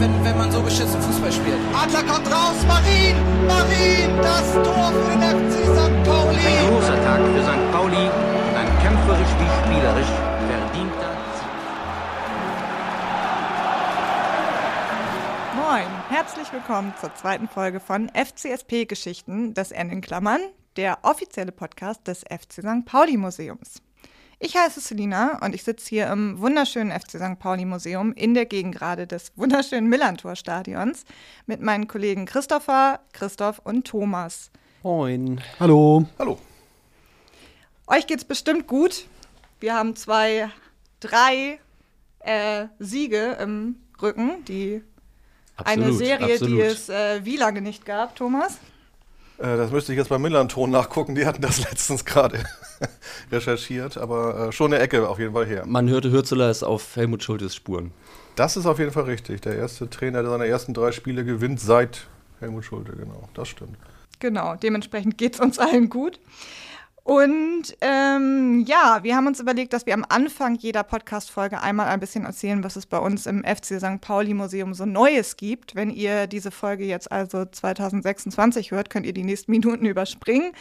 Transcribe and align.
wenn, 0.00 0.24
wenn 0.24 0.38
man 0.38 0.50
so 0.50 0.62
beschissen 0.62 1.00
Fußball 1.00 1.32
spielt. 1.32 1.58
Adler 1.74 2.02
kommt 2.02 2.26
raus, 2.26 2.56
Marin, 2.66 3.16
Marin, 3.46 4.16
das 4.22 4.52
Tor 4.54 4.92
für 4.92 5.10
den 5.10 5.22
FC 5.22 5.54
St. 5.76 6.04
Pauli. 6.04 6.38
Ein 6.38 6.68
großer 6.70 7.04
Tag 7.04 7.20
für 7.20 7.42
St. 7.42 7.72
Pauli 7.72 8.10
ein 8.56 8.78
kämpferisch 8.82 9.28
wie 9.38 9.48
spielerisch 9.64 10.12
verdienter 10.48 11.12
Sieg. 11.34 11.52
Moin, 15.56 15.86
herzlich 16.08 16.52
willkommen 16.52 16.92
zur 17.00 17.14
zweiten 17.14 17.48
Folge 17.48 17.80
von 17.80 18.10
FCSP 18.10 18.86
Geschichten, 18.86 19.54
das 19.54 19.70
N 19.70 19.90
in 19.90 20.00
Klammern, 20.00 20.40
der 20.76 20.98
offizielle 21.02 21.52
Podcast 21.52 22.06
des 22.06 22.20
FC 22.20 22.62
St. 22.62 22.84
Pauli 22.84 23.16
Museums. 23.16 23.82
Ich 24.38 24.56
heiße 24.56 24.80
Selina 24.80 25.38
und 25.44 25.54
ich 25.54 25.64
sitze 25.64 25.88
hier 25.90 26.06
im 26.06 26.40
wunderschönen 26.40 26.98
FC 26.98 27.18
St. 27.18 27.38
Pauli 27.38 27.66
Museum 27.66 28.14
in 28.14 28.32
der 28.32 28.46
Gegengrade 28.46 29.06
des 29.06 29.32
wunderschönen 29.36 29.88
Millantor 29.88 30.34
Stadions 30.34 31.04
mit 31.46 31.60
meinen 31.60 31.88
Kollegen 31.88 32.24
Christopher, 32.24 33.00
Christoph 33.12 33.58
und 33.58 33.86
Thomas. 33.86 34.50
Moin. 34.82 35.42
Hallo. 35.58 36.06
Hallo. 36.18 36.38
Euch 37.86 38.06
geht's 38.06 38.24
bestimmt 38.24 38.66
gut. 38.66 39.06
Wir 39.58 39.74
haben 39.74 39.94
zwei, 39.94 40.48
drei 41.00 41.60
äh, 42.20 42.66
Siege 42.78 43.36
im 43.40 43.76
Rücken, 44.00 44.42
die 44.46 44.82
eine 45.56 45.86
Absolut, 45.86 45.98
Serie, 45.98 46.26
die 46.26 46.32
absolut. 46.32 46.60
es 46.62 46.88
äh, 46.88 47.24
wie 47.24 47.36
lange 47.36 47.60
nicht 47.60 47.84
gab, 47.84 48.16
Thomas? 48.16 48.58
Äh, 49.40 49.56
das 49.56 49.70
müsste 49.70 49.92
ich 49.92 49.98
jetzt 49.98 50.08
beim 50.08 50.22
Millanton 50.22 50.70
nachgucken. 50.70 51.14
Die 51.14 51.26
hatten 51.26 51.42
das 51.42 51.58
letztens 51.70 52.04
gerade 52.04 52.42
recherchiert, 53.32 53.96
aber 53.96 54.48
äh, 54.48 54.52
schon 54.52 54.72
eine 54.72 54.82
Ecke 54.82 55.08
auf 55.08 55.18
jeden 55.18 55.32
Fall 55.32 55.46
her. 55.46 55.64
Man 55.66 55.88
hörte, 55.88 56.12
Hürzeler 56.12 56.50
ist 56.50 56.62
auf 56.62 56.96
Helmut 56.96 57.22
Schultes 57.22 57.54
Spuren. 57.54 57.92
Das 58.36 58.56
ist 58.56 58.66
auf 58.66 58.78
jeden 58.78 58.92
Fall 58.92 59.04
richtig. 59.04 59.40
Der 59.42 59.56
erste 59.56 59.88
Trainer, 59.88 60.22
der 60.22 60.30
seine 60.30 60.46
ersten 60.46 60.74
drei 60.74 60.92
Spiele 60.92 61.24
gewinnt 61.24 61.60
seit 61.60 62.06
Helmut 62.38 62.64
Schulte, 62.64 62.92
genau. 62.92 63.28
Das 63.34 63.48
stimmt. 63.48 63.76
Genau, 64.18 64.54
dementsprechend 64.54 65.16
geht's 65.16 65.40
uns 65.40 65.58
allen 65.58 65.88
gut. 65.88 66.20
Und 67.02 67.62
ähm, 67.80 68.64
ja, 68.66 69.00
wir 69.02 69.16
haben 69.16 69.26
uns 69.26 69.40
überlegt, 69.40 69.72
dass 69.72 69.86
wir 69.86 69.94
am 69.94 70.04
Anfang 70.08 70.54
jeder 70.56 70.82
Podcast-Folge 70.82 71.60
einmal 71.62 71.88
ein 71.88 72.00
bisschen 72.00 72.24
erzählen, 72.24 72.62
was 72.62 72.76
es 72.76 72.86
bei 72.86 72.98
uns 72.98 73.26
im 73.26 73.42
FC 73.42 73.80
St. 73.80 74.00
Pauli 74.00 74.34
Museum 74.34 74.74
so 74.74 74.84
Neues 74.84 75.36
gibt. 75.36 75.74
Wenn 75.74 75.90
ihr 75.90 76.26
diese 76.26 76.50
Folge 76.50 76.84
jetzt 76.84 77.10
also 77.10 77.44
2026 77.46 78.70
hört, 78.70 78.90
könnt 78.90 79.06
ihr 79.06 79.14
die 79.14 79.24
nächsten 79.24 79.50
Minuten 79.50 79.86
überspringen. 79.86 80.52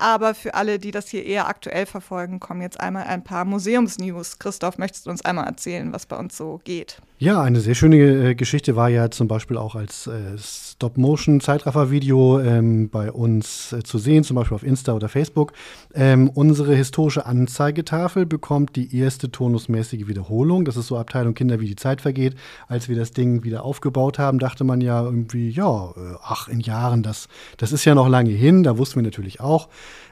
Aber 0.00 0.34
für 0.34 0.54
alle, 0.54 0.78
die 0.78 0.92
das 0.92 1.08
hier 1.08 1.26
eher 1.26 1.48
aktuell 1.48 1.84
verfolgen, 1.84 2.38
kommen 2.38 2.62
jetzt 2.62 2.78
einmal 2.78 3.04
ein 3.04 3.24
paar 3.24 3.44
Museumsnews. 3.44 4.38
Christoph, 4.38 4.78
möchtest 4.78 5.06
du 5.06 5.10
uns 5.10 5.24
einmal 5.24 5.46
erzählen, 5.46 5.92
was 5.92 6.06
bei 6.06 6.16
uns 6.16 6.36
so 6.36 6.60
geht? 6.62 7.02
Ja, 7.20 7.42
eine 7.42 7.58
sehr 7.58 7.74
schöne 7.74 7.96
äh, 7.96 8.34
Geschichte 8.36 8.76
war 8.76 8.88
ja 8.88 9.10
zum 9.10 9.26
Beispiel 9.26 9.56
auch 9.56 9.74
als 9.74 10.06
äh, 10.06 10.38
Stop-Motion-Zeitraffer-Video 10.38 12.38
ähm, 12.38 12.90
bei 12.90 13.10
uns 13.10 13.72
äh, 13.72 13.82
zu 13.82 13.98
sehen, 13.98 14.22
zum 14.22 14.36
Beispiel 14.36 14.54
auf 14.54 14.62
Insta 14.62 14.92
oder 14.92 15.08
Facebook. 15.08 15.52
Ähm, 15.94 16.30
unsere 16.30 16.76
historische 16.76 17.26
Anzeigetafel 17.26 18.24
bekommt 18.24 18.76
die 18.76 18.96
erste 18.96 19.32
turnusmäßige 19.32 20.06
Wiederholung. 20.06 20.64
Das 20.64 20.76
ist 20.76 20.86
so 20.86 20.96
Abteilung 20.96 21.34
Kinder, 21.34 21.58
wie 21.58 21.66
die 21.66 21.74
Zeit 21.74 22.00
vergeht. 22.00 22.36
Als 22.68 22.88
wir 22.88 22.94
das 22.94 23.10
Ding 23.10 23.42
wieder 23.42 23.64
aufgebaut 23.64 24.20
haben, 24.20 24.38
dachte 24.38 24.62
man 24.62 24.80
ja 24.80 25.02
irgendwie, 25.02 25.50
ja, 25.50 25.88
äh, 25.88 26.14
ach, 26.22 26.46
in 26.46 26.60
Jahren, 26.60 27.02
das, 27.02 27.26
das 27.56 27.72
ist 27.72 27.84
ja 27.84 27.96
noch 27.96 28.08
lange 28.08 28.30
hin. 28.30 28.62
Da 28.62 28.78
wussten 28.78 29.00
wir 29.00 29.02
natürlich 29.02 29.40
auch. 29.40 29.68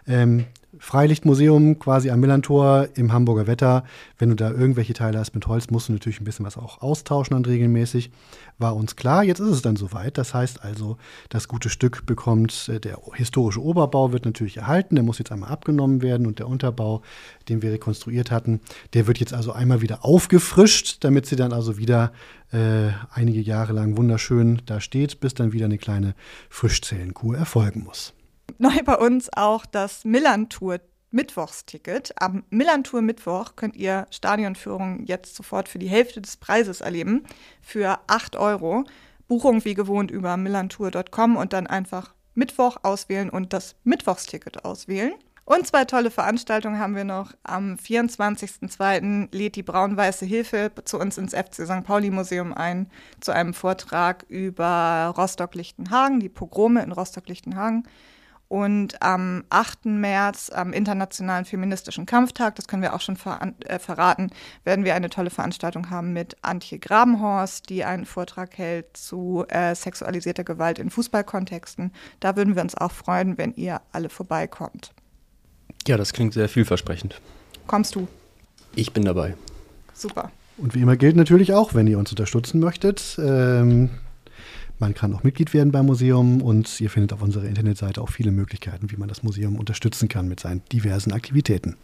Ähm, 0.06 0.46
Freilichtmuseum 0.78 1.78
quasi 1.78 2.10
am 2.10 2.20
Millantor 2.20 2.88
im 2.94 3.12
Hamburger 3.12 3.46
Wetter. 3.46 3.84
Wenn 4.18 4.30
du 4.30 4.36
da 4.36 4.50
irgendwelche 4.50 4.94
Teile 4.94 5.18
hast 5.18 5.34
mit 5.34 5.46
Holz, 5.46 5.70
musst 5.70 5.88
du 5.88 5.92
natürlich 5.92 6.20
ein 6.20 6.24
bisschen 6.24 6.44
was 6.44 6.56
auch 6.56 6.82
austauschen 6.82 7.36
und 7.36 7.46
regelmäßig. 7.46 8.10
War 8.58 8.76
uns 8.76 8.96
klar, 8.96 9.24
jetzt 9.24 9.38
ist 9.38 9.48
es 9.48 9.62
dann 9.62 9.76
soweit. 9.76 10.18
Das 10.18 10.34
heißt 10.34 10.62
also, 10.62 10.96
das 11.28 11.48
gute 11.48 11.68
Stück 11.70 12.06
bekommt, 12.06 12.68
äh, 12.68 12.80
der 12.80 12.98
historische 13.14 13.62
Oberbau 13.62 14.12
wird 14.12 14.24
natürlich 14.24 14.58
erhalten, 14.58 14.96
der 14.96 15.04
muss 15.04 15.18
jetzt 15.18 15.32
einmal 15.32 15.50
abgenommen 15.50 16.02
werden 16.02 16.26
und 16.26 16.38
der 16.38 16.48
Unterbau, 16.48 17.02
den 17.48 17.62
wir 17.62 17.72
rekonstruiert 17.72 18.30
hatten, 18.30 18.60
der 18.94 19.06
wird 19.06 19.18
jetzt 19.18 19.34
also 19.34 19.52
einmal 19.52 19.80
wieder 19.80 20.04
aufgefrischt, 20.04 20.98
damit 21.04 21.26
sie 21.26 21.36
dann 21.36 21.52
also 21.52 21.78
wieder 21.78 22.12
äh, 22.52 22.88
einige 23.12 23.40
Jahre 23.40 23.72
lang 23.72 23.96
wunderschön 23.96 24.62
da 24.66 24.80
steht, 24.80 25.20
bis 25.20 25.34
dann 25.34 25.52
wieder 25.52 25.66
eine 25.66 25.78
kleine 25.78 26.14
Frischzellenkur 26.48 27.36
erfolgen 27.36 27.84
muss. 27.84 28.14
Neu 28.58 28.82
bei 28.84 28.96
uns 28.96 29.28
auch 29.34 29.66
das 29.66 30.04
Millantour 30.04 30.80
Mittwochsticket. 31.10 32.12
Am 32.20 32.44
Millantour 32.50 33.02
Mittwoch 33.02 33.56
könnt 33.56 33.76
ihr 33.76 34.06
Stadionführungen 34.10 35.04
jetzt 35.06 35.34
sofort 35.34 35.68
für 35.68 35.78
die 35.78 35.88
Hälfte 35.88 36.20
des 36.20 36.36
Preises 36.36 36.80
erleben, 36.80 37.24
für 37.60 38.00
8 38.06 38.36
Euro. 38.36 38.84
Buchung 39.28 39.64
wie 39.64 39.74
gewohnt 39.74 40.10
über 40.10 40.36
millantour.com 40.36 41.36
und 41.36 41.52
dann 41.52 41.66
einfach 41.66 42.14
Mittwoch 42.34 42.76
auswählen 42.82 43.30
und 43.30 43.52
das 43.52 43.76
Mittwochsticket 43.84 44.64
auswählen. 44.64 45.14
Und 45.44 45.64
zwei 45.64 45.84
tolle 45.84 46.10
Veranstaltungen 46.10 46.80
haben 46.80 46.96
wir 46.96 47.04
noch. 47.04 47.32
Am 47.44 47.74
24.02. 47.76 49.28
lädt 49.32 49.54
die 49.54 49.62
Braun-Weiße 49.62 50.26
Hilfe 50.26 50.72
zu 50.84 50.98
uns 50.98 51.18
ins 51.18 51.34
FC 51.34 51.64
St. 51.66 51.84
Pauli 51.84 52.10
Museum 52.10 52.52
ein, 52.52 52.90
zu 53.20 53.32
einem 53.32 53.54
Vortrag 53.54 54.24
über 54.28 55.14
Rostock-Lichtenhagen, 55.16 56.18
die 56.18 56.28
Pogrome 56.28 56.82
in 56.82 56.90
Rostock-Lichtenhagen. 56.90 57.86
Und 58.48 59.02
am 59.02 59.44
8. 59.50 59.86
März, 59.86 60.50
am 60.54 60.72
Internationalen 60.72 61.44
Feministischen 61.44 62.06
Kampftag, 62.06 62.54
das 62.54 62.68
können 62.68 62.82
wir 62.82 62.94
auch 62.94 63.00
schon 63.00 63.16
ver 63.16 63.40
äh, 63.64 63.78
verraten, 63.78 64.30
werden 64.62 64.84
wir 64.84 64.94
eine 64.94 65.10
tolle 65.10 65.30
Veranstaltung 65.30 65.90
haben 65.90 66.12
mit 66.12 66.36
Antje 66.42 66.78
Grabenhorst, 66.78 67.68
die 67.68 67.84
einen 67.84 68.06
Vortrag 68.06 68.56
hält 68.56 68.96
zu 68.96 69.44
äh, 69.48 69.74
sexualisierter 69.74 70.44
Gewalt 70.44 70.78
in 70.78 70.90
Fußballkontexten. 70.90 71.92
Da 72.20 72.36
würden 72.36 72.54
wir 72.54 72.62
uns 72.62 72.76
auch 72.76 72.92
freuen, 72.92 73.36
wenn 73.36 73.52
ihr 73.54 73.80
alle 73.90 74.08
vorbeikommt. 74.08 74.92
Ja, 75.88 75.96
das 75.96 76.12
klingt 76.12 76.34
sehr 76.34 76.48
vielversprechend. 76.48 77.20
Kommst 77.66 77.96
du? 77.96 78.06
Ich 78.76 78.92
bin 78.92 79.04
dabei. 79.04 79.34
Super. 79.92 80.30
Und 80.56 80.74
wie 80.74 80.82
immer 80.82 80.96
gilt 80.96 81.16
natürlich 81.16 81.52
auch, 81.52 81.74
wenn 81.74 81.86
ihr 81.86 81.98
uns 81.98 82.10
unterstützen 82.10 82.60
möchtet, 82.60 83.18
ähm, 83.18 83.90
man 84.78 84.94
kann 84.94 85.14
auch 85.14 85.22
Mitglied 85.22 85.54
werden 85.54 85.72
beim 85.72 85.86
Museum 85.86 86.42
und 86.42 86.80
ihr 86.80 86.90
findet 86.90 87.12
auf 87.12 87.22
unserer 87.22 87.44
Internetseite 87.44 88.00
auch 88.00 88.10
viele 88.10 88.30
Möglichkeiten, 88.30 88.90
wie 88.90 88.96
man 88.96 89.08
das 89.08 89.22
Museum 89.22 89.56
unterstützen 89.56 90.08
kann 90.08 90.28
mit 90.28 90.40
seinen 90.40 90.62
diversen 90.72 91.12
Aktivitäten. 91.12 91.76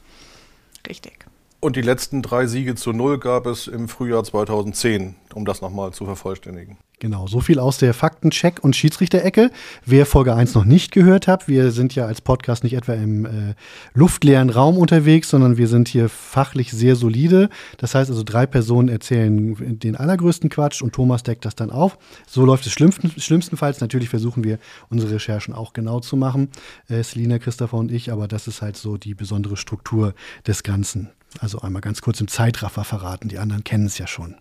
Richtig. 0.87 1.27
Und 1.65 1.77
die 1.77 1.81
letzten 1.81 2.23
drei 2.23 2.49
Siege 2.49 2.75
zu 2.75 2.93
Null 2.93 3.21
gab 3.21 3.47
es 3.47 3.69
im 3.69 3.89
Frühjahr 3.89 4.25
2010, 4.25 5.15
um 5.33 5.45
das 5.45 5.63
nochmal 5.63 5.93
zu 5.93 6.05
vervollständigen. 6.05 6.77
Genau, 6.99 7.29
so 7.29 7.39
viel 7.39 7.61
aus 7.61 7.79
der 7.79 7.95
Faktencheck- 7.95 8.59
und 8.59 8.75
Schiedsrichterecke. 8.75 9.53
Wer 9.87 10.05
Folge 10.05 10.35
1 10.35 10.55
noch 10.55 10.65
nicht 10.65 10.91
gehört 10.91 11.29
hat, 11.29 11.47
wir 11.47 11.71
sind 11.71 11.95
ja 11.95 12.07
als 12.07 12.21
Podcast 12.21 12.65
nicht 12.65 12.73
etwa 12.73 12.95
im 12.95 13.27
äh, 13.27 13.55
luftleeren 13.95 14.51
Raum 14.51 14.77
unterwegs, 14.77 15.31
sondern 15.31 15.57
wir 15.57 15.69
sind 15.69 15.87
hier 15.87 16.09
fachlich 16.09 16.73
sehr 16.73 16.97
solide. 16.97 17.49
Das 17.79 17.95
heißt 17.95 18.11
also, 18.11 18.25
drei 18.25 18.45
Personen 18.47 18.89
erzählen 18.89 19.79
den 19.79 19.95
allergrößten 19.95 20.51
Quatsch 20.51 20.83
und 20.83 20.93
Thomas 20.93 21.23
deckt 21.23 21.45
das 21.45 21.55
dann 21.55 21.71
auf. 21.71 21.97
So 22.27 22.45
läuft 22.45 22.67
es 22.67 22.73
schlimmsten, 22.73 23.09
schlimmstenfalls. 23.21 23.81
Natürlich 23.81 24.09
versuchen 24.09 24.43
wir, 24.43 24.59
unsere 24.91 25.15
Recherchen 25.15 25.55
auch 25.55 25.75
genau 25.75 26.01
zu 26.01 26.17
machen. 26.17 26.49
Äh, 26.89 27.05
Selina, 27.05 27.39
Christopher 27.39 27.77
und 27.77 27.93
ich, 27.93 28.11
aber 28.11 28.27
das 28.27 28.49
ist 28.49 28.63
halt 28.63 28.77
so 28.77 28.97
die 28.97 29.15
besondere 29.15 29.57
Struktur 29.57 30.15
des 30.45 30.65
Ganzen. 30.65 31.13
Also 31.41 31.61
einmal 31.61 31.83
ganz 31.83 32.03
kurz 32.03 32.21
im 32.21 32.29
Zeitraffer 32.29 32.85
verraten, 32.85 33.29
die 33.29 33.39
anderen 33.39 33.65
kennen 33.65 33.87
es 33.87 33.99
ja 33.99 34.07
schon. 34.07 34.37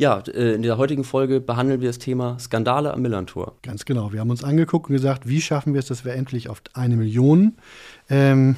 Ja, 0.00 0.20
äh, 0.20 0.54
in 0.54 0.62
der 0.62 0.78
heutigen 0.78 1.04
Folge 1.04 1.40
behandeln 1.40 1.82
wir 1.82 1.88
das 1.90 1.98
Thema 1.98 2.38
Skandale 2.38 2.94
am 2.94 3.02
Millantor. 3.02 3.56
Ganz 3.60 3.84
genau. 3.84 4.14
Wir 4.14 4.20
haben 4.20 4.30
uns 4.30 4.42
angeguckt 4.42 4.88
und 4.88 4.94
gesagt, 4.94 5.28
wie 5.28 5.42
schaffen 5.42 5.74
wir 5.74 5.78
es, 5.78 5.86
dass 5.86 6.06
wir 6.06 6.14
endlich 6.14 6.48
auf 6.48 6.62
eine 6.72 6.96
Million 6.96 7.56
ähm, 8.10 8.56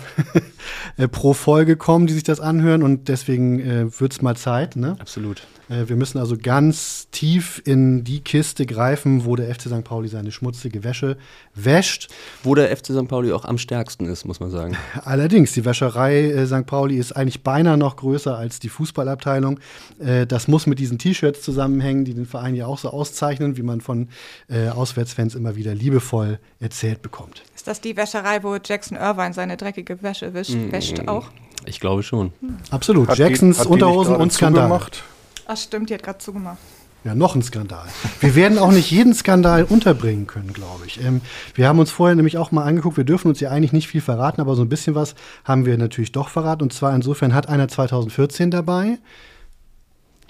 äh, 0.96 1.08
pro 1.08 1.34
Folge 1.34 1.76
kommen, 1.76 2.06
die 2.06 2.14
sich 2.14 2.24
das 2.24 2.40
anhören. 2.40 2.82
Und 2.82 3.08
deswegen 3.08 3.60
äh, 3.60 4.00
wird 4.00 4.12
es 4.12 4.22
mal 4.22 4.36
Zeit. 4.36 4.76
Ne? 4.76 4.96
Absolut. 4.98 5.42
Äh, 5.68 5.88
wir 5.88 5.96
müssen 5.96 6.18
also 6.18 6.36
ganz 6.40 7.08
tief 7.10 7.62
in 7.64 8.04
die 8.04 8.20
Kiste 8.20 8.66
greifen, 8.66 9.24
wo 9.24 9.36
der 9.36 9.52
FC 9.54 9.62
St. 9.62 9.84
Pauli 9.84 10.08
seine 10.08 10.32
schmutzige 10.32 10.84
Wäsche 10.84 11.16
wäscht. 11.54 12.08
Wo 12.42 12.54
der 12.54 12.74
FC 12.76 12.86
St. 12.86 13.08
Pauli 13.08 13.32
auch 13.32 13.44
am 13.44 13.58
stärksten 13.58 14.06
ist, 14.06 14.24
muss 14.24 14.40
man 14.40 14.50
sagen. 14.50 14.76
Allerdings, 15.04 15.52
die 15.52 15.64
Wäscherei 15.64 16.30
äh, 16.30 16.46
St. 16.46 16.66
Pauli 16.66 16.96
ist 16.96 17.12
eigentlich 17.12 17.42
beinahe 17.42 17.76
noch 17.76 17.96
größer 17.96 18.36
als 18.36 18.60
die 18.60 18.68
Fußballabteilung. 18.68 19.60
Äh, 19.98 20.26
das 20.26 20.48
muss 20.48 20.66
mit 20.66 20.78
diesen 20.78 20.98
T-Shirts 20.98 21.42
zusammenhängen, 21.42 22.04
die 22.04 22.14
den 22.14 22.26
Verein 22.26 22.54
ja 22.54 22.66
auch 22.66 22.78
so 22.78 22.90
auszeichnen, 22.90 23.56
wie 23.56 23.62
man 23.62 23.80
von 23.80 24.08
äh, 24.48 24.68
Auswärtsfans 24.68 25.34
immer 25.34 25.56
wieder 25.56 25.74
liebevoll 25.74 26.38
erzählt 26.60 27.02
bekommt. 27.02 27.42
Ist 27.62 27.68
das 27.68 27.80
die 27.80 27.96
Wäscherei, 27.96 28.42
wo 28.42 28.56
Jackson 28.56 28.96
Irvine 28.98 29.32
seine 29.34 29.56
dreckige 29.56 30.02
Wäsche 30.02 30.34
wischt, 30.34 30.50
Mm. 30.50 30.72
wäscht 30.72 31.06
auch? 31.06 31.28
Ich 31.64 31.78
glaube 31.78 32.02
schon. 32.02 32.32
Absolut. 32.72 33.06
Hat 33.08 33.18
Jacksons 33.18 33.60
die 33.60 33.68
Unterhosen 33.68 34.14
gerade 34.14 34.22
und 34.24 34.32
Skandal. 34.32 34.64
zugemacht? 34.64 35.04
Ach 35.46 35.56
stimmt, 35.56 35.88
die 35.88 35.94
hat 35.94 36.02
gerade 36.02 36.18
zugemacht. 36.18 36.58
Ja, 37.04 37.14
noch 37.14 37.36
ein 37.36 37.42
Skandal. 37.42 37.86
Wir 38.18 38.34
werden 38.34 38.58
auch 38.58 38.72
nicht 38.72 38.90
jeden 38.90 39.14
Skandal 39.14 39.62
unterbringen 39.62 40.26
können, 40.26 40.52
glaube 40.52 40.86
ich. 40.86 41.00
Ähm, 41.04 41.20
wir 41.54 41.68
haben 41.68 41.78
uns 41.78 41.92
vorher 41.92 42.16
nämlich 42.16 42.36
auch 42.36 42.50
mal 42.50 42.64
angeguckt, 42.64 42.96
wir 42.96 43.04
dürfen 43.04 43.28
uns 43.28 43.38
ja 43.38 43.50
eigentlich 43.50 43.72
nicht 43.72 43.86
viel 43.86 44.00
verraten, 44.00 44.40
aber 44.40 44.56
so 44.56 44.62
ein 44.62 44.68
bisschen 44.68 44.96
was 44.96 45.14
haben 45.44 45.64
wir 45.64 45.78
natürlich 45.78 46.10
doch 46.10 46.30
verraten. 46.30 46.64
Und 46.64 46.72
zwar 46.72 46.92
insofern 46.96 47.32
hat 47.32 47.48
einer 47.48 47.68
2014 47.68 48.50
dabei. 48.50 48.98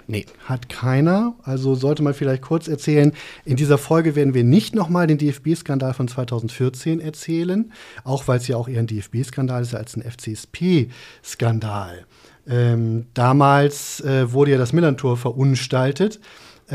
Nee. 0.07 0.25
Hat 0.45 0.69
keiner. 0.69 1.35
Also 1.43 1.75
sollte 1.75 2.03
man 2.03 2.13
vielleicht 2.13 2.41
kurz 2.41 2.67
erzählen. 2.67 3.13
In 3.45 3.55
dieser 3.55 3.77
Folge 3.77 4.15
werden 4.15 4.33
wir 4.33 4.43
nicht 4.43 4.75
nochmal 4.75 5.07
den 5.07 5.17
DFB-Skandal 5.17 5.93
von 5.93 6.07
2014 6.07 6.99
erzählen, 6.99 7.71
auch 8.03 8.27
weil 8.27 8.37
es 8.37 8.47
ja 8.47 8.57
auch 8.57 8.67
eher 8.67 8.79
ein 8.79 8.87
DFB-Skandal 8.87 9.61
ist 9.61 9.75
als 9.75 9.95
ein 9.95 10.03
FCSP-Skandal. 10.03 12.05
Ähm, 12.47 13.05
damals 13.13 14.01
äh, 14.01 14.31
wurde 14.33 14.51
ja 14.51 14.57
das 14.57 14.73
Millantor 14.73 15.17
verunstaltet. 15.17 16.19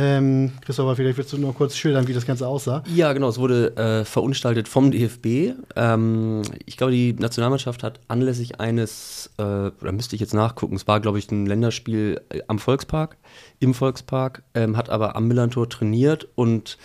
Ähm, 0.01 0.53
Christopher, 0.65 0.95
vielleicht 0.95 1.19
willst 1.19 1.33
du 1.33 1.39
noch 1.39 1.57
kurz 1.57 1.77
schildern, 1.77 2.07
wie 2.07 2.13
das 2.13 2.25
Ganze 2.25 2.47
aussah. 2.47 2.85
Ja, 2.95 3.13
genau, 3.13 3.29
es 3.31 3.39
wurde 3.39 3.77
äh, 3.77 4.05
verunstaltet 4.05 4.69
vom 4.69 4.93
DFB. 4.93 5.57
Ähm, 5.75 6.43
ich 6.67 6.77
glaube, 6.77 6.93
die 6.93 7.15
Nationalmannschaft 7.15 7.83
hat 7.83 7.99
anlässlich 8.07 8.61
eines, 8.61 9.33
äh, 9.39 9.43
da 9.43 9.93
müsste 9.93 10.15
ich 10.15 10.21
jetzt 10.21 10.35
nachgucken, 10.35 10.77
es 10.77 10.87
war, 10.87 11.01
glaube 11.01 11.19
ich, 11.19 11.29
ein 11.33 11.47
Länderspiel 11.47 12.21
äh, 12.29 12.43
am 12.47 12.61
Volkspark, 12.61 13.17
im 13.59 13.75
Volkspark, 13.75 14.45
ähm, 14.55 14.77
hat 14.77 14.89
aber 14.89 15.17
am 15.17 15.27
Millantor 15.27 15.69
trainiert 15.69 16.29
und 16.37 16.79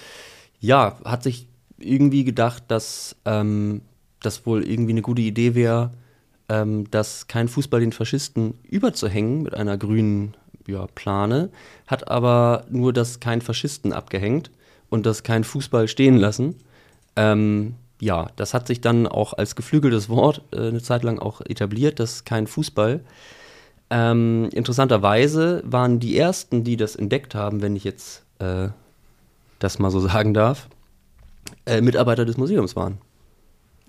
ja, 0.60 0.98
hat 1.06 1.22
sich 1.22 1.48
irgendwie 1.78 2.24
gedacht, 2.24 2.64
dass 2.70 3.16
ähm, 3.26 3.82
das 4.24 4.48
wohl 4.48 4.64
irgendwie 4.64 4.94
eine 4.94 5.04
gute 5.04 5.22
Idee 5.22 5.54
wäre, 5.54 5.92
ähm, 6.50 6.90
dass 6.90 7.28
kein 7.28 7.48
Fußball 7.48 7.80
den 7.80 7.92
Faschisten 7.92 8.56
überzuhängen 8.64 9.44
mit 9.44 9.54
einer 9.54 9.78
grünen 9.78 10.34
ja, 10.68 10.88
Plane, 10.96 11.50
hat 11.88 12.10
aber 12.10 12.66
nur 12.70 12.94
das 12.94 13.20
kein 13.20 13.42
Faschisten 13.42 13.94
abgehängt 13.94 14.52
und 14.90 15.06
das 15.06 15.24
kein 15.24 15.44
Fußball 15.44 15.88
stehen 15.88 16.18
lassen. 16.18 16.56
Ähm, 17.16 17.76
ja, 18.00 18.28
das 18.36 18.54
hat 18.54 18.68
sich 18.68 18.82
dann 18.82 19.08
auch 19.08 19.34
als 19.34 19.56
geflügeltes 19.56 20.10
Wort 20.10 20.42
äh, 20.52 20.68
eine 20.68 20.82
Zeit 20.82 21.04
lang 21.04 21.20
auch 21.20 21.42
etabliert, 21.42 22.00
das 22.00 22.26
kein 22.26 22.48
Fußball. 22.48 23.02
Ähm, 23.90 24.50
interessanterweise 24.54 25.62
waren 25.66 26.00
die 26.00 26.18
ersten, 26.18 26.64
die 26.64 26.78
das 26.78 26.96
entdeckt 26.96 27.36
haben, 27.36 27.62
wenn 27.62 27.76
ich 27.76 27.84
jetzt 27.84 28.24
äh, 28.40 28.70
das 29.60 29.80
mal 29.80 29.92
so 29.92 30.00
sagen 30.00 30.34
darf, 30.34 30.68
äh, 31.66 31.82
Mitarbeiter 31.82 32.26
des 32.26 32.38
Museums 32.38 32.76
waren. 32.76 32.98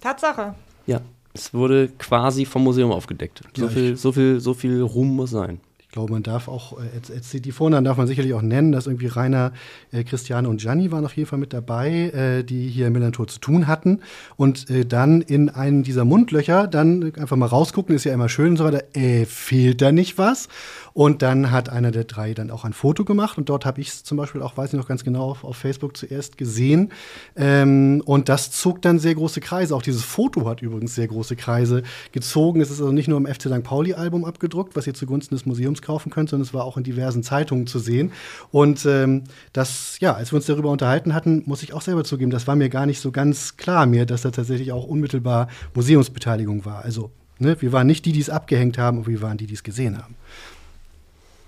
Tatsache. 0.00 0.54
Ja, 0.86 1.00
es 1.32 1.52
wurde 1.54 1.88
quasi 1.88 2.44
vom 2.44 2.62
Museum 2.62 2.92
aufgedeckt. 2.92 3.42
So, 3.56 3.68
viel, 3.68 3.96
so, 3.96 4.12
viel, 4.12 4.40
so 4.40 4.54
viel 4.54 4.82
Ruhm 4.82 5.16
muss 5.16 5.30
sein. 5.30 5.60
Glaube, 5.94 6.12
man 6.12 6.24
darf 6.24 6.48
auch, 6.48 6.76
äh, 6.80 6.86
jetzt, 6.96 7.32
die 7.32 7.52
Vornamen 7.52 7.84
darf 7.84 7.96
man 7.96 8.08
sicherlich 8.08 8.34
auch 8.34 8.42
nennen, 8.42 8.72
dass 8.72 8.88
irgendwie 8.88 9.06
Rainer, 9.06 9.52
äh, 9.92 10.02
Christiane 10.02 10.48
und 10.48 10.60
Gianni 10.60 10.90
waren 10.90 11.04
auf 11.04 11.16
jeden 11.16 11.28
Fall 11.28 11.38
mit 11.38 11.52
dabei, 11.52 12.10
äh, 12.10 12.42
die 12.42 12.66
hier 12.66 12.88
im 12.88 12.94
Millantor 12.94 13.28
zu 13.28 13.38
tun 13.38 13.68
hatten. 13.68 14.00
Und 14.34 14.68
äh, 14.70 14.84
dann 14.84 15.20
in 15.22 15.50
einen 15.50 15.84
dieser 15.84 16.04
Mundlöcher 16.04 16.66
dann 16.66 17.14
einfach 17.14 17.36
mal 17.36 17.46
rausgucken, 17.46 17.94
ist 17.94 18.02
ja 18.02 18.12
immer 18.12 18.28
schön 18.28 18.48
und 18.48 18.56
so 18.56 18.64
weiter, 18.64 18.82
äh, 18.94 19.24
fehlt 19.24 19.82
da 19.82 19.92
nicht 19.92 20.18
was? 20.18 20.48
Und 20.94 21.22
dann 21.22 21.52
hat 21.52 21.68
einer 21.68 21.92
der 21.92 22.04
drei 22.04 22.34
dann 22.34 22.50
auch 22.50 22.64
ein 22.64 22.72
Foto 22.72 23.04
gemacht 23.04 23.38
und 23.38 23.48
dort 23.48 23.64
habe 23.64 23.80
ich 23.80 23.88
es 23.88 24.02
zum 24.02 24.16
Beispiel 24.16 24.42
auch, 24.42 24.56
weiß 24.56 24.72
ich 24.72 24.78
noch 24.78 24.88
ganz 24.88 25.04
genau, 25.04 25.30
auf, 25.30 25.44
auf 25.44 25.56
Facebook 25.56 25.96
zuerst 25.96 26.38
gesehen. 26.38 26.90
Ähm, 27.36 28.02
und 28.04 28.28
das 28.28 28.50
zog 28.50 28.82
dann 28.82 28.98
sehr 28.98 29.14
große 29.14 29.40
Kreise. 29.40 29.76
Auch 29.76 29.82
dieses 29.82 30.02
Foto 30.02 30.48
hat 30.48 30.60
übrigens 30.60 30.96
sehr 30.96 31.06
große 31.06 31.36
Kreise 31.36 31.84
gezogen. 32.10 32.60
Es 32.60 32.70
ist 32.70 32.80
also 32.80 32.90
nicht 32.90 33.06
nur 33.06 33.18
im 33.18 33.26
FC 33.26 33.42
St. 33.42 33.62
Pauli-Album 33.62 34.24
abgedruckt, 34.24 34.74
was 34.74 34.88
ihr 34.88 34.94
zugunsten 34.94 35.36
des 35.36 35.46
Museums 35.46 35.82
kaufen 35.84 36.10
könnt, 36.10 36.30
sondern 36.30 36.46
es 36.46 36.54
war 36.54 36.64
auch 36.64 36.76
in 36.76 36.84
diversen 36.84 37.22
Zeitungen 37.22 37.66
zu 37.66 37.78
sehen. 37.78 38.12
Und 38.50 38.84
ähm, 38.86 39.24
das, 39.52 39.98
ja, 40.00 40.14
als 40.14 40.32
wir 40.32 40.36
uns 40.36 40.46
darüber 40.46 40.70
unterhalten 40.70 41.14
hatten, 41.14 41.42
muss 41.46 41.62
ich 41.62 41.72
auch 41.72 41.82
selber 41.82 42.04
zugeben, 42.04 42.30
das 42.30 42.46
war 42.46 42.56
mir 42.56 42.68
gar 42.68 42.86
nicht 42.86 43.00
so 43.00 43.12
ganz 43.12 43.56
klar 43.56 43.86
mir, 43.86 44.06
dass 44.06 44.22
da 44.22 44.30
tatsächlich 44.30 44.72
auch 44.72 44.84
unmittelbar 44.84 45.48
Museumsbeteiligung 45.74 46.64
war. 46.64 46.84
Also, 46.84 47.10
ne, 47.38 47.60
wir 47.60 47.72
waren 47.72 47.86
nicht 47.86 48.04
die, 48.04 48.12
die 48.12 48.20
es 48.20 48.30
abgehängt 48.30 48.78
haben, 48.78 48.98
und 48.98 49.06
wir 49.06 49.22
waren 49.22 49.36
die, 49.36 49.46
die 49.46 49.54
es 49.54 49.62
gesehen 49.62 49.98
haben. 49.98 50.14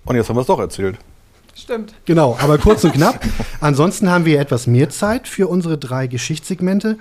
Und 0.04 0.16
jetzt 0.16 0.28
haben 0.28 0.36
wir 0.36 0.42
es 0.42 0.46
doch 0.46 0.60
erzählt. 0.60 0.96
Stimmt. 1.54 1.94
Genau, 2.04 2.36
aber 2.38 2.58
kurz 2.58 2.84
und 2.84 2.92
knapp. 2.92 3.24
Ansonsten 3.60 4.10
haben 4.10 4.26
wir 4.26 4.38
etwas 4.38 4.66
mehr 4.66 4.90
Zeit 4.90 5.26
für 5.26 5.48
unsere 5.48 5.78
drei 5.78 6.06
Geschichtssegmente. 6.06 6.98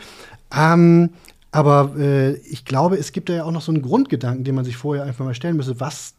Ähm, 0.56 1.10
aber 1.52 1.94
äh, 1.98 2.34
ich 2.34 2.66
glaube, 2.66 2.98
es 2.98 3.12
gibt 3.12 3.30
da 3.30 3.34
ja 3.34 3.44
auch 3.44 3.52
noch 3.52 3.62
so 3.62 3.72
einen 3.72 3.82
Grundgedanken, 3.82 4.44
den 4.44 4.56
man 4.56 4.66
sich 4.66 4.76
vorher 4.76 5.06
einfach 5.06 5.24
mal 5.24 5.36
stellen 5.36 5.56
müsste, 5.56 5.80
was 5.80 6.15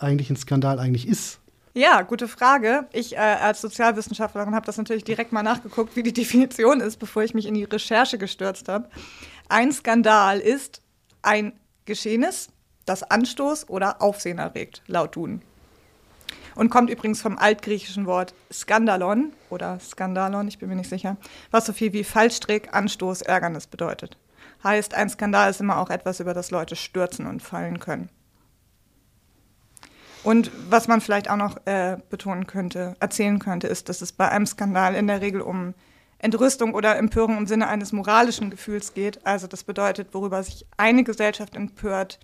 eigentlich 0.00 0.30
ein 0.30 0.36
Skandal 0.36 0.78
eigentlich 0.78 1.08
ist. 1.08 1.40
Ja, 1.76 2.02
gute 2.02 2.28
Frage. 2.28 2.86
Ich 2.92 3.16
äh, 3.16 3.18
als 3.18 3.60
Sozialwissenschaftlerin 3.60 4.54
habe 4.54 4.64
das 4.64 4.76
natürlich 4.76 5.02
direkt 5.02 5.32
mal 5.32 5.42
nachgeguckt, 5.42 5.96
wie 5.96 6.04
die 6.04 6.12
Definition 6.22 6.80
ist, 6.80 6.98
bevor 6.98 7.24
ich 7.24 7.34
mich 7.34 7.46
in 7.46 7.54
die 7.54 7.64
Recherche 7.64 8.16
gestürzt 8.16 8.68
habe. 8.68 8.88
Ein 9.48 9.72
Skandal 9.72 10.38
ist 10.38 10.80
ein 11.22 11.52
Geschehnis, 11.84 12.48
das 12.86 13.02
Anstoß 13.02 13.68
oder 13.68 14.00
Aufsehen 14.00 14.38
erregt, 14.38 14.82
laut 14.86 15.16
Duden. 15.16 15.42
Und 16.54 16.70
kommt 16.70 16.90
übrigens 16.90 17.20
vom 17.20 17.36
altgriechischen 17.36 18.06
Wort 18.06 18.34
Skandalon 18.52 19.32
oder 19.50 19.80
Skandalon, 19.80 20.46
ich 20.46 20.58
bin 20.58 20.68
mir 20.68 20.76
nicht 20.76 20.88
sicher, 20.90 21.16
was 21.50 21.66
so 21.66 21.72
viel 21.72 21.92
wie 21.92 22.04
Fallstrick, 22.04 22.72
Anstoß, 22.72 23.22
Ärgernis 23.22 23.66
bedeutet. 23.66 24.16
Heißt, 24.62 24.94
ein 24.94 25.10
Skandal 25.10 25.50
ist 25.50 25.60
immer 25.60 25.78
auch 25.78 25.90
etwas, 25.90 26.20
über 26.20 26.34
das 26.34 26.52
Leute 26.52 26.76
stürzen 26.76 27.26
und 27.26 27.42
fallen 27.42 27.80
können. 27.80 28.08
Und 30.24 30.50
was 30.70 30.88
man 30.88 31.02
vielleicht 31.02 31.28
auch 31.28 31.36
noch 31.36 31.58
äh, 31.66 31.98
betonen 32.08 32.46
könnte, 32.46 32.96
erzählen 32.98 33.38
könnte, 33.38 33.66
ist, 33.66 33.90
dass 33.90 34.00
es 34.00 34.12
bei 34.12 34.28
einem 34.28 34.46
Skandal 34.46 34.94
in 34.94 35.06
der 35.06 35.20
Regel 35.20 35.42
um 35.42 35.74
Entrüstung 36.18 36.72
oder 36.72 36.96
Empörung 36.96 37.36
im 37.36 37.46
Sinne 37.46 37.68
eines 37.68 37.92
moralischen 37.92 38.48
Gefühls 38.48 38.94
geht. 38.94 39.24
Also 39.26 39.46
das 39.46 39.64
bedeutet, 39.64 40.08
worüber 40.12 40.42
sich 40.42 40.64
eine 40.78 41.04
Gesellschaft 41.04 41.54
empört, 41.54 42.18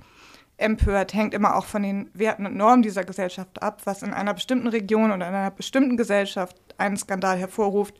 empört, 0.56 1.12
hängt 1.12 1.34
immer 1.34 1.54
auch 1.54 1.66
von 1.66 1.82
den 1.82 2.10
Werten 2.14 2.46
und 2.46 2.56
Normen 2.56 2.82
dieser 2.82 3.04
Gesellschaft 3.04 3.62
ab. 3.62 3.82
Was 3.84 4.02
in 4.02 4.14
einer 4.14 4.32
bestimmten 4.32 4.68
Region 4.68 5.12
oder 5.12 5.28
in 5.28 5.34
einer 5.34 5.50
bestimmten 5.50 5.98
Gesellschaft 5.98 6.56
einen 6.78 6.96
Skandal 6.96 7.36
hervorruft, 7.36 7.94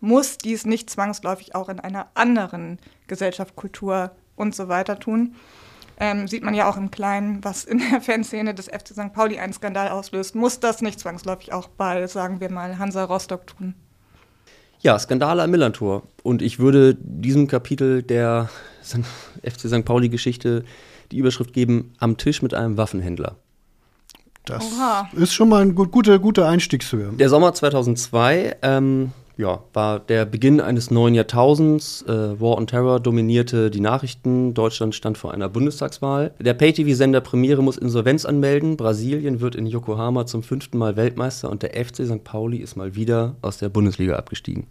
muss 0.00 0.36
dies 0.36 0.66
nicht 0.66 0.90
zwangsläufig 0.90 1.54
auch 1.54 1.70
in 1.70 1.80
einer 1.80 2.08
anderen 2.12 2.78
Gesellschaft, 3.06 3.56
Kultur 3.56 4.10
und 4.36 4.54
so 4.54 4.68
weiter 4.68 4.98
tun. 4.98 5.34
Ähm, 6.02 6.26
sieht 6.26 6.42
man 6.42 6.54
ja 6.54 6.68
auch 6.68 6.78
im 6.78 6.90
Kleinen, 6.90 7.44
was 7.44 7.64
in 7.64 7.78
der 7.78 8.00
Fanszene 8.00 8.54
des 8.54 8.66
FC 8.66 8.88
St. 8.88 9.12
Pauli 9.12 9.38
einen 9.38 9.52
Skandal 9.52 9.90
auslöst, 9.90 10.34
muss 10.34 10.58
das 10.58 10.80
nicht 10.80 10.98
zwangsläufig 10.98 11.52
auch 11.52 11.68
bei, 11.68 12.06
sagen 12.06 12.40
wir 12.40 12.50
mal, 12.50 12.78
Hansa 12.78 13.04
Rostock 13.04 13.46
tun. 13.46 13.74
Ja, 14.80 14.98
Skandale 14.98 15.42
am 15.42 15.50
Millantor. 15.50 16.04
Und 16.22 16.40
ich 16.40 16.58
würde 16.58 16.96
diesem 16.98 17.46
Kapitel 17.46 18.02
der 18.02 18.48
FC 19.44 19.68
St. 19.68 19.84
Pauli-Geschichte 19.84 20.64
die 21.12 21.18
Überschrift 21.18 21.52
geben: 21.52 21.92
Am 21.98 22.16
Tisch 22.16 22.40
mit 22.40 22.54
einem 22.54 22.78
Waffenhändler. 22.78 23.36
Das 24.46 24.64
Oha. 24.64 25.10
ist 25.12 25.34
schon 25.34 25.50
mal 25.50 25.62
eine 25.62 25.74
gut, 25.74 25.92
gute, 25.92 26.18
gute 26.18 26.46
Einstiegshöhe. 26.46 27.12
Der 27.12 27.28
Sommer 27.28 27.52
2002 27.52 28.56
ähm, 28.62 29.12
ja, 29.40 29.60
war 29.72 29.98
der 29.98 30.26
Beginn 30.26 30.60
eines 30.60 30.90
neuen 30.90 31.14
Jahrtausends. 31.14 32.02
Äh, 32.02 32.40
War 32.40 32.58
on 32.58 32.66
Terror 32.66 33.00
dominierte 33.00 33.70
die 33.70 33.80
Nachrichten. 33.80 34.54
Deutschland 34.54 34.94
stand 34.94 35.16
vor 35.16 35.32
einer 35.32 35.48
Bundestagswahl. 35.48 36.32
Der 36.38 36.54
Pay-TV-Sender 36.54 37.22
Premiere 37.22 37.62
muss 37.62 37.78
Insolvenz 37.78 38.24
anmelden. 38.26 38.76
Brasilien 38.76 39.40
wird 39.40 39.56
in 39.56 39.66
Yokohama 39.66 40.26
zum 40.26 40.42
fünften 40.42 40.76
Mal 40.78 40.96
Weltmeister 40.96 41.50
und 41.50 41.62
der 41.62 41.70
FC 41.70 42.06
St. 42.06 42.22
Pauli 42.22 42.58
ist 42.58 42.76
mal 42.76 42.94
wieder 42.94 43.34
aus 43.40 43.56
der 43.56 43.70
Bundesliga 43.70 44.16
abgestiegen. 44.16 44.66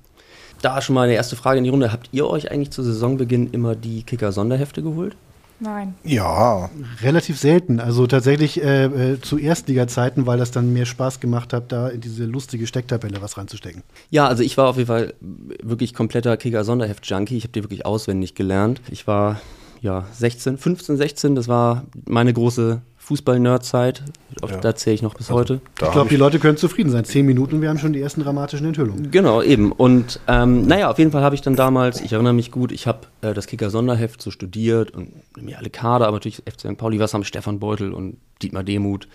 Da 0.62 0.82
schon 0.82 0.94
mal 0.94 1.04
eine 1.04 1.14
erste 1.14 1.36
Frage 1.36 1.58
in 1.58 1.64
die 1.64 1.70
Runde. 1.70 1.92
Habt 1.92 2.10
ihr 2.12 2.28
euch 2.28 2.52
eigentlich 2.52 2.72
zu 2.72 2.84
Saisonbeginn 2.84 3.50
immer 3.52 3.76
die 3.76 4.04
Kicker-Sonderhefte 4.04 4.84
geholt? 4.84 5.16
Nein. 5.60 5.96
Ja, 6.04 6.70
Relativ 7.02 7.38
selten. 7.38 7.80
Also 7.80 8.08
tatsächlich 8.08 8.64
äh, 8.64 8.86
äh, 8.86 9.22
zu 9.22 9.38
Erstliga-Zeiten, 9.38 10.26
weil 10.26 10.38
das 10.38 10.52
dann 10.52 10.72
mehr 10.74 10.86
Spaß 10.86 11.20
gemacht 11.20 11.54
hat, 11.54 11.72
da 11.72 11.90
in 11.90 12.02
diese 12.02 12.26
lustige 12.26 12.66
Stecktabelle 12.66 13.22
was 13.22 13.38
reinzustecken. 13.38 13.84
Ja, 14.10 14.28
also 14.28 14.44
ich 14.44 14.58
war 14.58 14.68
auf 14.68 14.78
jeden 14.78 14.88
Fall 14.88 15.14
wirklich 15.62 15.94
kompletter 15.94 16.38
Kicker-Sonderheft-Junkie. 16.38 17.38
Ich 17.38 17.44
habe 17.44 17.52
die 17.52 17.64
wirklich 17.64 17.86
auswendig 17.86 18.36
gelernt. 18.36 18.82
Ich 18.90 19.08
war 19.08 19.42
ja 19.82 20.06
16, 20.14 20.58
15, 20.58 20.98
16. 20.98 21.36
Das 21.36 21.48
war 21.48 21.86
meine 22.06 22.34
große 22.34 22.82
Fußball-Nerd-Zeit. 23.10 24.04
Ja. 24.40 24.58
Da 24.58 24.76
zähle 24.76 24.94
ich 24.94 25.02
noch 25.02 25.16
bis 25.16 25.32
heute. 25.32 25.62
da 25.80 25.88
ich 25.88 25.92
glaube, 25.94 26.10
die 26.10 26.16
Leute 26.16 26.38
können 26.38 26.58
zufrieden 26.58 26.92
sein. 26.92 27.06
Zehn 27.06 27.26
Minuten 27.26 27.60
wir 27.60 27.70
haben 27.70 27.80
schon 27.80 27.92
die 27.92 28.02
ersten 28.02 28.22
dramatischen 28.22 28.68
Enthüllungen. 28.68 29.10
Genau, 29.10 29.42
eben. 29.42 29.72
Und 29.72 30.20
ähm, 30.28 30.68
naja, 30.68 30.92
auf 30.92 31.00
jeden 31.00 31.12
Fall 31.12 31.24
habe 31.24 31.34
ich 31.34 31.42
dann 31.42 31.56
damals, 31.56 32.02
ich 32.02 32.14
erinnere 32.14 32.34
mich 32.34 32.52
gut, 32.52 32.72
ich 32.72 32.86
habe 32.86 33.08
äh, 33.22 33.34
das 33.34 33.48
Kicker-Sonderheft 33.48 34.22
so 34.22 34.30
studiert 34.30 34.92
und 34.92 35.12
mir 35.42 35.58
alle 35.58 35.72
Kader, 35.72 36.08
aber 36.08 36.18
natürlich 36.18 36.44
FC 36.46 36.62
St. 36.62 36.78
Pauli, 36.78 37.00
was 37.00 37.16
haben 37.16 37.24
Stefan 37.24 37.60
Beutel 37.60 37.94
und 37.94 38.18
Dietmar 38.44 38.64
Demuth, 38.64 39.08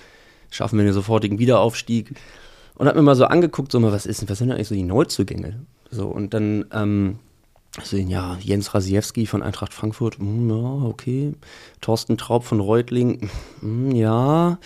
schaffen 0.50 0.76
wir 0.76 0.84
den 0.84 0.92
sofortigen 0.92 1.38
Wiederaufstieg. 1.38 2.14
Und 2.74 2.88
habe 2.88 2.98
mir 2.98 3.04
mal 3.04 3.14
so 3.14 3.26
angeguckt, 3.26 3.70
so 3.70 3.78
mal, 3.78 3.92
was 3.92 4.06
ist 4.06 4.22
denn, 4.22 4.28
was 4.28 4.38
sind 4.38 4.48
denn 4.48 4.56
eigentlich 4.56 4.68
so 4.68 4.74
die 4.74 4.82
Neuzugänge? 4.82 5.60
So, 5.92 6.08
und 6.08 6.34
dann, 6.34 6.64
ähm, 6.72 7.20
so, 7.82 7.96
ja, 7.96 8.38
Jens 8.40 8.74
Rasiewski 8.74 9.26
von 9.26 9.42
Eintracht 9.42 9.74
Frankfurt, 9.74 10.18
hm, 10.18 10.48
ja, 10.48 10.86
okay. 10.86 11.34
Thorsten 11.80 12.16
Traub 12.16 12.44
von 12.44 12.60
Reutling, 12.60 13.30
hm, 13.60 13.90
ja. 13.90 14.58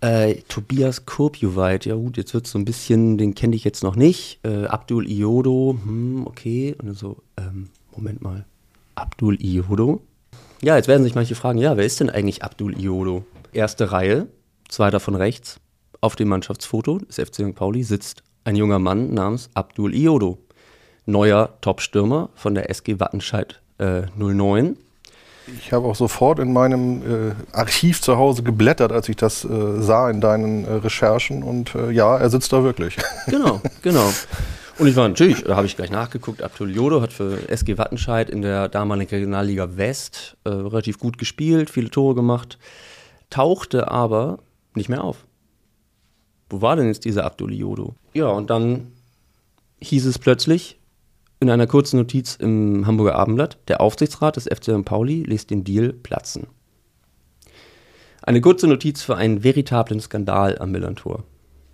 Äh, 0.00 0.42
Tobias 0.48 1.06
Kurpjuweit, 1.06 1.84
ja 1.84 1.94
gut, 1.94 2.16
jetzt 2.16 2.34
wird 2.34 2.46
es 2.46 2.52
so 2.52 2.58
ein 2.58 2.64
bisschen, 2.64 3.18
den 3.18 3.34
kenne 3.34 3.56
ich 3.56 3.64
jetzt 3.64 3.82
noch 3.82 3.96
nicht. 3.96 4.40
Äh, 4.44 4.66
Abdul 4.66 5.08
Iodo, 5.08 5.76
hm, 5.82 6.26
okay. 6.26 6.76
Und 6.80 6.94
so, 6.96 7.18
ähm, 7.36 7.70
Moment 7.96 8.22
mal, 8.22 8.44
Abdul 8.94 9.40
Iodo? 9.40 10.02
Ja, 10.62 10.76
jetzt 10.76 10.88
werden 10.88 11.04
sich 11.04 11.14
manche 11.14 11.34
fragen, 11.34 11.58
ja, 11.58 11.76
wer 11.76 11.84
ist 11.84 12.00
denn 12.00 12.10
eigentlich 12.10 12.42
Abdul 12.42 12.80
Iodo? 12.80 13.24
Erste 13.52 13.92
Reihe, 13.92 14.28
zweiter 14.68 15.00
von 15.00 15.14
rechts. 15.14 15.60
Auf 16.00 16.14
dem 16.14 16.28
Mannschaftsfoto 16.28 16.98
des 16.98 17.16
FC 17.16 17.34
St. 17.34 17.54
Pauli 17.54 17.82
sitzt 17.82 18.22
ein 18.44 18.56
junger 18.56 18.78
Mann 18.78 19.14
namens 19.14 19.50
Abdul 19.54 19.94
Iodo. 19.94 20.38
Neuer 21.08 21.54
Topstürmer 21.62 22.28
von 22.34 22.54
der 22.54 22.70
SG 22.70 23.00
Wattenscheid 23.00 23.60
äh, 23.78 24.02
09. 24.16 24.76
Ich 25.58 25.72
habe 25.72 25.86
auch 25.86 25.94
sofort 25.94 26.38
in 26.38 26.52
meinem 26.52 27.30
äh, 27.30 27.34
Archiv 27.52 28.02
zu 28.02 28.18
Hause 28.18 28.42
geblättert, 28.42 28.92
als 28.92 29.08
ich 29.08 29.16
das 29.16 29.44
äh, 29.44 29.80
sah 29.80 30.10
in 30.10 30.20
deinen 30.20 30.66
äh, 30.66 30.72
Recherchen. 30.74 31.42
Und 31.42 31.74
äh, 31.74 31.90
ja, 31.90 32.18
er 32.18 32.28
sitzt 32.28 32.52
da 32.52 32.62
wirklich. 32.62 32.96
Genau, 33.26 33.60
genau. 33.82 34.10
Und 34.78 34.86
ich 34.86 34.96
war 34.96 35.08
natürlich, 35.08 35.42
da 35.44 35.56
habe 35.56 35.66
ich 35.66 35.76
gleich 35.76 35.90
nachgeguckt, 35.90 36.42
Abdul 36.42 36.70
Jodo 36.70 37.00
hat 37.00 37.12
für 37.12 37.48
SG 37.48 37.78
Wattenscheid 37.78 38.30
in 38.30 38.42
der 38.42 38.68
damaligen 38.68 39.10
Regionalliga 39.10 39.76
West 39.76 40.36
äh, 40.44 40.50
relativ 40.50 40.98
gut 40.98 41.18
gespielt, 41.18 41.68
viele 41.68 41.90
Tore 41.90 42.14
gemacht, 42.14 42.58
tauchte 43.28 43.90
aber 43.90 44.38
nicht 44.74 44.88
mehr 44.88 45.02
auf. 45.02 45.26
Wo 46.48 46.62
war 46.62 46.76
denn 46.76 46.86
jetzt 46.86 47.04
dieser 47.04 47.24
Abdul 47.24 47.52
Jodo? 47.52 47.94
Ja, 48.14 48.28
und 48.28 48.50
dann 48.50 48.92
hieß 49.80 50.06
es 50.06 50.18
plötzlich 50.18 50.77
in 51.40 51.50
einer 51.50 51.66
kurzen 51.66 51.98
Notiz 51.98 52.36
im 52.36 52.86
Hamburger 52.86 53.14
Abendblatt, 53.14 53.58
der 53.68 53.80
Aufsichtsrat 53.80 54.36
des 54.36 54.44
FC 54.44 54.64
St. 54.64 54.84
Pauli 54.84 55.22
lässt 55.22 55.50
den 55.50 55.64
Deal 55.64 55.92
platzen. 55.92 56.48
Eine 58.22 58.40
kurze 58.40 58.66
Notiz 58.66 59.02
für 59.02 59.16
einen 59.16 59.44
veritablen 59.44 60.00
Skandal 60.00 60.58
am 60.58 60.72
Millantor. 60.72 61.24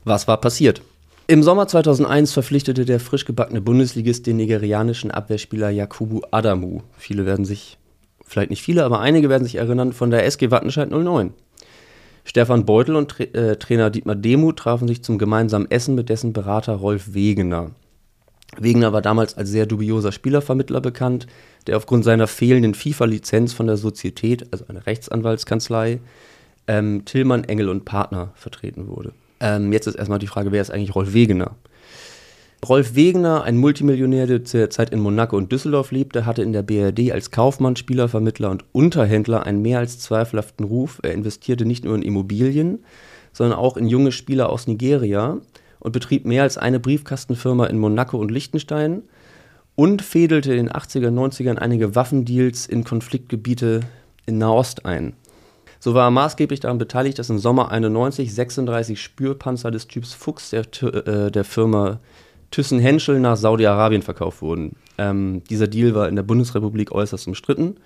Was 0.05 0.29
war 0.29 0.41
passiert? 0.41 0.83
Im 1.27 1.43
Sommer 1.43 1.67
2001 1.67 2.33
verpflichtete 2.33 2.85
der 2.85 3.01
frisch 3.01 3.25
gebackene 3.25 3.63
Bundesligist 3.63 4.27
den 4.27 4.37
nigerianischen 4.37 5.11
Abwehrspieler 5.11 5.71
Yakubu 5.71 6.21
Adamu. 6.31 6.83
Viele 6.99 7.25
werden 7.25 7.47
sich, 7.47 7.79
vielleicht 8.27 8.51
nicht 8.51 8.63
viele, 8.63 8.85
aber 8.85 9.01
einige 9.01 9.31
werden 9.31 9.45
sich 9.45 9.55
erinnern, 9.55 9.95
von 9.95 10.11
der 10.11 10.27
SG 10.27 10.51
Wattenscheid 10.51 10.91
09. 10.91 11.33
Stefan 12.27 12.67
Beutel 12.67 12.97
und 12.97 13.11
Tra 13.11 13.25
äh, 13.25 13.57
Trainer 13.57 13.91
Dietmar 13.91 14.17
Demuth 14.17 14.59
trafen 14.59 14.87
sich 14.87 15.03
zum 15.03 15.17
gemeinsamen 15.19 15.71
Essen 15.71 15.95
mit 15.95 16.11
dessen 16.11 16.35
Berater 16.35 16.75
Rolf 16.75 17.15
Wegener. 17.15 17.71
Wegener 18.63 18.93
war 18.93 19.03
damals 19.03 19.37
als 19.37 19.51
sehr 19.51 19.67
dubioser 19.67 20.13
Spielervermittler 20.13 20.81
bekannt, 20.81 21.27
der 21.67 21.77
aufgrund 21.77 22.05
seiner 22.05 22.27
fehlenden 22.27 22.75
FIFA-Lizenz 22.75 23.53
von 23.53 23.67
der 23.67 23.77
Sozietät, 23.77 24.47
also 24.53 24.67
einer 24.69 24.87
Rechtsanwaltskanzlei, 24.87 26.01
ähm, 26.67 27.05
Tillmann, 27.05 27.45
Engel 27.45 27.69
und 27.69 27.85
Partner 27.85 28.33
vertreten 28.35 28.89
wurde. 28.89 29.13
Ähm, 29.41 29.73
jetzt 29.73 29.87
ist 29.87 29.97
erstmal 29.97 30.19
die 30.19 30.27
Frage, 30.27 30.53
wer 30.53 30.63
ist 30.63 30.71
eigentlich 30.71 30.95
Rolf 30.95 31.13
Wegener? 31.13 31.57
Rolf 32.67 32.95
Wegener, 32.95 33.43
ein 33.43 33.59
Multimillionär, 33.59 34.27
der 34.27 34.45
zur 34.45 34.71
Zeit 34.71 34.91
in 34.91 35.01
Monaco 35.01 35.37
und 35.37 35.53
Düsseldorf 35.53 35.91
lebte, 35.91 36.25
hatte 36.25 36.43
in 36.43 36.53
der 36.53 36.63
BRD 36.63 37.13
als 37.13 37.31
Kaufmann, 37.31 37.77
Spielervermittler 37.77 38.51
und 38.51 38.65
Unterhändler 38.73 39.45
einen 39.45 39.61
mehr 39.61 39.81
als 39.81 39.99
zweifelhaften 39.99 40.65
Ruf. 40.65 40.99
Er 41.03 41.13
investierte 41.13 41.67
nicht 41.67 41.85
nur 41.85 41.95
in 41.95 42.03
Immobilien, 42.03 42.83
sondern 43.33 43.59
auch 43.59 43.77
in 43.77 43.87
junge 43.87 44.13
Spieler 44.13 44.49
aus 44.49 44.67
Nigeria 44.67 45.39
und 45.85 45.93
betrieb 45.93 46.25
mehr 46.25 46.43
als 46.43 46.59
eine 46.59 46.81
Briefkastenfirma 46.81 47.67
in 47.67 47.79
Monaco 47.79 48.17
und 48.17 48.31
Liechtenstein 48.31 49.03
und 49.77 50.03
fädelte 50.03 50.53
in 50.55 50.67
den 50.67 50.73
80er, 50.73 51.11
90ern 51.11 51.57
einige 51.57 51.95
Waffendeals 51.95 52.67
in 52.67 52.85
Konfliktgebiete 52.85 53.81
in 54.27 54.39
Nahost 54.39 54.87
ein. 54.87 55.13
So 55.79 55.93
war 55.93 56.09
er 56.09 56.11
maßgeblich 56.11 56.61
daran 56.61 56.79
beteiligt, 56.79 57.19
dass 57.19 57.29
im 57.29 57.39
Sommer 57.39 57.71
91 57.71 58.35
36 58.35 59.01
Spürpanzer 59.01 59.71
des 59.71 59.87
Typs 59.87 60.15
Fuchs 60.15 60.51
der, 60.51 60.65
äh, 60.83 61.31
der 61.31 61.45
Firma 61.45 62.01
Thyssen-Henschel 62.51 63.21
nach 63.21 63.37
Saudi-Arabien 63.37 64.01
verkauft 64.01 64.41
wurden. 64.41 64.77
Ähm, 64.97 65.43
dieser 65.51 65.67
Deal 65.67 65.95
war 65.95 66.09
in 66.09 66.17
der 66.17 66.23
Bundesrepublik 66.23 66.93
äußerst 66.93 67.27
umstritten. 67.27 67.77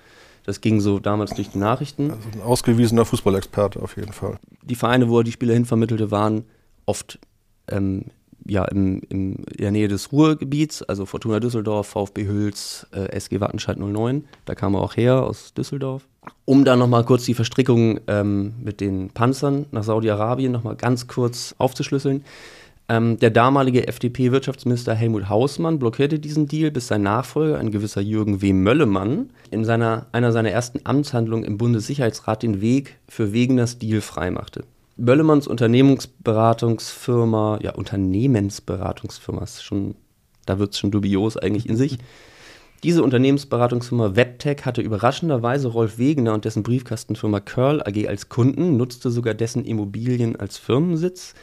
Das 0.44 0.60
ging 0.60 0.80
so 0.80 1.00
damals 1.00 1.34
durch 1.34 1.50
die 1.50 1.58
Nachrichten. 1.58 2.12
Also 2.12 2.28
ein 2.32 2.42
ausgewiesener 2.42 3.04
Fußballexperte 3.04 3.82
auf 3.82 3.96
jeden 3.96 4.12
Fall. 4.12 4.38
Die 4.62 4.76
Vereine, 4.76 5.08
wo 5.08 5.18
er 5.18 5.24
die 5.24 5.32
Spieler 5.32 5.54
hinvermittelte, 5.54 6.12
waren 6.12 6.44
oft 6.86 7.18
ähm, 7.70 8.04
ja, 8.46 8.64
im, 8.64 9.02
im, 9.08 9.36
in 9.36 9.58
der 9.58 9.70
Nähe 9.70 9.88
des 9.88 10.10
Ruhrgebiets, 10.10 10.82
also 10.82 11.06
Fortuna 11.06 11.38
Düsseldorf, 11.38 11.88
VfB 11.88 12.26
Hüls, 12.26 12.86
äh, 12.92 13.10
SG 13.10 13.40
Wattenscheid 13.40 13.78
09. 13.78 14.24
Da 14.46 14.54
kam 14.54 14.74
er 14.74 14.80
auch 14.80 14.96
her 14.96 15.22
aus 15.22 15.52
Düsseldorf. 15.54 16.06
Um 16.44 16.64
dann 16.64 16.78
nochmal 16.78 17.04
kurz 17.04 17.24
die 17.24 17.34
Verstrickung 17.34 18.00
ähm, 18.06 18.54
mit 18.62 18.80
den 18.80 19.10
Panzern 19.10 19.66
nach 19.70 19.82
Saudi-Arabien 19.82 20.52
nochmal 20.52 20.76
ganz 20.76 21.06
kurz 21.06 21.54
aufzuschlüsseln. 21.58 22.24
Ähm, 22.90 23.18
der 23.18 23.30
damalige 23.30 23.86
FDP-Wirtschaftsminister 23.86 24.94
Helmut 24.94 25.28
Hausmann 25.28 25.78
blockierte 25.78 26.18
diesen 26.18 26.48
Deal, 26.48 26.70
bis 26.70 26.86
sein 26.86 27.02
Nachfolger, 27.02 27.58
ein 27.58 27.70
gewisser 27.70 28.00
Jürgen 28.00 28.40
W. 28.40 28.54
Möllemann, 28.54 29.28
in 29.50 29.64
seiner, 29.66 30.06
einer 30.12 30.32
seiner 30.32 30.50
ersten 30.50 30.80
Amtshandlungen 30.84 31.44
im 31.44 31.58
Bundessicherheitsrat 31.58 32.42
den 32.42 32.62
Weg 32.62 32.96
für 33.06 33.34
Wegeners 33.34 33.78
Deal 33.78 34.00
freimachte. 34.00 34.64
Möllemanns 34.98 35.46
Unternehmensberatungsfirma, 35.46 37.60
ja, 37.62 37.74
Unternehmensberatungsfirma, 37.74 39.44
ist 39.44 39.62
schon, 39.62 39.94
da 40.44 40.58
wird 40.58 40.72
es 40.72 40.78
schon 40.78 40.90
dubios 40.90 41.36
eigentlich 41.36 41.68
in 41.68 41.76
sich. 41.76 41.98
Diese 42.82 43.02
Unternehmensberatungsfirma 43.02 44.14
Webtech 44.14 44.64
hatte 44.64 44.82
überraschenderweise 44.82 45.68
Rolf 45.68 45.98
Wegener 45.98 46.34
und 46.34 46.44
dessen 46.44 46.62
Briefkastenfirma 46.62 47.40
Curl 47.40 47.82
AG 47.82 48.06
als 48.06 48.28
Kunden, 48.28 48.76
nutzte 48.76 49.10
sogar 49.10 49.34
dessen 49.34 49.64
Immobilien 49.64 50.36
als 50.36 50.58
Firmensitz. 50.58 51.34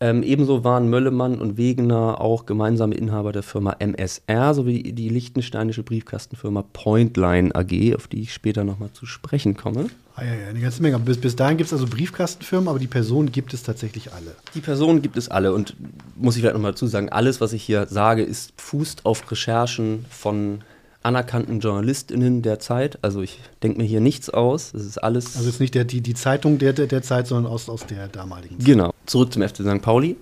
Ähm, 0.00 0.22
ebenso 0.22 0.64
waren 0.64 0.90
Möllemann 0.90 1.40
und 1.40 1.56
Wegener 1.56 2.20
auch 2.20 2.46
gemeinsame 2.46 2.94
Inhaber 2.94 3.32
der 3.32 3.42
Firma 3.42 3.76
MSR 3.78 4.54
sowie 4.54 4.92
die 4.92 5.08
liechtensteinische 5.08 5.82
Briefkastenfirma 5.82 6.62
Pointline 6.72 7.54
AG, 7.54 7.96
auf 7.96 8.06
die 8.06 8.20
ich 8.20 8.32
später 8.32 8.64
nochmal 8.64 8.92
zu 8.92 9.06
sprechen 9.06 9.56
komme. 9.56 9.86
Ah, 10.18 10.24
ja, 10.24 10.34
ja, 10.34 10.48
eine 10.48 10.60
ganze 10.60 10.82
Menge. 10.82 10.98
Bis, 10.98 11.18
bis 11.18 11.36
dahin 11.36 11.58
gibt 11.58 11.68
es 11.68 11.72
also 11.72 11.86
Briefkastenfirmen, 11.86 12.68
aber 12.68 12.80
die 12.80 12.88
Personen 12.88 13.30
gibt 13.30 13.54
es 13.54 13.62
tatsächlich 13.62 14.12
alle. 14.12 14.34
Die 14.54 14.60
Personen 14.60 15.00
gibt 15.00 15.16
es 15.16 15.28
alle 15.28 15.52
und 15.52 15.76
muss 16.16 16.34
ich 16.34 16.42
vielleicht 16.42 16.54
nochmal 16.54 16.72
dazu 16.72 16.88
sagen, 16.88 17.08
alles, 17.08 17.40
was 17.40 17.52
ich 17.52 17.62
hier 17.62 17.86
sage, 17.86 18.24
ist 18.24 18.52
fußt 18.56 19.06
auf 19.06 19.30
Recherchen 19.30 20.04
von 20.10 20.62
anerkannten 21.04 21.60
JournalistInnen 21.60 22.42
der 22.42 22.58
Zeit. 22.58 22.98
Also 23.02 23.22
ich 23.22 23.38
denke 23.62 23.78
mir 23.78 23.84
hier 23.84 24.00
nichts 24.00 24.28
aus. 24.28 24.74
Es 24.74 24.84
ist 24.84 24.98
alles. 24.98 25.36
Also 25.36 25.48
jetzt 25.48 25.60
nicht 25.60 25.76
der, 25.76 25.84
die, 25.84 26.00
die 26.00 26.14
Zeitung 26.14 26.58
der, 26.58 26.72
der 26.72 27.02
Zeit, 27.02 27.28
sondern 27.28 27.52
aus, 27.52 27.68
aus 27.68 27.86
der 27.86 28.08
damaligen 28.08 28.58
Zeit. 28.58 28.66
Genau. 28.66 28.92
Zurück 29.06 29.32
zum 29.32 29.42
FC 29.42 29.58
St. 29.58 29.80
Pauli. 29.82 30.16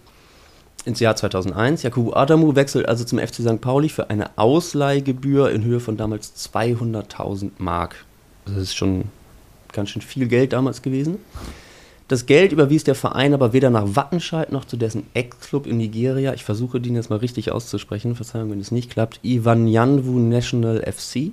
Ins 0.85 1.01
Jahr 1.01 1.17
2001. 1.17 1.85
Jakubu 1.85 2.13
Adamu 2.13 2.55
wechselt 2.55 2.87
also 2.87 3.03
zum 3.05 3.19
FC 3.19 3.37
St. 3.37 3.63
Pauli 3.63 3.89
für 3.89 4.11
eine 4.11 4.37
Ausleihgebühr 4.37 5.51
in 5.51 5.65
Höhe 5.65 5.81
von 5.81 5.97
damals 5.97 6.35
200.000 6.53 7.53
Mark. 7.57 8.05
Das 8.45 8.57
ist 8.57 8.77
schon 8.77 9.07
ganz 9.77 9.91
schön 9.91 10.03
viel 10.03 10.27
Geld 10.27 10.53
damals 10.53 10.83
gewesen. 10.83 11.19
Das 12.09 12.27
Geld 12.27 12.53
überwies 12.53 12.85
der 12.85 12.95
Verein 12.95 13.35
aber 13.35 13.53
weder 13.53 13.69
nach 13.69 13.97
Wattenscheid 13.97 14.53
noch 14.53 14.65
zu 14.65 14.77
dessen 14.77 15.07
Ex-Club 15.15 15.67
in 15.67 15.77
Nigeria. 15.77 16.35
Ich 16.35 16.45
versuche 16.45 16.81
den 16.81 16.95
jetzt 16.95 17.11
mal 17.11 17.19
richtig 17.19 17.51
auszusprechen, 17.51 18.15
Verzeihung, 18.15 18.51
wenn 18.53 18.61
es 18.61 18.71
nicht 18.71 18.91
klappt. 18.91 19.19
Ivanyanwu 19.25 20.19
National 20.21 20.85
FC, 20.87 21.33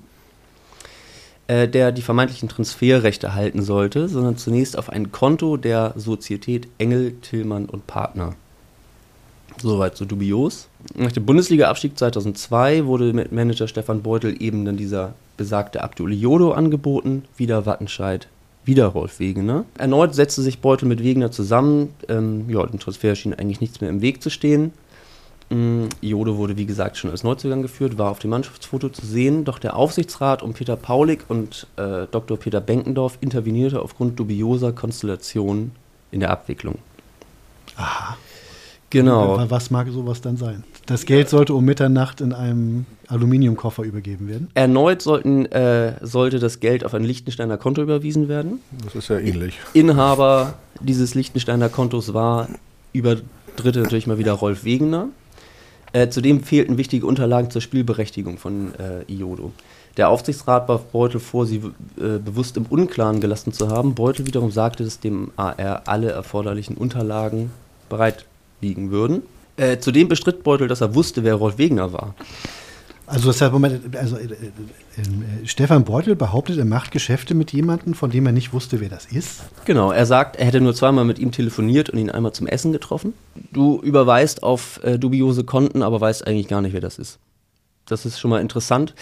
äh, 1.48 1.68
der 1.68 1.92
die 1.92 2.02
vermeintlichen 2.02 2.50
Transferrechte 2.50 3.36
halten 3.36 3.62
sollte, 3.62 4.10
sondern 4.10 4.38
zunächst 4.38 4.76
auf 4.76 4.90
ein 4.90 5.12
Konto 5.12 5.58
der 5.58 5.94
Sozietät 5.96 6.68
Engel, 6.80 7.18
Tillmann 7.22 7.66
und 7.66 7.86
Partner. 7.86 8.34
Soweit 9.62 9.96
so 9.96 10.06
dubios. 10.06 10.70
Nach 10.96 11.12
dem 11.12 11.24
Bundesliga-Abstieg 11.24 12.00
2002 12.00 12.88
wurde 12.88 13.14
mit 13.14 13.32
Manager 13.32 13.68
Stefan 13.68 14.02
Beutel 14.02 14.42
eben 14.42 14.66
dann 14.66 14.78
dieser 14.78 15.14
besagte 15.38 15.84
Abdul 15.84 16.14
Jodo 16.14 16.54
angeboten, 16.54 17.26
wieder 17.38 17.68
Wattenscheid 17.68 18.28
wieder 18.66 18.88
Rolf 18.88 19.20
Wegener. 19.20 19.66
Erneut 19.78 20.16
setzte 20.16 20.42
sich 20.42 20.60
Beutel 20.60 20.88
mit 20.88 21.04
Wegener 21.04 21.32
zusammen. 21.32 21.94
Ähm, 22.08 22.50
ja, 22.50 22.66
dem 22.66 22.80
Transfer 22.80 23.16
schien 23.16 23.34
eigentlich 23.34 23.62
nichts 23.62 23.82
mehr 23.82 23.90
im 23.90 24.02
Weg 24.02 24.22
zu 24.22 24.30
stehen. 24.30 24.72
Ähm, 25.52 25.90
Iode 26.02 26.38
wurde, 26.38 26.58
wie 26.58 26.66
gesagt, 26.66 26.98
schon 26.98 27.12
als 27.12 27.24
Neuzugang 27.24 27.62
geführt, 27.62 27.98
war 27.98 28.12
auf 28.12 28.20
dem 28.20 28.32
Mannschaftsfoto 28.32 28.90
zu 28.90 29.06
sehen, 29.06 29.46
doch 29.46 29.60
der 29.60 29.76
Aufsichtsrat 29.76 30.42
um 30.42 30.54
Peter 30.54 30.76
Paulik 30.76 31.26
und 31.28 31.68
äh, 31.78 32.08
Dr. 32.10 32.38
Peter 32.38 32.62
Benkendorf 32.62 33.18
intervenierte 33.22 33.82
aufgrund 33.82 34.20
dubioser 34.20 34.72
Konstellationen 34.72 35.72
in 36.12 36.22
der 36.22 36.32
Abwicklung. 36.32 36.80
Aha. 37.76 38.18
Genau. 38.90 39.50
Was 39.50 39.72
mag 39.72 39.90
sowas 39.90 40.22
dann 40.22 40.38
sein? 40.38 40.64
Das 40.86 41.06
Geld 41.06 41.28
sollte 41.28 41.56
um 41.56 41.66
Mitternacht 41.66 42.22
in 42.22 42.32
einem 42.32 42.86
Aluminiumkoffer 43.14 43.84
übergeben 43.84 44.28
werden. 44.28 44.50
Erneut 44.54 45.02
sollten, 45.02 45.46
äh, 45.46 45.94
sollte 46.02 46.40
das 46.40 46.60
Geld 46.60 46.84
auf 46.84 46.94
ein 46.94 47.04
Liechtensteiner 47.04 47.58
Konto 47.58 47.82
überwiesen 47.82 48.28
werden. 48.28 48.60
Das 48.84 48.96
ist 48.96 49.10
ja 49.10 49.20
ähnlich. 49.20 49.60
Inhaber 49.74 50.56
dieses 50.82 51.16
Liechtensteiner 51.16 51.70
Kontos 51.70 52.14
war 52.14 52.50
über 52.92 53.18
Dritte 53.56 53.82
natürlich 53.82 54.08
mal 54.08 54.18
wieder 54.18 54.34
Rolf 54.34 54.64
Wegener. 54.64 55.10
Äh, 55.94 56.10
zudem 56.10 56.44
fehlten 56.44 56.78
wichtige 56.78 57.06
Unterlagen 57.06 57.52
zur 57.52 57.62
Spielberechtigung 57.62 58.40
von 58.40 58.74
äh, 58.76 59.12
Iodo. 59.12 59.52
Der 59.98 60.10
Aufsichtsrat 60.10 60.68
warf 60.68 60.86
Beutel 60.86 61.20
vor, 61.20 61.46
sie 61.46 61.58
äh, 61.98 62.18
bewusst 62.18 62.58
im 62.58 62.66
Unklaren 62.66 63.22
gelassen 63.22 63.54
zu 63.54 63.70
haben. 63.70 63.94
Beutel 63.94 64.26
wiederum 64.26 64.50
sagte, 64.50 64.84
dass 64.84 65.00
dem 65.00 65.32
AR 65.36 65.84
alle 65.86 66.10
erforderlichen 66.10 66.76
Unterlagen 66.78 67.52
bereit 67.90 68.26
liegen 68.60 68.90
würden. 68.90 69.22
Äh, 69.56 69.78
zudem 69.78 70.08
bestritt 70.08 70.44
Beutel, 70.44 70.68
dass 70.68 70.82
er 70.82 70.96
wusste, 70.96 71.24
wer 71.24 71.36
Rolf 71.36 71.60
Wegener 71.60 71.94
war. 71.94 72.16
Also, 73.06 73.28
das 73.28 73.42
heißt, 73.42 73.52
Moment, 73.52 73.96
also 73.98 74.18
äh, 74.18 74.24
äh, 74.24 75.46
Stefan 75.46 75.84
Beutel 75.84 76.16
behauptet, 76.16 76.58
er 76.58 76.66
macht 76.66 76.92
Geschäfte 76.92 77.34
mit 77.36 77.52
jemandem, 77.52 77.94
von 77.94 78.10
dem 78.10 78.26
er 78.26 78.32
nicht 78.32 78.54
wusste, 78.54 78.80
wer 78.80 78.90
das 78.90 79.06
ist. 79.06 79.42
Genau, 79.66 79.92
er 79.92 80.06
sagt, 80.06 80.38
er 80.38 80.46
hätte 80.46 80.62
nur 80.62 80.74
zweimal 80.74 81.04
mit 81.04 81.20
ihm 81.20 81.32
telefoniert 81.32 81.90
und 81.90 82.00
ihn 82.00 82.10
einmal 82.10 82.32
zum 82.32 82.48
Essen 82.48 82.72
getroffen. 82.72 83.14
Du 83.52 83.82
überweist 83.82 84.44
auf 84.44 84.80
äh, 84.84 84.98
dubiose 84.98 85.44
Konten, 85.44 85.84
aber 85.84 86.00
weißt 86.00 86.26
eigentlich 86.26 86.48
gar 86.48 86.62
nicht, 86.62 86.74
wer 86.74 86.82
das 86.82 86.98
ist. 86.98 87.20
Das 87.86 88.06
ist 88.06 88.20
schon 88.20 88.32
mal 88.32 88.40
interessant. 88.40 88.96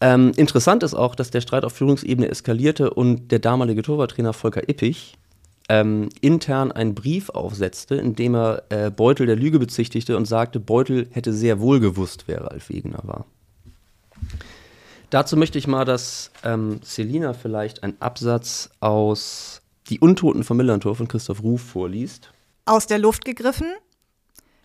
Ähm, 0.00 0.32
interessant 0.36 0.82
ist 0.82 0.94
auch, 0.94 1.14
dass 1.14 1.30
der 1.30 1.42
Streit 1.42 1.64
auf 1.64 1.74
Führungsebene 1.74 2.28
eskalierte 2.28 2.90
und 2.90 3.30
der 3.30 3.38
damalige 3.38 3.82
Torwarttrainer 3.82 4.32
Volker 4.32 4.68
Ippich 4.68 5.18
ähm, 5.68 6.08
intern 6.20 6.72
einen 6.72 6.94
Brief 6.94 7.30
aufsetzte, 7.30 7.94
in 7.96 8.14
dem 8.14 8.34
er 8.34 8.64
äh, 8.68 8.90
Beutel 8.90 9.26
der 9.26 9.36
Lüge 9.36 9.58
bezichtigte 9.58 10.16
und 10.16 10.26
sagte, 10.26 10.60
Beutel 10.60 11.08
hätte 11.10 11.32
sehr 11.32 11.60
wohl 11.60 11.80
gewusst, 11.80 12.24
wer 12.26 12.42
Ralf 12.42 12.68
Wegener 12.68 13.00
war. 13.04 13.26
Dazu 15.10 15.36
möchte 15.36 15.58
ich 15.58 15.66
mal, 15.66 15.84
dass 15.84 16.30
ähm, 16.42 16.80
Selina 16.82 17.32
vielleicht 17.34 17.82
einen 17.82 18.00
Absatz 18.00 18.70
aus 18.80 19.62
Die 19.88 20.00
Untoten 20.00 20.44
von 20.44 20.56
Millantor 20.56 20.96
von 20.96 21.08
Christoph 21.08 21.42
Ruf 21.42 21.62
vorliest. 21.62 22.32
Aus 22.66 22.86
der 22.86 22.98
Luft 22.98 23.24
gegriffen? 23.24 23.68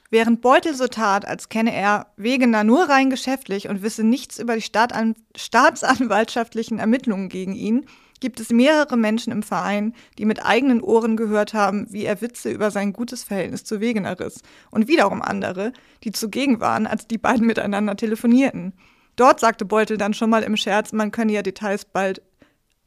Während 0.09 0.41
Beutel 0.41 0.73
so 0.73 0.87
tat, 0.87 1.27
als 1.27 1.49
kenne 1.49 1.71
er 1.71 2.07
Wegener 2.17 2.63
nur 2.63 2.89
rein 2.89 3.11
geschäftlich 3.11 3.69
und 3.69 3.83
wisse 3.83 4.03
nichts 4.03 4.39
über 4.39 4.55
die 4.55 4.61
Staatan 4.61 5.15
staatsanwaltschaftlichen 5.35 6.79
Ermittlungen 6.79 7.29
gegen 7.29 7.53
ihn, 7.53 7.85
gibt 8.19 8.39
es 8.39 8.49
mehrere 8.49 8.97
Menschen 8.97 9.31
im 9.31 9.43
Verein, 9.43 9.93
die 10.17 10.25
mit 10.25 10.45
eigenen 10.45 10.81
Ohren 10.81 11.17
gehört 11.17 11.53
haben, 11.53 11.87
wie 11.89 12.05
er 12.05 12.21
Witze 12.21 12.49
über 12.49 12.71
sein 12.71 12.93
gutes 12.93 13.23
Verhältnis 13.23 13.63
zu 13.63 13.79
Wegener 13.79 14.19
riss. 14.19 14.41
Und 14.71 14.87
wiederum 14.87 15.21
andere, 15.21 15.73
die 16.03 16.11
zugegen 16.11 16.59
waren, 16.59 16.87
als 16.87 17.07
die 17.07 17.17
beiden 17.17 17.47
miteinander 17.47 17.95
telefonierten. 17.95 18.73
Dort 19.15 19.39
sagte 19.39 19.65
Beutel 19.65 19.97
dann 19.97 20.13
schon 20.13 20.29
mal 20.29 20.43
im 20.43 20.57
Scherz, 20.57 20.93
man 20.93 21.11
könne 21.11 21.33
ja 21.33 21.41
Details 21.41 21.85
bald, 21.85 22.21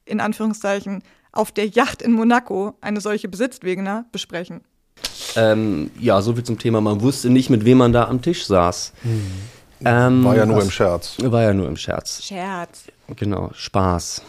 in 0.04 0.20
Anführungszeichen, 0.20 1.02
auf 1.30 1.52
der 1.52 1.66
Yacht 1.66 2.02
in 2.02 2.12
Monaco, 2.12 2.74
eine 2.80 3.00
solche 3.00 3.28
besitzt 3.28 3.64
Wegener, 3.64 4.06
besprechen. 4.12 4.60
Ähm, 5.36 5.90
ja, 5.98 6.20
soviel 6.20 6.44
zum 6.44 6.58
Thema. 6.58 6.80
Man 6.80 7.00
wusste 7.00 7.30
nicht, 7.30 7.50
mit 7.50 7.64
wem 7.64 7.78
man 7.78 7.92
da 7.92 8.04
am 8.08 8.20
Tisch 8.20 8.46
saß. 8.46 8.92
Mhm. 9.02 9.32
Ähm, 9.84 10.24
war 10.24 10.36
ja 10.36 10.46
nur 10.46 10.62
im 10.62 10.70
Scherz. 10.70 11.16
War 11.18 11.42
ja 11.42 11.54
nur 11.54 11.68
im 11.68 11.76
Scherz. 11.76 12.22
Scherz. 12.22 12.84
Genau, 13.16 13.50
Spaß. 13.54 14.22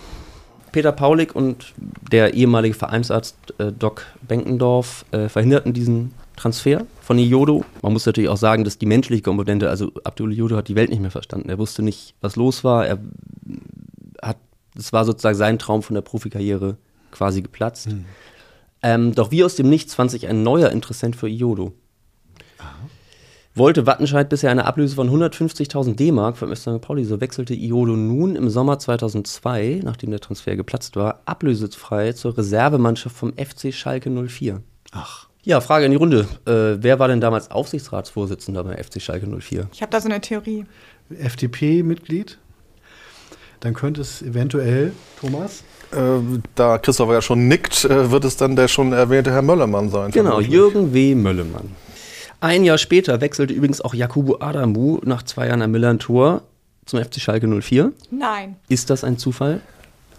Peter 0.73 0.91
Paulik 0.91 1.33
und 1.35 1.73
der 2.11 2.33
ehemalige 2.33 2.73
Vereinsarzt 2.73 3.37
äh, 3.59 3.71
Doc 3.71 4.05
Benkendorf 4.27 5.05
äh, 5.11 5.29
verhinderten 5.29 5.71
diesen 5.71 6.11
Transfer 6.35 6.85
von 6.99 7.17
Iodo. 7.17 7.63
Man 7.81 7.93
muss 7.93 8.05
natürlich 8.05 8.29
auch 8.29 8.37
sagen, 8.37 8.65
dass 8.65 8.77
die 8.77 8.85
menschliche 8.85 9.21
Komponente, 9.21 9.69
also 9.69 9.91
Abdul 10.03 10.33
Iodo 10.33 10.57
hat 10.57 10.67
die 10.67 10.75
Welt 10.75 10.89
nicht 10.89 11.01
mehr 11.01 11.11
verstanden. 11.11 11.47
Er 11.47 11.59
wusste 11.59 11.83
nicht, 11.83 12.15
was 12.19 12.35
los 12.35 12.63
war. 12.63 12.85
Er 12.85 12.99
hat, 14.21 14.37
es 14.75 14.91
war 14.91 15.05
sozusagen 15.05 15.37
sein 15.37 15.59
Traum 15.59 15.83
von 15.83 15.93
der 15.93 16.01
Profikarriere 16.01 16.77
quasi 17.11 17.41
geplatzt. 17.41 17.85
Hm. 17.85 18.05
Ähm, 18.81 19.15
doch 19.15 19.31
wie 19.31 19.43
aus 19.43 19.55
dem 19.55 19.69
Nichts 19.69 19.93
fand 19.93 20.11
sich 20.11 20.27
ein 20.27 20.43
neuer 20.43 20.71
Interessent 20.71 21.15
für 21.15 21.29
Iodo 21.29 21.71
wollte 23.55 23.85
Wattenscheid 23.85 24.29
bisher 24.29 24.51
eine 24.51 24.65
Ablöse 24.65 24.95
von 24.95 25.09
150.000 25.09 25.95
D-Mark 25.95 26.37
vom 26.37 26.53
St. 26.55 26.81
Pauli. 26.81 27.05
So 27.05 27.21
wechselte 27.21 27.53
Iodo 27.53 27.95
nun 27.95 28.35
im 28.35 28.49
Sommer 28.49 28.79
2002, 28.79 29.81
nachdem 29.83 30.11
der 30.11 30.19
Transfer 30.19 30.55
geplatzt 30.55 30.95
war, 30.95 31.21
ablösefrei 31.25 32.13
zur 32.13 32.37
Reservemannschaft 32.37 33.15
vom 33.15 33.33
FC 33.33 33.73
Schalke 33.73 34.09
04. 34.09 34.61
Ach. 34.91 35.27
Ja, 35.43 35.59
Frage 35.59 35.85
in 35.85 35.91
die 35.91 35.97
Runde. 35.97 36.27
Äh, 36.45 36.81
wer 36.81 36.99
war 36.99 37.09
denn 37.09 37.19
damals 37.19 37.51
Aufsichtsratsvorsitzender 37.51 38.63
bei 38.63 38.81
FC 38.81 39.01
Schalke 39.01 39.27
04? 39.27 39.67
Ich 39.73 39.81
habe 39.81 39.91
da 39.91 39.99
so 39.99 40.07
eine 40.07 40.21
Theorie. 40.21 40.65
FDP-Mitglied? 41.09 42.39
Dann 43.59 43.73
könnte 43.73 44.01
es 44.01 44.21
eventuell, 44.21 44.93
Thomas? 45.19 45.63
Äh, 45.91 46.19
da 46.55 46.77
Christopher 46.77 47.13
ja 47.13 47.21
schon 47.21 47.47
nickt, 47.47 47.85
äh, 47.85 48.09
wird 48.09 48.25
es 48.25 48.37
dann 48.37 48.55
der 48.55 48.67
schon 48.67 48.93
erwähnte 48.93 49.31
Herr 49.31 49.41
Möllermann 49.41 49.89
sein. 49.89 50.11
Genau, 50.11 50.39
Jürgen 50.39 50.93
W. 50.93 51.13
Möllermann. 51.13 51.71
Ein 52.43 52.65
Jahr 52.65 52.77
später 52.77 53.21
wechselte 53.21 53.53
übrigens 53.53 53.79
auch 53.79 53.93
Jakubu 53.93 54.35
Adamu 54.41 54.99
nach 55.05 55.23
zwei 55.23 55.47
Jahren 55.47 55.61
am 55.61 55.71
Milan-Tour 55.71 56.41
zum 56.85 56.99
FC 57.01 57.21
Schalke 57.21 57.47
04. 57.47 57.93
Nein. 58.11 58.57
Ist 58.67 58.89
das 58.89 59.05
ein 59.05 59.17
Zufall? 59.17 59.61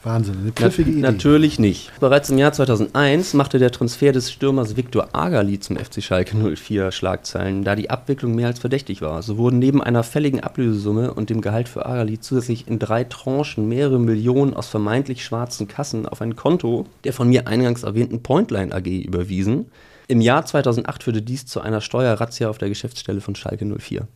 Wahnsinn, 0.02 0.38
eine 0.40 0.52
pfiffige 0.52 0.90
Na, 0.90 0.96
Idee. 0.96 1.02
Natürlich 1.02 1.58
nicht. 1.58 1.92
Bereits 2.00 2.30
im 2.30 2.38
Jahr 2.38 2.54
2001 2.54 3.34
machte 3.34 3.58
der 3.58 3.70
Transfer 3.70 4.12
des 4.12 4.32
Stürmers 4.32 4.74
Viktor 4.74 5.08
Agali 5.12 5.60
zum 5.60 5.76
FC 5.76 6.02
Schalke 6.02 6.34
04 6.34 6.92
Schlagzeilen, 6.92 7.62
da 7.62 7.76
die 7.76 7.90
Abwicklung 7.90 8.34
mehr 8.34 8.46
als 8.46 8.58
verdächtig 8.58 9.02
war. 9.02 9.22
So 9.22 9.36
wurden 9.36 9.58
neben 9.58 9.82
einer 9.82 10.02
fälligen 10.02 10.40
Ablösesumme 10.40 11.12
und 11.12 11.28
dem 11.28 11.42
Gehalt 11.42 11.68
für 11.68 11.84
Agali 11.84 12.20
zusätzlich 12.20 12.66
in 12.66 12.78
drei 12.78 13.04
Tranchen 13.04 13.68
mehrere 13.68 14.00
Millionen 14.00 14.54
aus 14.54 14.68
vermeintlich 14.68 15.22
schwarzen 15.22 15.68
Kassen 15.68 16.08
auf 16.08 16.22
ein 16.22 16.36
Konto 16.36 16.86
der 17.04 17.12
von 17.12 17.28
mir 17.28 17.48
eingangs 17.48 17.82
erwähnten 17.82 18.22
Pointline 18.22 18.74
AG 18.74 18.86
überwiesen. 18.86 19.66
Im 20.06 20.20
Jahr 20.20 20.44
2008 20.44 21.02
führte 21.02 21.22
dies 21.22 21.46
zu 21.46 21.60
einer 21.60 21.80
Steuerrazzia 21.80 22.48
auf 22.48 22.58
der 22.58 22.68
Geschäftsstelle 22.68 23.20
von 23.20 23.34
Schalke 23.34 23.64
04. 23.64 24.06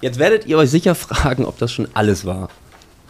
Jetzt 0.00 0.18
werdet 0.18 0.46
ihr 0.46 0.58
euch 0.58 0.70
sicher 0.70 0.94
fragen, 0.94 1.44
ob 1.44 1.58
das 1.58 1.72
schon 1.72 1.88
alles 1.94 2.24
war. 2.24 2.48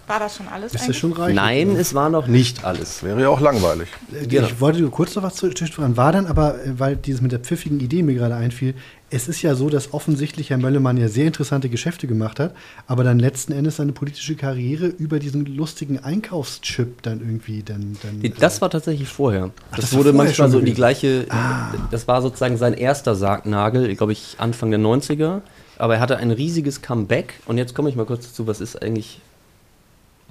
War 0.07 0.18
das 0.18 0.37
schon 0.37 0.48
alles? 0.48 0.75
Ist 0.75 0.88
das 0.88 0.96
schon 0.96 1.12
reich? 1.12 1.35
Nein, 1.35 1.77
es 1.77 1.94
war 1.94 2.11
noch 2.11 2.27
nicht 2.27 2.64
alles. 2.64 3.03
Wäre 3.03 3.20
ja 3.22 3.29
auch 3.29 3.40
langweilig. 3.40 3.88
Äh, 4.12 4.27
genau. 4.27 4.46
Ich 4.46 4.61
wollte 4.61 4.87
kurz 4.88 5.14
noch 5.14 5.22
was 5.22 5.37
zu 5.37 5.48
zwischenfragen. 5.48 5.96
War 5.96 6.12
dann 6.12 6.27
aber, 6.27 6.62
äh, 6.62 6.79
weil 6.79 6.96
dieses 6.96 7.20
mit 7.20 7.33
der 7.33 7.38
pfiffigen 7.38 7.81
Idee 7.81 8.03
mir 8.03 8.14
gerade 8.14 8.35
einfiel, 8.35 8.75
es 9.12 9.29
ist 9.29 9.42
ja 9.42 9.55
so, 9.55 9.68
dass 9.68 9.92
offensichtlich 9.92 10.51
Herr 10.51 10.57
Möllemann 10.57 10.96
ja 10.96 11.09
sehr 11.09 11.27
interessante 11.27 11.68
Geschäfte 11.68 12.07
gemacht 12.07 12.40
hat, 12.40 12.55
aber 12.87 13.05
dann 13.05 13.18
letzten 13.18 13.53
Endes 13.53 13.77
seine 13.77 13.92
politische 13.92 14.37
Karriere 14.37 14.87
über 14.87 15.18
diesen 15.18 15.44
lustigen 15.44 15.98
Einkaufschip 15.98 17.03
dann 17.03 17.20
irgendwie 17.20 17.62
dann. 17.62 17.96
dann 18.03 18.33
das 18.38 18.62
war 18.62 18.70
tatsächlich 18.70 19.09
vorher. 19.09 19.51
Ach, 19.70 19.77
das, 19.77 19.90
das 19.90 19.98
wurde 19.98 20.12
manchmal 20.12 20.51
so 20.51 20.59
in 20.59 20.64
die 20.64 20.75
gleiche. 20.75 21.27
Ah. 21.29 21.72
Das 21.90 22.09
war 22.09 22.22
sozusagen 22.22 22.57
sein 22.57 22.72
erster 22.72 23.14
Sargnagel, 23.14 23.94
glaube 23.96 24.12
ich, 24.12 24.37
Anfang 24.38 24.70
der 24.70 24.81
90er. 24.81 25.42
Aber 25.77 25.96
er 25.96 26.01
hatte 26.01 26.16
ein 26.16 26.31
riesiges 26.31 26.81
Comeback. 26.81 27.35
Und 27.46 27.59
jetzt 27.59 27.75
komme 27.75 27.90
ich 27.90 27.96
mal 27.96 28.07
kurz 28.07 28.29
dazu, 28.29 28.46
was 28.46 28.61
ist 28.61 28.83
eigentlich 28.83 29.20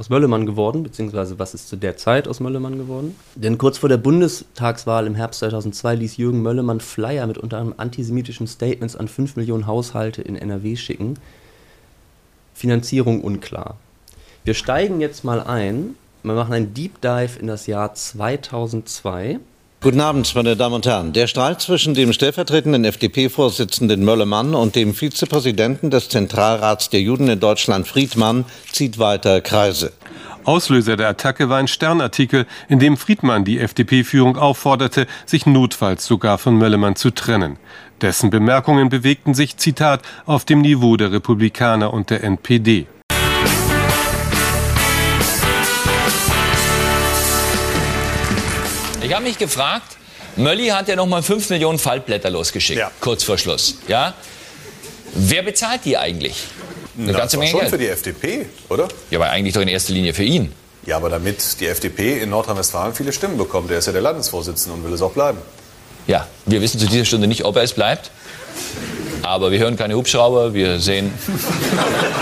aus 0.01 0.09
Möllemann 0.09 0.47
geworden, 0.47 0.81
beziehungsweise 0.81 1.37
was 1.37 1.53
ist 1.53 1.69
zu 1.69 1.75
der 1.75 1.95
Zeit 1.95 2.27
aus 2.27 2.39
Möllemann 2.39 2.79
geworden. 2.79 3.15
Denn 3.35 3.59
kurz 3.59 3.77
vor 3.77 3.87
der 3.87 3.97
Bundestagswahl 3.97 5.05
im 5.05 5.13
Herbst 5.13 5.41
2002 5.41 5.93
ließ 5.93 6.17
Jürgen 6.17 6.41
Möllemann 6.41 6.79
Flyer 6.79 7.27
mit 7.27 7.37
unter 7.37 7.59
anderem 7.59 7.79
antisemitischen 7.79 8.47
Statements 8.47 8.95
an 8.95 9.07
5 9.07 9.35
Millionen 9.35 9.67
Haushalte 9.67 10.23
in 10.23 10.35
NRW 10.35 10.75
schicken. 10.75 11.19
Finanzierung 12.55 13.21
unklar. 13.21 13.77
Wir 14.43 14.55
steigen 14.55 15.01
jetzt 15.01 15.23
mal 15.23 15.39
ein. 15.39 15.93
Wir 16.23 16.33
machen 16.33 16.53
einen 16.53 16.73
Deep 16.73 16.99
Dive 17.01 17.37
in 17.39 17.45
das 17.45 17.67
Jahr 17.67 17.93
2002. 17.93 19.39
Guten 19.83 19.99
Abend, 19.99 20.35
meine 20.35 20.55
Damen 20.55 20.75
und 20.75 20.85
Herren. 20.85 21.11
Der 21.11 21.25
Streit 21.25 21.59
zwischen 21.59 21.95
dem 21.95 22.13
stellvertretenden 22.13 22.85
FDP-Vorsitzenden 22.85 24.05
Möllemann 24.05 24.53
und 24.53 24.75
dem 24.75 24.93
Vizepräsidenten 24.93 25.89
des 25.89 26.07
Zentralrats 26.07 26.91
der 26.91 27.01
Juden 27.01 27.27
in 27.27 27.39
Deutschland, 27.39 27.87
Friedmann, 27.87 28.45
zieht 28.71 28.99
weiter 28.99 29.41
Kreise. 29.41 29.91
Auslöser 30.43 30.97
der 30.97 31.09
Attacke 31.09 31.49
war 31.49 31.57
ein 31.57 31.67
Sternartikel, 31.67 32.45
in 32.69 32.77
dem 32.77 32.95
Friedmann 32.95 33.43
die 33.43 33.57
FDP-Führung 33.57 34.37
aufforderte, 34.37 35.07
sich 35.25 35.47
notfalls 35.47 36.05
sogar 36.05 36.37
von 36.37 36.55
Möllemann 36.59 36.95
zu 36.95 37.09
trennen. 37.09 37.57
Dessen 38.01 38.29
Bemerkungen 38.29 38.89
bewegten 38.89 39.33
sich, 39.33 39.57
Zitat, 39.57 40.03
auf 40.27 40.45
dem 40.45 40.61
Niveau 40.61 40.95
der 40.95 41.11
Republikaner 41.11 41.91
und 41.91 42.11
der 42.11 42.23
NPD. 42.23 42.85
Ich 49.11 49.15
habe 49.15 49.25
mich 49.25 49.37
gefragt, 49.37 49.97
Mölli 50.37 50.67
hat 50.67 50.87
ja 50.87 50.95
noch 50.95 51.05
mal 51.05 51.21
5 51.21 51.49
Millionen 51.49 51.77
Faltblätter 51.77 52.29
losgeschickt, 52.29 52.79
ja. 52.79 52.89
kurz 53.01 53.25
vor 53.25 53.37
Schluss. 53.37 53.75
Ja? 53.89 54.13
Wer 55.13 55.43
bezahlt 55.43 55.81
die 55.83 55.97
eigentlich? 55.97 56.45
Eine 56.97 57.11
Na, 57.11 57.17
ganze 57.17 57.37
Menge 57.37 57.51
schon 57.51 57.59
Geld. 57.59 57.71
für 57.71 57.77
die 57.77 57.89
FDP, 57.89 58.45
oder? 58.69 58.87
Ja, 59.09 59.19
aber 59.19 59.29
eigentlich 59.29 59.53
doch 59.53 59.59
in 59.59 59.67
erster 59.67 59.91
Linie 59.91 60.13
für 60.13 60.23
ihn. 60.23 60.53
Ja, 60.85 60.95
aber 60.95 61.09
damit 61.09 61.59
die 61.59 61.67
FDP 61.67 62.21
in 62.21 62.29
Nordrhein-Westfalen 62.29 62.95
viele 62.95 63.11
Stimmen 63.11 63.37
bekommt. 63.37 63.69
Der 63.69 63.79
ist 63.79 63.87
ja 63.87 63.91
der 63.91 64.01
Landesvorsitzende 64.01 64.77
und 64.77 64.85
will 64.85 64.93
es 64.93 65.01
auch 65.01 65.11
bleiben. 65.11 65.39
Ja, 66.07 66.25
wir 66.45 66.61
wissen 66.61 66.79
zu 66.79 66.87
dieser 66.87 67.03
Stunde 67.03 67.27
nicht, 67.27 67.43
ob 67.43 67.57
er 67.57 67.63
es 67.63 67.73
bleibt. 67.73 68.11
Aber 69.23 69.51
wir 69.51 69.59
hören 69.59 69.75
keine 69.75 69.95
Hubschrauber, 69.95 70.53
wir 70.53 70.79
sehen. 70.79 71.11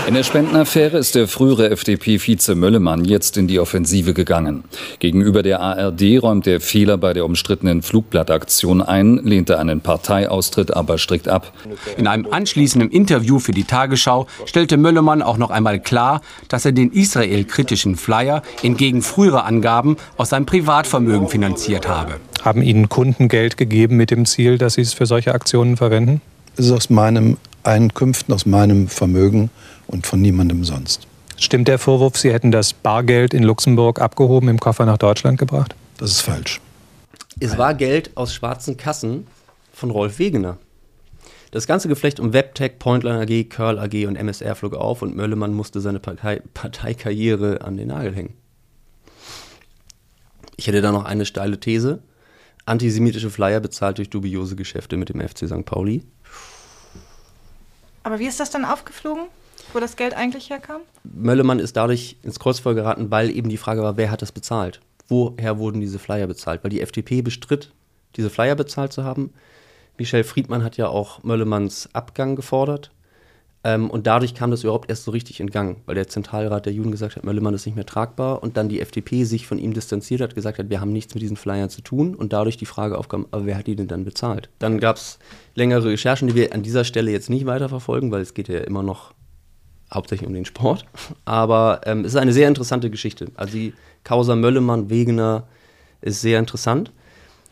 In 0.06 0.14
der 0.14 0.22
Spendenaffäre 0.22 0.98
ist 0.98 1.14
der 1.14 1.28
frühere 1.28 1.70
FDP-Vize 1.70 2.54
Möllemann 2.54 3.04
jetzt 3.04 3.36
in 3.36 3.46
die 3.48 3.58
Offensive 3.58 4.12
gegangen. 4.12 4.64
Gegenüber 4.98 5.42
der 5.42 5.60
ARD 5.60 6.22
räumt 6.22 6.46
er 6.46 6.60
Fehler 6.60 6.98
bei 6.98 7.12
der 7.12 7.24
umstrittenen 7.24 7.82
Flugblattaktion 7.82 8.82
ein, 8.82 9.18
lehnte 9.24 9.58
einen 9.58 9.80
Parteiaustritt 9.80 10.76
aber 10.76 10.98
strikt 10.98 11.28
ab. 11.28 11.52
In 11.96 12.06
einem 12.06 12.26
anschließenden 12.30 12.90
Interview 12.90 13.38
für 13.38 13.52
die 13.52 13.64
Tagesschau 13.64 14.26
stellte 14.44 14.76
Möllemann 14.76 15.22
auch 15.22 15.38
noch 15.38 15.50
einmal 15.50 15.80
klar, 15.80 16.20
dass 16.48 16.64
er 16.64 16.72
den 16.72 16.92
israel-kritischen 16.92 17.96
Flyer 17.96 18.42
entgegen 18.62 19.02
früherer 19.02 19.44
Angaben 19.44 19.96
aus 20.16 20.30
seinem 20.30 20.46
Privatvermögen 20.46 21.28
finanziert 21.28 21.88
habe. 21.88 22.16
Haben 22.42 22.62
Ihnen 22.62 22.88
Kunden 22.88 23.28
Geld 23.28 23.56
gegeben 23.56 23.96
mit 23.96 24.10
dem 24.10 24.24
Ziel, 24.26 24.58
dass 24.58 24.74
Sie 24.74 24.80
es 24.80 24.94
für 24.94 25.06
solche 25.06 25.34
Aktionen 25.34 25.76
verwenden? 25.76 26.20
Es 26.60 26.66
ist 26.66 26.72
aus 26.72 26.90
meinen 26.90 27.38
Einkünften, 27.62 28.34
aus 28.34 28.44
meinem 28.44 28.86
Vermögen 28.88 29.48
und 29.86 30.06
von 30.06 30.20
niemandem 30.20 30.62
sonst. 30.62 31.06
Stimmt 31.38 31.68
der 31.68 31.78
Vorwurf, 31.78 32.18
Sie 32.18 32.34
hätten 32.34 32.52
das 32.52 32.74
Bargeld 32.74 33.32
in 33.32 33.44
Luxemburg 33.44 33.98
abgehoben, 33.98 34.50
im 34.50 34.60
Koffer 34.60 34.84
nach 34.84 34.98
Deutschland 34.98 35.38
gebracht? 35.38 35.74
Das 35.96 36.10
ist 36.10 36.20
falsch. 36.20 36.60
Es 37.40 37.56
war 37.56 37.72
Geld 37.72 38.14
aus 38.14 38.34
schwarzen 38.34 38.76
Kassen 38.76 39.26
von 39.72 39.90
Rolf 39.90 40.18
Wegener. 40.18 40.58
Das 41.50 41.66
ganze 41.66 41.88
Geflecht 41.88 42.20
um 42.20 42.34
Webtech, 42.34 42.78
Pointline 42.78 43.22
AG, 43.22 43.44
Curl 43.48 43.78
AG 43.78 44.06
und 44.06 44.16
MSR 44.16 44.54
flog 44.54 44.74
auf 44.74 45.00
und 45.00 45.16
Möllemann 45.16 45.54
musste 45.54 45.80
seine 45.80 45.98
Partei 45.98 46.42
Parteikarriere 46.52 47.62
an 47.62 47.78
den 47.78 47.88
Nagel 47.88 48.14
hängen. 48.14 48.34
Ich 50.56 50.66
hätte 50.66 50.82
da 50.82 50.92
noch 50.92 51.06
eine 51.06 51.24
steile 51.24 51.58
These. 51.58 52.02
Antisemitische 52.66 53.30
Flyer 53.30 53.60
bezahlt 53.60 53.96
durch 53.96 54.10
dubiose 54.10 54.56
Geschäfte 54.56 54.98
mit 54.98 55.08
dem 55.08 55.26
FC 55.26 55.48
St. 55.48 55.64
Pauli. 55.64 56.02
Aber 58.02 58.18
wie 58.18 58.26
ist 58.26 58.40
das 58.40 58.50
dann 58.50 58.64
aufgeflogen, 58.64 59.24
wo 59.72 59.80
das 59.80 59.96
Geld 59.96 60.14
eigentlich 60.14 60.50
herkam? 60.50 60.82
Möllemann 61.04 61.58
ist 61.58 61.76
dadurch 61.76 62.16
ins 62.22 62.38
Kreuzfeuer 62.38 62.74
geraten, 62.74 63.10
weil 63.10 63.30
eben 63.30 63.48
die 63.48 63.56
Frage 63.56 63.82
war, 63.82 63.96
wer 63.96 64.10
hat 64.10 64.22
das 64.22 64.32
bezahlt? 64.32 64.80
Woher 65.08 65.58
wurden 65.58 65.80
diese 65.80 65.98
Flyer 65.98 66.26
bezahlt? 66.26 66.62
Weil 66.62 66.70
die 66.70 66.80
FDP 66.80 67.22
bestritt, 67.22 67.72
diese 68.16 68.30
Flyer 68.30 68.54
bezahlt 68.54 68.92
zu 68.92 69.04
haben. 69.04 69.32
Michel 69.98 70.24
Friedmann 70.24 70.64
hat 70.64 70.76
ja 70.76 70.88
auch 70.88 71.22
Möllemanns 71.22 71.88
Abgang 71.92 72.36
gefordert. 72.36 72.90
Ähm, 73.62 73.90
und 73.90 74.06
dadurch 74.06 74.34
kam 74.34 74.50
das 74.50 74.62
überhaupt 74.64 74.88
erst 74.88 75.04
so 75.04 75.10
richtig 75.10 75.38
in 75.40 75.50
Gang, 75.50 75.82
weil 75.84 75.94
der 75.94 76.08
Zentralrat 76.08 76.64
der 76.64 76.72
Juden 76.72 76.90
gesagt 76.90 77.16
hat, 77.16 77.24
Möllemann 77.24 77.52
ist 77.52 77.66
nicht 77.66 77.74
mehr 77.74 77.84
tragbar 77.84 78.42
und 78.42 78.56
dann 78.56 78.70
die 78.70 78.80
FDP 78.80 79.24
sich 79.24 79.46
von 79.46 79.58
ihm 79.58 79.74
distanziert 79.74 80.22
hat, 80.22 80.34
gesagt 80.34 80.58
hat, 80.58 80.70
wir 80.70 80.80
haben 80.80 80.92
nichts 80.92 81.14
mit 81.14 81.22
diesen 81.22 81.36
Flyern 81.36 81.68
zu 81.68 81.82
tun 81.82 82.14
und 82.14 82.32
dadurch 82.32 82.56
die 82.56 82.66
Frage 82.66 82.96
aufkam, 82.96 83.26
aber 83.30 83.44
wer 83.44 83.58
hat 83.58 83.66
die 83.66 83.76
denn 83.76 83.88
dann 83.88 84.04
bezahlt? 84.04 84.48
Dann 84.60 84.80
gab 84.80 84.96
es 84.96 85.18
längere 85.54 85.84
Recherchen, 85.84 86.28
die 86.28 86.34
wir 86.34 86.54
an 86.54 86.62
dieser 86.62 86.84
Stelle 86.84 87.10
jetzt 87.10 87.28
nicht 87.28 87.44
weiterverfolgen, 87.44 88.10
weil 88.10 88.22
es 88.22 88.32
geht 88.32 88.48
ja 88.48 88.60
immer 88.60 88.82
noch 88.82 89.12
hauptsächlich 89.92 90.26
um 90.26 90.34
den 90.34 90.46
Sport. 90.46 90.86
Aber 91.26 91.82
ähm, 91.84 92.00
es 92.00 92.12
ist 92.12 92.16
eine 92.16 92.32
sehr 92.32 92.48
interessante 92.48 92.90
Geschichte. 92.90 93.26
Also 93.34 93.52
die 93.52 93.74
Causa 94.04 94.36
Möllemann, 94.36 94.88
Wegener 94.88 95.48
ist 96.00 96.22
sehr 96.22 96.38
interessant. 96.38 96.92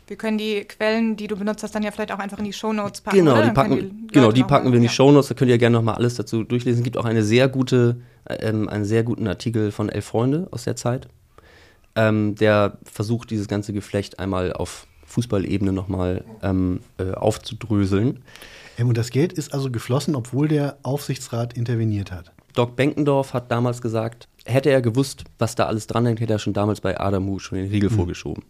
Wir 0.09 0.16
können 0.16 0.38
die 0.38 0.64
Quellen, 0.64 1.16
die 1.16 1.27
du 1.27 1.37
benutzt 1.37 1.62
hast, 1.62 1.75
dann 1.75 1.83
ja 1.83 1.90
vielleicht 1.90 2.12
auch 2.12 2.18
einfach 2.18 2.38
in 2.38 2.44
die 2.44 2.53
Shownotes 2.53 3.03
packen. 3.03 3.18
Genau, 3.18 3.33
oder? 3.35 3.42
die 3.44 3.51
packen, 3.53 3.77
können 3.77 4.09
genau, 4.11 4.33
die 4.33 4.42
packen 4.42 4.71
wir 4.71 4.77
in 4.77 4.81
die 4.81 4.87
ja. 4.87 4.92
Shownotes, 4.92 5.29
da 5.29 5.35
könnt 5.35 5.51
ihr 5.51 5.59
gerne 5.59 5.77
nochmal 5.77 5.97
alles 5.97 6.14
dazu 6.16 6.44
durchlesen. 6.44 6.81
Es 6.81 6.85
gibt 6.85 6.97
auch 6.97 7.05
eine 7.05 7.23
sehr 7.23 7.49
gute, 7.49 8.01
ähm, 8.29 8.68
einen 8.68 8.87
sehr 8.87 9.03
guten 9.03 9.29
Artikel 9.29 9.71
von 9.71 9.90
Elf 9.90 10.07
Freunde 10.07 10.49
aus 10.51 10.64
der 10.64 10.77
Zeit, 10.77 11.09
ähm, 11.94 12.35
der 12.37 12.79
versucht, 12.85 13.31
dieses 13.31 13.49
ganze 13.49 13.73
Geflecht 13.75 14.18
einmal 14.18 14.53
auf 14.55 14.87
Fußballebene 15.05 15.73
nochmal 15.73 16.25
ähm, 16.42 16.81
äh, 16.99 17.12
aufzudröseln. 17.12 18.21
Und 18.79 18.97
das 18.97 19.11
Geld 19.11 19.33
ist 19.33 19.53
also 19.53 19.71
geflossen, 19.71 20.14
obwohl 20.14 20.49
der 20.49 20.79
Aufsichtsrat 20.85 21.55
interveniert 21.55 22.12
hat. 22.12 22.33
Doc 22.55 22.77
Benkendorf 22.77 23.35
hat 23.35 23.51
damals 23.51 23.83
gesagt, 23.83 24.29
hätte 24.44 24.71
er 24.71 24.81
gewusst, 24.81 25.25
was 25.38 25.55
da 25.55 25.66
alles 25.66 25.87
dranhängt, 25.87 26.21
hätte 26.21 26.33
er 26.33 26.38
schon 26.38 26.53
damals 26.55 26.81
bei 26.81 26.99
Adamu 26.99 27.38
schon 27.38 27.59
den 27.59 27.71
Riegel 27.71 27.90
Hm. 27.90 27.97
vorgeschoben. 27.97 28.44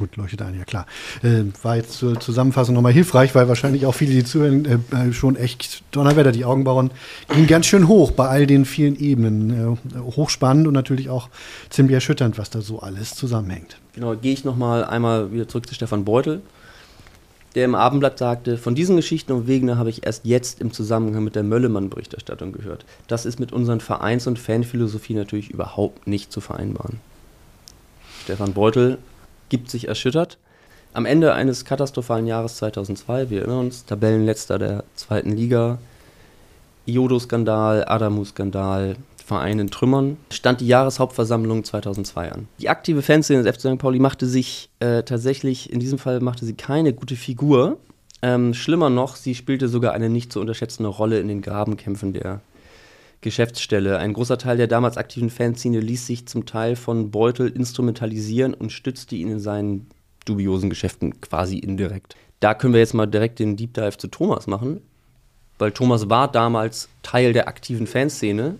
Gut, 0.00 0.16
leuchtet 0.16 0.40
ein, 0.40 0.56
ja 0.56 0.64
klar. 0.64 0.86
Äh, 1.22 1.44
war 1.62 1.76
jetzt 1.76 1.92
zur 1.92 2.18
Zusammenfassung 2.18 2.74
nochmal 2.74 2.94
hilfreich, 2.94 3.34
weil 3.34 3.48
wahrscheinlich 3.48 3.84
auch 3.84 3.92
viele, 3.92 4.12
die 4.12 4.24
zuhören, 4.24 4.64
äh, 4.64 5.12
schon 5.12 5.36
echt 5.36 5.82
Donnerwetter, 5.90 6.32
die 6.32 6.46
Augenbrauen 6.46 6.90
gingen 7.28 7.46
ganz 7.46 7.66
schön 7.66 7.86
hoch 7.86 8.12
bei 8.12 8.26
all 8.26 8.46
den 8.46 8.64
vielen 8.64 8.98
Ebenen. 8.98 9.50
Äh, 9.50 9.98
hochspannend 10.00 10.66
und 10.66 10.72
natürlich 10.72 11.10
auch 11.10 11.28
ziemlich 11.68 11.92
erschütternd, 11.92 12.38
was 12.38 12.48
da 12.48 12.62
so 12.62 12.80
alles 12.80 13.14
zusammenhängt. 13.14 13.76
Genau, 13.94 14.16
gehe 14.16 14.32
ich 14.32 14.42
nochmal 14.42 14.84
einmal 14.84 15.32
wieder 15.32 15.46
zurück 15.48 15.68
zu 15.68 15.74
Stefan 15.74 16.06
Beutel, 16.06 16.40
der 17.54 17.66
im 17.66 17.74
Abendblatt 17.74 18.18
sagte, 18.18 18.56
von 18.56 18.74
diesen 18.74 18.96
Geschichten 18.96 19.32
um 19.32 19.46
Wegener 19.46 19.76
habe 19.76 19.90
ich 19.90 20.06
erst 20.06 20.24
jetzt 20.24 20.62
im 20.62 20.72
Zusammenhang 20.72 21.24
mit 21.24 21.36
der 21.36 21.42
Möllemann-Berichterstattung 21.42 22.52
gehört. 22.52 22.86
Das 23.06 23.26
ist 23.26 23.38
mit 23.38 23.52
unseren 23.52 23.80
Vereins- 23.80 24.26
und 24.26 24.38
Fanphilosophie 24.38 25.12
natürlich 25.12 25.50
überhaupt 25.50 26.06
nicht 26.06 26.32
zu 26.32 26.40
vereinbaren. 26.40 27.00
Stefan 28.24 28.54
Beutel 28.54 28.96
gibt 29.50 29.70
sich 29.70 29.88
erschüttert. 29.88 30.38
Am 30.94 31.04
Ende 31.04 31.34
eines 31.34 31.64
katastrophalen 31.64 32.26
Jahres 32.26 32.56
2002, 32.56 33.30
wir 33.30 33.40
erinnern 33.40 33.60
uns, 33.60 33.84
Tabellenletzter 33.84 34.58
der 34.58 34.84
zweiten 34.94 35.36
Liga, 35.36 35.78
Iodo-Skandal, 36.86 37.84
Adamu-Skandal, 37.86 38.96
Verein 39.24 39.60
in 39.60 39.70
Trümmern, 39.70 40.16
stand 40.32 40.60
die 40.60 40.66
Jahreshauptversammlung 40.66 41.62
2002 41.62 42.32
an. 42.32 42.48
Die 42.58 42.68
aktive 42.68 43.02
Fanszene 43.02 43.44
des 43.44 43.54
FC 43.54 43.60
St. 43.60 43.78
Pauli 43.78 44.00
machte 44.00 44.26
sich 44.26 44.70
äh, 44.80 45.04
tatsächlich, 45.04 45.72
in 45.72 45.78
diesem 45.78 45.98
Fall 46.00 46.18
machte 46.20 46.44
sie 46.44 46.54
keine 46.54 46.92
gute 46.92 47.14
Figur. 47.14 47.76
Ähm, 48.22 48.54
schlimmer 48.54 48.90
noch, 48.90 49.14
sie 49.14 49.36
spielte 49.36 49.68
sogar 49.68 49.92
eine 49.92 50.10
nicht 50.10 50.32
zu 50.32 50.40
unterschätzende 50.40 50.88
Rolle 50.88 51.20
in 51.20 51.28
den 51.28 51.42
Grabenkämpfen 51.42 52.12
der 52.12 52.40
Geschäftsstelle. 53.20 53.98
Ein 53.98 54.14
großer 54.14 54.38
Teil 54.38 54.56
der 54.56 54.66
damals 54.66 54.96
aktiven 54.96 55.30
Fanszene 55.30 55.80
ließ 55.80 56.06
sich 56.06 56.26
zum 56.26 56.46
Teil 56.46 56.76
von 56.76 57.10
Beutel 57.10 57.48
instrumentalisieren 57.48 58.54
und 58.54 58.72
stützte 58.72 59.16
ihn 59.16 59.28
in 59.28 59.40
seinen 59.40 59.88
dubiosen 60.24 60.70
Geschäften 60.70 61.20
quasi 61.20 61.58
indirekt. 61.58 62.16
Da 62.40 62.54
können 62.54 62.72
wir 62.72 62.80
jetzt 62.80 62.94
mal 62.94 63.06
direkt 63.06 63.38
den 63.38 63.56
Deep 63.56 63.74
Dive 63.74 63.98
zu 63.98 64.08
Thomas 64.08 64.46
machen, 64.46 64.80
weil 65.58 65.72
Thomas 65.72 66.08
war 66.08 66.30
damals 66.30 66.88
Teil 67.02 67.32
der 67.34 67.48
aktiven 67.48 67.86
Fanszene. 67.86 68.56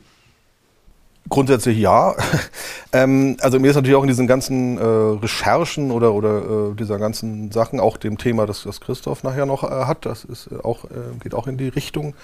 Grundsätzlich 1.29 1.79
ja. 1.79 2.15
ähm, 2.93 3.37
also 3.41 3.59
mir 3.59 3.71
ist 3.71 3.77
natürlich 3.77 3.97
auch 3.97 4.03
in 4.03 4.09
diesen 4.09 4.27
ganzen 4.27 4.77
äh, 4.79 4.83
Recherchen 4.83 5.91
oder, 5.91 6.13
oder 6.13 6.73
äh, 6.73 6.75
dieser 6.75 6.99
ganzen 6.99 7.53
Sachen, 7.53 7.81
auch 7.81 7.97
dem 7.97 8.19
Thema, 8.19 8.47
das, 8.47 8.65
das 8.65 8.81
Christoph 8.81 9.23
nachher 9.23 9.47
noch 9.47 9.63
äh, 9.63 9.85
hat, 9.85 10.05
das 10.05 10.25
ist 10.25 10.49
äh, 10.51 10.57
auch, 10.63 10.85
äh, 10.87 11.17
geht 11.23 11.35
auch 11.35 11.47
in 11.47 11.57
die 11.57 11.69
Richtung, 11.69 12.15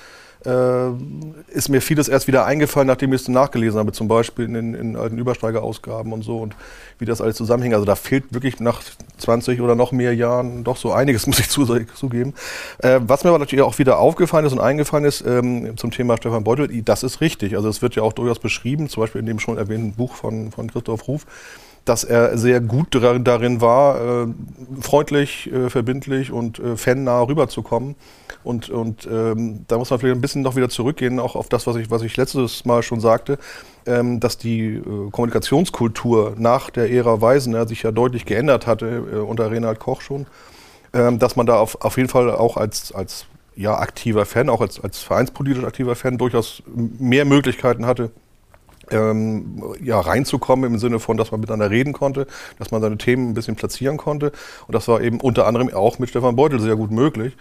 äh, 0.47 0.91
ist 1.53 1.69
mir 1.69 1.81
vieles 1.81 2.09
erst 2.09 2.27
wieder 2.27 2.47
eingefallen, 2.47 2.87
nachdem 2.87 3.13
ich 3.13 3.23
es 3.23 3.29
nachgelesen 3.29 3.79
habe, 3.79 3.93
zum 3.93 4.09
Beispiel 4.09 4.45
in 4.45 4.75
in 4.75 4.97
alten 4.97 5.19
Übersteigerausgaben 5.19 6.13
und 6.13 6.23
so 6.23 6.39
und 6.39 6.55
wie 6.99 7.05
das 7.05 7.21
alles 7.21 7.37
zusammenhängt. 7.37 7.75
Also 7.75 7.85
da 7.85 7.97
fehlt 7.97 8.33
wirklich 8.33 8.61
nach 8.61 8.83
20 9.19 9.61
oder 9.61 9.75
noch 9.75 9.93
mehr 9.93 10.15
Jahren 10.15 10.65
doch 10.65 10.77
so 10.77 10.93
einiges, 10.93 11.27
muss 11.27 11.39
ich 11.39 11.49
zu, 11.49 11.65
zugeben. 11.95 12.35
Äh, 12.79 13.01
was 13.03 13.25
mir 13.25 13.31
aber 13.31 13.39
natürlich 13.39 13.65
auch 13.65 13.79
wieder 13.79 13.99
aufgefallen 13.99 14.47
ist 14.47 14.53
und 14.53 14.61
eingefallen 14.61 15.05
ist 15.05 15.25
ähm, 15.27 15.77
zum 15.77 15.91
Thema 15.91 16.17
Stefan 16.17 16.45
Beutel, 16.45 16.69
das 16.83 17.03
ist 17.03 17.21
richtig. 17.21 17.57
Also 17.57 17.69
es 17.69 17.83
wird 17.83 17.97
ja 17.97 18.03
auch 18.03 18.13
durchaus 18.13 18.39
beschrieben, 18.39 18.89
zum 18.89 19.03
Beispiel 19.03 19.21
in 19.21 19.27
dem 19.27 19.39
schon 19.39 19.59
erwähnten 19.59 19.93
Buch 19.93 20.15
von, 20.15 20.53
von 20.53 20.71
Christoph 20.71 21.09
Ruf, 21.09 21.27
dass 21.87 22.05
er 22.05 22.37
sehr 22.37 22.61
gut 22.61 22.89
darin, 22.95 23.61
war, 23.61 24.25
äh, 24.25 24.27
freundlich, 24.81 25.51
äh, 25.53 25.71
verbindlich 25.71 26.33
und 26.33 26.59
äh, 26.59 26.77
fannah 26.77 27.23
rüberzukommen. 27.23 27.95
Und, 28.43 28.71
und 28.71 29.09
ähm, 29.11 29.65
da 29.67 29.79
muss 29.79 29.91
man 29.91 29.99
vielleicht 29.99 30.17
ein 30.17 30.21
bisschen 30.21 30.43
noch 30.43 30.55
wieder 30.55 30.69
zurückgehen, 30.69 31.19
auch 31.19 31.35
auf 31.35 31.49
das, 31.49 31.67
was 31.67 31.77
ich, 31.77 31.91
was 31.91 32.03
ich 32.03 32.17
letztes 32.17 32.65
Mal 32.65 32.83
schon 32.83 33.01
sagte, 33.01 33.39
ähm, 33.87 34.21
dass 34.21 34.39
die 34.39 34.75
äh, 34.75 35.11
Kommunikationskultur 35.11 36.35
nach 36.37 36.71
der 36.71 36.91
Ära 36.91 37.21
Weisener 37.21 37.67
sich 37.67 37.83
ja 37.83 37.91
deutlich 37.91 38.25
geändert 38.25 38.67
hatte, 38.67 39.05
äh, 39.13 39.17
unter 39.17 39.51
Reinhard 39.51 39.81
Koch 39.81 40.01
schon, 40.01 40.27
ähm, 40.93 41.19
dass 41.19 41.35
man 41.35 41.47
da 41.47 41.59
auf, 41.59 41.81
auf 41.85 41.97
jeden 41.97 42.09
Fall 42.09 42.31
auch 42.31 42.57
als, 42.57 42.93
als 42.93 43.27
ja, 43.57 43.79
aktiver 43.79 44.27
Fan, 44.27 44.49
auch 44.49 44.61
als, 44.61 44.83
als 44.83 45.01
vereinspolitisch 45.01 45.65
aktiver 45.65 45.97
Fan 45.97 46.19
durchaus 46.19 46.63
mehr 46.67 47.25
Möglichkeiten 47.25 47.87
hatte, 47.87 48.11
ähm, 48.91 49.63
ja, 49.83 50.01
reinzukommen 50.01 50.73
im 50.73 50.79
Sinne 50.79 51.01
von, 51.01 51.17
dass 51.17 51.31
man 51.31 51.41
miteinander 51.41 51.71
reden 51.71 51.93
konnte, 51.93 52.27
dass 52.59 52.71
man 52.71 52.81
seine 52.81 52.99
Themen 52.99 53.31
ein 53.31 53.35
bisschen 53.35 53.57
platzieren 53.57 53.97
konnte. 53.97 54.33
Und 54.67 54.75
das 54.75 54.89
war 54.89 55.01
eben 55.01 55.21
unter 55.21 55.47
anderem 55.47 55.73
auch 55.73 55.99
mit 55.99 56.11
Stefan 56.11 56.37
Beutel 56.37 56.61
sehr 56.61 56.77
gut 56.77 56.91
möglich. 56.91 57.37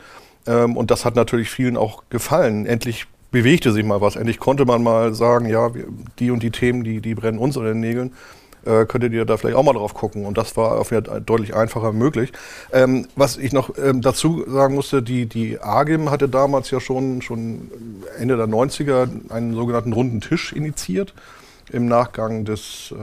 Ähm, 0.48 0.78
und 0.78 0.92
das 0.92 1.06
hat 1.06 1.16
natürlich 1.16 1.50
vielen 1.50 1.78
auch 1.78 2.04
gefallen. 2.10 2.66
Endlich 2.66 3.08
bewegte 3.32 3.72
sich 3.72 3.84
mal 3.84 4.02
was. 4.02 4.16
Endlich 4.16 4.40
konnte 4.40 4.66
man 4.66 4.84
mal 4.84 5.14
sagen, 5.14 5.48
ja, 5.48 5.72
die 6.20 6.32
und 6.32 6.42
die 6.42 6.52
Themen, 6.52 6.84
die, 6.84 7.02
die 7.02 7.16
brennen 7.16 7.40
uns 7.40 7.58
unter 7.58 7.70
den 7.70 7.82
Nägeln. 7.82 8.14
Äh, 8.66 8.86
könntet 8.88 9.14
ihr 9.14 9.26
da 9.26 9.38
vielleicht 9.38 9.56
auch 9.56 9.64
mal 9.64 9.74
drauf 9.74 9.94
gucken. 9.94 10.26
Und 10.26 10.38
das 10.38 10.58
war 10.58 10.80
auf 10.80 10.92
jeden 10.92 11.06
Fall 11.06 11.22
deutlich 11.22 11.56
einfacher 11.56 11.92
möglich. 11.92 12.32
Ähm, 12.72 13.08
was 13.16 13.38
ich 13.38 13.54
noch 13.54 13.70
ähm, 13.78 14.02
dazu 14.02 14.44
sagen 14.48 14.74
musste, 14.74 15.04
die, 15.04 15.28
die 15.28 15.60
AGIM 15.62 16.10
hatte 16.10 16.28
damals 16.28 16.72
ja 16.72 16.80
schon, 16.80 17.22
schon 17.22 17.70
Ende 18.18 18.38
der 18.38 18.48
90er 18.48 19.32
einen 19.32 19.54
sogenannten 19.54 19.94
runden 19.94 20.20
Tisch 20.20 20.52
initiiert 20.52 21.14
im 21.72 21.88
Nachgang 21.88 22.46
des, 22.46 22.92
äh, 22.92 22.96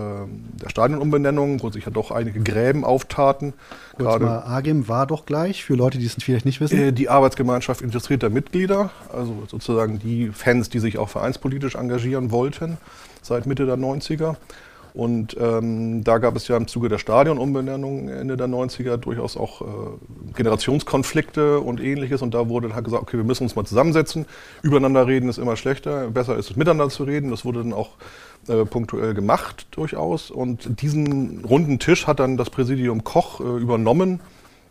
der 0.62 0.68
Stadionumbenennung, 0.68 1.62
wo 1.62 1.70
sich 1.70 1.85
ja 1.85 1.90
doch 1.90 2.11
einige 2.11 2.40
Gräben 2.40 2.85
auftaten. 2.85 3.55
Kurz 3.96 4.09
Gerade 4.09 4.25
mal, 4.25 4.38
AGIM 4.46 4.88
war 4.88 5.07
doch 5.07 5.27
gleich, 5.27 5.64
für 5.64 5.75
Leute, 5.75 5.98
die 5.98 6.07
es 6.07 6.14
vielleicht 6.14 6.44
nicht 6.44 6.61
wissen. 6.61 6.79
äh, 6.79 6.92
die 6.92 7.09
Arbeitsgemeinschaft 7.09 7.83
interessierter 7.83 8.31
Mitglieder, 8.31 8.90
also 9.12 9.42
sozusagen 9.48 9.98
die 9.98 10.29
Fans, 10.29 10.68
die 10.68 10.79
sich 10.79 10.98
auch 10.98 11.09
vereinspolitisch 11.09 11.75
engagieren 11.75 12.31
wollten 12.31 12.79
seit 13.22 13.46
Mitte 13.46 13.66
der 13.66 13.77
90er. 13.77 14.37
Und 14.94 15.37
ähm, 15.40 16.05
da 16.05 16.18
gab 16.18 16.37
es 16.37 16.48
ja 16.48 16.57
im 16.57 16.68
Zuge 16.68 16.90
der 16.90 16.98
Stadionumbenennung 16.98 18.09
Ende 18.09 18.37
der 18.37 18.46
90er 18.46 18.98
durchaus 18.98 19.38
auch 19.38 19.62
äh, 19.62 19.64
Generationskonflikte 20.35 21.61
und 21.61 21.81
ähnliches. 21.81 22.20
Und 22.20 22.35
da 22.35 22.51
wurde 22.51 22.68
dann 22.68 22.75
halt 22.75 22.85
gesagt, 22.85 23.03
okay, 23.03 23.16
wir 23.16 23.25
müssen 23.25 23.44
uns 23.44 23.57
mal 23.57 23.64
zusammensetzen. 23.64 24.27
Übereinander 24.61 25.07
reden 25.07 25.31
ist 25.31 25.38
immer 25.38 25.57
schlechter. 25.57 26.11
Besser 26.11 26.37
ist 26.37 26.51
es, 26.51 26.57
miteinander 26.57 26.90
zu 26.90 27.05
reden. 27.05 27.31
Das 27.31 27.46
wurde 27.46 27.62
dann 27.62 27.72
auch 27.72 27.92
äh, 28.48 28.64
punktuell 28.64 29.14
gemacht 29.14 29.66
durchaus. 29.70 30.31
Und 30.31 30.83
diesen 30.83 31.44
runden 31.44 31.78
Tisch 31.78 32.07
hat 32.07 32.20
dann 32.20 32.37
das 32.37 32.50
Präsidium 32.50 33.05
Koch 33.05 33.40
äh, 33.40 33.44
übernommen 33.44 34.20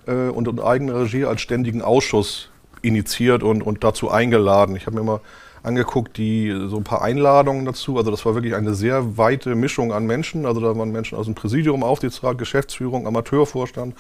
äh, 0.07 0.27
und 0.29 0.47
in 0.47 0.59
eigener 0.59 1.01
Regie 1.01 1.25
als 1.25 1.41
ständigen 1.41 1.81
Ausschuss 1.81 2.49
initiiert 2.81 3.43
und, 3.43 3.61
und 3.61 3.83
dazu 3.83 4.09
eingeladen. 4.09 4.75
Ich 4.75 4.87
habe 4.87 4.97
mir 4.97 5.03
mal 5.03 5.21
angeguckt, 5.63 6.17
die 6.17 6.51
so 6.67 6.77
ein 6.77 6.83
paar 6.83 7.01
Einladungen 7.01 7.65
dazu. 7.65 7.97
Also 7.97 8.11
das 8.11 8.25
war 8.25 8.33
wirklich 8.33 8.55
eine 8.55 8.73
sehr 8.73 9.17
weite 9.17 9.55
Mischung 9.55 9.93
an 9.93 10.05
Menschen. 10.05 10.45
Also 10.45 10.59
da 10.59 10.75
waren 10.75 10.91
Menschen 10.91 11.17
aus 11.17 11.25
dem 11.25 11.35
Präsidium, 11.35 11.83
Aufsichtsrat, 11.83 12.37
Geschäftsführung, 12.37 13.05
Amateurvorstand, 13.05 13.95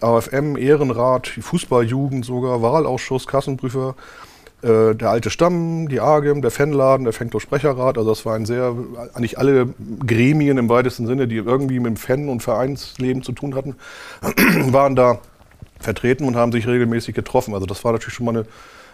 AFM, 0.00 0.56
Ehrenrat, 0.56 1.28
Fußballjugend 1.28 2.24
sogar, 2.24 2.62
Wahlausschuss, 2.62 3.26
Kassenprüfer, 3.26 3.94
äh, 4.64 4.94
der 4.94 5.10
alte 5.10 5.30
Stamm, 5.30 5.88
die 5.88 6.00
AGEM, 6.00 6.42
der 6.42 6.50
Fanladen, 6.50 7.04
der 7.04 7.12
Fenklo 7.12 7.38
Sprecherrat. 7.38 7.98
Also 7.98 8.10
das 8.10 8.24
war 8.24 8.34
ein 8.34 8.46
sehr, 8.46 8.74
eigentlich 9.14 9.38
alle 9.38 9.74
Gremien 10.06 10.58
im 10.58 10.68
weitesten 10.68 11.06
Sinne, 11.06 11.28
die 11.28 11.36
irgendwie 11.36 11.78
mit 11.78 11.90
dem 11.90 11.96
Fan- 11.96 12.28
und 12.28 12.42
Vereinsleben 12.42 13.22
zu 13.22 13.32
tun 13.32 13.54
hatten, 13.54 13.76
waren 14.72 14.96
da 14.96 15.18
vertreten 15.78 16.24
und 16.24 16.36
haben 16.36 16.52
sich 16.52 16.66
regelmäßig 16.66 17.14
getroffen. 17.14 17.54
Also 17.54 17.66
das 17.66 17.84
war 17.84 17.92
natürlich 17.92 18.14
schon 18.14 18.26
mal 18.26 18.36
eine 18.36 18.46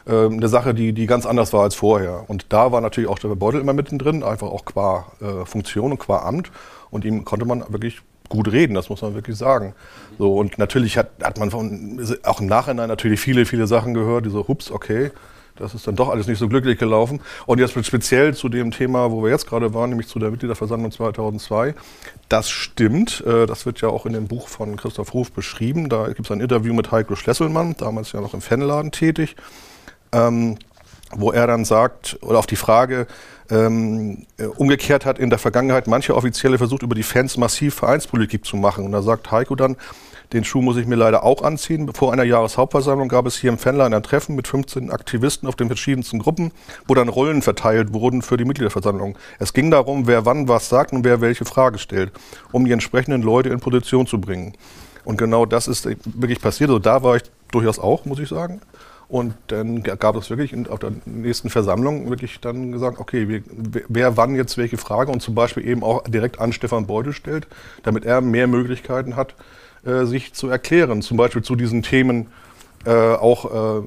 ähm, 0.06 0.34
eine 0.34 0.48
Sache, 0.48 0.74
die, 0.74 0.92
die 0.92 1.06
ganz 1.06 1.26
anders 1.26 1.52
war 1.52 1.62
als 1.62 1.74
vorher. 1.74 2.24
Und 2.28 2.46
da 2.48 2.72
war 2.72 2.80
natürlich 2.80 3.08
auch 3.08 3.18
der 3.18 3.28
Beutel 3.28 3.60
immer 3.60 3.74
mittendrin, 3.74 4.22
einfach 4.22 4.48
auch 4.48 4.64
qua 4.64 5.06
äh, 5.20 5.44
Funktion 5.44 5.92
und 5.92 5.98
qua 5.98 6.22
Amt. 6.22 6.50
Und 6.90 7.04
ihm 7.04 7.24
konnte 7.24 7.44
man 7.44 7.64
wirklich 7.68 8.00
gut 8.28 8.50
reden, 8.50 8.74
das 8.74 8.88
muss 8.88 9.02
man 9.02 9.14
wirklich 9.14 9.36
sagen. 9.36 9.74
So, 10.18 10.36
und 10.36 10.58
natürlich 10.58 10.96
hat, 10.96 11.10
hat 11.22 11.38
man 11.38 11.50
von, 11.50 12.00
auch 12.24 12.40
im 12.40 12.46
Nachhinein 12.46 12.88
natürlich 12.88 13.20
viele, 13.20 13.44
viele 13.44 13.66
Sachen 13.66 13.92
gehört, 13.92 14.24
die 14.24 14.30
so, 14.30 14.46
hups, 14.48 14.70
okay, 14.70 15.10
das 15.60 15.74
ist 15.74 15.86
dann 15.86 15.96
doch 15.96 16.08
alles 16.08 16.26
nicht 16.26 16.38
so 16.38 16.48
glücklich 16.48 16.78
gelaufen. 16.78 17.20
Und 17.46 17.58
jetzt 17.60 17.74
speziell 17.86 18.34
zu 18.34 18.48
dem 18.48 18.70
Thema, 18.70 19.10
wo 19.10 19.22
wir 19.22 19.30
jetzt 19.30 19.46
gerade 19.46 19.72
waren, 19.74 19.90
nämlich 19.90 20.08
zu 20.08 20.18
der 20.18 20.30
Mitgliederversammlung 20.30 20.90
2002. 20.90 21.74
Das 22.28 22.50
stimmt. 22.50 23.22
äh, 23.26 23.46
Das 23.46 23.66
wird 23.66 23.80
ja 23.80 23.88
auch 23.88 24.06
in 24.06 24.12
dem 24.12 24.26
Buch 24.26 24.48
von 24.48 24.76
Christoph 24.76 25.14
Ruf 25.14 25.32
beschrieben. 25.32 25.88
Da 25.88 26.08
gibt 26.08 26.20
es 26.20 26.30
ein 26.30 26.40
Interview 26.40 26.74
mit 26.74 26.90
Heiko 26.90 27.14
Schlesselmann, 27.14 27.76
damals 27.78 28.12
ja 28.12 28.20
noch 28.20 28.34
im 28.34 28.40
Fanladen 28.40 28.90
tätig 28.90 29.36
ähm, 30.12 30.56
wo 31.14 31.32
er 31.32 31.46
dann 31.46 31.64
sagt, 31.64 32.18
oder 32.22 32.38
auf 32.38 32.46
die 32.46 32.56
Frage, 32.56 33.06
ähm, 33.50 34.26
äh, 34.38 34.44
umgekehrt 34.44 35.04
hat 35.04 35.18
in 35.18 35.30
der 35.30 35.38
Vergangenheit 35.38 35.86
manche 35.86 36.14
Offizielle 36.14 36.58
versucht, 36.58 36.82
über 36.82 36.94
die 36.94 37.02
Fans 37.02 37.36
massiv 37.36 37.74
Vereinspolitik 37.74 38.44
zu 38.44 38.56
machen. 38.56 38.84
Und 38.84 38.92
da 38.92 39.02
sagt 39.02 39.30
Heiko 39.30 39.54
dann, 39.54 39.76
den 40.32 40.44
Schuh 40.44 40.62
muss 40.62 40.76
ich 40.76 40.86
mir 40.86 40.94
leider 40.94 41.24
auch 41.24 41.42
anziehen. 41.42 41.92
Vor 41.92 42.12
einer 42.12 42.22
Jahreshauptversammlung 42.22 43.08
gab 43.08 43.26
es 43.26 43.36
hier 43.36 43.50
im 43.50 43.58
Fanline 43.58 43.96
ein 43.96 44.02
Treffen 44.04 44.36
mit 44.36 44.46
15 44.46 44.90
Aktivisten 44.90 45.48
auf 45.48 45.56
den 45.56 45.66
verschiedensten 45.66 46.20
Gruppen, 46.20 46.52
wo 46.86 46.94
dann 46.94 47.08
Rollen 47.08 47.42
verteilt 47.42 47.92
wurden 47.92 48.22
für 48.22 48.36
die 48.36 48.44
Mitgliederversammlung. 48.44 49.18
Es 49.40 49.52
ging 49.52 49.72
darum, 49.72 50.06
wer 50.06 50.26
wann 50.26 50.46
was 50.46 50.68
sagt 50.68 50.92
und 50.92 51.04
wer 51.04 51.20
welche 51.20 51.44
Frage 51.44 51.78
stellt, 51.78 52.12
um 52.52 52.64
die 52.64 52.70
entsprechenden 52.70 53.22
Leute 53.22 53.48
in 53.48 53.58
Position 53.58 54.06
zu 54.06 54.20
bringen. 54.20 54.54
Und 55.04 55.16
genau 55.16 55.46
das 55.46 55.66
ist 55.66 55.86
wirklich 55.86 56.40
passiert. 56.40 56.70
Also 56.70 56.78
da 56.78 57.02
war 57.02 57.16
ich 57.16 57.22
durchaus 57.50 57.80
auch, 57.80 58.04
muss 58.04 58.20
ich 58.20 58.28
sagen. 58.28 58.60
Und 59.10 59.34
dann 59.48 59.82
gab 59.82 60.14
es 60.14 60.30
wirklich 60.30 60.54
auf 60.68 60.78
der 60.78 60.92
nächsten 61.04 61.50
Versammlung 61.50 62.08
wirklich 62.10 62.38
dann 62.38 62.70
gesagt, 62.70 63.00
okay, 63.00 63.42
wer 63.88 64.16
wann 64.16 64.36
jetzt 64.36 64.56
welche 64.56 64.78
Frage 64.78 65.10
und 65.10 65.20
zum 65.20 65.34
Beispiel 65.34 65.66
eben 65.66 65.82
auch 65.82 66.04
direkt 66.04 66.38
an 66.38 66.52
Stefan 66.52 66.86
Beutel 66.86 67.12
stellt, 67.12 67.48
damit 67.82 68.04
er 68.04 68.20
mehr 68.20 68.46
Möglichkeiten 68.46 69.16
hat, 69.16 69.34
äh, 69.84 70.04
sich 70.04 70.32
zu 70.32 70.46
erklären. 70.46 71.02
Zum 71.02 71.16
Beispiel 71.16 71.42
zu 71.42 71.56
diesen 71.56 71.82
Themen 71.82 72.28
äh, 72.86 72.92
auch 72.92 73.50
äh, 73.50 73.78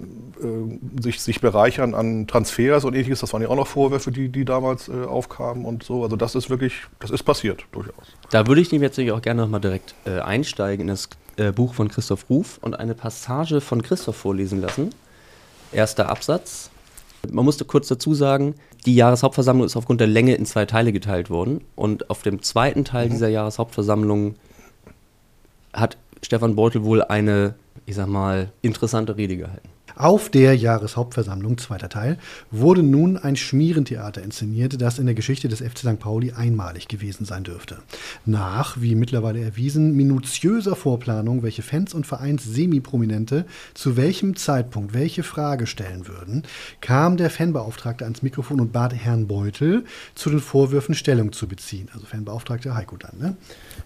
äh 0.45 0.79
sich, 1.01 1.21
sich 1.21 1.39
bereichern 1.39 1.95
an 1.95 2.27
Transfers 2.27 2.83
und 2.83 2.93
ähnliches. 2.93 3.21
Das 3.21 3.31
waren 3.31 3.41
ja 3.41 3.47
auch 3.47 3.55
noch 3.55 3.67
Vorwürfe, 3.67 4.12
die, 4.12 4.27
die 4.27 4.43
damals 4.43 4.89
äh, 4.89 5.05
aufkamen 5.05 5.63
und 5.63 5.83
so. 5.83 6.03
Also 6.03 6.17
das 6.17 6.36
ist 6.36 6.49
wirklich, 6.49 6.81
das 6.99 7.12
ist 7.12 7.23
passiert 7.23 7.63
durchaus. 7.71 8.07
Da 8.29 8.45
würde 8.45 8.59
ich 8.59 8.73
nämlich 8.73 8.93
jetzt 8.97 9.12
auch 9.13 9.21
gerne 9.21 9.43
nochmal 9.43 9.62
direkt 9.62 9.95
äh, 10.03 10.19
einsteigen 10.19 10.81
in 10.81 10.88
das 10.89 11.07
Buch 11.55 11.73
von 11.73 11.88
Christoph 11.88 12.29
Ruf 12.29 12.59
und 12.62 12.79
eine 12.79 12.93
Passage 12.93 13.59
von 13.59 13.81
Christoph 13.81 14.17
vorlesen 14.17 14.62
lassen 14.62 14.91
erster 15.73 16.09
Absatz. 16.09 16.69
Man 17.31 17.45
musste 17.45 17.65
kurz 17.65 17.88
dazu 17.88 18.13
sagen, 18.13 18.55
die 18.86 18.95
Jahreshauptversammlung 18.95 19.65
ist 19.65 19.77
aufgrund 19.77 20.01
der 20.01 20.07
Länge 20.07 20.36
in 20.36 20.45
zwei 20.45 20.65
Teile 20.65 20.91
geteilt 20.91 21.29
worden. 21.29 21.62
Und 21.75 22.09
auf 22.09 22.21
dem 22.21 22.41
zweiten 22.41 22.83
Teil 22.86 23.07
mhm. 23.07 23.12
dieser 23.12 23.29
Jahreshauptversammlung 23.29 24.36
hat 25.71 25.97
Stefan 26.21 26.55
Beutel 26.55 26.83
wohl 26.83 27.01
eine, 27.01 27.55
ich 27.86 27.95
sag 27.95 28.07
mal, 28.07 28.51
interessante 28.62 29.17
Rede 29.17 29.38
gehalten. 29.38 29.69
Auf 29.95 30.29
der 30.29 30.56
Jahreshauptversammlung, 30.56 31.58
zweiter 31.58 31.89
Teil, 31.89 32.17
wurde 32.49 32.82
nun 32.82 33.17
ein 33.17 33.36
Schmierentheater 33.36 34.23
inszeniert, 34.23 34.82
das 34.82 34.97
in 34.97 35.06
der 35.06 35.15
Geschichte 35.15 35.47
des 35.47 35.60
FC 35.60 35.79
St. 35.79 35.99
Pauli 35.99 36.32
einmalig 36.32 36.88
gewesen 36.88 37.25
sein 37.25 37.43
dürfte. 37.43 37.77
Nach, 38.25 38.82
wie 38.82 38.95
mittlerweile 38.95 39.41
erwiesen, 39.41 39.95
minutiöser 39.95 40.75
Vorplanung, 40.75 41.43
welche 41.43 41.62
Fans 41.62 41.93
und 41.93 42.08
Vereins 42.08 42.43
Semi-Prominente 42.43 43.45
zu 43.73 43.95
welchem 43.97 44.36
Zeitpunkt 44.36 44.93
welche 44.93 45.23
Frage 45.23 45.67
stellen 45.67 46.08
würden, 46.08 46.43
kam 46.82 47.17
der 47.17 47.29
Fanbeauftragte 47.29 48.03
ans 48.03 48.23
Mikrofon 48.23 48.60
und 48.60 48.71
bat 48.71 48.93
Herrn 48.93 49.27
Beutel, 49.27 49.86
zu 50.15 50.29
den 50.29 50.39
Vorwürfen 50.39 50.95
Stellung 50.95 51.32
zu 51.34 51.47
beziehen. 51.47 51.89
Also 51.93 52.06
Fanbeauftragter 52.06 52.75
Heiko 52.75 52.97
dann, 52.97 53.17
ne? 53.19 53.38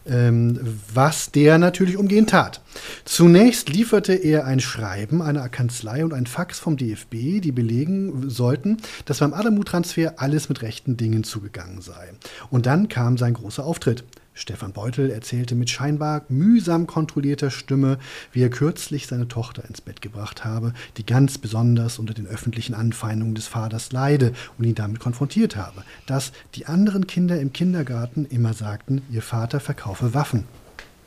ähm, 0.06 0.60
was 0.94 1.32
der 1.32 1.58
natürlich 1.58 1.98
umgehend 1.98 2.30
tat. 2.30 2.62
Zunächst 3.06 3.70
lieferte 3.70 4.14
er 4.14 4.46
ein 4.46 4.60
Schreiben 4.60 5.22
einer 5.22 5.50
Kanzlei 5.50 5.97
und 6.04 6.14
ein 6.14 6.26
Fax 6.26 6.60
vom 6.60 6.78
DFB, 6.78 7.42
die 7.42 7.52
belegen 7.52 8.30
sollten, 8.30 8.78
dass 9.06 9.20
beim 9.20 9.34
Adamu-Transfer 9.34 10.16
alles 10.18 10.50
mit 10.50 10.62
rechten 10.62 10.98
Dingen 10.98 11.24
zugegangen 11.24 11.82
sei. 11.82 12.14
Und 12.50 12.66
dann 12.66 12.90
kam 12.90 13.18
sein 13.18 13.34
großer 13.34 13.66
Auftritt. 13.66 14.04
Stefan 14.38 14.72
Beutel 14.72 15.10
erzählte 15.10 15.56
mit 15.56 15.72
scheinbar 15.72 16.24
mühsam 16.30 16.86
kontrollierter 16.86 17.50
Stimme, 17.50 17.98
wie 18.32 18.44
er 18.44 18.52
kürzlich 18.52 19.08
seine 19.08 19.28
Tochter 19.28 19.66
ins 19.66 19.82
Bett 19.82 20.00
gebracht 20.00 20.46
habe, 20.46 20.74
die 20.98 21.06
ganz 21.06 21.40
besonders 21.40 21.98
unter 21.98 22.14
den 22.14 22.28
öffentlichen 22.28 22.76
Anfeindungen 22.76 23.34
des 23.34 23.48
Vaters 23.48 23.92
leide 23.92 24.34
und 24.60 24.66
ihn 24.66 24.76
damit 24.76 25.00
konfrontiert 25.00 25.56
habe, 25.56 25.84
dass 26.06 26.34
die 26.54 26.68
anderen 26.68 27.08
Kinder 27.08 27.42
im 27.42 27.52
Kindergarten 27.52 28.26
immer 28.26 28.54
sagten, 28.54 29.02
ihr 29.10 29.24
Vater 29.24 29.60
verkaufe 29.60 30.14
Waffen. 30.14 30.44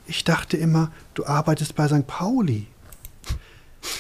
Ich 0.09 0.24
dachte 0.24 0.57
immer, 0.57 0.90
du 1.14 1.24
arbeitest 1.24 1.76
bei 1.76 1.87
St. 1.87 2.09
Pauli. 2.09 2.66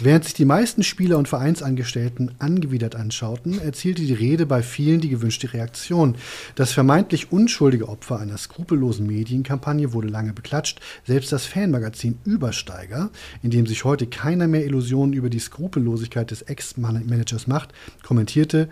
Während 0.00 0.24
sich 0.24 0.34
die 0.34 0.44
meisten 0.44 0.82
Spieler 0.82 1.18
und 1.18 1.28
Vereinsangestellten 1.28 2.34
angewidert 2.38 2.96
anschauten, 2.96 3.60
erzielte 3.60 4.02
die 4.02 4.14
Rede 4.14 4.46
bei 4.46 4.62
vielen 4.62 5.00
die 5.00 5.08
gewünschte 5.08 5.52
Reaktion. 5.52 6.16
Das 6.54 6.72
vermeintlich 6.72 7.32
unschuldige 7.32 7.88
Opfer 7.88 8.18
einer 8.18 8.38
skrupellosen 8.38 9.06
Medienkampagne 9.06 9.92
wurde 9.92 10.08
lange 10.08 10.32
beklatscht. 10.32 10.80
Selbst 11.06 11.32
das 11.32 11.46
Fanmagazin 11.46 12.18
Übersteiger, 12.24 13.10
in 13.42 13.50
dem 13.50 13.66
sich 13.66 13.84
heute 13.84 14.06
keiner 14.06 14.48
mehr 14.48 14.64
Illusionen 14.64 15.12
über 15.12 15.30
die 15.30 15.38
Skrupellosigkeit 15.38 16.30
des 16.30 16.42
Ex-Managers 16.42 17.46
macht, 17.46 17.72
kommentierte, 18.02 18.68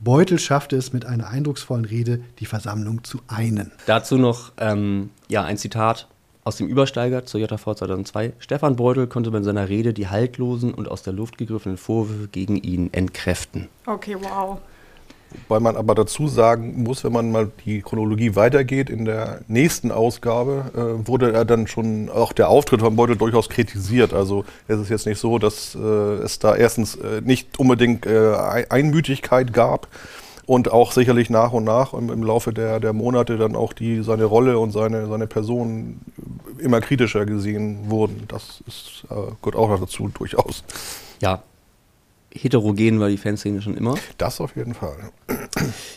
Beutel 0.00 0.38
schaffte 0.38 0.76
es 0.76 0.92
mit 0.92 1.06
einer 1.06 1.28
eindrucksvollen 1.28 1.84
Rede, 1.84 2.20
die 2.38 2.46
Versammlung 2.46 3.02
zu 3.02 3.20
einen. 3.26 3.72
Dazu 3.86 4.16
noch 4.16 4.52
ähm, 4.58 5.10
ja, 5.28 5.42
ein 5.42 5.58
Zitat 5.58 6.06
aus 6.48 6.56
dem 6.56 6.66
Übersteiger 6.66 7.26
zur 7.26 7.40
JV 7.40 7.74
2002. 7.74 8.32
Stefan 8.38 8.76
Beutel 8.76 9.06
konnte 9.06 9.30
bei 9.30 9.42
seiner 9.42 9.68
Rede 9.68 9.92
die 9.92 10.08
haltlosen 10.08 10.72
und 10.72 10.90
aus 10.90 11.02
der 11.02 11.12
Luft 11.12 11.36
gegriffenen 11.36 11.76
Vorwürfe 11.76 12.28
gegen 12.28 12.56
ihn 12.56 12.88
entkräften. 12.92 13.68
Okay, 13.84 14.16
wow. 14.18 14.56
Weil 15.48 15.60
man 15.60 15.76
aber 15.76 15.94
dazu 15.94 16.26
sagen 16.26 16.82
muss, 16.82 17.04
wenn 17.04 17.12
man 17.12 17.30
mal 17.30 17.50
die 17.66 17.82
Chronologie 17.82 18.34
weitergeht, 18.34 18.88
in 18.88 19.04
der 19.04 19.42
nächsten 19.46 19.92
Ausgabe 19.92 20.70
äh, 20.74 21.06
wurde 21.06 21.34
er 21.34 21.44
dann 21.44 21.66
schon 21.66 22.08
auch 22.08 22.32
der 22.32 22.48
Auftritt 22.48 22.80
von 22.80 22.96
Beutel 22.96 23.16
durchaus 23.16 23.50
kritisiert. 23.50 24.14
Also 24.14 24.46
es 24.68 24.80
ist 24.80 24.88
jetzt 24.88 25.06
nicht 25.06 25.18
so, 25.18 25.38
dass 25.38 25.74
äh, 25.74 25.78
es 25.78 26.38
da 26.38 26.56
erstens 26.56 26.94
äh, 26.94 27.20
nicht 27.22 27.58
unbedingt 27.58 28.06
äh, 28.06 28.64
Einmütigkeit 28.70 29.52
gab, 29.52 29.86
und 30.48 30.72
auch 30.72 30.92
sicherlich 30.92 31.28
nach 31.28 31.52
und 31.52 31.64
nach 31.64 31.92
im, 31.92 32.08
im 32.08 32.22
Laufe 32.22 32.54
der, 32.54 32.80
der 32.80 32.94
Monate 32.94 33.36
dann 33.36 33.54
auch 33.54 33.74
die, 33.74 34.02
seine 34.02 34.24
Rolle 34.24 34.58
und 34.58 34.70
seine, 34.70 35.06
seine 35.06 35.26
Person 35.26 36.00
immer 36.60 36.80
kritischer 36.80 37.26
gesehen 37.26 37.90
wurden. 37.90 38.24
Das 38.28 38.62
ist, 38.66 39.04
äh, 39.10 39.14
gehört 39.42 39.56
auch 39.56 39.68
noch 39.68 39.80
dazu 39.80 40.08
durchaus. 40.08 40.64
Ja, 41.20 41.42
heterogen 42.34 43.00
war 43.00 43.08
die 43.08 43.16
Fanszene 43.16 43.62
schon 43.62 43.76
immer. 43.76 43.96
Das 44.18 44.40
auf 44.40 44.56
jeden 44.56 44.74
Fall. 44.74 45.10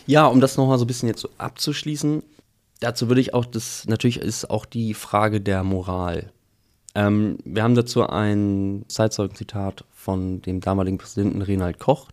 Ja, 0.06 0.28
um 0.28 0.42
das 0.42 0.58
nochmal 0.58 0.78
so 0.78 0.86
ein 0.86 0.88
bisschen 0.88 1.10
jetzt 1.10 1.22
so 1.22 1.30
abzuschließen, 1.38 2.24
dazu 2.80 3.08
würde 3.08 3.22
ich 3.22 3.34
auch, 3.34 3.46
das 3.46 3.86
natürlich 3.88 4.20
ist 4.20 4.50
auch 4.50 4.66
die 4.66 4.94
Frage 4.94 5.42
der 5.42 5.64
Moral. 5.64 6.32
Ähm, 6.96 7.38
wir 7.46 7.64
haben 7.64 7.76
dazu 7.76 8.08
ein 8.08 8.84
Zeitzeugenzitat 8.88 9.86
von 9.94 10.42
dem 10.42 10.60
damaligen 10.60 10.98
Präsidenten 10.98 11.42
Renald 11.42 11.80
Koch. 11.80 12.10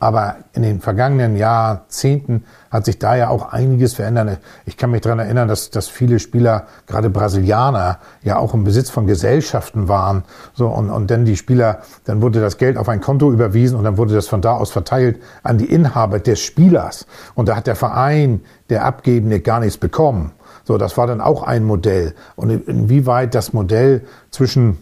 Aber 0.00 0.36
in 0.54 0.62
den 0.62 0.80
vergangenen 0.80 1.36
Jahrzehnten 1.36 2.44
hat 2.70 2.86
sich 2.86 2.98
da 2.98 3.16
ja 3.16 3.28
auch 3.28 3.52
einiges 3.52 3.94
verändert. 3.94 4.38
Ich 4.64 4.78
kann 4.78 4.90
mich 4.90 5.02
daran 5.02 5.18
erinnern, 5.18 5.46
dass, 5.46 5.70
dass 5.70 5.88
viele 5.88 6.18
Spieler, 6.18 6.66
gerade 6.86 7.10
Brasilianer, 7.10 7.98
ja 8.22 8.38
auch 8.38 8.54
im 8.54 8.64
Besitz 8.64 8.88
von 8.88 9.06
Gesellschaften 9.06 9.88
waren. 9.88 10.24
So, 10.54 10.68
und, 10.68 10.88
und 10.88 11.10
dann 11.10 11.26
die 11.26 11.36
Spieler, 11.36 11.80
dann 12.06 12.22
wurde 12.22 12.40
das 12.40 12.56
Geld 12.56 12.78
auf 12.78 12.88
ein 12.88 13.02
Konto 13.02 13.30
überwiesen 13.30 13.76
und 13.76 13.84
dann 13.84 13.98
wurde 13.98 14.14
das 14.14 14.26
von 14.26 14.40
da 14.40 14.52
aus 14.52 14.70
verteilt 14.70 15.20
an 15.42 15.58
die 15.58 15.70
Inhaber 15.70 16.18
des 16.18 16.40
Spielers. 16.40 17.06
Und 17.34 17.50
da 17.50 17.56
hat 17.56 17.66
der 17.66 17.76
Verein, 17.76 18.40
der 18.70 18.86
Abgebende, 18.86 19.40
gar 19.40 19.60
nichts 19.60 19.76
bekommen. 19.76 20.32
So, 20.64 20.78
das 20.78 20.96
war 20.96 21.06
dann 21.06 21.20
auch 21.20 21.42
ein 21.42 21.64
Modell. 21.64 22.14
Und 22.36 22.50
inwieweit 22.50 23.34
das 23.34 23.52
Modell 23.52 24.06
zwischen 24.30 24.78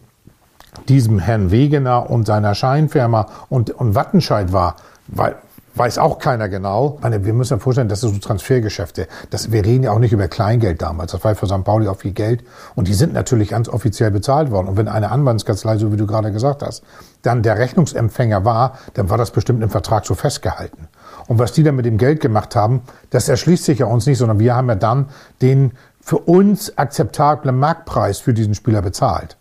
diesem 0.89 1.19
Herrn 1.19 1.51
Wegener 1.51 2.09
und 2.09 2.27
seiner 2.27 2.55
Scheinfirma 2.55 3.27
und, 3.49 3.71
und 3.71 3.95
Wattenscheid 3.95 4.53
war, 4.53 4.77
weil, 5.09 5.37
weiß 5.75 5.99
auch 5.99 6.19
keiner 6.19 6.49
genau. 6.49 6.95
Ich 6.97 7.03
meine, 7.03 7.25
wir 7.25 7.33
müssen 7.33 7.55
uns 7.55 7.63
vorstellen, 7.63 7.89
das 7.89 8.01
sind 8.01 8.15
so 8.15 8.21
Transfergeschäfte. 8.21 9.07
Das, 9.31 9.53
wir 9.53 9.65
reden 9.65 9.85
ja 9.85 9.93
auch 9.93 9.99
nicht 9.99 10.13
über 10.13 10.29
Kleingeld 10.29 10.83
damals. 10.83 11.13
Das 11.13 11.25
war 11.25 11.35
für 11.35 11.47
St. 11.47 11.65
Pauli 11.65 11.89
auch 11.89 11.99
viel 11.99 12.13
Geld. 12.13 12.45
Und 12.75 12.89
die 12.89 12.95
sind 12.95 13.13
natürlich 13.13 13.51
ganz 13.51 13.69
offiziell 13.69 14.11
bezahlt 14.11 14.51
worden. 14.51 14.69
Und 14.69 14.77
wenn 14.77 14.89
eine 14.89 15.11
Anwaltskanzlei, 15.11 15.79
so 15.79 15.93
wie 15.93 15.97
du 15.97 16.07
gerade 16.07 16.33
gesagt 16.33 16.63
hast, 16.63 16.83
dann 17.23 17.43
der 17.43 17.59
Rechnungsempfänger 17.59 18.45
war, 18.45 18.79
dann 18.95 19.09
war 19.09 19.19
das 19.19 19.31
bestimmt 19.31 19.63
im 19.63 19.71
Vertrag 19.71 20.05
so 20.05 20.15
festgehalten. 20.15 20.89
Und 21.27 21.39
was 21.39 21.53
die 21.53 21.63
dann 21.63 21.77
mit 21.77 21.87
dem 21.87 21.99
Geld 21.99 22.21
gemacht 22.21 22.57
haben, 22.57 22.83
das 23.11 23.29
erschließt 23.29 23.65
sich 23.65 23.79
ja 23.79 23.87
uns 23.87 24.07
nicht, 24.07 24.19
sondern 24.19 24.39
wir 24.39 24.55
haben 24.55 24.69
ja 24.69 24.75
dann 24.75 25.07
den 25.41 25.73
für 26.01 26.19
uns 26.19 26.77
akzeptablen 26.77 27.57
Marktpreis 27.57 28.19
für 28.19 28.35
diesen 28.35 28.55
Spieler 28.55 28.83
bezahlt. 28.83 29.37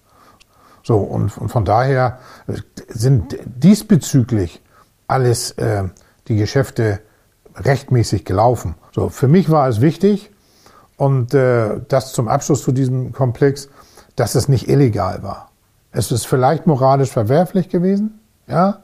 So, 0.83 0.97
und, 0.97 1.37
und 1.37 1.49
von 1.49 1.65
daher 1.65 2.19
sind 2.87 3.37
diesbezüglich 3.45 4.61
alles 5.07 5.51
äh, 5.51 5.83
die 6.27 6.35
Geschäfte 6.35 6.99
rechtmäßig 7.55 8.25
gelaufen. 8.25 8.75
So, 8.93 9.09
für 9.09 9.27
mich 9.27 9.49
war 9.49 9.67
es 9.67 9.81
wichtig, 9.81 10.31
und 10.97 11.33
äh, 11.33 11.79
das 11.87 12.11
zum 12.11 12.27
Abschluss 12.27 12.63
zu 12.63 12.71
diesem 12.71 13.13
Komplex, 13.13 13.69
dass 14.15 14.35
es 14.35 14.49
nicht 14.49 14.67
illegal 14.67 15.23
war. 15.23 15.51
Es 15.91 16.11
ist 16.11 16.25
vielleicht 16.25 16.67
moralisch 16.67 17.11
verwerflich 17.11 17.69
gewesen, 17.69 18.19
ja, 18.47 18.81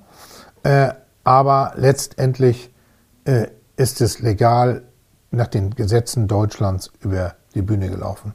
äh, 0.62 0.89
aber 1.23 1.73
letztendlich 1.75 2.71
äh, 3.25 3.47
ist 3.75 3.99
es 4.01 4.19
legal 4.19 4.83
nach 5.31 5.47
den 5.47 5.71
Gesetzen 5.71 6.27
Deutschlands 6.27 6.91
über 7.01 7.33
die 7.55 7.62
Bühne 7.62 7.89
gelaufen. 7.89 8.33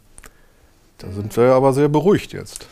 Da 0.98 1.10
sind 1.12 1.36
wir 1.36 1.52
aber 1.52 1.72
sehr 1.72 1.88
beruhigt 1.88 2.32
jetzt. 2.32 2.66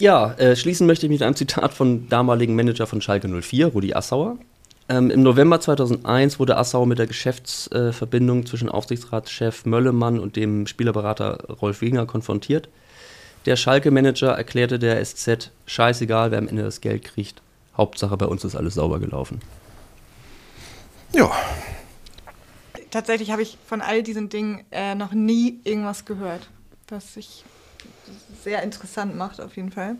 Ja, 0.00 0.32
äh, 0.34 0.54
schließen 0.54 0.86
möchte 0.86 1.06
ich 1.06 1.10
mit 1.10 1.22
einem 1.22 1.34
Zitat 1.34 1.74
von 1.74 2.08
damaligen 2.08 2.54
Manager 2.54 2.86
von 2.86 3.00
Schalke 3.00 3.28
04, 3.28 3.68
Rudi 3.68 3.94
Assauer. 3.94 4.38
Ähm, 4.88 5.10
Im 5.10 5.22
November 5.22 5.60
2001 5.60 6.38
wurde 6.38 6.56
Assauer 6.56 6.86
mit 6.86 6.98
der 6.98 7.08
Geschäftsverbindung 7.08 8.42
äh, 8.42 8.44
zwischen 8.44 8.68
Aufsichtsratschef 8.68 9.66
Möllemann 9.66 10.20
und 10.20 10.36
dem 10.36 10.68
Spielerberater 10.68 11.44
Rolf 11.60 11.80
Wegener 11.80 12.06
konfrontiert. 12.06 12.68
Der 13.44 13.56
Schalke-Manager 13.56 14.32
erklärte 14.32 14.78
der 14.78 15.04
SZ, 15.04 15.50
scheißegal, 15.66 16.30
wer 16.30 16.38
am 16.38 16.48
Ende 16.48 16.62
das 16.62 16.80
Geld 16.80 17.04
kriegt. 17.04 17.42
Hauptsache 17.76 18.16
bei 18.16 18.26
uns 18.26 18.44
ist 18.44 18.54
alles 18.54 18.74
sauber 18.74 19.00
gelaufen. 19.00 19.40
Ja. 21.12 21.30
Tatsächlich 22.90 23.32
habe 23.32 23.42
ich 23.42 23.58
von 23.66 23.80
all 23.80 24.02
diesen 24.02 24.28
Dingen 24.28 24.64
äh, 24.70 24.94
noch 24.94 25.12
nie 25.12 25.60
irgendwas 25.64 26.04
gehört, 26.04 26.48
was 26.88 27.16
ich 27.16 27.44
sehr 28.48 28.62
interessant 28.62 29.14
macht, 29.14 29.42
auf 29.42 29.56
jeden 29.56 29.70
Fall. 29.70 29.96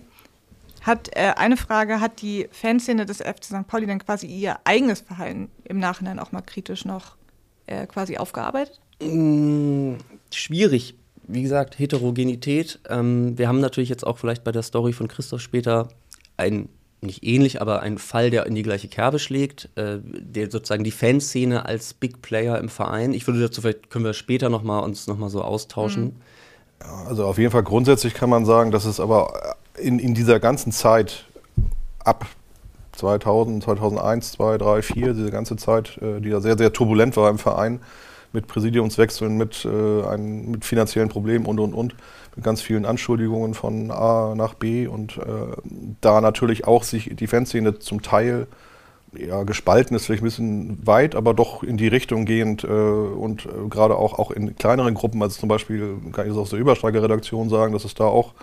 Hat 0.80 1.10
äh, 1.12 1.34
eine 1.36 1.58
Frage, 1.58 2.00
hat 2.00 2.22
die 2.22 2.48
Fanszene 2.50 3.04
des 3.04 3.18
FC 3.18 3.44
St. 3.44 3.66
Pauli 3.66 3.86
dann 3.86 3.98
quasi 3.98 4.26
ihr 4.26 4.56
eigenes 4.64 5.00
Verhalten 5.00 5.50
im 5.64 5.78
Nachhinein 5.78 6.18
auch 6.18 6.32
mal 6.32 6.40
kritisch 6.40 6.86
noch 6.86 7.16
äh, 7.66 7.86
quasi 7.86 8.16
aufgearbeitet? 8.16 8.80
Mm, 9.02 9.94
schwierig. 10.32 10.94
Wie 11.26 11.42
gesagt, 11.42 11.78
Heterogenität. 11.78 12.80
Ähm, 12.88 13.36
wir 13.36 13.48
haben 13.48 13.60
natürlich 13.60 13.90
jetzt 13.90 14.06
auch 14.06 14.16
vielleicht 14.16 14.44
bei 14.44 14.52
der 14.52 14.62
Story 14.62 14.94
von 14.94 15.08
Christoph 15.08 15.42
später 15.42 15.88
ein, 16.38 16.70
nicht 17.02 17.22
ähnlich, 17.24 17.60
aber 17.60 17.82
einen 17.82 17.98
Fall, 17.98 18.30
der 18.30 18.46
in 18.46 18.54
die 18.54 18.62
gleiche 18.62 18.88
Kerbe 18.88 19.18
schlägt, 19.18 19.68
äh, 19.74 19.98
der 20.02 20.50
sozusagen 20.50 20.84
die 20.84 20.90
Fanszene 20.90 21.66
als 21.66 21.92
Big 21.92 22.22
Player 22.22 22.58
im 22.58 22.70
Verein. 22.70 23.12
Ich 23.12 23.26
würde 23.26 23.40
dazu, 23.40 23.60
vielleicht 23.60 23.90
können 23.90 24.06
wir 24.06 24.14
später 24.14 24.48
noch 24.48 24.62
mal 24.62 24.78
uns 24.78 25.06
noch 25.06 25.18
mal 25.18 25.28
so 25.28 25.42
austauschen. 25.42 26.04
Mhm 26.04 26.20
also 27.06 27.26
auf 27.26 27.38
jeden 27.38 27.50
Fall 27.50 27.62
grundsätzlich 27.62 28.14
kann 28.14 28.30
man 28.30 28.44
sagen, 28.44 28.70
dass 28.70 28.84
es 28.84 29.00
aber 29.00 29.56
in, 29.76 29.98
in 29.98 30.14
dieser 30.14 30.40
ganzen 30.40 30.72
Zeit 30.72 31.24
ab 32.04 32.26
2000, 32.92 33.62
2001, 33.62 34.32
2, 34.32 34.58
3, 34.58 34.82
4, 34.82 35.14
diese 35.14 35.30
ganze 35.30 35.56
Zeit, 35.56 35.98
äh, 36.02 36.20
die 36.20 36.30
ja 36.30 36.40
sehr, 36.40 36.58
sehr 36.58 36.72
turbulent 36.72 37.16
war 37.16 37.30
im 37.30 37.38
Verein, 37.38 37.80
mit 38.32 38.46
Präsidiumswechseln, 38.46 39.36
mit, 39.36 39.64
äh, 39.64 40.06
ein, 40.06 40.50
mit 40.50 40.64
finanziellen 40.64 41.08
Problemen 41.08 41.46
und, 41.46 41.60
und, 41.60 41.74
und, 41.74 41.94
mit 42.34 42.44
ganz 42.44 42.60
vielen 42.60 42.84
Anschuldigungen 42.84 43.54
von 43.54 43.90
A 43.90 44.34
nach 44.36 44.54
B 44.54 44.86
und 44.86 45.16
äh, 45.18 45.20
da 46.00 46.20
natürlich 46.20 46.66
auch 46.66 46.82
sich 46.84 47.10
die 47.14 47.26
Fanszene 47.26 47.78
zum 47.78 48.02
Teil 48.02 48.46
ja, 49.16 49.42
gespalten 49.44 49.96
ist 49.96 50.06
vielleicht 50.06 50.22
ein 50.22 50.26
bisschen 50.26 50.86
weit, 50.86 51.14
aber 51.14 51.34
doch 51.34 51.62
in 51.62 51.76
die 51.76 51.88
Richtung 51.88 52.24
gehend 52.24 52.64
äh, 52.64 52.66
und 52.66 53.46
äh, 53.46 53.68
gerade 53.70 53.96
auch, 53.96 54.18
auch 54.18 54.30
in 54.30 54.56
kleineren 54.56 54.94
Gruppen, 54.94 55.22
also 55.22 55.38
zum 55.40 55.48
Beispiel 55.48 55.96
kann 56.12 56.26
ich 56.26 56.32
das 56.32 56.38
aus 56.38 56.50
der 56.50 56.58
Übersteiger-Redaktion 56.58 57.48
sagen, 57.48 57.72
dass 57.72 57.84
es 57.84 57.94
da 57.94 58.04
auch 58.04 58.34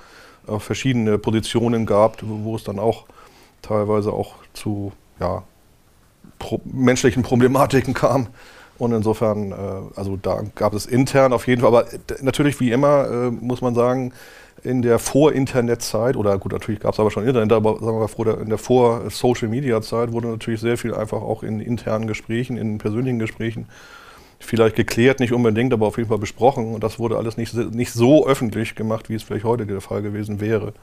äh, 0.47 0.59
verschiedene 0.59 1.17
Positionen 1.17 1.85
gab, 1.85 2.17
wo 2.21 2.55
es 2.55 2.63
dann 2.63 2.79
auch 2.79 3.05
teilweise 3.61 4.11
auch 4.11 4.35
zu 4.53 4.91
ja, 5.19 5.43
pro 6.39 6.61
menschlichen 6.65 7.23
Problematiken 7.23 7.93
kam. 7.93 8.27
Und 8.77 8.91
insofern, 8.91 9.51
äh, 9.51 9.55
also 9.95 10.17
da 10.21 10.43
gab 10.55 10.73
es 10.73 10.85
intern 10.85 11.31
auf 11.31 11.47
jeden 11.47 11.61
Fall, 11.61 11.69
aber 11.69 11.85
natürlich 12.21 12.59
wie 12.59 12.71
immer 12.71 13.07
äh, 13.09 13.31
muss 13.31 13.61
man 13.61 13.73
sagen, 13.73 14.13
in 14.63 14.81
der 14.81 14.99
Vor-Internet-Zeit, 14.99 16.15
oder 16.15 16.37
gut, 16.37 16.51
natürlich 16.51 16.79
gab 16.79 16.93
es 16.93 16.99
aber 16.99 17.11
schon 17.11 17.27
Internet, 17.27 17.51
aber 17.51 17.79
sagen 17.79 17.99
wir 17.99 18.25
mal, 18.25 18.41
in 18.41 18.49
der 18.49 18.57
Vor-Social-Media-Zeit 18.57 20.11
wurde 20.11 20.27
natürlich 20.27 20.59
sehr 20.59 20.77
viel 20.77 20.93
einfach 20.93 21.21
auch 21.21 21.43
in 21.43 21.59
internen 21.59 22.07
Gesprächen, 22.07 22.57
in 22.57 22.77
persönlichen 22.77 23.19
Gesprächen 23.19 23.67
vielleicht 24.39 24.75
geklärt, 24.75 25.19
nicht 25.19 25.33
unbedingt, 25.33 25.73
aber 25.73 25.87
auf 25.87 25.97
jeden 25.97 26.09
Fall 26.09 26.17
besprochen. 26.17 26.73
Und 26.73 26.83
das 26.83 26.99
wurde 26.99 27.17
alles 27.17 27.37
nicht, 27.37 27.53
nicht 27.53 27.91
so 27.91 28.27
öffentlich 28.27 28.75
gemacht, 28.75 29.09
wie 29.09 29.15
es 29.15 29.23
vielleicht 29.23 29.45
heute 29.45 29.65
der 29.65 29.81
Fall 29.81 30.01
gewesen 30.01 30.39
wäre. 30.39 30.73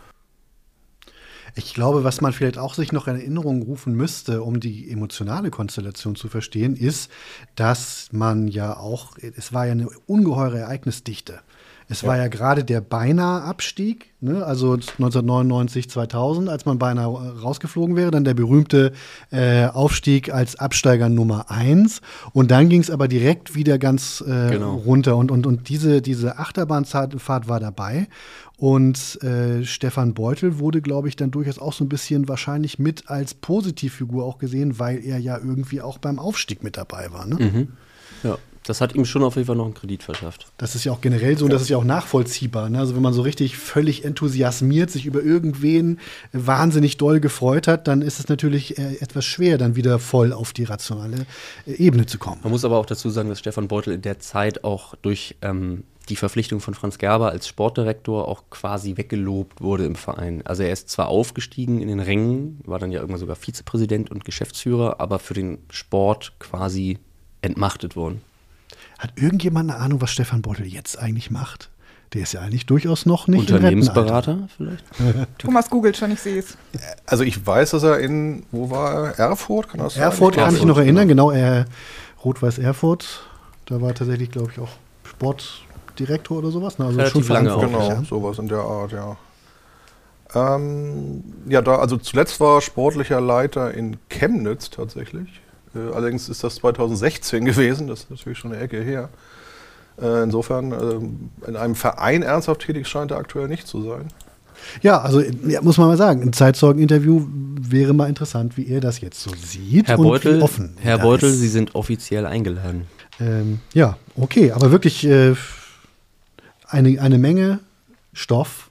Ich 1.54 1.74
glaube, 1.74 2.02
was 2.02 2.22
man 2.22 2.32
vielleicht 2.32 2.56
auch 2.56 2.72
sich 2.72 2.92
noch 2.92 3.08
in 3.08 3.16
Erinnerung 3.16 3.62
rufen 3.62 3.94
müsste, 3.94 4.42
um 4.42 4.58
die 4.58 4.90
emotionale 4.90 5.50
Konstellation 5.50 6.16
zu 6.16 6.28
verstehen, 6.28 6.76
ist, 6.76 7.10
dass 7.56 8.08
man 8.10 8.48
ja 8.48 8.78
auch, 8.78 9.18
es 9.18 9.52
war 9.52 9.66
ja 9.66 9.72
eine 9.72 9.88
ungeheure 10.06 10.60
Ereignisdichte. 10.60 11.40
Es 11.92 12.00
ja. 12.00 12.08
war 12.08 12.16
ja 12.16 12.28
gerade 12.28 12.64
der 12.64 12.80
beinahe 12.80 13.42
Abstieg, 13.42 14.12
ne? 14.20 14.44
also 14.44 14.72
1999, 14.72 15.90
2000, 15.90 16.48
als 16.48 16.64
man 16.64 16.78
beinahe 16.78 17.06
rausgeflogen 17.40 17.96
wäre. 17.96 18.10
Dann 18.10 18.24
der 18.24 18.32
berühmte 18.32 18.92
äh, 19.30 19.66
Aufstieg 19.66 20.32
als 20.32 20.56
Absteiger 20.56 21.10
Nummer 21.10 21.50
1. 21.50 22.00
Und 22.32 22.50
dann 22.50 22.70
ging 22.70 22.80
es 22.80 22.90
aber 22.90 23.08
direkt 23.08 23.54
wieder 23.54 23.78
ganz 23.78 24.24
äh, 24.26 24.52
genau. 24.52 24.76
runter. 24.76 25.16
Und, 25.16 25.30
und, 25.30 25.46
und 25.46 25.68
diese, 25.68 26.00
diese 26.00 26.38
Achterbahnfahrt 26.38 27.48
war 27.48 27.60
dabei. 27.60 28.08
Und 28.56 29.22
äh, 29.22 29.64
Stefan 29.64 30.14
Beutel 30.14 30.58
wurde, 30.58 30.80
glaube 30.80 31.08
ich, 31.08 31.16
dann 31.16 31.30
durchaus 31.30 31.58
auch 31.58 31.74
so 31.74 31.84
ein 31.84 31.88
bisschen 31.88 32.26
wahrscheinlich 32.26 32.78
mit 32.78 33.10
als 33.10 33.34
Positivfigur 33.34 34.24
auch 34.24 34.38
gesehen, 34.38 34.78
weil 34.78 35.04
er 35.04 35.18
ja 35.18 35.36
irgendwie 35.36 35.82
auch 35.82 35.98
beim 35.98 36.18
Aufstieg 36.18 36.62
mit 36.62 36.78
dabei 36.78 37.12
war. 37.12 37.26
Ne? 37.26 37.36
Mhm. 37.36 37.68
Ja 38.22 38.38
das 38.64 38.80
hat 38.80 38.94
ihm 38.94 39.04
schon 39.04 39.22
auf 39.22 39.36
jeden 39.36 39.46
Fall 39.46 39.56
noch 39.56 39.64
einen 39.64 39.74
Kredit 39.74 40.02
verschafft. 40.02 40.46
Das 40.56 40.74
ist 40.74 40.84
ja 40.84 40.92
auch 40.92 41.00
generell 41.00 41.36
so 41.36 41.44
und 41.46 41.52
das 41.52 41.62
ist 41.62 41.68
ja 41.68 41.76
auch 41.76 41.84
nachvollziehbar. 41.84 42.68
Ne? 42.68 42.78
Also 42.78 42.94
wenn 42.94 43.02
man 43.02 43.12
so 43.12 43.22
richtig 43.22 43.56
völlig 43.56 44.04
enthusiasmiert 44.04 44.90
sich 44.90 45.06
über 45.06 45.22
irgendwen 45.22 45.98
wahnsinnig 46.32 46.96
doll 46.96 47.20
gefreut 47.20 47.66
hat, 47.66 47.88
dann 47.88 48.02
ist 48.02 48.20
es 48.20 48.28
natürlich 48.28 48.78
äh, 48.78 48.96
etwas 49.00 49.24
schwer, 49.24 49.58
dann 49.58 49.76
wieder 49.76 49.98
voll 49.98 50.32
auf 50.32 50.52
die 50.52 50.64
rationale 50.64 51.26
äh, 51.66 51.72
Ebene 51.72 52.06
zu 52.06 52.18
kommen. 52.18 52.40
Man 52.42 52.52
muss 52.52 52.64
aber 52.64 52.78
auch 52.78 52.86
dazu 52.86 53.10
sagen, 53.10 53.28
dass 53.28 53.40
Stefan 53.40 53.68
Beutel 53.68 53.94
in 53.94 54.02
der 54.02 54.20
Zeit 54.20 54.64
auch 54.64 54.94
durch 55.02 55.36
ähm, 55.42 55.84
die 56.08 56.16
Verpflichtung 56.16 56.60
von 56.60 56.74
Franz 56.74 56.98
Gerber 56.98 57.30
als 57.30 57.48
Sportdirektor 57.48 58.28
auch 58.28 58.44
quasi 58.50 58.96
weggelobt 58.96 59.60
wurde 59.60 59.86
im 59.86 59.94
Verein. 59.94 60.42
Also 60.44 60.62
er 60.62 60.72
ist 60.72 60.88
zwar 60.88 61.08
aufgestiegen 61.08 61.80
in 61.80 61.88
den 61.88 62.00
Rängen, 62.00 62.60
war 62.64 62.78
dann 62.78 62.92
ja 62.92 63.00
irgendwann 63.00 63.20
sogar 63.20 63.36
Vizepräsident 63.36 64.10
und 64.10 64.24
Geschäftsführer, 64.24 65.00
aber 65.00 65.18
für 65.18 65.34
den 65.34 65.58
Sport 65.70 66.32
quasi 66.38 66.98
entmachtet 67.40 67.96
worden. 67.96 68.20
Hat 69.02 69.14
irgendjemand 69.16 69.68
eine 69.68 69.80
Ahnung, 69.80 70.00
was 70.00 70.12
Stefan 70.12 70.42
Beutel 70.42 70.64
jetzt 70.64 70.96
eigentlich 70.96 71.32
macht? 71.32 71.70
Der 72.12 72.22
ist 72.22 72.34
ja 72.34 72.40
eigentlich 72.40 72.66
durchaus 72.66 73.04
noch 73.04 73.26
nicht 73.26 73.50
Unternehmensberater 73.50 74.46
vielleicht? 74.56 74.84
Thomas 75.38 75.68
googelt 75.68 75.96
schon, 75.96 76.12
ich 76.12 76.20
sehe 76.20 76.38
es. 76.38 76.56
Also 77.04 77.24
ich 77.24 77.44
weiß, 77.44 77.70
dass 77.70 77.82
er 77.82 77.98
in, 77.98 78.44
wo 78.52 78.70
war 78.70 79.08
er? 79.18 79.18
Erfurt, 79.18 79.70
kann 79.70 79.80
das 79.80 79.96
Erfurt 79.96 80.36
sein? 80.36 80.44
kann 80.44 80.54
ich 80.54 80.64
noch 80.64 80.78
erinnern, 80.78 81.08
genau, 81.08 81.32
er 81.32 81.64
Rot-Weiß 82.24 82.58
Erfurt. 82.58 83.24
Da 83.66 83.80
war 83.80 83.92
tatsächlich, 83.92 84.30
glaube 84.30 84.52
ich, 84.52 84.60
auch 84.60 84.70
Sportdirektor 85.02 86.38
oder 86.38 86.52
sowas. 86.52 86.78
Ne? 86.78 86.84
Also 86.84 86.98
Relativ 86.98 87.26
schon 87.26 87.34
lange 87.34 87.54
auch, 87.56 87.60
Genau, 87.60 87.88
ja. 87.88 88.04
sowas 88.04 88.38
in 88.38 88.46
der 88.46 88.60
Art, 88.60 88.92
ja. 88.92 89.16
Ähm, 90.36 91.24
ja, 91.48 91.60
da, 91.60 91.74
also 91.78 91.96
zuletzt 91.96 92.38
war 92.38 92.58
er 92.58 92.60
sportlicher 92.60 93.20
Leiter 93.20 93.74
in 93.74 93.96
Chemnitz 94.08 94.70
tatsächlich. 94.70 95.41
Äh, 95.74 95.94
allerdings 95.94 96.28
ist 96.28 96.44
das 96.44 96.56
2016 96.56 97.44
gewesen, 97.44 97.86
das 97.88 98.00
ist 98.00 98.10
natürlich 98.10 98.38
schon 98.38 98.52
eine 98.52 98.62
Ecke 98.62 98.80
her. 98.80 99.08
Äh, 100.00 100.22
insofern, 100.22 100.72
ähm, 100.72 101.30
in 101.46 101.56
einem 101.56 101.74
Verein 101.74 102.22
ernsthaft 102.22 102.62
tätig 102.62 102.88
scheint 102.88 103.10
er 103.10 103.18
aktuell 103.18 103.48
nicht 103.48 103.66
zu 103.66 103.82
sein. 103.82 104.08
Ja, 104.80 105.00
also 105.00 105.20
ja, 105.20 105.60
muss 105.60 105.76
man 105.76 105.88
mal 105.88 105.96
sagen, 105.96 106.22
ein 106.22 106.32
Zeitzeugeninterview 106.32 107.26
wäre 107.60 107.94
mal 107.94 108.08
interessant, 108.08 108.56
wie 108.56 108.68
er 108.68 108.80
das 108.80 109.00
jetzt 109.00 109.20
so 109.20 109.30
sieht 109.34 109.88
Herr 109.88 109.98
und 109.98 110.06
Beutel, 110.06 110.38
wie 110.38 110.42
offen 110.42 110.76
Herr 110.80 110.98
er 110.98 111.02
Beutel, 111.02 111.30
ist. 111.30 111.40
Sie 111.40 111.48
sind 111.48 111.74
offiziell 111.74 112.26
eingeladen. 112.26 112.86
Ähm, 113.20 113.58
ja, 113.74 113.96
okay, 114.16 114.52
aber 114.52 114.70
wirklich 114.70 115.04
äh, 115.04 115.34
eine, 116.68 117.00
eine 117.00 117.18
Menge 117.18 117.60
Stoff, 118.12 118.70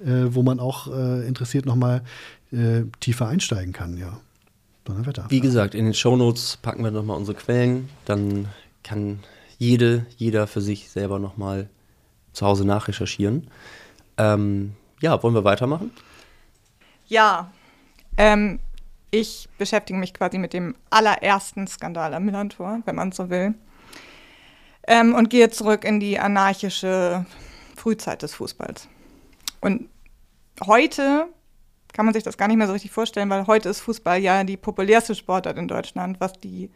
äh, 0.00 0.26
wo 0.28 0.42
man 0.42 0.58
auch 0.60 0.88
äh, 0.88 1.26
interessiert 1.26 1.66
nochmal 1.66 2.02
äh, 2.52 2.82
tiefer 3.00 3.28
einsteigen 3.28 3.72
kann, 3.72 3.96
ja. 3.96 4.20
Donnerwetter. 4.86 5.26
Wie 5.28 5.40
gesagt, 5.40 5.74
in 5.74 5.84
den 5.84 5.94
Shownotes 5.94 6.56
packen 6.56 6.82
wir 6.82 6.90
nochmal 6.90 7.16
unsere 7.16 7.36
Quellen. 7.36 7.88
Dann 8.04 8.48
kann 8.82 9.20
jede, 9.58 10.06
jeder 10.16 10.46
für 10.46 10.60
sich 10.60 10.90
selber 10.90 11.18
nochmal 11.18 11.68
zu 12.32 12.46
Hause 12.46 12.64
nachrecherchieren. 12.64 13.50
Ähm, 14.16 14.74
ja, 15.00 15.22
wollen 15.22 15.34
wir 15.34 15.44
weitermachen? 15.44 15.90
Ja, 17.06 17.50
ähm, 18.16 18.60
ich 19.10 19.48
beschäftige 19.58 19.98
mich 19.98 20.14
quasi 20.14 20.38
mit 20.38 20.52
dem 20.52 20.74
allerersten 20.90 21.66
Skandal 21.66 22.14
am 22.14 22.24
Millantor, 22.24 22.80
wenn 22.84 22.96
man 22.96 23.12
so 23.12 23.30
will. 23.30 23.54
Ähm, 24.86 25.14
und 25.14 25.30
gehe 25.30 25.50
zurück 25.50 25.84
in 25.84 26.00
die 26.00 26.18
anarchische 26.18 27.26
Frühzeit 27.76 28.22
des 28.22 28.34
Fußballs. 28.34 28.88
Und 29.60 29.88
heute 30.64 31.26
kann 31.96 32.04
man 32.04 32.12
sich 32.12 32.24
das 32.24 32.36
gar 32.36 32.46
nicht 32.46 32.58
mehr 32.58 32.66
so 32.66 32.74
richtig 32.74 32.90
vorstellen, 32.90 33.30
weil 33.30 33.46
heute 33.46 33.70
ist 33.70 33.80
Fußball 33.80 34.18
ja 34.20 34.44
die 34.44 34.58
populärste 34.58 35.14
Sportart 35.14 35.56
in 35.56 35.66
Deutschland, 35.66 36.20
was 36.20 36.34
die 36.34 36.70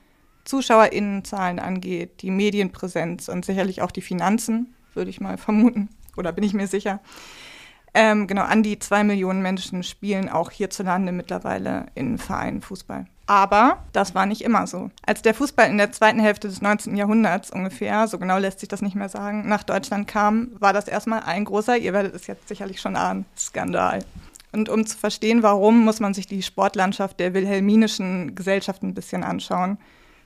ZuschauerInnenzahlen 0.45 1.59
angeht, 1.59 2.23
die 2.23 2.31
Medienpräsenz 2.31 3.29
und 3.29 3.45
sicherlich 3.45 3.83
auch 3.83 3.91
die 3.91 4.01
Finanzen, 4.01 4.75
würde 4.95 5.11
ich 5.11 5.21
mal 5.21 5.37
vermuten. 5.37 5.91
Oder 6.17 6.33
bin 6.33 6.43
ich 6.43 6.55
mir 6.55 6.67
sicher. 6.67 7.01
Ähm, 7.93 8.29
genau, 8.29 8.45
an 8.45 8.63
die 8.63 8.79
zwei 8.79 9.05
Millionen 9.05 9.43
Menschen 9.43 9.83
spielen 9.83 10.31
auch 10.31 10.51
hierzulande 10.51 11.13
mittlerweile 11.13 11.87
in 11.95 12.17
Vereinen 12.17 12.63
Fußball. 12.63 13.05
Aber 13.27 13.85
das 13.93 14.15
war 14.15 14.25
nicht 14.25 14.41
immer 14.41 14.67
so. 14.67 14.91
Als 15.05 15.21
der 15.21 15.35
Fußball 15.35 15.69
in 15.69 15.77
der 15.77 15.93
zweiten 15.93 16.21
Hälfte 16.21 16.49
des 16.49 16.63
19. 16.63 16.97
Jahrhunderts 16.97 17.51
ungefähr, 17.51 18.09
so 18.09 18.19
genau 18.19 18.39
lässt 18.39 18.61
sich 18.61 18.71
das 18.71 18.81
nicht 18.81 18.97
mehr 18.97 19.11
sagen, 19.11 19.47
nach 19.47 19.65
Deutschland 19.65 20.09
kam, 20.09 20.53
war 20.59 20.73
das 20.73 20.89
erstmal 20.89 21.25
ein 21.25 21.45
großer, 21.45 21.77
ihr 21.77 21.93
werdet 21.93 22.15
es 22.15 22.27
jetzt 22.27 22.49
sicherlich 22.49 22.81
schon 22.81 22.97
ahnen, 22.97 23.27
Skandal. 23.37 24.03
Und 24.53 24.69
um 24.69 24.85
zu 24.87 24.99
verstehen, 24.99 25.43
warum, 25.43 25.85
muss 25.85 26.01
man 26.01 26.15
sich 26.15 26.27
die 26.27 26.43
Sportlandschaft 26.43 27.21
der 27.21 27.35
wilhelminischen 27.35 28.35
Gesellschaft 28.35 28.83
ein 28.83 28.95
bisschen 28.95 29.23
anschauen. 29.23 29.79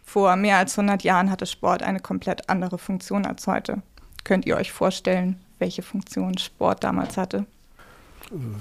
Vor 0.03 0.37
mehr 0.37 0.59
als 0.59 0.79
100 0.79 1.03
Jahren 1.03 1.31
hatte 1.31 1.47
Sport 1.47 1.83
eine 1.83 2.01
komplett 2.01 2.49
andere 2.49 2.79
Funktion 2.79 3.27
als 3.27 3.47
heute. 3.47 3.83
Könnt 4.23 4.47
ihr 4.47 4.57
euch 4.57 4.73
vorstellen, 4.73 5.37
welche 5.59 5.83
Funktion 5.83 6.39
Sport 6.39 6.85
damals 6.85 7.17
hatte? 7.17 7.47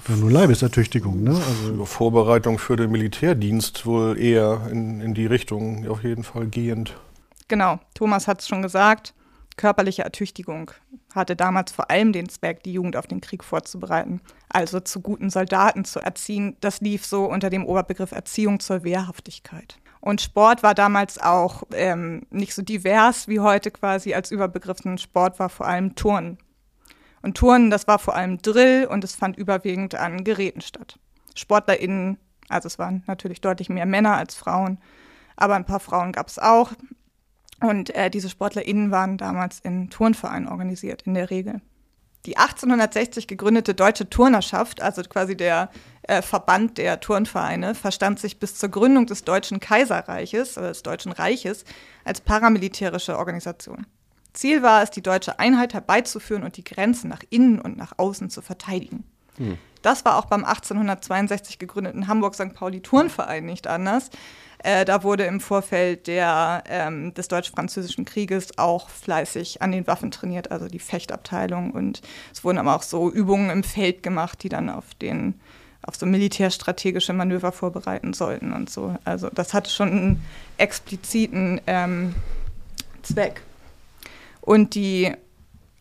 Ja, 0.10 0.16
nur 0.16 0.32
Leibesertüchtigung, 0.32 1.24
ne? 1.24 1.32
Also 1.32 1.86
Vorbereitung 1.86 2.60
für 2.60 2.76
den 2.76 2.92
Militärdienst 2.92 3.86
wohl 3.86 4.20
eher 4.20 4.68
in, 4.70 5.00
in 5.00 5.14
die 5.14 5.26
Richtung 5.26 5.88
auf 5.88 6.04
jeden 6.04 6.24
Fall 6.24 6.48
gehend. 6.48 6.96
Genau, 7.48 7.80
Thomas 7.94 8.28
hat 8.28 8.42
es 8.42 8.48
schon 8.48 8.62
gesagt. 8.62 9.14
Körperliche 9.58 10.04
Ertüchtigung 10.04 10.72
hatte 11.14 11.36
damals 11.36 11.72
vor 11.72 11.92
allem 11.92 12.12
den 12.12 12.30
Zweck, 12.30 12.64
die 12.64 12.74
Jugend 12.74 12.96
auf 12.96 13.08
den 13.08 13.22
Krieg 13.22 13.44
vorzubereiten, 13.44 14.22
also 14.50 14.80
zu 14.80 15.02
guten 15.02 15.30
Soldaten 15.30 15.86
zu 15.86 16.00
erziehen. 16.00 16.58
Das 16.62 16.82
lief 16.82 17.06
so 17.06 17.26
unter 17.26 17.50
dem 17.50 17.66
Oberbegriff 17.66 18.12
Erziehung 18.12 18.60
zur 18.60 18.84
Wehrhaftigkeit. 18.84 19.78
Und 20.02 20.22
Sport 20.22 20.64
war 20.64 20.74
damals 20.74 21.18
auch 21.18 21.64
ähm, 21.74 22.24
nicht 22.30 22.54
so 22.54 22.62
divers 22.62 23.28
wie 23.30 23.40
heute 23.40 23.72
quasi 23.72 24.14
als 24.14 24.32
Überbegriff, 24.32 24.80
sondern 24.80 24.98
Sport 24.98 25.40
war 25.40 25.50
vor 25.50 25.66
allem 25.66 25.96
Turnen. 25.96 26.38
Und 27.22 27.38
Turnen, 27.38 27.70
das 27.70 27.88
war 27.88 28.00
vor 28.00 28.16
allem 28.16 28.38
Drill 28.40 28.86
und 28.86 29.06
es 29.06 29.16
fand 29.16 29.38
überwiegend 29.38 29.96
an 29.96 30.26
Geräten 30.26 30.60
statt. 30.60 31.00
SportlerInnen, 31.36 32.18
also 32.50 32.68
es 32.68 32.78
waren 32.80 33.04
natürlich 33.08 33.40
deutlich 33.40 33.70
mehr 33.70 33.86
Männer 33.86 34.18
als 34.18 34.36
Frauen, 34.36 34.78
aber 35.38 35.56
ein 35.56 35.66
paar 35.66 35.80
Frauen 35.80 36.12
gab 36.12 36.28
es 36.28 36.38
auch. 36.38 36.74
Und 37.62 37.96
äh, 37.96 38.10
diese 38.10 38.30
SportlerInnen 38.30 38.92
waren 38.92 39.18
damals 39.18 39.60
in 39.60 39.90
Turnvereinen 39.90 40.48
organisiert, 40.48 41.04
in 41.04 41.14
der 41.14 41.30
Regel. 41.30 41.62
Die 42.26 42.38
1860 42.38 43.28
gegründete 43.28 43.74
Deutsche 43.74 44.10
Turnerschaft, 44.10 44.82
also 44.82 45.02
quasi 45.04 45.36
der 45.36 45.70
äh, 46.04 46.22
Verband 46.22 46.78
der 46.78 47.02
Turnvereine, 47.02 47.76
verstand 47.76 48.20
sich 48.20 48.40
bis 48.40 48.56
zur 48.56 48.70
Gründung 48.70 49.06
des 49.06 49.26
Deutschen 49.26 49.60
Kaiserreiches, 49.60 50.58
oder 50.58 50.70
des 50.70 50.84
Deutschen 50.84 51.12
Reiches, 51.12 51.66
als 52.06 52.22
paramilitärische 52.22 53.18
Organisation. 53.18 53.86
Ziel 54.32 54.64
war 54.64 54.82
es, 54.84 54.90
die 54.90 55.04
deutsche 55.04 55.38
Einheit 55.38 55.74
herbeizuführen 55.74 56.44
und 56.44 56.56
die 56.58 56.64
Grenzen 56.64 57.10
nach 57.10 57.22
innen 57.30 57.60
und 57.60 57.78
nach 57.78 57.94
außen 57.98 58.30
zu 58.30 58.42
verteidigen. 58.42 59.04
Hm. 59.38 59.58
Das 59.82 60.06
war 60.06 60.18
auch 60.18 60.26
beim 60.26 60.46
1862 60.46 61.60
gegründeten 61.60 62.08
Hamburg-St. 62.08 62.54
Pauli-Turnverein 62.54 63.46
nicht 63.46 63.68
anders. 63.68 64.10
Äh, 64.64 64.86
da 64.86 65.04
wurde 65.04 65.26
im 65.26 65.42
Vorfeld 65.42 66.08
der, 66.08 66.64
ähm, 66.68 67.14
des 67.14 67.28
Deutsch-Französischen 67.28 68.06
Krieges 68.06 68.58
auch 68.58 68.90
fleißig 68.90 69.62
an 69.62 69.74
den 69.74 69.86
Waffen 69.88 70.10
trainiert, 70.10 70.52
also 70.52 70.68
die 70.68 70.80
Fechtabteilung. 70.80 71.72
Und 71.72 72.02
es 72.32 72.44
wurden 72.44 72.58
aber 72.58 72.76
auch 72.76 72.82
so 72.82 73.12
Übungen 73.12 73.50
im 73.50 73.64
Feld 73.64 74.04
gemacht, 74.04 74.42
die 74.42 74.50
dann 74.50 74.70
auf 74.70 74.96
den 74.96 75.40
auf 75.86 75.98
so 75.98 76.06
militärstrategische 76.06 77.12
Manöver 77.12 77.52
vorbereiten 77.52 78.14
sollten 78.14 78.54
und 78.54 78.70
so. 78.70 78.96
Also 79.04 79.30
das 79.30 79.54
hatte 79.54 79.70
schon 79.70 79.92
einen 79.92 80.26
expliziten 80.58 81.60
ähm, 81.68 82.16
Zweck. 83.02 83.42
Und 84.40 84.76
die, 84.76 85.12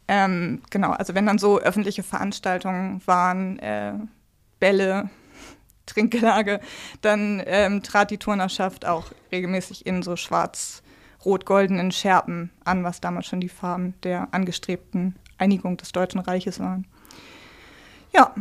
ähm, 0.08 0.60
genau, 0.70 0.90
also 0.90 1.14
wenn 1.14 1.26
dann 1.26 1.38
so 1.38 1.60
öffentliche 1.60 2.02
Veranstaltungen 2.02 3.00
waren, 3.06 3.60
äh, 3.60 3.92
Bälle, 4.58 5.08
Trinkgelage, 5.86 6.60
dann 7.00 7.42
ähm, 7.46 7.82
trat 7.82 8.10
die 8.10 8.18
Turnerschaft 8.18 8.86
auch 8.86 9.06
regelmäßig 9.30 9.86
in 9.86 10.02
so 10.02 10.16
schwarz-rot-goldenen 10.16 11.92
Schärpen 11.92 12.50
an, 12.64 12.84
was 12.84 13.00
damals 13.00 13.26
schon 13.26 13.40
die 13.40 13.48
Farben 13.48 13.94
der 14.02 14.28
angestrebten 14.32 15.16
Einigung 15.38 15.76
des 15.76 15.92
Deutschen 15.92 16.20
Reiches 16.20 16.60
waren. 16.60 16.86
Ja, 18.14 18.34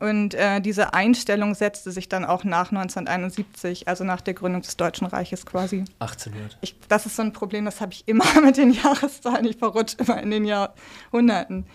und 0.00 0.34
äh, 0.34 0.60
diese 0.60 0.92
Einstellung 0.92 1.54
setzte 1.54 1.92
sich 1.92 2.08
dann 2.08 2.24
auch 2.24 2.44
nach 2.44 2.70
1971, 2.72 3.86
also 3.88 4.04
nach 4.04 4.20
der 4.20 4.34
Gründung 4.34 4.62
des 4.62 4.76
Deutschen 4.76 5.06
Reiches 5.06 5.46
quasi. 5.46 5.84
1800. 6.00 6.58
Ich, 6.60 6.76
das 6.88 7.06
ist 7.06 7.16
so 7.16 7.22
ein 7.22 7.32
Problem, 7.32 7.64
das 7.64 7.80
habe 7.80 7.92
ich 7.92 8.06
immer 8.06 8.24
mit 8.44 8.56
den 8.56 8.72
Jahreszahlen. 8.72 9.44
Ich 9.44 9.56
verrutsche 9.56 9.96
immer 9.98 10.20
in 10.22 10.30
den 10.30 10.44
Jahrhunderten. 10.44 11.66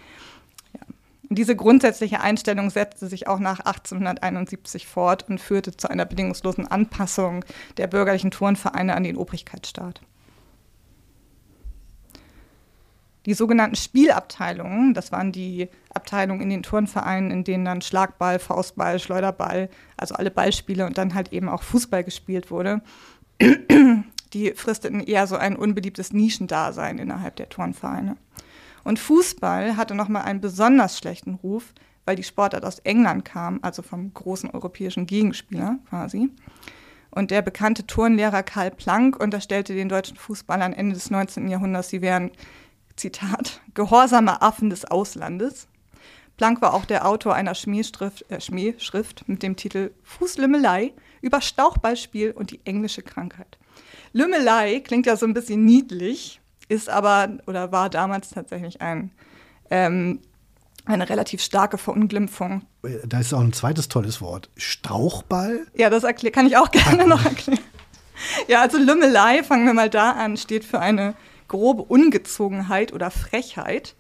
Diese 1.32 1.56
grundsätzliche 1.56 2.22
Einstellung 2.22 2.72
setzte 2.72 3.08
sich 3.08 3.28
auch 3.28 3.38
nach 3.38 3.60
1871 3.60 4.88
fort 4.88 5.30
und 5.30 5.40
führte 5.40 5.78
zu 5.78 5.88
einer 5.88 6.06
bedingungslosen 6.06 6.66
Anpassung 6.66 7.46
der 7.78 7.86
bürgerlichen 7.86 8.32
Turnvereine 8.32 8.96
an 8.96 9.04
den 9.04 9.16
Obrigkeitsstaat. 9.16 10.02
Die 13.28 13.36
sogenannten 13.36 13.76
Spielabteilungen, 13.76 14.96
das 14.96 15.12
waren 15.12 15.32
die 15.32 15.70
Abteilungen 15.94 16.42
in 16.42 16.50
den 16.50 16.64
Turnvereinen, 16.64 17.30
in 17.30 17.44
denen 17.44 17.66
dann 17.66 17.82
Schlagball, 17.82 18.40
Faustball, 18.40 18.98
Schleuderball, 18.98 19.70
also 19.98 20.16
alle 20.16 20.32
Ballspiele 20.32 20.86
und 20.88 20.98
dann 20.98 21.14
halt 21.14 21.32
eben 21.32 21.48
auch 21.48 21.62
Fußball 21.62 22.04
gespielt 22.04 22.50
wurde, 22.50 22.82
die 24.34 24.52
fristeten 24.56 25.02
eher 25.02 25.28
so 25.28 25.36
ein 25.36 25.56
unbeliebtes 25.56 26.12
Nischendasein 26.12 26.98
innerhalb 26.98 27.36
der 27.36 27.50
Turnvereine. 27.50 28.18
Und 28.84 29.00
Fußball 29.00 29.78
hatte 29.78 29.96
nochmal 29.96 30.24
einen 30.24 30.42
besonders 30.42 30.98
schlechten 30.98 31.36
Ruf, 31.36 31.74
weil 32.06 32.16
die 32.16 32.24
Sportart 32.24 32.66
aus 32.66 32.80
England 32.80 33.26
kam, 33.26 33.60
also 33.62 33.82
vom 33.82 34.14
großen 34.14 34.50
europäischen 34.50 35.06
Gegenspieler 35.06 35.80
quasi. 35.90 36.30
Und 37.12 37.32
der 37.32 37.42
bekannte 37.42 37.86
Turnlehrer 37.88 38.44
Karl 38.44 38.72
Planck 38.72 39.20
unterstellte 39.22 39.74
den 39.74 39.90
deutschen 39.90 40.18
Fußballern 40.18 40.74
Ende 40.74 40.94
des 40.94 41.10
19. 41.10 41.48
Jahrhunderts, 41.48 41.90
sie 41.90 42.02
wären 42.02 42.32
Zitat, 42.96 43.62
gehorsame 43.74 44.42
Affen 44.42 44.70
des 44.70 44.86
Auslandes. 44.86 45.68
Planck 46.38 46.62
war 46.62 46.74
auch 46.74 46.86
der 46.86 47.06
Autor 47.08 47.36
einer 47.36 47.56
Schmähschrift, 47.56 48.30
äh, 48.32 48.40
Schmähschrift 48.40 49.28
mit 49.28 49.44
dem 49.44 49.56
Titel 49.56 49.92
Fußlümmelei 50.04 50.94
über 51.22 51.42
Stauchballspiel 51.42 52.32
und 52.32 52.52
die 52.52 52.62
englische 52.64 53.02
Krankheit. 53.02 53.58
Lümmelei 54.14 54.80
klingt 54.80 55.06
ja 55.06 55.16
so 55.16 55.26
ein 55.26 55.34
bisschen 55.34 55.66
niedlich, 55.66 56.42
ist 56.70 56.90
aber 56.90 57.38
oder 57.46 57.74
war 57.74 57.90
damals 57.90 58.30
tatsächlich 58.30 58.82
ein 58.82 59.12
ähm, 59.70 60.22
eine 60.86 61.08
relativ 61.10 61.42
starke 61.42 61.78
Verunglimpfung. 61.78 62.64
Da 63.06 63.20
ist 63.20 63.34
auch 63.34 63.42
ein 63.42 63.54
zweites 63.54 63.90
tolles 63.90 64.22
Wort. 64.22 64.50
Stauchball? 64.58 65.68
Ja, 65.76 65.90
das 65.90 66.04
kann 66.32 66.48
ich 66.48 66.58
auch 66.58 66.72
gerne 66.72 67.06
noch 67.06 67.24
erklären. 67.26 67.60
Ja, 68.48 68.62
also 68.62 68.78
Lümmelei, 68.78 69.44
fangen 69.44 69.66
wir 69.66 69.74
mal 69.74 69.90
da 69.90 70.12
an, 70.12 70.36
steht 70.36 70.66
für 70.66 70.80
eine 70.80 71.16
grobe 71.48 71.84
Ungezogenheit 71.84 72.92
oder 72.92 73.12
Frechheit. 73.12 73.96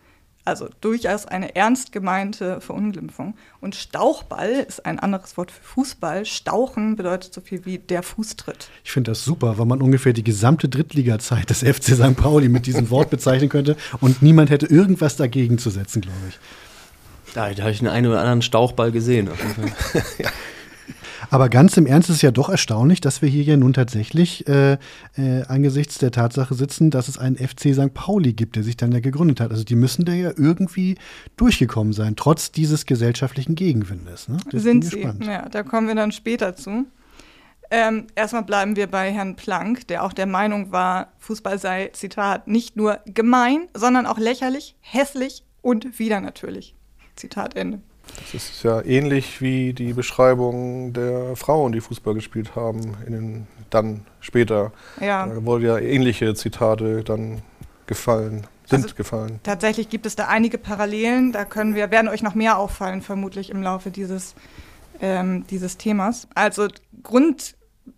Also 0.50 0.68
durchaus 0.82 1.28
eine 1.28 1.56
ernst 1.56 1.91
gemeinte 1.91 2.60
Verunglimpfung. 2.60 3.36
Und 3.62 3.76
Stauchball 3.76 4.50
ist 4.50 4.84
ein 4.84 4.97
anderes 4.97 5.38
Wort 5.38 5.52
für 5.52 5.62
Fußball. 5.62 6.26
Stauchen 6.26 6.95
bedeutet 6.95 7.36
so 7.36 7.39
viel 7.39 7.66
wie 7.66 7.78
der 7.78 8.02
Fußtritt. 8.02 8.68
Ich 8.84 8.91
finde 8.91 9.12
das 9.12 9.24
super, 9.24 9.60
weil 9.60 9.68
man 9.68 9.80
ungefähr 9.80 10.12
die 10.12 10.24
gesamte 10.24 10.68
Drittliga-Zeit 10.68 11.52
des 11.52 11.60
FC 11.60 11.93
St. 11.93 12.16
Pauli 12.16 12.50
mit 12.50 12.66
diesem 12.66 12.89
Wort 12.89 13.12
bezeichnen 13.12 13.50
könnte 13.50 13.78
und 14.02 14.24
niemand 14.24 14.50
hätte 14.50 14.66
irgendwas 14.66 15.18
dagegen 15.18 15.60
zu 15.60 15.70
setzen, 15.70 16.02
glaube 16.02 16.18
ich. 16.30 16.39
Da, 17.36 17.52
da 17.54 17.62
habe 17.62 17.72
ich 17.72 17.80
einen, 17.82 17.89
einen 17.89 18.08
oder 18.08 18.22
anderen 18.22 18.41
Stauchball 18.41 18.91
gesehen. 18.91 19.30
ja. 20.18 20.32
Aber 21.30 21.49
ganz 21.49 21.77
im 21.77 21.86
Ernst 21.86 22.09
ist 22.09 22.17
es 22.17 22.21
ja 22.21 22.32
doch 22.32 22.49
erstaunlich, 22.49 23.01
dass 23.01 23.21
wir 23.21 23.30
hier 23.30 23.43
ja 23.43 23.57
nun 23.57 23.73
tatsächlich 23.73 24.47
äh, 24.47 24.73
äh, 25.15 25.43
angesichts 25.47 25.97
der 25.97 26.11
Tatsache 26.11 26.55
sitzen, 26.55 26.91
dass 26.91 27.07
es 27.07 27.17
einen 27.17 27.36
FC 27.36 27.73
St. 27.73 27.93
Pauli 27.93 28.34
gibt, 28.34 28.55
der 28.55 28.63
sich 28.63 28.77
dann 28.77 28.91
ja 28.91 28.99
gegründet 28.99 29.39
hat. 29.39 29.51
Also 29.51 29.63
die 29.63 29.75
müssen 29.75 30.05
da 30.05 30.13
ja 30.13 30.32
irgendwie 30.36 30.97
durchgekommen 31.38 31.93
sein, 31.93 32.15
trotz 32.15 32.51
dieses 32.51 32.86
gesellschaftlichen 32.86 33.55
Gegenwindes. 33.55 34.27
Ne? 34.27 34.38
Sind 34.51 34.86
sie, 34.86 35.01
ja, 35.01 35.47
da 35.49 35.63
kommen 35.63 35.88
wir 35.88 35.95
dann 35.95 36.11
später 36.11 36.55
zu. 36.55 36.86
Ähm, 37.71 38.07
erstmal 38.15 38.43
bleiben 38.43 38.75
wir 38.75 38.88
bei 38.88 39.11
Herrn 39.11 39.36
Planck, 39.36 39.88
der 39.88 40.03
auch 40.03 40.13
der 40.13 40.25
Meinung 40.25 40.71
war, 40.71 41.11
Fußball 41.19 41.59
sei, 41.59 41.89
Zitat, 41.93 42.47
nicht 42.47 42.75
nur 42.75 42.99
gemein, 43.05 43.67
sondern 43.75 44.07
auch 44.07 44.17
lächerlich, 44.17 44.75
hässlich 44.80 45.43
und 45.61 45.99
wieder 45.99 46.19
natürlich. 46.19 46.75
Zitat 47.15 47.55
Ende. 47.55 47.82
Das 48.18 48.34
ist 48.34 48.64
ja 48.64 48.82
ähnlich 48.84 49.41
wie 49.41 49.74
die 49.74 49.93
Beschreibung 49.93 50.93
der 50.93 51.36
Frauen, 51.36 51.72
die 51.72 51.82
Fußball 51.82 52.14
gespielt 52.14 52.55
haben, 52.55 52.95
in 53.05 53.12
den, 53.14 53.47
dann 53.70 54.05
später. 54.20 54.72
Ja. 54.99 55.26
Da 55.26 55.45
wurden 55.45 55.66
ja 55.66 55.78
ähnliche 55.78 56.34
Zitate 56.36 57.03
dann 57.03 57.41
gefallen, 57.88 58.45
sind 58.66 58.84
also 58.84 58.95
gefallen. 58.95 59.39
Tatsächlich 59.43 59.89
gibt 59.89 60.05
es 60.05 60.16
da 60.16 60.28
einige 60.28 60.57
Parallelen. 60.57 61.32
Da 61.32 61.45
können 61.45 61.76
wir, 61.76 61.91
werden 61.91 62.07
euch 62.07 62.22
noch 62.22 62.36
mehr 62.36 62.57
auffallen, 62.57 63.01
vermutlich 63.01 63.49
im 63.49 63.64
Laufe 63.64 63.89
dieses, 63.89 64.36
ähm, 65.01 65.45
dieses 65.49 65.78
Themas. 65.78 66.28
Also 66.36 66.68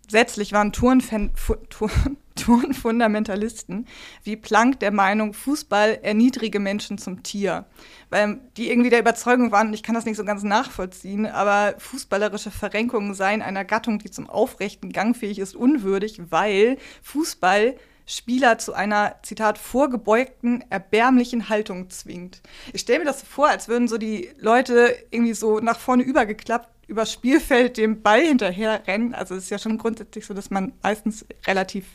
grundsätzlich 0.02 0.54
waren 0.54 0.72
Turnfundamentalisten 2.36 3.88
wie 4.24 4.36
Planck 4.36 4.80
der 4.80 4.92
Meinung, 4.92 5.34
Fußball 5.34 6.00
erniedrige 6.02 6.60
Menschen 6.60 6.98
zum 6.98 7.24
Tier. 7.24 7.66
Weil 8.10 8.40
die 8.58 8.70
irgendwie 8.70 8.90
der 8.90 9.00
Überzeugung 9.00 9.52
waren, 9.52 9.74
ich 9.74 9.84
kann 9.84 9.96
das 9.96 10.06
nicht 10.06 10.18
so 10.18 10.24
ganz 10.24 10.44
nachvollziehen, 10.44 11.26
aber 11.26 11.76
fußballerische 11.78 12.52
Verrenkungen 12.52 13.14
seien 13.14 13.42
einer 13.42 13.66
Gattung, 13.66 14.00
die 14.00 14.10
zum 14.10 14.30
aufrechten 14.30 14.92
Gang 14.92 15.16
fähig 15.16 15.40
ist, 15.40 15.56
unwürdig, 15.56 16.22
weil 16.30 16.78
Fußball 17.04 17.76
Spieler 18.06 18.58
zu 18.58 18.74
einer, 18.74 19.16
Zitat, 19.24 19.58
vorgebeugten, 19.58 20.64
erbärmlichen 20.70 21.48
Haltung 21.48 21.90
zwingt. 21.90 22.42
Ich 22.74 22.82
stelle 22.82 23.00
mir 23.00 23.06
das 23.06 23.22
so 23.22 23.26
vor, 23.26 23.48
als 23.48 23.68
würden 23.68 23.88
so 23.88 23.98
die 23.98 24.30
Leute 24.38 24.96
irgendwie 25.12 25.34
so 25.34 25.60
nach 25.60 25.80
vorne 25.80 26.04
übergeklappt 26.04 26.81
übers 26.92 27.14
Spielfeld 27.14 27.78
dem 27.78 28.02
Ball 28.02 28.22
hinterher 28.22 28.86
rennen. 28.86 29.16
Also 29.16 29.34
es 29.34 29.46
ist 29.46 29.50
ja 29.50 29.58
schon 29.58 29.78
grundsätzlich 29.78 30.26
so, 30.26 30.34
dass 30.34 30.52
man 30.52 30.74
meistens 30.84 31.26
relativ 31.48 31.86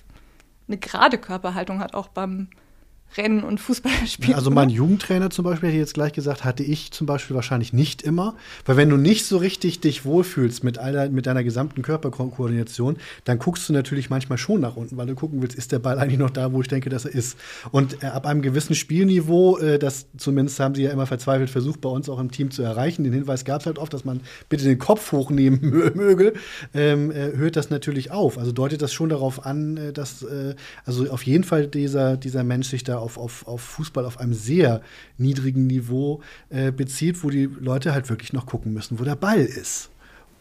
eine 0.67 0.79
gerade 0.79 1.19
Körperhaltung 1.19 1.81
hat, 1.81 1.95
auch 1.95 2.09
beim 2.09 2.49
Rennen 3.17 3.43
und 3.43 3.61
Fußballspielen. 3.61 4.37
Also 4.47 4.51
mein 4.51 4.69
Jugendtrainer 4.69 5.31
zum 5.31 5.45
Beispiel 5.45 5.71
hätte 5.71 5.79
jetzt 5.79 5.95
gleich 5.95 6.13
gesagt, 6.13 6.45
hatte 6.45 6.63
ich 6.63 6.91
zum 6.91 7.07
Beispiel 7.07 7.35
wahrscheinlich 7.35 7.73
nicht 7.73 8.03
immer. 8.03 8.35
Weil 8.65 8.77
wenn 8.77 8.91
du 8.91 8.97
nicht 8.97 9.25
so 9.25 9.39
richtig 9.39 9.81
dich 9.81 10.05
wohlfühlst 10.05 10.63
mit, 10.63 10.79
all, 10.79 11.09
mit 11.11 11.27
deiner 11.27 11.43
gesamten 11.43 11.83
Körperkoordination, 11.83 12.97
dann 13.25 13.39
guckst 13.39 13.69
du 13.69 13.73
natürlich 13.73 14.11
manchmal 14.11 14.37
schon 14.37 14.61
nach 14.61 14.77
unten, 14.77 14.97
weil 14.97 15.07
du 15.07 15.15
gucken 15.15 15.41
willst, 15.41 15.57
ist 15.57 15.73
der 15.73 15.79
Ball 15.79 15.99
eigentlich 15.99 16.19
noch 16.19 16.31
da, 16.31 16.53
wo 16.53 16.61
ich 16.61 16.69
denke, 16.69 16.91
dass 16.91 17.07
er 17.07 17.15
ist. 17.15 17.39
Und 17.71 18.03
äh, 18.03 18.07
ab 18.07 18.27
einem 18.27 18.43
gewissen 18.43 18.75
Spielniveau, 18.75 19.59
äh, 19.59 19.79
das 19.79 20.07
zumindest 20.19 20.61
haben 20.61 20.75
sie 20.75 20.83
ja 20.83 20.91
immer 20.91 21.07
verzweifelt 21.07 21.49
versucht, 21.49 21.81
bei 21.81 21.89
uns 21.89 22.09
auch 22.09 22.19
im 22.19 22.31
Team 22.31 22.51
zu 22.51 22.63
erreichen. 22.63 23.05
Den 23.05 23.13
Hinweis 23.13 23.45
gab 23.45 23.61
es 23.61 23.67
halt 23.67 23.79
oft, 23.79 23.95
dass 23.95 24.05
man 24.05 24.21
bitte 24.49 24.65
den 24.65 24.79
Kopf 24.79 25.13
hochnehmen 25.13 25.61
möge, 25.95 26.35
ähm, 26.75 27.11
äh, 27.11 27.37
hört 27.37 27.57
das 27.57 27.71
natürlich 27.71 28.11
auf. 28.11 28.39
Also 28.39 28.53
deutet 28.53 28.83
das 28.83 28.93
schon 28.93 29.09
darauf 29.09 29.47
an, 29.47 29.93
dass 29.95 30.25
also 30.85 31.11
auf 31.11 31.23
jeden 31.23 31.45
Fall 31.45 31.67
dieser, 31.67 32.17
dieser 32.17 32.45
Mensch 32.45 32.69
sich 32.69 32.85
da 32.85 32.99
auf, 33.07 33.17
auf, 33.19 33.47
auf 33.47 33.61
Fußball 33.61 34.05
auf 34.05 34.19
einem 34.19 34.35
sehr 34.35 34.83
niedrigen 35.17 35.67
Niveau 35.67 36.21
äh, 36.51 36.73
bezieht, 36.73 37.23
wo 37.23 37.31
die 37.31 37.49
Leute 37.61 37.95
halt 37.95 38.11
wirklich 38.11 38.33
noch 38.33 38.47
gucken 38.47 38.75
müssen, 38.75 38.99
wo 38.99 39.05
der 39.05 39.17
Ball 39.17 39.41
ist. 39.41 39.89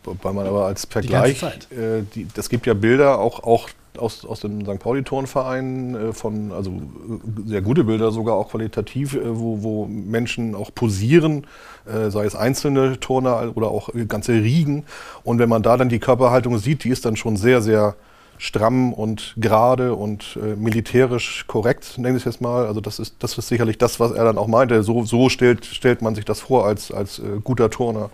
Wobei 0.03 0.33
man 0.33 0.45
aber 0.45 0.65
als 0.65 0.85
Vergleich, 0.85 1.41
äh, 1.43 2.01
die, 2.13 2.27
das 2.33 2.49
gibt 2.49 2.65
ja 2.67 2.73
Bilder 2.73 3.19
auch, 3.19 3.43
auch 3.43 3.69
aus, 3.97 4.25
aus 4.25 4.41
dem 4.41 4.61
St. 4.65 4.79
Pauli-Turnverein 4.79 5.95
äh, 5.95 6.13
von, 6.13 6.51
also 6.51 6.71
äh, 6.71 7.49
sehr 7.49 7.61
gute 7.61 7.83
Bilder 7.83 8.11
sogar 8.11 8.35
auch 8.35 8.49
qualitativ, 8.49 9.15
äh, 9.15 9.21
wo, 9.23 9.63
wo 9.63 9.85
Menschen 9.85 10.53
auch 10.53 10.73
posieren, 10.73 11.47
äh, 11.85 12.09
sei 12.09 12.25
es 12.25 12.35
einzelne 12.35 12.99
Turner 12.99 13.51
oder 13.55 13.69
auch 13.69 13.89
ganze 14.07 14.33
Riegen. 14.33 14.83
Und 15.23 15.39
wenn 15.39 15.49
man 15.49 15.63
da 15.63 15.77
dann 15.77 15.89
die 15.89 15.99
Körperhaltung 15.99 16.57
sieht, 16.57 16.83
die 16.83 16.89
ist 16.89 17.05
dann 17.05 17.15
schon 17.15 17.37
sehr, 17.37 17.61
sehr 17.61 17.95
stramm 18.37 18.93
und 18.93 19.33
gerade 19.37 19.95
und 19.95 20.37
äh, 20.41 20.55
militärisch 20.55 21.45
korrekt, 21.47 21.97
nenne 21.97 22.17
ich 22.17 22.25
es 22.25 22.33
jetzt 22.33 22.41
mal. 22.41 22.65
Also 22.65 22.81
das 22.81 22.99
ist, 22.99 23.15
das 23.19 23.37
ist 23.37 23.47
sicherlich 23.47 23.77
das, 23.77 23.99
was 23.99 24.11
er 24.11 24.23
dann 24.25 24.37
auch 24.37 24.47
meinte. 24.47 24.83
So, 24.83 25.03
so 25.03 25.29
stellt, 25.29 25.65
stellt 25.65 26.01
man 26.01 26.15
sich 26.15 26.25
das 26.25 26.41
vor 26.41 26.65
als, 26.65 26.91
als 26.91 27.19
äh, 27.19 27.39
guter 27.43 27.69
Turner. 27.69 28.09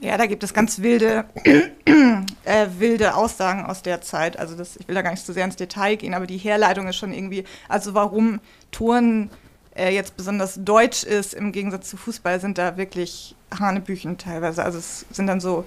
Ja, 0.00 0.18
da 0.18 0.26
gibt 0.26 0.44
es 0.44 0.52
ganz 0.52 0.80
wilde, 0.80 1.24
äh, 2.44 2.66
wilde 2.78 3.14
Aussagen 3.14 3.64
aus 3.64 3.82
der 3.82 4.02
Zeit. 4.02 4.38
Also 4.38 4.54
das, 4.54 4.76
ich 4.76 4.86
will 4.88 4.94
da 4.94 5.02
gar 5.02 5.10
nicht 5.10 5.24
zu 5.24 5.32
sehr 5.32 5.44
ins 5.44 5.56
Detail 5.56 5.96
gehen, 5.96 6.14
aber 6.14 6.26
die 6.26 6.36
Herleitung 6.36 6.86
ist 6.86 6.96
schon 6.96 7.12
irgendwie, 7.12 7.44
also 7.68 7.94
warum 7.94 8.40
Turnen 8.70 9.30
äh, 9.74 9.94
jetzt 9.94 10.16
besonders 10.16 10.60
deutsch 10.62 11.02
ist 11.02 11.34
im 11.34 11.52
Gegensatz 11.52 11.88
zu 11.88 11.96
Fußball, 11.96 12.40
sind 12.40 12.58
da 12.58 12.76
wirklich 12.76 13.34
Hanebüchen 13.58 14.18
teilweise. 14.18 14.64
Also 14.64 14.78
es 14.78 15.06
sind 15.10 15.26
dann 15.26 15.40
so 15.40 15.64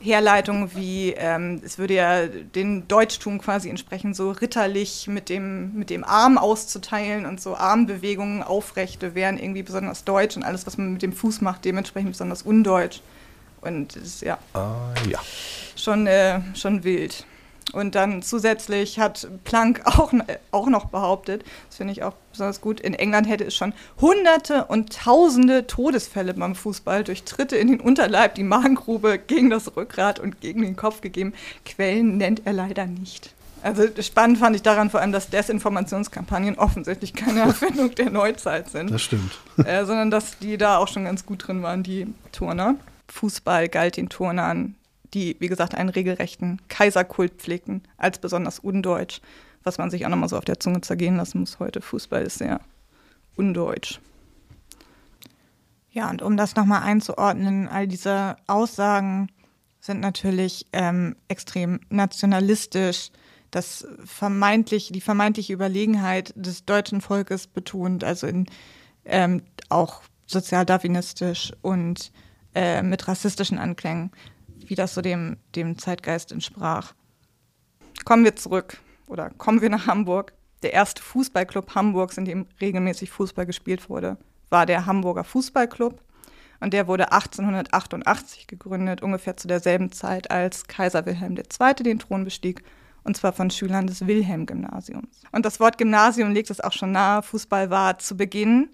Herleitung 0.00 0.70
wie, 0.74 1.12
ähm, 1.16 1.60
es 1.64 1.78
würde 1.78 1.94
ja 1.94 2.26
den 2.26 2.86
Deutschtum 2.86 3.40
quasi 3.40 3.68
entsprechen, 3.68 4.14
so 4.14 4.30
ritterlich 4.30 5.08
mit 5.08 5.28
dem, 5.28 5.74
mit 5.74 5.90
dem 5.90 6.04
Arm 6.04 6.38
auszuteilen 6.38 7.26
und 7.26 7.40
so 7.40 7.56
Armbewegungen 7.56 8.42
aufrechte 8.42 9.14
wären 9.14 9.38
irgendwie 9.38 9.62
besonders 9.62 10.04
deutsch 10.04 10.36
und 10.36 10.44
alles, 10.44 10.66
was 10.66 10.78
man 10.78 10.92
mit 10.92 11.02
dem 11.02 11.12
Fuß 11.12 11.40
macht, 11.40 11.64
dementsprechend 11.64 12.12
besonders 12.12 12.42
undeutsch. 12.42 13.00
Und 13.60 13.96
das 13.96 14.04
ist 14.04 14.22
ja, 14.22 14.38
ah, 14.54 14.94
ja. 15.08 15.18
Schon, 15.74 16.06
äh, 16.06 16.40
schon 16.54 16.84
wild. 16.84 17.24
Und 17.72 17.94
dann 17.94 18.22
zusätzlich 18.22 18.98
hat 18.98 19.28
Planck 19.44 19.82
auch, 19.84 20.12
auch 20.50 20.66
noch 20.68 20.86
behauptet, 20.86 21.44
das 21.68 21.76
finde 21.76 21.92
ich 21.92 22.02
auch 22.02 22.14
besonders 22.32 22.60
gut, 22.60 22.80
in 22.80 22.94
England 22.94 23.28
hätte 23.28 23.44
es 23.44 23.54
schon 23.54 23.72
hunderte 24.00 24.64
und 24.66 24.92
tausende 24.92 25.66
Todesfälle 25.66 26.34
beim 26.34 26.54
Fußball 26.54 27.04
durch 27.04 27.24
Tritte 27.24 27.56
in 27.56 27.68
den 27.68 27.80
Unterleib, 27.80 28.34
die 28.34 28.44
Magengrube, 28.44 29.18
gegen 29.18 29.50
das 29.50 29.76
Rückgrat 29.76 30.18
und 30.20 30.40
gegen 30.40 30.62
den 30.62 30.76
Kopf 30.76 31.00
gegeben. 31.00 31.34
Quellen 31.64 32.16
nennt 32.16 32.42
er 32.46 32.52
leider 32.52 32.86
nicht. 32.86 33.34
Also 33.62 33.82
spannend 34.00 34.38
fand 34.38 34.54
ich 34.54 34.62
daran 34.62 34.88
vor 34.88 35.00
allem, 35.00 35.12
dass 35.12 35.30
Desinformationskampagnen 35.30 36.58
offensichtlich 36.58 37.14
keine 37.14 37.40
Erfindung 37.48 37.94
der 37.94 38.10
Neuzeit 38.10 38.70
sind. 38.70 38.90
Das 38.90 39.02
stimmt. 39.02 39.38
Äh, 39.56 39.84
sondern 39.84 40.10
dass 40.10 40.38
die 40.38 40.56
da 40.56 40.78
auch 40.78 40.88
schon 40.88 41.04
ganz 41.04 41.26
gut 41.26 41.46
drin 41.46 41.62
waren, 41.62 41.82
die 41.82 42.06
Turner. 42.32 42.76
Fußball 43.08 43.68
galt 43.68 43.96
den 43.96 44.08
Turnern 44.08 44.76
die, 45.14 45.36
wie 45.40 45.48
gesagt, 45.48 45.74
einen 45.74 45.88
regelrechten 45.88 46.60
Kaiserkult 46.68 47.34
pflegten, 47.34 47.82
als 47.96 48.18
besonders 48.18 48.58
undeutsch, 48.58 49.20
was 49.64 49.78
man 49.78 49.90
sich 49.90 50.04
auch 50.04 50.10
nochmal 50.10 50.28
so 50.28 50.36
auf 50.36 50.44
der 50.44 50.60
Zunge 50.60 50.80
zergehen 50.80 51.16
lassen 51.16 51.40
muss 51.40 51.58
heute. 51.58 51.80
Fußball 51.80 52.22
ist 52.22 52.38
sehr 52.38 52.60
undeutsch. 53.36 54.00
Ja, 55.90 56.10
und 56.10 56.22
um 56.22 56.36
das 56.36 56.54
nochmal 56.54 56.82
einzuordnen, 56.82 57.68
all 57.68 57.88
diese 57.88 58.36
Aussagen 58.46 59.28
sind 59.80 60.00
natürlich 60.00 60.66
ähm, 60.72 61.16
extrem 61.28 61.80
nationalistisch, 61.88 63.10
das 63.50 63.86
vermeintlich, 64.04 64.90
die 64.92 65.00
vermeintliche 65.00 65.54
Überlegenheit 65.54 66.34
des 66.36 66.66
deutschen 66.66 67.00
Volkes 67.00 67.46
betont, 67.46 68.04
also 68.04 68.26
in, 68.26 68.46
ähm, 69.06 69.42
auch 69.70 70.02
sozialdarwinistisch 70.26 71.52
und 71.62 72.12
äh, 72.54 72.82
mit 72.82 73.08
rassistischen 73.08 73.58
Anklängen 73.58 74.10
wie 74.68 74.74
das 74.74 74.94
so 74.94 75.00
dem, 75.00 75.36
dem 75.54 75.78
Zeitgeist 75.78 76.32
entsprach. 76.32 76.94
Kommen 78.04 78.24
wir 78.24 78.36
zurück 78.36 78.78
oder 79.06 79.30
kommen 79.30 79.60
wir 79.60 79.70
nach 79.70 79.86
Hamburg. 79.86 80.32
Der 80.62 80.72
erste 80.72 81.02
Fußballclub 81.02 81.74
Hamburgs, 81.74 82.18
in 82.18 82.24
dem 82.24 82.46
regelmäßig 82.60 83.10
Fußball 83.10 83.46
gespielt 83.46 83.88
wurde, 83.88 84.16
war 84.50 84.66
der 84.66 84.86
Hamburger 84.86 85.24
Fußballclub. 85.24 86.02
Und 86.60 86.72
der 86.72 86.88
wurde 86.88 87.12
1888 87.12 88.48
gegründet, 88.48 89.02
ungefähr 89.02 89.36
zu 89.36 89.46
derselben 89.46 89.92
Zeit, 89.92 90.30
als 90.30 90.66
Kaiser 90.66 91.06
Wilhelm 91.06 91.36
II. 91.36 91.74
den 91.74 92.00
Thron 92.00 92.24
bestieg, 92.24 92.64
und 93.04 93.16
zwar 93.16 93.32
von 93.32 93.50
Schülern 93.50 93.86
des 93.86 94.06
Wilhelm-Gymnasiums. 94.06 95.22
Und 95.30 95.46
das 95.46 95.60
Wort 95.60 95.78
Gymnasium 95.78 96.32
legt 96.32 96.50
es 96.50 96.60
auch 96.60 96.72
schon 96.72 96.92
nahe. 96.92 97.22
Fußball 97.22 97.70
war 97.70 97.98
zu 97.98 98.16
Beginn 98.16 98.68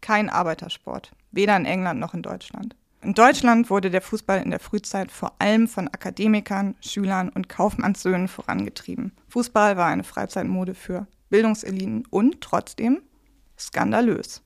kein 0.00 0.30
Arbeitersport, 0.30 1.10
weder 1.32 1.56
in 1.56 1.64
England 1.64 1.98
noch 1.98 2.14
in 2.14 2.22
Deutschland. 2.22 2.76
In 3.04 3.12
Deutschland 3.12 3.68
wurde 3.68 3.90
der 3.90 4.00
Fußball 4.00 4.40
in 4.42 4.50
der 4.50 4.60
Frühzeit 4.60 5.12
vor 5.12 5.34
allem 5.38 5.68
von 5.68 5.88
Akademikern, 5.88 6.74
Schülern 6.80 7.28
und 7.28 7.50
Kaufmannssöhnen 7.50 8.28
vorangetrieben. 8.28 9.12
Fußball 9.28 9.76
war 9.76 9.88
eine 9.88 10.04
Freizeitmode 10.04 10.74
für 10.74 11.06
Bildungseliten 11.28 12.06
und 12.08 12.40
trotzdem 12.40 13.02
skandalös. 13.58 14.40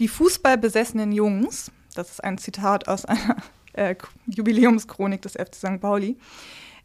Die 0.00 0.08
fußballbesessenen 0.08 1.12
Jungs, 1.12 1.72
das 1.94 2.10
ist 2.10 2.22
ein 2.22 2.36
Zitat 2.36 2.88
aus 2.88 3.06
einer 3.06 3.36
äh, 3.72 3.94
Jubiläumschronik 4.26 5.22
des 5.22 5.32
FC 5.32 5.54
St. 5.54 5.80
Pauli, 5.80 6.18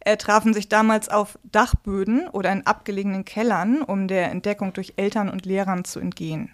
äh, 0.00 0.16
trafen 0.16 0.54
sich 0.54 0.70
damals 0.70 1.10
auf 1.10 1.38
Dachböden 1.44 2.28
oder 2.28 2.50
in 2.50 2.66
abgelegenen 2.66 3.26
Kellern, 3.26 3.82
um 3.82 4.08
der 4.08 4.30
Entdeckung 4.30 4.72
durch 4.72 4.94
Eltern 4.96 5.28
und 5.28 5.44
Lehrern 5.44 5.84
zu 5.84 6.00
entgehen. 6.00 6.50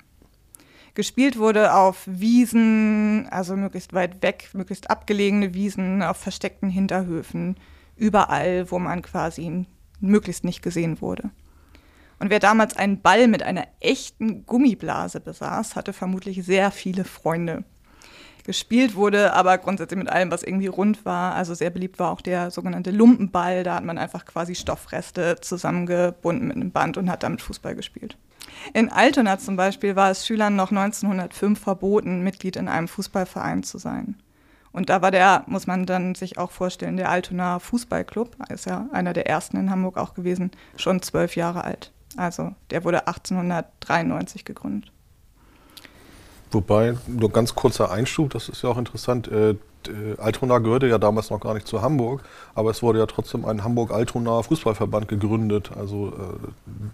Gespielt 0.95 1.39
wurde 1.39 1.75
auf 1.75 2.03
Wiesen, 2.07 3.29
also 3.31 3.57
möglichst 3.57 3.93
weit 3.93 4.23
weg, 4.23 4.51
möglichst 4.53 4.91
abgelegene 4.91 5.55
Wiesen, 5.55 6.03
auf 6.03 6.17
versteckten 6.17 6.69
Hinterhöfen, 6.69 7.57
überall, 7.97 8.71
wo 8.71 8.79
man 8.79 9.03
quasi 9.03 9.67
möglichst 10.01 10.45
nicht 10.45 10.63
gesehen 10.63 11.01
wurde. 11.01 11.31
Und 12.19 12.31
wer 12.31 12.39
damals 12.39 12.77
einen 12.77 13.01
Ball 13.01 13.29
mit 13.29 13.43
einer 13.43 13.67
echten 13.81 14.45
Gummiblase 14.45 15.21
besaß, 15.21 15.77
hatte 15.77 15.93
vermutlich 15.93 16.45
sehr 16.45 16.71
viele 16.71 17.05
Freunde. 17.05 17.65
Gespielt 18.45 18.95
wurde 18.95 19.33
aber 19.33 19.59
grundsätzlich 19.59 19.99
mit 19.99 20.09
allem, 20.09 20.31
was 20.31 20.43
irgendwie 20.43 20.67
rund 20.67 21.05
war. 21.05 21.35
Also 21.35 21.55
sehr 21.55 21.71
beliebt 21.71 21.99
war 21.99 22.11
auch 22.11 22.21
der 22.21 22.51
sogenannte 22.51 22.91
Lumpenball. 22.91 23.63
Da 23.63 23.77
hat 23.77 23.85
man 23.85 23.99
einfach 23.99 24.25
quasi 24.25 24.55
Stoffreste 24.55 25.37
zusammengebunden 25.41 26.49
mit 26.49 26.57
einem 26.57 26.73
Band 26.73 26.97
und 26.97 27.11
hat 27.11 27.23
damit 27.23 27.43
Fußball 27.43 27.75
gespielt. 27.75 28.17
In 28.73 28.91
Altona 28.91 29.39
zum 29.39 29.57
Beispiel 29.57 29.97
war 29.97 30.11
es 30.11 30.27
Schülern 30.27 30.57
noch 30.57 30.71
1905 30.71 31.59
verboten, 31.59 32.23
Mitglied 32.23 32.57
in 32.57 32.69
einem 32.69 32.89
Fußballverein 32.89 33.63
zu 33.63 33.79
sein. 33.79 34.17
Und 34.73 34.89
da 34.89 35.03
war 35.03 35.11
der, 35.11 35.45
muss 35.47 35.67
man 35.67 35.85
dann 35.87 36.15
sich 36.15 36.39
auch 36.39 36.51
vorstellen, 36.51 36.97
der 36.97 37.11
Altona 37.11 37.59
Fußballclub, 37.59 38.37
ist 38.51 38.67
ja 38.67 38.87
einer 38.93 39.13
der 39.13 39.27
ersten 39.27 39.57
in 39.57 39.71
Hamburg 39.71 39.97
auch 39.97 40.15
gewesen, 40.15 40.53
schon 40.77 41.03
zwölf 41.03 41.35
Jahre 41.35 41.65
alt. 41.65 41.93
Also 42.17 42.55
der 42.71 42.85
wurde 42.85 43.07
1893 43.07 44.45
gegründet. 44.45 44.93
Wobei, 46.53 46.97
nur 47.07 47.31
ganz 47.31 47.55
kurzer 47.55 47.91
Einschub, 47.91 48.31
das 48.31 48.49
ist 48.49 48.63
ja 48.63 48.71
auch 48.71 48.79
interessant. 48.79 49.31
Äh, 49.89 50.21
Altona 50.21 50.59
gehörte 50.59 50.87
ja 50.87 50.99
damals 50.99 51.31
noch 51.31 51.41
gar 51.41 51.55
nicht 51.55 51.67
zu 51.67 51.83
Hamburg, 51.83 52.23
aber 52.55 52.71
es 52.71 52.83
wurde 52.83 52.99
ja 52.99 53.07
trotzdem 53.07 53.45
ein 53.45 53.65
Hamburg-Altona 53.65 54.43
Fußballverband 54.43 55.09
gegründet. 55.09 55.71
Also 55.77 56.09
äh, 56.09 56.49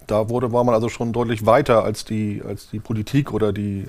da 0.06 0.28
wurde, 0.28 0.52
war 0.52 0.64
man 0.64 0.74
also 0.74 0.88
schon 0.88 1.12
deutlich 1.12 1.46
weiter 1.46 1.84
als 1.84 2.04
die, 2.04 2.42
als 2.46 2.68
die 2.70 2.78
Politik 2.78 3.32
oder 3.32 3.52
die, 3.52 3.86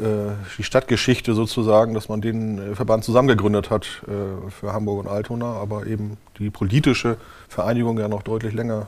äh, 0.00 0.32
die 0.58 0.62
Stadtgeschichte 0.62 1.34
sozusagen, 1.34 1.94
dass 1.94 2.08
man 2.08 2.20
den 2.20 2.58
äh, 2.58 2.74
Verband 2.74 3.04
zusammengegründet 3.04 3.70
hat 3.70 3.86
äh, 4.06 4.50
für 4.50 4.72
Hamburg 4.72 5.00
und 5.00 5.08
Altona, 5.08 5.54
aber 5.54 5.86
eben 5.86 6.16
die 6.38 6.50
politische 6.50 7.16
Vereinigung 7.48 7.98
ja 7.98 8.08
noch 8.08 8.22
deutlich 8.22 8.52
länger. 8.52 8.86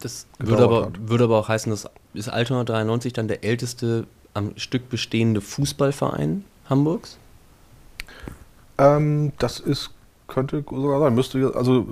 Das 0.00 0.26
würde 0.38 0.64
aber, 0.64 0.90
würde 0.98 1.24
aber 1.24 1.38
auch 1.38 1.48
heißen, 1.48 1.70
dass 1.70 1.88
ist 2.14 2.28
Altona 2.28 2.64
93 2.64 3.12
dann 3.12 3.28
der 3.28 3.44
älteste 3.44 4.06
am 4.34 4.52
Stück 4.56 4.88
bestehende 4.88 5.40
Fußballverein 5.40 6.44
Hamburgs? 6.68 7.18
Ähm, 8.82 9.32
das 9.38 9.60
ist, 9.60 9.90
könnte 10.28 10.64
sogar 10.68 11.00
sein, 11.00 11.14
müsste, 11.14 11.52
also 11.54 11.86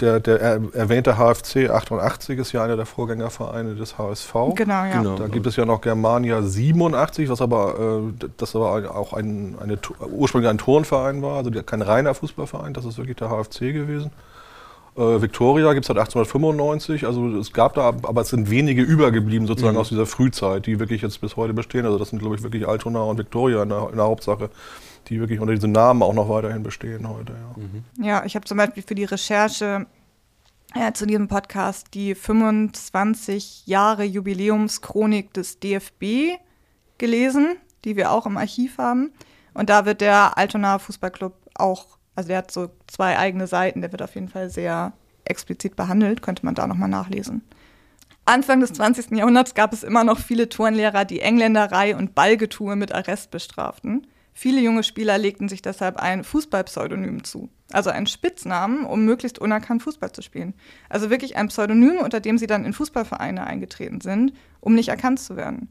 der, 0.00 0.20
der 0.20 0.40
erwähnte 0.40 1.16
HFC 1.16 1.70
88 1.70 2.38
ist 2.38 2.52
ja 2.52 2.64
einer 2.64 2.76
der 2.76 2.86
Vorgängervereine 2.86 3.74
des 3.74 3.98
HSV. 3.98 4.34
Genau, 4.54 4.84
ja. 4.84 5.02
Da 5.16 5.28
gibt 5.28 5.46
es 5.46 5.56
ja 5.56 5.64
noch 5.64 5.80
Germania 5.80 6.42
87, 6.42 7.28
was 7.28 7.40
aber, 7.40 8.02
äh, 8.18 8.26
das 8.36 8.56
aber 8.56 8.94
auch 8.94 9.12
ein, 9.12 9.56
eine, 9.60 9.78
ursprünglich 10.10 10.50
ein 10.50 10.58
Turnverein 10.58 11.22
war, 11.22 11.36
also 11.36 11.50
kein 11.50 11.82
reiner 11.82 12.14
Fußballverein, 12.14 12.74
das 12.74 12.84
ist 12.84 12.98
wirklich 12.98 13.16
der 13.16 13.28
HFC 13.28 13.72
gewesen. 13.72 14.10
Äh, 14.96 15.22
Victoria 15.22 15.72
gibt 15.72 15.84
es 15.84 15.88
seit 15.88 15.98
1895, 15.98 17.06
also 17.06 17.36
es 17.38 17.52
gab 17.52 17.74
da, 17.74 17.88
aber 17.88 18.20
es 18.20 18.28
sind 18.28 18.50
wenige 18.50 18.82
übergeblieben 18.82 19.46
sozusagen 19.46 19.74
mhm. 19.74 19.80
aus 19.80 19.88
dieser 19.88 20.06
Frühzeit, 20.06 20.66
die 20.66 20.80
wirklich 20.80 21.00
jetzt 21.02 21.20
bis 21.20 21.36
heute 21.36 21.54
bestehen. 21.54 21.86
Also 21.86 21.98
das 21.98 22.10
sind, 22.10 22.18
glaube 22.18 22.34
ich, 22.36 22.42
wirklich 22.42 22.68
Altona 22.68 23.02
und 23.02 23.18
Victoria 23.18 23.62
in 23.62 23.70
der, 23.70 23.88
in 23.90 23.96
der 23.96 24.04
Hauptsache 24.04 24.50
die 25.08 25.20
wirklich 25.20 25.40
unter 25.40 25.54
diesem 25.54 25.72
Namen 25.72 26.02
auch 26.02 26.14
noch 26.14 26.28
weiterhin 26.28 26.62
bestehen 26.62 27.08
heute. 27.08 27.32
Ja, 27.32 27.62
mhm. 27.62 27.84
ja 28.04 28.24
ich 28.24 28.34
habe 28.34 28.44
zum 28.44 28.58
Beispiel 28.58 28.82
für 28.82 28.94
die 28.94 29.04
Recherche 29.04 29.86
äh, 30.74 30.92
zu 30.92 31.06
diesem 31.06 31.28
Podcast 31.28 31.88
die 31.94 32.14
25 32.14 33.66
Jahre 33.66 34.04
Jubiläumschronik 34.04 35.32
des 35.32 35.60
DFB 35.60 36.38
gelesen, 36.98 37.56
die 37.84 37.96
wir 37.96 38.10
auch 38.10 38.26
im 38.26 38.36
Archiv 38.36 38.78
haben. 38.78 39.12
Und 39.54 39.68
da 39.68 39.84
wird 39.84 40.00
der 40.00 40.38
Altona 40.38 40.78
Fußballclub 40.78 41.34
auch, 41.54 41.98
also 42.14 42.28
der 42.28 42.38
hat 42.38 42.50
so 42.50 42.70
zwei 42.86 43.18
eigene 43.18 43.46
Seiten, 43.46 43.80
der 43.80 43.92
wird 43.92 44.02
auf 44.02 44.14
jeden 44.14 44.28
Fall 44.28 44.50
sehr 44.50 44.92
explizit 45.24 45.76
behandelt, 45.76 46.22
könnte 46.22 46.44
man 46.44 46.54
da 46.54 46.66
nochmal 46.66 46.88
nachlesen. 46.88 47.42
Anfang 48.24 48.60
des 48.60 48.72
20. 48.72 49.10
Jahrhunderts 49.12 49.54
gab 49.54 49.72
es 49.72 49.82
immer 49.82 50.04
noch 50.04 50.18
viele 50.18 50.48
Turnlehrer, 50.48 51.04
die 51.04 51.20
Engländerei 51.20 51.96
und 51.96 52.14
Ballgetue 52.14 52.76
mit 52.76 52.94
Arrest 52.94 53.30
bestraften. 53.30 54.06
Viele 54.32 54.60
junge 54.60 54.82
Spieler 54.82 55.18
legten 55.18 55.48
sich 55.48 55.62
deshalb 55.62 55.96
ein 55.96 56.24
Fußballpseudonym 56.24 57.22
zu, 57.22 57.50
also 57.70 57.90
einen 57.90 58.06
Spitznamen, 58.06 58.84
um 58.84 59.04
möglichst 59.04 59.38
unerkannt 59.38 59.82
Fußball 59.82 60.12
zu 60.12 60.22
spielen. 60.22 60.54
Also 60.88 61.10
wirklich 61.10 61.36
ein 61.36 61.48
Pseudonym, 61.48 61.98
unter 61.98 62.20
dem 62.20 62.38
sie 62.38 62.46
dann 62.46 62.64
in 62.64 62.72
Fußballvereine 62.72 63.46
eingetreten 63.46 64.00
sind, 64.00 64.32
um 64.60 64.74
nicht 64.74 64.88
erkannt 64.88 65.20
zu 65.20 65.36
werden. 65.36 65.68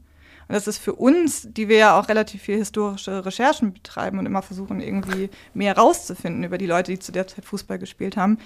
Und 0.48 0.54
das 0.54 0.68
ist 0.68 0.78
für 0.78 0.94
uns, 0.94 1.48
die 1.50 1.68
wir 1.68 1.76
ja 1.76 1.98
auch 1.98 2.08
relativ 2.08 2.42
viel 2.42 2.56
historische 2.56 3.24
Recherchen 3.24 3.72
betreiben 3.72 4.18
und 4.18 4.26
immer 4.26 4.42
versuchen, 4.42 4.80
irgendwie 4.80 5.30
mehr 5.54 5.76
rauszufinden 5.76 6.44
über 6.44 6.58
die 6.58 6.66
Leute, 6.66 6.92
die 6.92 6.98
zu 6.98 7.12
der 7.12 7.26
Zeit 7.26 7.44
Fußball 7.44 7.78
gespielt 7.78 8.16
haben, 8.16 8.38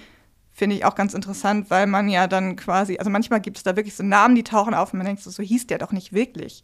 finde 0.57 0.75
ich 0.75 0.85
auch 0.85 0.95
ganz 0.95 1.13
interessant, 1.13 1.69
weil 1.69 1.85
man 1.85 2.09
ja 2.09 2.25
dann 2.25 2.55
quasi, 2.55 2.97
also 2.97 3.11
manchmal 3.11 3.41
gibt 3.41 3.57
es 3.57 3.63
da 3.63 3.75
wirklich 3.75 3.95
so 3.95 4.03
Namen, 4.03 4.33
die 4.33 4.43
tauchen 4.43 4.73
auf 4.73 4.91
und 4.91 4.97
man 4.97 5.05
denkt 5.05 5.21
so, 5.21 5.29
so 5.29 5.43
hieß 5.43 5.67
der 5.67 5.77
doch 5.77 5.91
nicht 5.91 6.13
wirklich. 6.13 6.63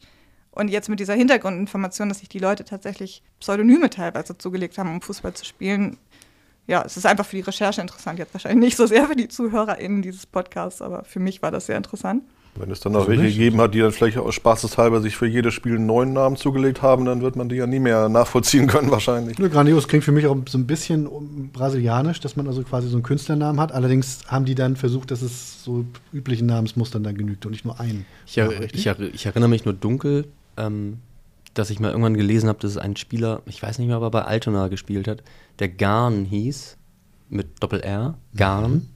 Und 0.56 0.70
jetzt 0.70 0.88
mit 0.88 1.00
dieser 1.00 1.16
Hintergrundinformation, 1.16 2.10
dass 2.10 2.20
sich 2.20 2.30
die 2.30 2.40
Leute 2.40 2.64
tatsächlich 2.64 3.24
Pseudonyme 3.40 3.90
teilweise 3.90 4.38
zugelegt 4.38 4.78
haben, 4.78 4.92
um 4.92 5.02
Fußball 5.02 5.34
zu 5.34 5.46
spielen, 5.46 5.98
ja, 6.68 6.84
es 6.86 6.96
ist 6.96 7.06
einfach 7.06 7.26
für 7.26 7.36
die 7.36 7.42
Recherche 7.42 7.82
interessant. 7.82 8.20
Jetzt 8.20 8.34
wahrscheinlich 8.34 8.60
nicht 8.60 8.78
so 8.78 8.86
sehr 8.86 9.08
für 9.08 9.16
die 9.16 9.28
ZuhörerInnen 9.28 10.02
dieses 10.02 10.26
Podcasts, 10.26 10.82
aber 10.82 11.04
für 11.04 11.20
mich 11.20 11.42
war 11.42 11.52
das 11.52 11.66
sehr 11.66 11.76
interessant. 11.76 12.24
Wenn 12.56 12.70
es 12.70 12.82
dann 12.82 12.92
noch 12.92 13.00
also 13.00 13.10
welche 13.10 13.24
nicht. 13.24 13.38
gegeben 13.38 13.60
hat, 13.60 13.74
die 13.74 13.80
dann 13.80 13.92
vielleicht 13.92 14.18
aus 14.18 14.36
spaßeshalber 14.36 15.02
sich 15.02 15.18
für 15.18 15.26
jedes 15.26 15.56
Spiel 15.56 15.76
einen 15.76 15.88
neuen 15.88 16.14
Namen 16.14 16.36
zugelegt 16.36 16.84
haben, 16.84 17.06
dann 17.06 17.22
wird 17.22 17.36
man 17.36 17.50
die 17.50 17.56
ja 17.56 17.66
nie 17.66 17.80
mehr 17.80 18.10
nachvollziehen 18.10 18.68
können 18.68 18.92
wahrscheinlich. 18.92 19.40
Ja, 19.40 19.48
grandios 19.48 19.88
klingt 19.88 20.04
für 20.04 20.12
mich 20.12 20.28
auch 20.28 20.38
so 20.48 20.60
ein 20.60 20.68
bisschen 20.68 21.50
brasilianisch, 21.52 22.20
dass 22.20 22.36
man 22.36 22.48
also 22.48 22.62
quasi 22.62 22.90
so 22.90 22.96
einen 22.96 23.04
Künstlernamen 23.04 23.60
hat. 23.60 23.72
Allerdings 23.72 24.20
haben 24.28 24.46
die 24.46 24.54
dann 24.54 24.76
versucht, 24.76 25.10
dass 25.10 25.24
es 25.24 25.64
so 25.64 25.84
üblichen 26.14 26.46
Namensmustern 26.46 27.04
dann 27.04 27.18
genügt 27.18 27.44
und 27.48 27.54
nicht 27.54 27.66
nur 27.66 27.80
einen. 27.80 28.06
Ich, 28.28 28.38
er, 28.38 28.52
ich, 28.72 28.86
er, 28.86 29.00
ich 29.00 29.26
erinnere 29.26 29.50
mich 29.50 29.66
nur 29.66 29.74
dunkel, 29.74 30.26
ähm, 30.58 31.00
dass 31.54 31.70
ich 31.70 31.80
mal 31.80 31.92
irgendwann 31.92 32.18
gelesen 32.18 32.50
habe, 32.50 32.60
dass 32.60 32.72
es 32.72 32.78
ein 32.78 32.96
Spieler, 32.96 33.42
ich 33.46 33.62
weiß 33.62 33.78
nicht 33.80 33.88
mehr, 33.88 33.98
ob 33.98 34.04
er 34.04 34.12
bei 34.12 34.24
Altona 34.24 34.68
gespielt 34.68 35.08
hat, 35.08 35.24
der 35.60 35.70
Garn 35.70 36.26
hieß, 36.26 36.78
mit 37.30 37.62
Doppel-R, 37.62 38.18
Garn. 38.36 38.72
Mhm. 38.72 38.88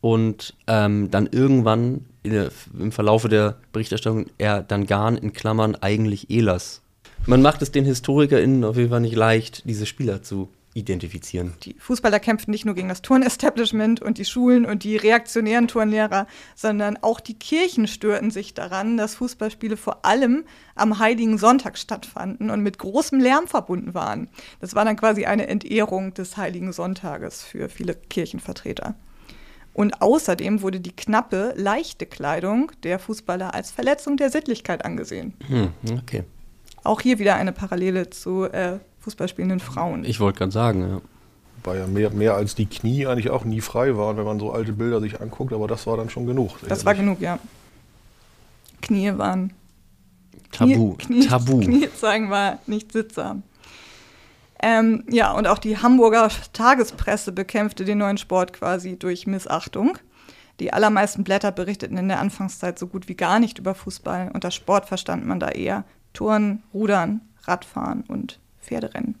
Und 0.00 0.54
ähm, 0.68 1.10
dann 1.10 1.26
irgendwann 1.26 2.06
der, 2.24 2.50
im 2.78 2.92
Verlaufe 2.92 3.28
der 3.28 3.56
Berichterstattung 3.72 4.26
er 4.38 4.62
dann 4.62 4.86
Garn 4.86 5.16
in 5.16 5.32
Klammern 5.32 5.74
eigentlich 5.74 6.30
Elas. 6.30 6.82
Man 7.26 7.42
macht 7.42 7.62
es 7.62 7.72
den 7.72 7.84
HistorikerInnen 7.84 8.64
auf 8.64 8.76
jeden 8.76 8.90
Fall 8.90 9.00
nicht 9.00 9.16
leicht, 9.16 9.68
diese 9.68 9.86
Spieler 9.86 10.22
zu 10.22 10.50
identifizieren. 10.78 11.54
Die 11.62 11.74
Fußballer 11.78 12.20
kämpften 12.20 12.50
nicht 12.50 12.64
nur 12.64 12.74
gegen 12.74 12.88
das 12.88 13.02
Turnestablishment 13.02 14.00
und 14.00 14.18
die 14.18 14.24
Schulen 14.24 14.64
und 14.64 14.84
die 14.84 14.96
reaktionären 14.96 15.68
Turnlehrer, 15.68 16.26
sondern 16.54 16.96
auch 17.02 17.20
die 17.20 17.34
Kirchen 17.38 17.86
störten 17.86 18.30
sich 18.30 18.54
daran, 18.54 18.96
dass 18.96 19.16
Fußballspiele 19.16 19.76
vor 19.76 20.04
allem 20.04 20.44
am 20.74 20.98
Heiligen 20.98 21.38
Sonntag 21.38 21.78
stattfanden 21.78 22.50
und 22.50 22.62
mit 22.62 22.78
großem 22.78 23.20
Lärm 23.20 23.46
verbunden 23.46 23.94
waren. 23.94 24.28
Das 24.60 24.74
war 24.74 24.84
dann 24.84 24.96
quasi 24.96 25.26
eine 25.26 25.48
Entehrung 25.48 26.14
des 26.14 26.36
Heiligen 26.36 26.72
Sonntages 26.72 27.42
für 27.42 27.68
viele 27.68 27.94
Kirchenvertreter. 27.94 28.94
Und 29.78 30.02
außerdem 30.02 30.62
wurde 30.62 30.80
die 30.80 30.94
knappe, 30.94 31.54
leichte 31.56 32.04
Kleidung 32.04 32.72
der 32.82 32.98
Fußballer 32.98 33.54
als 33.54 33.70
Verletzung 33.70 34.16
der 34.16 34.28
Sittlichkeit 34.28 34.84
angesehen. 34.84 35.34
Hm, 35.46 35.70
okay. 35.98 36.24
Auch 36.82 37.00
hier 37.00 37.18
wieder 37.18 37.36
eine 37.36 37.52
Parallele 37.52 38.10
zu 38.10 38.44
äh, 38.44 38.78
Fußballspielenden 39.00 39.60
Frauen. 39.60 40.04
Ich 40.04 40.20
wollte 40.20 40.38
gerade 40.38 40.52
sagen, 40.52 40.80
ja. 40.80 41.00
Weil 41.64 41.80
ja 41.80 41.86
mehr, 41.86 42.10
mehr 42.10 42.34
als 42.34 42.54
die 42.54 42.66
Knie 42.66 43.06
eigentlich 43.06 43.30
auch 43.30 43.44
nie 43.44 43.60
frei 43.60 43.96
waren, 43.96 44.16
wenn 44.16 44.24
man 44.24 44.38
so 44.38 44.52
alte 44.52 44.72
Bilder 44.72 45.00
sich 45.00 45.20
anguckt, 45.20 45.52
aber 45.52 45.66
das 45.66 45.86
war 45.86 45.96
dann 45.96 46.08
schon 46.08 46.24
genug. 46.24 46.52
Das 46.68 46.84
war 46.84 46.94
genug, 46.94 47.20
ja. 47.20 47.38
Knie 48.80 49.18
waren. 49.18 49.52
Tabu. 50.52 50.94
Knie, 50.94 51.26
Tabu. 51.26 51.60
Knie 51.60 51.88
zeigen 51.94 52.30
war 52.30 52.58
nicht 52.66 52.92
sittsam. 52.92 53.42
Ähm, 54.60 55.04
ja, 55.08 55.32
und 55.32 55.46
auch 55.46 55.58
die 55.58 55.78
Hamburger 55.78 56.30
Tagespresse 56.52 57.32
bekämpfte 57.32 57.84
den 57.84 57.98
neuen 57.98 58.18
Sport 58.18 58.52
quasi 58.52 58.98
durch 58.98 59.26
Missachtung. 59.26 59.98
Die 60.58 60.72
allermeisten 60.72 61.22
Blätter 61.22 61.52
berichteten 61.52 61.96
in 61.96 62.08
der 62.08 62.18
Anfangszeit 62.18 62.78
so 62.78 62.88
gut 62.88 63.08
wie 63.08 63.14
gar 63.14 63.38
nicht 63.38 63.58
über 63.58 63.74
Fußball. 63.74 64.30
Unter 64.34 64.50
Sport 64.50 64.86
verstand 64.86 65.26
man 65.26 65.38
da 65.38 65.50
eher 65.50 65.84
Touren, 66.12 66.64
Rudern, 66.74 67.20
Radfahren 67.44 68.02
und 68.08 68.40
Pferderennen. 68.68 69.14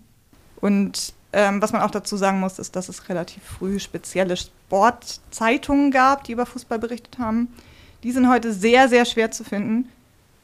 Und 0.60 1.14
ähm, 1.32 1.60
was 1.60 1.72
man 1.72 1.82
auch 1.82 1.90
dazu 1.90 2.16
sagen 2.16 2.40
muss, 2.40 2.58
ist, 2.58 2.74
dass 2.74 2.88
es 2.88 3.08
relativ 3.08 3.42
früh 3.42 3.78
spezielle 3.78 4.36
Sportzeitungen 4.36 5.90
gab, 5.90 6.24
die 6.24 6.32
über 6.32 6.46
Fußball 6.46 6.78
berichtet 6.78 7.18
haben. 7.18 7.48
Die 8.02 8.12
sind 8.12 8.28
heute 8.30 8.52
sehr, 8.52 8.88
sehr 8.88 9.04
schwer 9.04 9.30
zu 9.30 9.44
finden. 9.44 9.88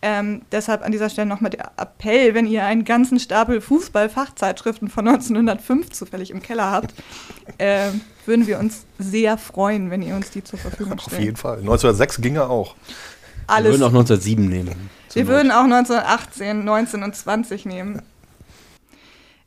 Ähm, 0.02 0.42
deshalb 0.52 0.82
an 0.82 0.92
dieser 0.92 1.08
Stelle 1.08 1.26
nochmal 1.26 1.50
der 1.50 1.72
Appell, 1.78 2.34
wenn 2.34 2.46
ihr 2.46 2.64
einen 2.64 2.84
ganzen 2.84 3.18
Stapel 3.18 3.62
Fußball-Fachzeitschriften 3.62 4.88
von 4.88 5.08
1905 5.08 5.90
zufällig 5.90 6.30
im 6.30 6.42
Keller 6.42 6.70
habt, 6.70 6.92
äh, 7.58 7.88
würden 8.26 8.46
wir 8.46 8.58
uns 8.58 8.84
sehr 8.98 9.38
freuen, 9.38 9.90
wenn 9.90 10.02
ihr 10.02 10.14
uns 10.14 10.30
die 10.30 10.44
zur 10.44 10.58
Verfügung 10.58 10.98
stellt. 10.98 11.14
Auf 11.14 11.24
jeden 11.24 11.36
Fall. 11.36 11.58
1906 11.60 12.20
ginge 12.20 12.46
auch. 12.50 12.74
Alles. 13.46 13.72
Wir 13.72 13.80
würden 13.80 13.82
auch 13.84 13.98
1907 13.98 14.48
nehmen. 14.48 14.90
Wir 15.14 15.26
würden 15.26 15.50
auch 15.50 15.64
1918, 15.64 16.64
19 16.64 17.02
und 17.02 17.16
20 17.16 17.66
nehmen. 17.66 18.02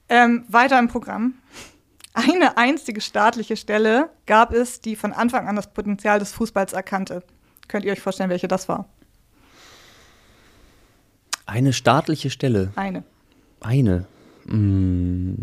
Ähm, 0.09 0.45
weiter 0.47 0.79
im 0.79 0.87
Programm. 0.87 1.33
Eine 2.13 2.57
einzige 2.57 3.01
staatliche 3.01 3.57
Stelle 3.57 4.09
gab 4.25 4.51
es, 4.53 4.81
die 4.81 4.95
von 4.95 5.13
Anfang 5.13 5.47
an 5.47 5.55
das 5.55 5.71
Potenzial 5.73 6.17
des 6.19 6.31
Fußballs 6.31 6.73
erkannte. 6.73 7.23
Könnt 7.67 7.85
ihr 7.85 7.91
euch 7.91 7.99
vorstellen, 8.01 8.29
welche 8.29 8.47
das 8.47 8.67
war? 8.67 8.87
Eine 11.45 11.73
staatliche 11.73 12.29
Stelle. 12.29 12.71
Eine. 12.75 13.03
Eine. 13.61 14.05
Mm. 14.45 15.33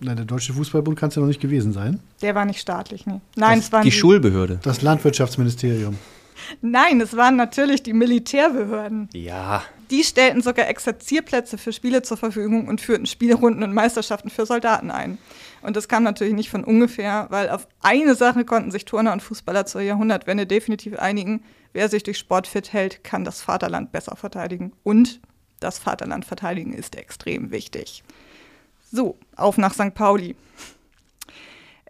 Nein, 0.00 0.16
der 0.16 0.24
Deutsche 0.24 0.52
Fußballbund 0.52 0.98
kann 0.98 1.10
es 1.10 1.14
ja 1.14 1.20
noch 1.20 1.28
nicht 1.28 1.40
gewesen 1.40 1.72
sein. 1.72 2.00
Der 2.22 2.34
war 2.34 2.44
nicht 2.44 2.60
staatlich, 2.60 3.06
nee. 3.06 3.20
Nein, 3.36 3.58
Das- 3.58 3.66
es 3.66 3.72
waren 3.72 3.82
die 3.84 3.92
Schulbehörde. 3.92 4.58
Das 4.62 4.82
Landwirtschaftsministerium. 4.82 5.96
Nein, 6.60 7.00
es 7.00 7.16
waren 7.16 7.36
natürlich 7.36 7.82
die 7.82 7.92
Militärbehörden. 7.92 9.08
Ja. 9.12 9.62
Die 9.90 10.04
stellten 10.04 10.42
sogar 10.42 10.68
Exerzierplätze 10.68 11.58
für 11.58 11.72
Spiele 11.72 12.02
zur 12.02 12.16
Verfügung 12.16 12.68
und 12.68 12.80
führten 12.80 13.06
Spielrunden 13.06 13.62
und 13.62 13.74
Meisterschaften 13.74 14.30
für 14.30 14.46
Soldaten 14.46 14.90
ein. 14.90 15.18
Und 15.62 15.76
das 15.76 15.88
kam 15.88 16.02
natürlich 16.02 16.34
nicht 16.34 16.50
von 16.50 16.64
ungefähr, 16.64 17.26
weil 17.30 17.50
auf 17.50 17.68
eine 17.80 18.14
Sache 18.14 18.44
konnten 18.44 18.70
sich 18.70 18.84
Turner 18.84 19.12
und 19.12 19.22
Fußballer 19.22 19.66
zur 19.66 19.80
Jahrhundertwende 19.82 20.46
definitiv 20.46 20.98
einigen. 20.98 21.42
Wer 21.72 21.88
sich 21.88 22.02
durch 22.02 22.18
Sport 22.18 22.46
fit 22.46 22.72
hält, 22.72 23.04
kann 23.04 23.24
das 23.24 23.42
Vaterland 23.42 23.92
besser 23.92 24.16
verteidigen. 24.16 24.72
Und 24.82 25.20
das 25.60 25.78
Vaterland 25.78 26.24
verteidigen 26.24 26.72
ist 26.72 26.96
extrem 26.96 27.50
wichtig. 27.50 28.02
So, 28.90 29.16
auf 29.36 29.56
nach 29.56 29.72
St. 29.72 29.94
Pauli. 29.94 30.36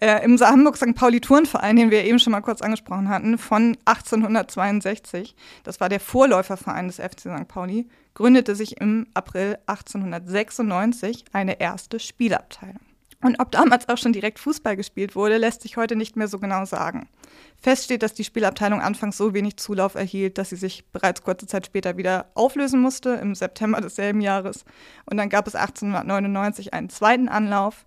Äh, 0.02 0.24
Im 0.24 0.36
Hamburg-St. 0.36 0.96
Pauli-Turnverein, 0.96 1.76
den 1.76 1.92
wir 1.92 2.04
eben 2.04 2.18
schon 2.18 2.32
mal 2.32 2.40
kurz 2.40 2.60
angesprochen 2.60 3.08
hatten, 3.08 3.38
von 3.38 3.76
1862, 3.84 5.36
das 5.62 5.78
war 5.78 5.88
der 5.88 6.00
Vorläuferverein 6.00 6.88
des 6.88 6.96
FC 6.96 7.20
St. 7.20 7.46
Pauli, 7.46 7.88
gründete 8.14 8.56
sich 8.56 8.80
im 8.80 9.06
April 9.14 9.58
1896 9.66 11.24
eine 11.32 11.60
erste 11.60 12.00
Spielabteilung. 12.00 12.80
Und 13.22 13.38
ob 13.38 13.52
damals 13.52 13.88
auch 13.88 13.96
schon 13.96 14.12
direkt 14.12 14.40
Fußball 14.40 14.74
gespielt 14.74 15.14
wurde, 15.14 15.36
lässt 15.36 15.62
sich 15.62 15.76
heute 15.76 15.94
nicht 15.94 16.16
mehr 16.16 16.26
so 16.26 16.40
genau 16.40 16.64
sagen. 16.64 17.08
Fest 17.56 17.84
steht, 17.84 18.02
dass 18.02 18.12
die 18.12 18.24
Spielabteilung 18.24 18.80
anfangs 18.80 19.16
so 19.16 19.34
wenig 19.34 19.56
Zulauf 19.56 19.94
erhielt, 19.94 20.36
dass 20.36 20.50
sie 20.50 20.56
sich 20.56 20.84
bereits 20.90 21.22
kurze 21.22 21.46
Zeit 21.46 21.64
später 21.64 21.96
wieder 21.96 22.26
auflösen 22.34 22.80
musste, 22.80 23.10
im 23.10 23.36
September 23.36 23.80
desselben 23.80 24.20
Jahres. 24.20 24.64
Und 25.04 25.16
dann 25.18 25.28
gab 25.28 25.46
es 25.46 25.54
1899 25.54 26.74
einen 26.74 26.90
zweiten 26.90 27.28
Anlauf. 27.28 27.86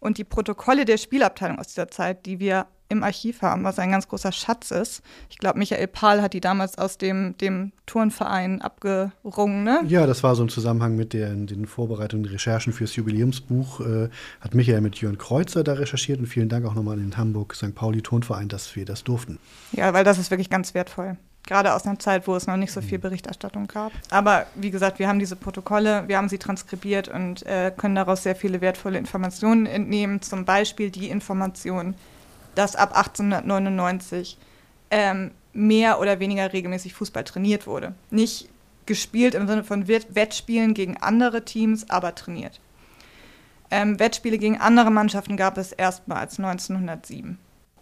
Und 0.00 0.18
die 0.18 0.24
Protokolle 0.24 0.84
der 0.84 0.96
Spielabteilung 0.96 1.58
aus 1.58 1.68
dieser 1.68 1.88
Zeit, 1.88 2.26
die 2.26 2.38
wir 2.38 2.66
im 2.88 3.02
Archiv 3.02 3.42
haben, 3.42 3.64
was 3.64 3.78
ein 3.78 3.90
ganz 3.90 4.08
großer 4.08 4.32
Schatz 4.32 4.70
ist. 4.70 5.02
Ich 5.28 5.38
glaube, 5.38 5.58
Michael 5.58 5.86
Pahl 5.88 6.22
hat 6.22 6.32
die 6.32 6.40
damals 6.40 6.78
aus 6.78 6.96
dem, 6.96 7.36
dem 7.38 7.72
Turnverein 7.86 8.62
abgerungen, 8.62 9.62
ne? 9.62 9.82
Ja, 9.88 10.06
das 10.06 10.22
war 10.22 10.34
so 10.34 10.42
im 10.42 10.48
Zusammenhang 10.48 10.96
mit 10.96 11.12
der, 11.12 11.34
den 11.34 11.66
Vorbereitungen, 11.66 12.24
den 12.24 12.32
Recherchen 12.32 12.72
fürs 12.72 12.96
Jubiläumsbuch. 12.96 13.80
Äh, 13.80 14.08
hat 14.40 14.54
Michael 14.54 14.80
mit 14.80 14.96
Jörn 14.96 15.18
Kreuzer 15.18 15.64
da 15.64 15.74
recherchiert 15.74 16.18
und 16.18 16.26
vielen 16.26 16.48
Dank 16.48 16.64
auch 16.64 16.74
nochmal 16.74 16.94
an 16.94 17.00
den 17.00 17.16
Hamburg-St. 17.16 17.74
Pauli-Turnverein, 17.74 18.48
dass 18.48 18.74
wir 18.74 18.84
das 18.84 19.04
durften. 19.04 19.38
Ja, 19.72 19.92
weil 19.92 20.04
das 20.04 20.18
ist 20.18 20.30
wirklich 20.30 20.50
ganz 20.50 20.74
wertvoll. 20.74 21.18
Gerade 21.48 21.72
aus 21.72 21.86
einer 21.86 21.98
Zeit, 21.98 22.28
wo 22.28 22.36
es 22.36 22.46
noch 22.46 22.58
nicht 22.58 22.72
so 22.72 22.82
viel 22.82 22.98
Berichterstattung 22.98 23.68
gab. 23.68 23.90
Aber 24.10 24.44
wie 24.54 24.70
gesagt, 24.70 24.98
wir 24.98 25.08
haben 25.08 25.18
diese 25.18 25.34
Protokolle, 25.34 26.04
wir 26.06 26.18
haben 26.18 26.28
sie 26.28 26.36
transkribiert 26.36 27.08
und 27.08 27.46
äh, 27.46 27.72
können 27.74 27.94
daraus 27.94 28.22
sehr 28.22 28.36
viele 28.36 28.60
wertvolle 28.60 28.98
Informationen 28.98 29.64
entnehmen. 29.64 30.20
Zum 30.20 30.44
Beispiel 30.44 30.90
die 30.90 31.08
Information, 31.08 31.94
dass 32.54 32.76
ab 32.76 32.94
1899 32.94 34.36
ähm, 34.90 35.30
mehr 35.54 36.00
oder 36.00 36.20
weniger 36.20 36.52
regelmäßig 36.52 36.92
Fußball 36.92 37.24
trainiert 37.24 37.66
wurde. 37.66 37.94
Nicht 38.10 38.50
gespielt 38.84 39.34
im 39.34 39.48
Sinne 39.48 39.64
von 39.64 39.88
Wett- 39.88 40.14
Wettspielen 40.14 40.74
gegen 40.74 40.98
andere 40.98 41.46
Teams, 41.46 41.88
aber 41.88 42.14
trainiert. 42.14 42.60
Ähm, 43.70 43.98
Wettspiele 43.98 44.36
gegen 44.36 44.60
andere 44.60 44.90
Mannschaften 44.90 45.38
gab 45.38 45.56
es 45.56 45.72
erstmals 45.72 46.38
1907. 46.38 47.38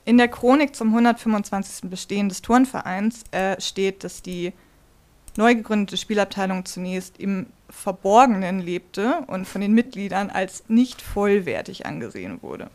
In 0.06 0.18
der 0.18 0.28
Chronik 0.28 0.76
zum 0.76 0.88
125. 0.88 1.90
Bestehen 1.90 2.28
des 2.28 2.40
Turnvereins 2.40 3.24
äh, 3.32 3.60
steht, 3.60 4.04
dass 4.04 4.22
die 4.22 4.52
neu 5.36 5.56
gegründete 5.56 5.96
Spielabteilung 5.96 6.64
zunächst 6.64 7.18
im 7.18 7.46
Verborgenen 7.68 8.60
lebte 8.60 9.24
und 9.26 9.46
von 9.46 9.60
den 9.60 9.72
Mitgliedern 9.72 10.30
als 10.30 10.62
nicht 10.68 11.02
vollwertig 11.02 11.86
angesehen 11.86 12.38
wurde. 12.40 12.70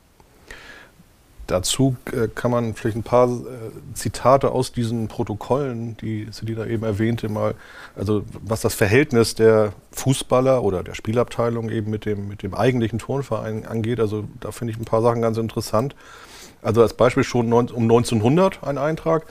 Dazu 1.48 1.96
äh, 2.12 2.28
kann 2.28 2.52
man 2.52 2.76
vielleicht 2.76 2.98
ein 2.98 3.04
paar 3.04 3.30
äh, 3.30 3.72
Zitate 3.94 4.52
aus 4.52 4.74
diesen 4.74 5.08
Protokollen, 5.08 5.96
die 5.98 6.28
Selina 6.32 6.66
eben 6.66 6.84
erwähnte, 6.84 7.30
mal, 7.30 7.56
also 7.96 8.26
was 8.42 8.60
das 8.60 8.74
Verhältnis 8.74 9.36
der 9.36 9.72
Fußballer 9.94 10.64
oder 10.64 10.84
der 10.84 10.96
Spielabteilung 10.96 11.70
eben 11.70 11.90
mit 11.90 12.06
dem, 12.06 12.28
mit 12.28 12.44
dem 12.44 12.54
eigentlichen 12.54 13.00
Turnverein 13.00 13.66
angeht. 13.66 14.02
Also 14.02 14.26
da 14.42 14.52
finde 14.52 14.74
ich 14.74 14.80
ein 14.80 14.86
paar 14.86 15.02
Sachen 15.02 15.22
ganz 15.22 15.38
interessant. 15.38 15.96
Also 16.62 16.82
als 16.82 16.94
Beispiel 16.94 17.24
schon 17.24 17.52
um 17.52 17.84
1900 17.84 18.64
ein 18.64 18.78
Eintrag. 18.78 19.26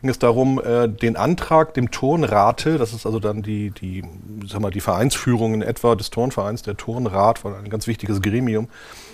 Ging 0.00 0.10
es 0.10 0.18
darum, 0.18 0.60
äh, 0.62 0.88
den 0.88 1.16
Antrag 1.16 1.74
dem 1.74 1.90
Turnrate, 1.90 2.78
das 2.78 2.92
ist 2.92 3.06
also 3.06 3.18
dann 3.18 3.42
die, 3.42 3.70
die, 3.70 4.04
sag 4.46 4.60
mal, 4.60 4.70
die 4.70 4.80
Vereinsführung 4.80 5.54
in 5.54 5.62
etwa 5.62 5.94
des 5.94 6.10
Turnvereins, 6.10 6.62
der 6.62 6.76
Turnrat, 6.76 7.44
war 7.44 7.58
ein 7.58 7.70
ganz 7.70 7.86
wichtiges 7.86 8.20
Gremium, 8.20 8.68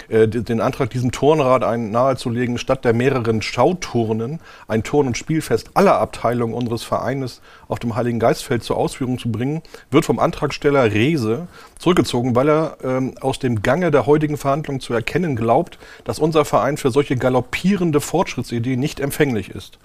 äh, 0.09 0.29
den 0.29 0.61
Antrag, 0.61 0.91
diesem 0.91 1.13
Turnrat 1.13 1.65
einen 1.65 1.91
nahezulegen, 1.91 2.59
statt 2.59 2.85
der 2.85 2.93
mehreren 2.93 3.43
Schauturnen 3.43 4.41
ein 4.67 4.83
Turn- 4.83 5.07
und 5.07 5.17
Spielfest 5.17 5.71
aller 5.75 5.99
Abteilungen 5.99 6.55
unseres 6.55 6.83
Vereines 6.83 7.41
auf 7.69 7.79
dem 7.79 7.95
Heiligen 7.95 8.19
Geistfeld 8.19 8.65
zur 8.65 8.77
Ausführung 8.77 9.19
zu 9.19 9.31
bringen, 9.31 9.63
wird 9.91 10.05
vom 10.05 10.19
Antragsteller 10.19 10.93
Rehse 10.93 11.47
zurückgezogen, 11.79 12.35
weil 12.37 12.49
er 12.49 12.77
ähm, 12.85 13.15
aus 13.21 13.39
dem 13.39 13.63
Gange 13.63 13.91
der 13.91 14.07
heutigen 14.07 14.37
Verhandlungen 14.37 14.81
zu 14.81 14.93
erkennen 14.93 15.37
glaubt, 15.37 15.79
dass 16.05 16.19
unser 16.19 16.45
Verein 16.45 16.77
für 16.77 16.91
solche 16.91 17.17
galoppierende 17.17 18.01
Fortschrittsideen 18.01 18.81
nicht 18.81 19.01
empfänglich 19.01 19.51
ist. 19.51 19.79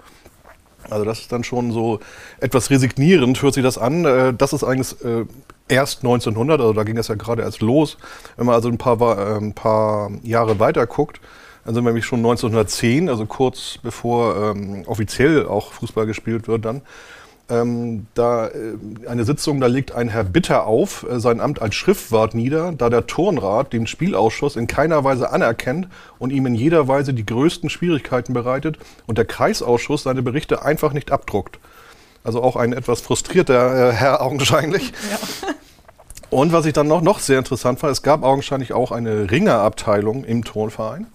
Also 0.90 1.04
das 1.04 1.20
ist 1.20 1.32
dann 1.32 1.44
schon 1.44 1.72
so 1.72 2.00
etwas 2.40 2.70
resignierend, 2.70 3.40
hört 3.42 3.54
sich 3.54 3.62
das 3.62 3.78
an. 3.78 4.04
Äh, 4.04 4.34
Das 4.34 4.52
ist 4.52 4.64
eigentlich 4.64 5.04
äh, 5.04 5.24
erst 5.68 6.00
1900, 6.02 6.60
also 6.60 6.72
da 6.72 6.84
ging 6.84 6.96
das 6.96 7.08
ja 7.08 7.14
gerade 7.14 7.42
erst 7.42 7.60
los. 7.60 7.98
Wenn 8.36 8.46
man 8.46 8.54
also 8.54 8.68
ein 8.68 8.78
paar, 8.78 9.00
äh, 9.00 9.36
ein 9.36 9.54
paar 9.54 10.10
Jahre 10.22 10.58
weiter 10.58 10.86
guckt, 10.86 11.20
dann 11.64 11.74
sind 11.74 11.84
wir 11.84 11.90
nämlich 11.90 12.06
schon 12.06 12.20
1910, 12.20 13.08
also 13.10 13.26
kurz 13.26 13.78
bevor 13.82 14.36
ähm, 14.36 14.84
offiziell 14.86 15.46
auch 15.46 15.72
Fußball 15.72 16.06
gespielt 16.06 16.48
wird 16.48 16.64
dann. 16.64 16.82
Ähm, 17.50 18.06
da 18.12 18.48
äh, 18.48 18.76
eine 19.08 19.24
Sitzung, 19.24 19.58
da 19.60 19.68
legt 19.68 19.92
ein 19.92 20.08
Herr 20.08 20.24
Bitter 20.24 20.66
auf 20.66 21.06
äh, 21.08 21.18
sein 21.18 21.40
Amt 21.40 21.62
als 21.62 21.74
Schriftwart 21.74 22.34
nieder, 22.34 22.72
da 22.72 22.90
der 22.90 23.06
Turnrat 23.06 23.72
den 23.72 23.86
Spielausschuss 23.86 24.56
in 24.56 24.66
keiner 24.66 25.02
Weise 25.02 25.30
anerkennt 25.30 25.88
und 26.18 26.30
ihm 26.30 26.44
in 26.44 26.54
jeder 26.54 26.88
Weise 26.88 27.14
die 27.14 27.24
größten 27.24 27.70
Schwierigkeiten 27.70 28.34
bereitet 28.34 28.78
und 29.06 29.16
der 29.16 29.24
Kreisausschuss 29.24 30.02
seine 30.02 30.22
Berichte 30.22 30.62
einfach 30.62 30.92
nicht 30.92 31.10
abdruckt. 31.10 31.58
Also 32.22 32.42
auch 32.42 32.56
ein 32.56 32.74
etwas 32.74 33.00
frustrierter 33.00 33.88
äh, 33.88 33.92
Herr 33.92 34.20
augenscheinlich. 34.22 34.92
Und 36.28 36.52
was 36.52 36.66
ich 36.66 36.74
dann 36.74 36.86
noch, 36.86 37.00
noch 37.00 37.20
sehr 37.20 37.38
interessant 37.38 37.80
fand, 37.80 37.92
es 37.92 38.02
gab 38.02 38.22
augenscheinlich 38.22 38.74
auch 38.74 38.92
eine 38.92 39.30
Ringerabteilung 39.30 40.24
im 40.24 40.44
Turnverein. 40.44 41.06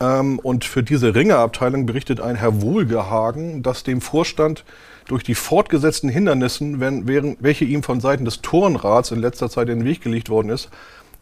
Ähm, 0.00 0.38
und 0.38 0.64
für 0.64 0.82
diese 0.82 1.14
Ringerabteilung 1.14 1.84
berichtet 1.84 2.20
ein 2.20 2.36
Herr 2.36 2.62
Wohlgehagen, 2.62 3.62
dass 3.62 3.84
dem 3.84 4.00
Vorstand 4.00 4.64
durch 5.10 5.24
die 5.24 5.34
fortgesetzten 5.34 6.08
Hindernissen, 6.08 6.78
wenn, 6.78 7.08
während, 7.08 7.42
welche 7.42 7.64
ihm 7.64 7.82
von 7.82 8.00
Seiten 8.00 8.24
des 8.24 8.42
Turnrats 8.42 9.10
in 9.10 9.18
letzter 9.18 9.50
Zeit 9.50 9.68
in 9.68 9.80
den 9.80 9.84
Weg 9.84 10.02
gelegt 10.02 10.30
worden 10.30 10.50
ist, 10.50 10.68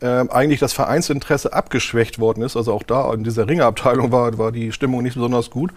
ähm, 0.03 0.31
eigentlich 0.31 0.61
das 0.61 0.75
Vereinsinteresse 0.75 1.55
abgeschwächt 1.55 2.19
worden 2.19 2.43
ist. 2.43 2.55
Also 2.55 2.73
auch 2.75 2.83
da 2.83 3.13
in 3.15 3.25
dieser 3.25 3.49
Ringerabteilung 3.49 4.13
war, 4.13 4.37
war 4.37 4.53
die 4.53 4.73
Stimmung 4.73 5.03
nicht 5.03 5.15
besonders 5.15 5.49
gut. 5.49 5.73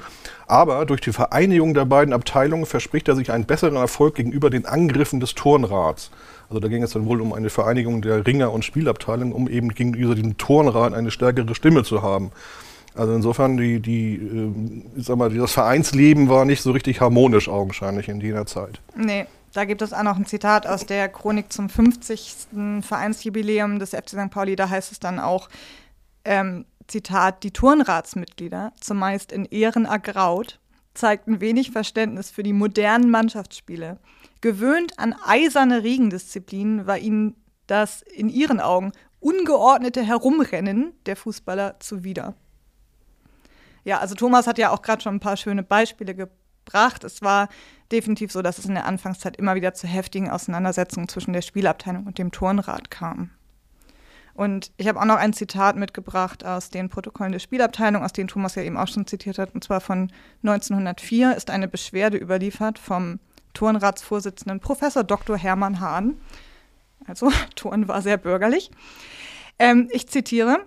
Aber 0.45 0.85
durch 0.85 0.99
die 0.99 1.13
Vereinigung 1.13 1.73
der 1.73 1.85
beiden 1.85 2.13
Abteilungen 2.13 2.65
verspricht 2.65 3.07
er 3.07 3.15
sich 3.15 3.31
einen 3.31 3.45
besseren 3.45 3.77
Erfolg 3.77 4.15
gegenüber 4.15 4.49
den 4.49 4.65
Angriffen 4.65 5.21
des 5.21 5.33
Turnrats. 5.33 6.11
Also 6.49 6.59
da 6.59 6.67
ging 6.67 6.83
es 6.83 6.91
dann 6.91 7.05
wohl 7.05 7.21
um 7.21 7.31
eine 7.31 7.49
Vereinigung 7.49 8.01
der 8.01 8.27
Ringer- 8.27 8.51
und 8.51 8.65
Spielabteilung, 8.65 9.31
um 9.31 9.47
eben 9.47 9.69
gegenüber 9.69 10.15
dem 10.15 10.37
Turnrat 10.37 10.93
eine 10.93 11.11
stärkere 11.11 11.55
Stimme 11.55 11.83
zu 11.85 12.01
haben. 12.01 12.31
Also 12.95 13.13
insofern, 13.13 13.57
die, 13.57 13.79
die, 13.79 14.91
ich 14.95 15.05
sag 15.05 15.17
mal, 15.17 15.29
das 15.33 15.53
Vereinsleben 15.53 16.29
war 16.29 16.45
nicht 16.45 16.61
so 16.61 16.71
richtig 16.71 16.99
harmonisch 17.01 17.47
augenscheinlich 17.47 18.09
in 18.09 18.19
jener 18.19 18.45
Zeit. 18.45 18.81
Nee, 18.95 19.27
Da 19.53 19.65
gibt 19.65 19.81
es 19.81 19.91
auch 19.93 20.03
noch 20.03 20.17
ein 20.17 20.25
Zitat 20.25 20.65
aus 20.65 20.85
der 20.85 21.09
Chronik 21.09 21.51
zum 21.51 21.69
50. 21.69 22.47
Vereinsjubiläum 22.81 23.79
des 23.79 23.91
FC 23.91 24.09
St. 24.09 24.29
Pauli. 24.29 24.55
Da 24.55 24.69
heißt 24.69 24.91
es 24.91 24.99
dann 24.99 25.19
auch, 25.19 25.49
ähm, 26.23 26.65
Zitat, 26.87 27.43
die 27.43 27.51
Turnratsmitglieder, 27.51 28.73
zumeist 28.79 29.31
in 29.31 29.45
Ehren 29.45 29.85
ergraut, 29.85 30.59
zeigten 30.93 31.39
wenig 31.41 31.71
Verständnis 31.71 32.31
für 32.31 32.43
die 32.43 32.53
modernen 32.53 33.09
Mannschaftsspiele. 33.09 33.97
Gewöhnt 34.41 34.99
an 34.99 35.15
eiserne 35.25 35.83
Regendisziplinen 35.83 36.87
war 36.87 36.97
ihnen 36.97 37.35
das 37.67 38.01
in 38.01 38.29
ihren 38.29 38.59
Augen 38.59 38.91
ungeordnete 39.19 40.01
Herumrennen 40.01 40.93
der 41.05 41.15
Fußballer 41.15 41.75
zuwider. 41.79 42.35
Ja, 43.83 43.99
also 43.99 44.15
Thomas 44.15 44.47
hat 44.47 44.57
ja 44.57 44.69
auch 44.71 44.81
gerade 44.81 45.01
schon 45.01 45.15
ein 45.15 45.19
paar 45.19 45.37
schöne 45.37 45.63
Beispiele 45.63 46.15
gebracht. 46.15 47.03
Es 47.03 47.21
war 47.21 47.49
definitiv 47.91 48.31
so, 48.31 48.41
dass 48.41 48.57
es 48.57 48.65
in 48.65 48.75
der 48.75 48.85
Anfangszeit 48.85 49.37
immer 49.37 49.55
wieder 49.55 49.73
zu 49.73 49.87
heftigen 49.87 50.29
Auseinandersetzungen 50.29 51.07
zwischen 51.07 51.33
der 51.33 51.41
Spielabteilung 51.41 52.05
und 52.05 52.17
dem 52.17 52.31
Turnrat 52.31 52.91
kam. 52.91 53.31
Und 54.33 54.71
ich 54.77 54.87
habe 54.87 54.99
auch 54.99 55.05
noch 55.05 55.17
ein 55.17 55.33
Zitat 55.33 55.75
mitgebracht 55.75 56.45
aus 56.45 56.69
den 56.69 56.89
Protokollen 56.89 57.33
der 57.33 57.39
Spielabteilung, 57.39 58.03
aus 58.03 58.13
denen 58.13 58.29
Thomas 58.29 58.55
ja 58.55 58.63
eben 58.63 58.77
auch 58.77 58.87
schon 58.87 59.05
zitiert 59.05 59.37
hat, 59.37 59.53
und 59.53 59.63
zwar 59.63 59.81
von 59.81 60.11
1904 60.43 61.35
ist 61.35 61.49
eine 61.49 61.67
Beschwerde 61.67 62.17
überliefert 62.17 62.79
vom 62.79 63.19
Turnratsvorsitzenden 63.53 64.61
Professor 64.61 65.03
Dr. 65.03 65.37
Hermann 65.37 65.79
Hahn. 65.81 66.17
Also 67.07 67.31
Turn 67.55 67.87
war 67.87 68.01
sehr 68.01 68.17
bürgerlich. 68.17 68.71
Ähm, 69.59 69.89
ich 69.91 70.07
zitiere. 70.07 70.65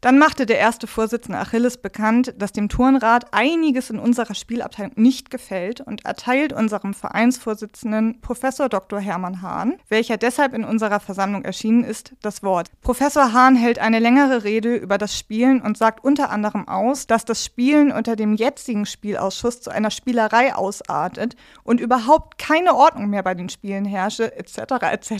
Dann 0.00 0.18
machte 0.18 0.46
der 0.46 0.58
erste 0.58 0.86
Vorsitzende 0.86 1.38
Achilles 1.38 1.78
bekannt, 1.78 2.34
dass 2.38 2.52
dem 2.52 2.68
Turnrat 2.68 3.32
einiges 3.32 3.90
in 3.90 3.98
unserer 3.98 4.34
Spielabteilung 4.34 4.92
nicht 4.96 5.30
gefällt 5.30 5.80
und 5.80 6.04
erteilt 6.04 6.52
unserem 6.52 6.94
Vereinsvorsitzenden 6.94 8.20
Professor 8.20 8.68
Dr. 8.68 9.00
Hermann 9.00 9.42
Hahn, 9.42 9.74
welcher 9.88 10.16
deshalb 10.16 10.54
in 10.54 10.64
unserer 10.64 11.00
Versammlung 11.00 11.44
erschienen 11.44 11.84
ist, 11.84 12.12
das 12.22 12.42
Wort. 12.42 12.70
Professor 12.80 13.32
Hahn 13.32 13.56
hält 13.56 13.78
eine 13.78 13.98
längere 13.98 14.44
Rede 14.44 14.74
über 14.76 14.98
das 14.98 15.18
Spielen 15.18 15.62
und 15.62 15.78
sagt 15.78 16.04
unter 16.04 16.30
anderem 16.30 16.68
aus, 16.68 17.06
dass 17.06 17.24
das 17.24 17.44
Spielen 17.44 17.92
unter 17.92 18.16
dem 18.16 18.34
jetzigen 18.34 18.86
Spielausschuss 18.86 19.60
zu 19.60 19.70
einer 19.70 19.90
Spielerei 19.90 20.54
ausartet 20.54 21.36
und 21.62 21.80
überhaupt 21.80 22.38
keine 22.38 22.74
Ordnung 22.74 23.08
mehr 23.08 23.22
bei 23.22 23.34
den 23.34 23.48
Spielen 23.48 23.84
herrsche, 23.84 24.36
etc. 24.36 24.58
etc. 24.92 25.12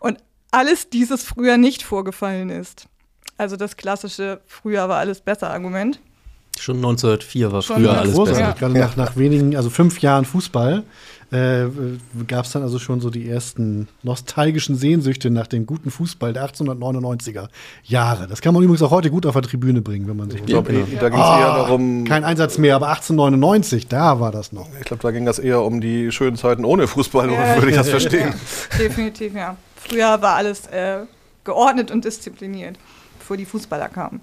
Und 0.00 0.18
alles 0.50 0.90
dieses 0.90 1.22
früher 1.22 1.56
nicht 1.56 1.82
vorgefallen 1.82 2.50
ist. 2.50 2.88
Also 3.38 3.56
das 3.56 3.76
klassische 3.76 4.40
früher 4.46 4.88
war 4.88 4.98
alles 4.98 5.20
besser 5.20 5.50
Argument. 5.50 6.00
Schon 6.58 6.76
1904 6.76 7.52
war 7.52 7.60
Schon 7.60 7.76
früher 7.76 7.98
alles 7.98 8.14
großartig. 8.14 8.44
besser. 8.44 8.58
Gerade 8.58 8.78
nach, 8.78 8.96
nach 8.96 9.16
wenigen, 9.16 9.54
also 9.56 9.68
fünf 9.68 10.00
Jahren 10.00 10.24
Fußball, 10.24 10.84
äh, 11.30 11.64
gab 12.26 12.46
es 12.46 12.52
dann 12.52 12.62
also 12.62 12.78
schon 12.78 13.00
so 13.02 13.10
die 13.10 13.28
ersten 13.28 13.88
nostalgischen 14.02 14.74
Sehnsüchte 14.74 15.28
nach 15.28 15.48
dem 15.48 15.66
guten 15.66 15.90
Fußball 15.90 16.32
der 16.32 16.44
1899er 16.48 17.48
Jahre. 17.84 18.26
Das 18.26 18.40
kann 18.40 18.54
man 18.54 18.62
übrigens 18.62 18.80
auch 18.80 18.90
heute 18.90 19.10
gut 19.10 19.26
auf 19.26 19.34
der 19.34 19.42
Tribüne 19.42 19.82
bringen, 19.82 20.08
wenn 20.08 20.16
man 20.16 20.30
sich 20.30 20.40
Ich 20.40 20.46
glaub, 20.46 20.66
erinnert. 20.70 21.02
da 21.02 21.08
ging's 21.10 21.20
eher 21.26 21.54
darum- 21.56 22.04
Kein 22.04 22.24
Einsatz 22.24 22.56
mehr, 22.56 22.76
aber 22.76 22.88
1899, 22.88 23.88
da 23.88 24.18
war 24.20 24.30
das 24.32 24.52
noch. 24.52 24.68
Ich 24.78 24.86
glaube, 24.86 25.02
da 25.02 25.10
ging 25.10 25.26
das 25.26 25.38
eher 25.38 25.60
um 25.60 25.82
die 25.82 26.10
schönen 26.10 26.36
Zeiten 26.36 26.64
ohne 26.64 26.86
Fußball, 26.86 27.30
Ja. 27.30 27.56
würde 27.56 27.68
ich 27.70 27.76
das 27.76 27.90
verstehen. 27.90 28.32
Definitiv, 28.78 29.34
ja. 29.34 29.56
Früher 29.76 30.22
war 30.22 30.36
alles 30.36 30.66
äh, 30.68 31.00
geordnet 31.44 31.90
und 31.90 32.04
diszipliniert, 32.06 32.78
bevor 33.26 33.36
die 33.36 33.44
Fußballer 33.44 33.88
kamen. 33.88 34.20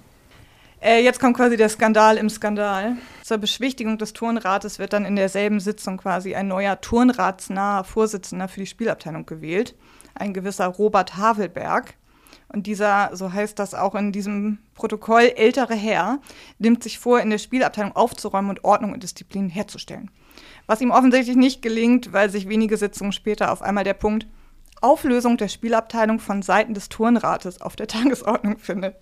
Äh, 0.80 1.04
jetzt 1.04 1.20
kommt 1.20 1.36
quasi 1.36 1.58
der 1.58 1.68
Skandal 1.68 2.16
im 2.16 2.30
Skandal. 2.30 2.96
Zur 3.22 3.36
Beschwichtigung 3.36 3.98
des 3.98 4.14
Turnrates 4.14 4.78
wird 4.78 4.94
dann 4.94 5.04
in 5.04 5.14
derselben 5.14 5.60
Sitzung 5.60 5.98
quasi 5.98 6.34
ein 6.34 6.48
neuer 6.48 6.80
turnratsnaher 6.80 7.84
Vorsitzender 7.84 8.48
für 8.48 8.60
die 8.60 8.66
Spielabteilung 8.66 9.26
gewählt, 9.26 9.74
ein 10.14 10.32
gewisser 10.32 10.68
Robert 10.68 11.18
Havelberg. 11.18 11.92
Und 12.48 12.66
dieser, 12.66 13.10
so 13.12 13.30
heißt 13.30 13.58
das 13.58 13.74
auch 13.74 13.94
in 13.94 14.10
diesem 14.10 14.56
Protokoll, 14.74 15.32
ältere 15.36 15.74
Herr, 15.74 16.20
nimmt 16.58 16.82
sich 16.82 16.98
vor, 16.98 17.20
in 17.20 17.28
der 17.28 17.38
Spielabteilung 17.38 17.94
aufzuräumen 17.94 18.48
und 18.48 18.64
Ordnung 18.64 18.94
und 18.94 19.02
Disziplin 19.02 19.50
herzustellen. 19.50 20.10
Was 20.66 20.80
ihm 20.80 20.92
offensichtlich 20.92 21.36
nicht 21.36 21.60
gelingt, 21.60 22.14
weil 22.14 22.30
sich 22.30 22.48
wenige 22.48 22.78
Sitzungen 22.78 23.12
später 23.12 23.52
auf 23.52 23.60
einmal 23.60 23.84
der 23.84 23.92
Punkt 23.92 24.26
Auflösung 24.84 25.36
der 25.36 25.48
Spielabteilung 25.48 26.20
von 26.20 26.42
Seiten 26.42 26.74
des 26.74 26.88
Turnrates 26.88 27.60
auf 27.60 27.74
der 27.74 27.86
Tagesordnung 27.88 28.58
findet. 28.58 28.96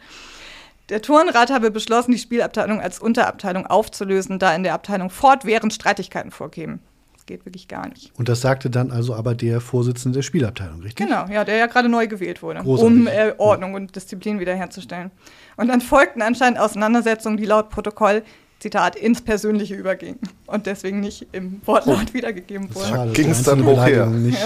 Der 0.88 1.02
Turnrat 1.02 1.50
habe 1.50 1.70
beschlossen, 1.70 2.12
die 2.12 2.18
Spielabteilung 2.18 2.80
als 2.80 2.98
Unterabteilung 2.98 3.66
aufzulösen, 3.66 4.38
da 4.38 4.54
in 4.54 4.62
der 4.62 4.74
Abteilung 4.74 5.10
fortwährend 5.10 5.72
Streitigkeiten 5.72 6.30
vorkämen. 6.30 6.80
Das 7.14 7.26
geht 7.26 7.46
wirklich 7.46 7.68
gar 7.68 7.88
nicht. 7.88 8.10
Und 8.18 8.28
das 8.28 8.40
sagte 8.40 8.68
dann 8.68 8.90
also 8.90 9.14
aber 9.14 9.34
der 9.36 9.60
Vorsitzende 9.60 10.18
der 10.18 10.22
Spielabteilung, 10.22 10.80
richtig? 10.80 11.06
Genau, 11.06 11.26
ja, 11.28 11.44
der 11.44 11.56
ja 11.56 11.66
gerade 11.66 11.88
neu 11.88 12.08
gewählt 12.08 12.42
wurde, 12.42 12.60
Großartig. 12.60 12.96
um 12.96 13.06
äh, 13.06 13.32
Ordnung 13.38 13.74
und 13.74 13.94
Disziplin 13.94 14.40
wiederherzustellen. 14.40 15.12
Und 15.56 15.68
dann 15.68 15.80
folgten 15.80 16.20
anscheinend 16.20 16.58
Auseinandersetzungen, 16.58 17.36
die 17.36 17.44
laut 17.44 17.70
Protokoll, 17.70 18.24
Zitat, 18.58 18.96
ins 18.96 19.22
Persönliche 19.22 19.74
übergingen 19.74 20.18
und 20.46 20.66
deswegen 20.66 21.00
nicht 21.00 21.28
im 21.32 21.60
Wortlaut 21.64 22.12
wiedergegeben 22.14 22.74
wurden. 22.74 22.88
Schade, 22.88 23.12
Ging's 23.12 23.42
dann 23.44 23.64
hoch 23.64 23.84
her. 23.84 24.06
Nicht. 24.06 24.38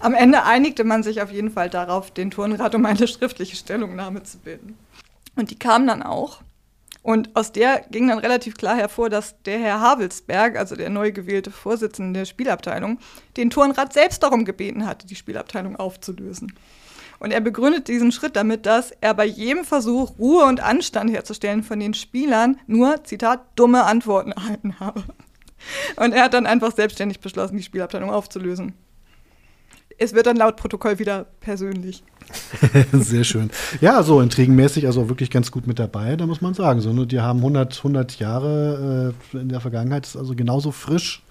Am 0.00 0.14
Ende 0.14 0.44
einigte 0.44 0.84
man 0.84 1.02
sich 1.02 1.22
auf 1.22 1.30
jeden 1.30 1.50
Fall 1.50 1.70
darauf, 1.70 2.10
den 2.10 2.30
Turnrat 2.30 2.74
um 2.74 2.86
eine 2.86 3.06
schriftliche 3.06 3.56
Stellungnahme 3.56 4.22
zu 4.22 4.38
bilden. 4.38 4.76
Und 5.36 5.50
die 5.50 5.58
kam 5.58 5.86
dann 5.86 6.02
auch. 6.02 6.42
Und 7.02 7.34
aus 7.34 7.52
der 7.52 7.80
ging 7.90 8.08
dann 8.08 8.18
relativ 8.18 8.56
klar 8.56 8.76
hervor, 8.76 9.08
dass 9.08 9.40
der 9.44 9.58
Herr 9.58 9.80
Havelsberg, 9.80 10.56
also 10.56 10.76
der 10.76 10.90
neu 10.90 11.12
gewählte 11.12 11.50
Vorsitzende 11.50 12.20
der 12.20 12.26
Spielabteilung, 12.26 12.98
den 13.36 13.48
Turnrat 13.48 13.94
selbst 13.94 14.22
darum 14.22 14.44
gebeten 14.44 14.86
hatte, 14.86 15.06
die 15.06 15.14
Spielabteilung 15.14 15.76
aufzulösen. 15.76 16.52
Und 17.18 17.32
er 17.32 17.40
begründet 17.40 17.88
diesen 17.88 18.12
Schritt 18.12 18.36
damit, 18.36 18.66
dass 18.66 18.92
er 19.00 19.14
bei 19.14 19.26
jedem 19.26 19.64
Versuch, 19.64 20.18
Ruhe 20.18 20.44
und 20.44 20.60
Anstand 20.60 21.10
herzustellen 21.10 21.62
von 21.62 21.78
den 21.78 21.94
Spielern, 21.94 22.58
nur, 22.66 23.04
Zitat, 23.04 23.40
dumme 23.56 23.84
Antworten 23.84 24.32
erhalten 24.32 24.80
habe. 24.80 25.04
Und 25.96 26.12
er 26.12 26.24
hat 26.24 26.34
dann 26.34 26.46
einfach 26.46 26.74
selbstständig 26.74 27.20
beschlossen, 27.20 27.58
die 27.58 27.62
Spielabteilung 27.62 28.10
aufzulösen. 28.10 28.74
Es 30.02 30.14
wird 30.14 30.24
dann 30.24 30.36
laut 30.36 30.56
Protokoll 30.56 30.98
wieder 30.98 31.26
persönlich. 31.40 32.02
Sehr 32.92 33.22
schön. 33.22 33.50
Ja, 33.82 34.02
so 34.02 34.22
intrigenmäßig, 34.22 34.86
also 34.86 35.10
wirklich 35.10 35.30
ganz 35.30 35.50
gut 35.50 35.66
mit 35.66 35.78
dabei, 35.78 36.16
da 36.16 36.26
muss 36.26 36.40
man 36.40 36.54
sagen. 36.54 36.80
So, 36.80 36.94
ne, 36.94 37.06
die 37.06 37.20
haben 37.20 37.40
100, 37.40 37.76
100 37.76 38.18
Jahre 38.18 39.12
äh, 39.34 39.36
in 39.36 39.50
der 39.50 39.60
Vergangenheit, 39.60 40.06
ist 40.06 40.16
also 40.16 40.34
genauso 40.34 40.72
frisch 40.72 41.22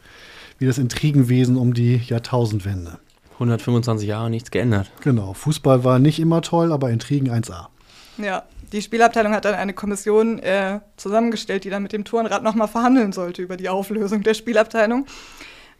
wie 0.60 0.68
das 0.68 0.78
Intrigenwesen 0.78 1.58
um 1.58 1.74
die 1.74 1.96
Jahrtausendwende. 1.96 3.00
125 3.34 4.08
Jahre 4.08 4.30
nichts 4.30 4.52
geändert. 4.52 4.92
Genau, 5.02 5.34
Fußball 5.34 5.84
war 5.84 5.98
nicht 5.98 6.20
immer 6.20 6.44
toll, 6.44 6.72
aber 6.72 6.92
Intrigen 6.92 7.32
1A. 7.32 7.68
Ja, 8.20 8.44
die 8.72 8.84
Spielabteilung 8.84 9.34
hat 9.34 9.46
dann 9.46 9.56
eine 9.56 9.74
Kommission 9.74 10.38
äh, 10.40 10.82
zusammengestellt, 10.96 11.64
die 11.64 11.72
dann 11.72 11.82
mit 11.82 11.94
dem 11.94 12.04
Turnrat 12.04 12.44
nochmal 12.44 12.68
verhandeln 12.68 13.14
sollte 13.14 13.42
über 13.42 13.58
die 13.58 13.70
Auflösung 13.70 14.22
der 14.22 14.36
Spielabteilung. 14.36 15.08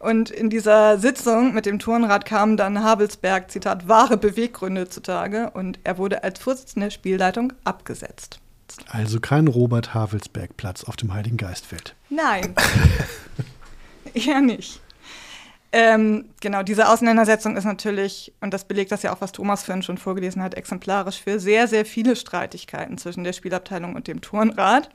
Und 0.00 0.30
in 0.30 0.48
dieser 0.48 0.98
Sitzung 0.98 1.52
mit 1.52 1.66
dem 1.66 1.78
Turnrat 1.78 2.24
kamen 2.24 2.56
dann 2.56 2.82
Havelsberg, 2.82 3.50
Zitat, 3.50 3.86
wahre 3.86 4.16
Beweggründe 4.16 4.88
zutage 4.88 5.50
und 5.50 5.78
er 5.84 5.98
wurde 5.98 6.24
als 6.24 6.40
Vorsitzender 6.40 6.86
der 6.86 6.90
Spielleitung 6.90 7.52
abgesetzt. 7.64 8.40
Also 8.88 9.20
kein 9.20 9.46
Robert 9.46 9.92
Havelsberg 9.92 10.56
Platz 10.56 10.84
auf 10.84 10.96
dem 10.96 11.12
Heiligen 11.12 11.36
Geistfeld. 11.36 11.94
Nein. 12.08 12.54
Eher 14.14 14.40
nicht. 14.40 14.80
Ähm, 15.72 16.30
genau, 16.40 16.62
diese 16.62 16.88
Auseinandersetzung 16.88 17.56
ist 17.58 17.64
natürlich, 17.64 18.32
und 18.40 18.54
das 18.54 18.64
belegt 18.64 18.90
das 18.92 19.02
ja 19.02 19.12
auch, 19.12 19.20
was 19.20 19.32
Thomas 19.32 19.64
vorhin 19.64 19.82
schon 19.82 19.98
vorgelesen 19.98 20.42
hat, 20.42 20.54
exemplarisch 20.54 21.20
für 21.20 21.38
sehr, 21.38 21.68
sehr 21.68 21.84
viele 21.84 22.16
Streitigkeiten 22.16 22.96
zwischen 22.96 23.22
der 23.22 23.34
Spielabteilung 23.34 23.94
und 23.94 24.08
dem 24.08 24.22
Turnrat. 24.22 24.88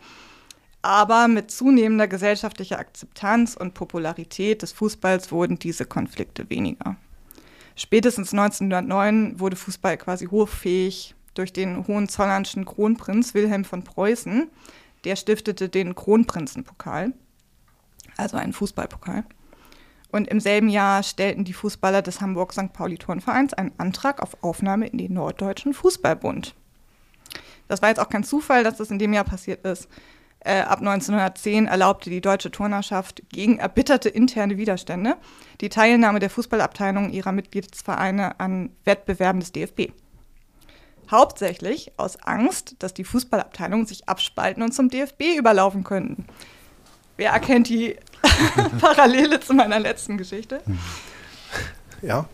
Aber 0.85 1.27
mit 1.27 1.49
zunehmender 1.49 2.07
gesellschaftlicher 2.07 2.77
Akzeptanz 2.77 3.55
und 3.55 3.73
Popularität 3.73 4.61
des 4.61 4.71
Fußballs 4.71 5.31
wurden 5.31 5.57
diese 5.57 5.87
Konflikte 5.87 6.47
weniger. 6.51 6.95
Spätestens 7.75 8.33
1909 8.33 9.39
wurde 9.39 9.55
Fußball 9.55 9.97
quasi 9.97 10.27
hoffähig 10.27 11.15
durch 11.33 11.51
den 11.51 11.87
hohenzollernschen 11.87 12.65
Kronprinz 12.65 13.33
Wilhelm 13.33 13.65
von 13.65 13.83
Preußen. 13.83 14.47
Der 15.05 15.15
stiftete 15.15 15.69
den 15.69 15.95
Kronprinzenpokal, 15.95 17.13
also 18.15 18.37
einen 18.37 18.53
Fußballpokal. 18.53 19.23
Und 20.11 20.27
im 20.27 20.39
selben 20.39 20.69
Jahr 20.69 21.01
stellten 21.01 21.45
die 21.45 21.53
Fußballer 21.53 22.03
des 22.03 22.21
Hamburg-St. 22.21 22.73
Pauli-Turnvereins 22.73 23.55
einen 23.55 23.71
Antrag 23.79 24.21
auf 24.21 24.43
Aufnahme 24.43 24.85
in 24.85 24.99
den 24.99 25.15
Norddeutschen 25.15 25.73
Fußballbund. 25.73 26.53
Das 27.67 27.81
war 27.81 27.89
jetzt 27.89 27.99
auch 27.99 28.09
kein 28.09 28.23
Zufall, 28.23 28.63
dass 28.63 28.77
das 28.77 28.91
in 28.91 28.99
dem 28.99 29.13
Jahr 29.13 29.23
passiert 29.23 29.65
ist. 29.65 29.89
Äh, 30.45 30.61
ab 30.61 30.77
1910 30.77 31.65
erlaubte 31.65 32.11
die 32.11 32.21
deutsche 32.21 32.51
Turnerschaft 32.51 33.23
gegen 33.29 33.57
erbitterte 33.57 34.09
interne 34.09 34.57
Widerstände 34.57 35.15
die 35.59 35.69
Teilnahme 35.69 36.19
der 36.19 36.29
Fußballabteilung 36.29 37.09
ihrer 37.09 37.31
Mitgliedsvereine 37.31 38.39
an 38.39 38.69
Wettbewerben 38.83 39.39
des 39.39 39.53
DFB. 39.53 39.91
Hauptsächlich 41.09 41.93
aus 41.97 42.17
Angst, 42.17 42.75
dass 42.77 42.93
die 42.93 43.05
Fußballabteilungen 43.05 43.87
sich 43.87 44.07
abspalten 44.07 44.61
und 44.61 44.71
zum 44.71 44.89
DFB 44.89 45.35
überlaufen 45.35 45.83
könnten. 45.83 46.27
Wer 47.17 47.31
erkennt 47.31 47.69
die 47.69 47.95
Parallele 48.79 49.39
zu 49.39 49.55
meiner 49.55 49.79
letzten 49.79 50.15
Geschichte. 50.15 50.61
Ja. 52.03 52.27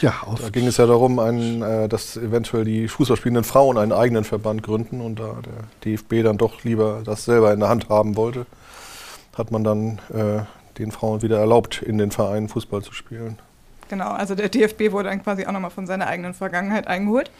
Ja, 0.00 0.22
auf. 0.26 0.40
Da 0.40 0.50
ging 0.50 0.66
es 0.66 0.78
ja 0.78 0.86
darum, 0.86 1.18
ein, 1.18 1.62
äh, 1.62 1.88
dass 1.88 2.16
eventuell 2.16 2.64
die 2.64 2.88
fußballspielenden 2.88 3.44
Frauen 3.44 3.78
einen 3.78 3.92
eigenen 3.92 4.24
Verband 4.24 4.62
gründen 4.62 5.00
und 5.00 5.18
da 5.18 5.36
der 5.44 5.64
DFB 5.84 6.22
dann 6.22 6.38
doch 6.38 6.64
lieber 6.64 7.02
das 7.04 7.24
selber 7.24 7.52
in 7.52 7.60
der 7.60 7.68
Hand 7.68 7.88
haben 7.88 8.16
wollte, 8.16 8.46
hat 9.36 9.50
man 9.50 9.64
dann 9.64 10.00
äh, 10.12 10.42
den 10.78 10.90
Frauen 10.90 11.22
wieder 11.22 11.38
erlaubt, 11.38 11.82
in 11.82 11.98
den 11.98 12.10
Vereinen 12.10 12.48
Fußball 12.48 12.82
zu 12.82 12.92
spielen. 12.92 13.38
Genau, 13.88 14.10
also 14.10 14.34
der 14.34 14.48
DFB 14.48 14.92
wurde 14.92 15.10
dann 15.10 15.22
quasi 15.22 15.44
auch 15.44 15.52
nochmal 15.52 15.70
von 15.70 15.86
seiner 15.86 16.06
eigenen 16.06 16.34
Vergangenheit 16.34 16.86
eingeholt. 16.86 17.30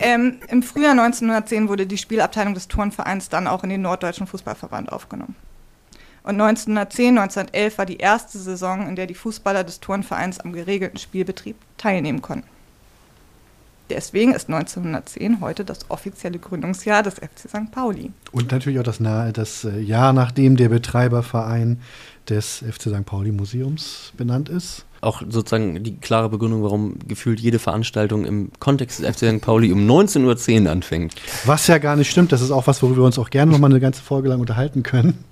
Ähm, 0.00 0.40
Im 0.48 0.62
Frühjahr 0.62 0.92
1910 0.92 1.68
wurde 1.68 1.86
die 1.86 1.98
Spielabteilung 1.98 2.54
des 2.54 2.66
Turnvereins 2.66 3.28
dann 3.28 3.46
auch 3.46 3.62
in 3.62 3.70
den 3.70 3.82
Norddeutschen 3.82 4.26
Fußballverband 4.26 4.90
aufgenommen. 4.90 5.36
Und 6.24 6.40
1910, 6.40 7.18
1911 7.18 7.78
war 7.78 7.86
die 7.86 7.98
erste 7.98 8.38
Saison, 8.38 8.88
in 8.88 8.96
der 8.96 9.06
die 9.06 9.14
Fußballer 9.14 9.62
des 9.62 9.80
Turnvereins 9.80 10.40
am 10.40 10.52
geregelten 10.52 10.98
Spielbetrieb 10.98 11.56
teilnehmen 11.76 12.22
konnten. 12.22 12.48
Deswegen 13.90 14.32
ist 14.32 14.48
1910 14.48 15.42
heute 15.42 15.66
das 15.66 15.90
offizielle 15.90 16.38
Gründungsjahr 16.38 17.02
des 17.02 17.16
FC 17.16 17.50
St. 17.50 17.70
Pauli. 17.70 18.10
Und 18.32 18.50
natürlich 18.50 18.78
auch 18.78 18.84
das, 18.84 18.98
das 19.34 19.64
äh, 19.64 19.78
Jahr, 19.78 20.14
nachdem 20.14 20.56
der 20.56 20.70
Betreiberverein 20.70 21.80
des 22.30 22.64
FC 22.66 22.84
St. 22.84 23.04
Pauli 23.04 23.30
Museums 23.30 24.12
benannt 24.16 24.48
ist. 24.48 24.86
Auch 25.02 25.20
sozusagen 25.20 25.84
die 25.84 25.96
klare 25.98 26.30
Begründung, 26.30 26.62
warum 26.62 26.98
gefühlt 27.06 27.38
jede 27.38 27.58
Veranstaltung 27.58 28.24
im 28.24 28.50
Kontext 28.58 29.00
des 29.00 29.06
FC 29.14 29.28
St. 29.28 29.42
Pauli 29.42 29.70
um 29.70 29.86
19.10 29.86 30.64
Uhr 30.64 30.70
anfängt. 30.70 31.14
Was 31.44 31.66
ja 31.66 31.76
gar 31.76 31.96
nicht 31.96 32.10
stimmt, 32.10 32.32
das 32.32 32.40
ist 32.40 32.50
auch 32.50 32.66
was, 32.66 32.82
worüber 32.82 33.02
wir 33.02 33.04
uns 33.04 33.18
auch 33.18 33.28
gerne 33.28 33.52
noch 33.52 33.58
mal 33.58 33.70
eine 33.70 33.80
ganze 33.80 34.00
Folge 34.00 34.30
lang 34.30 34.40
unterhalten 34.40 34.82
können. 34.82 35.22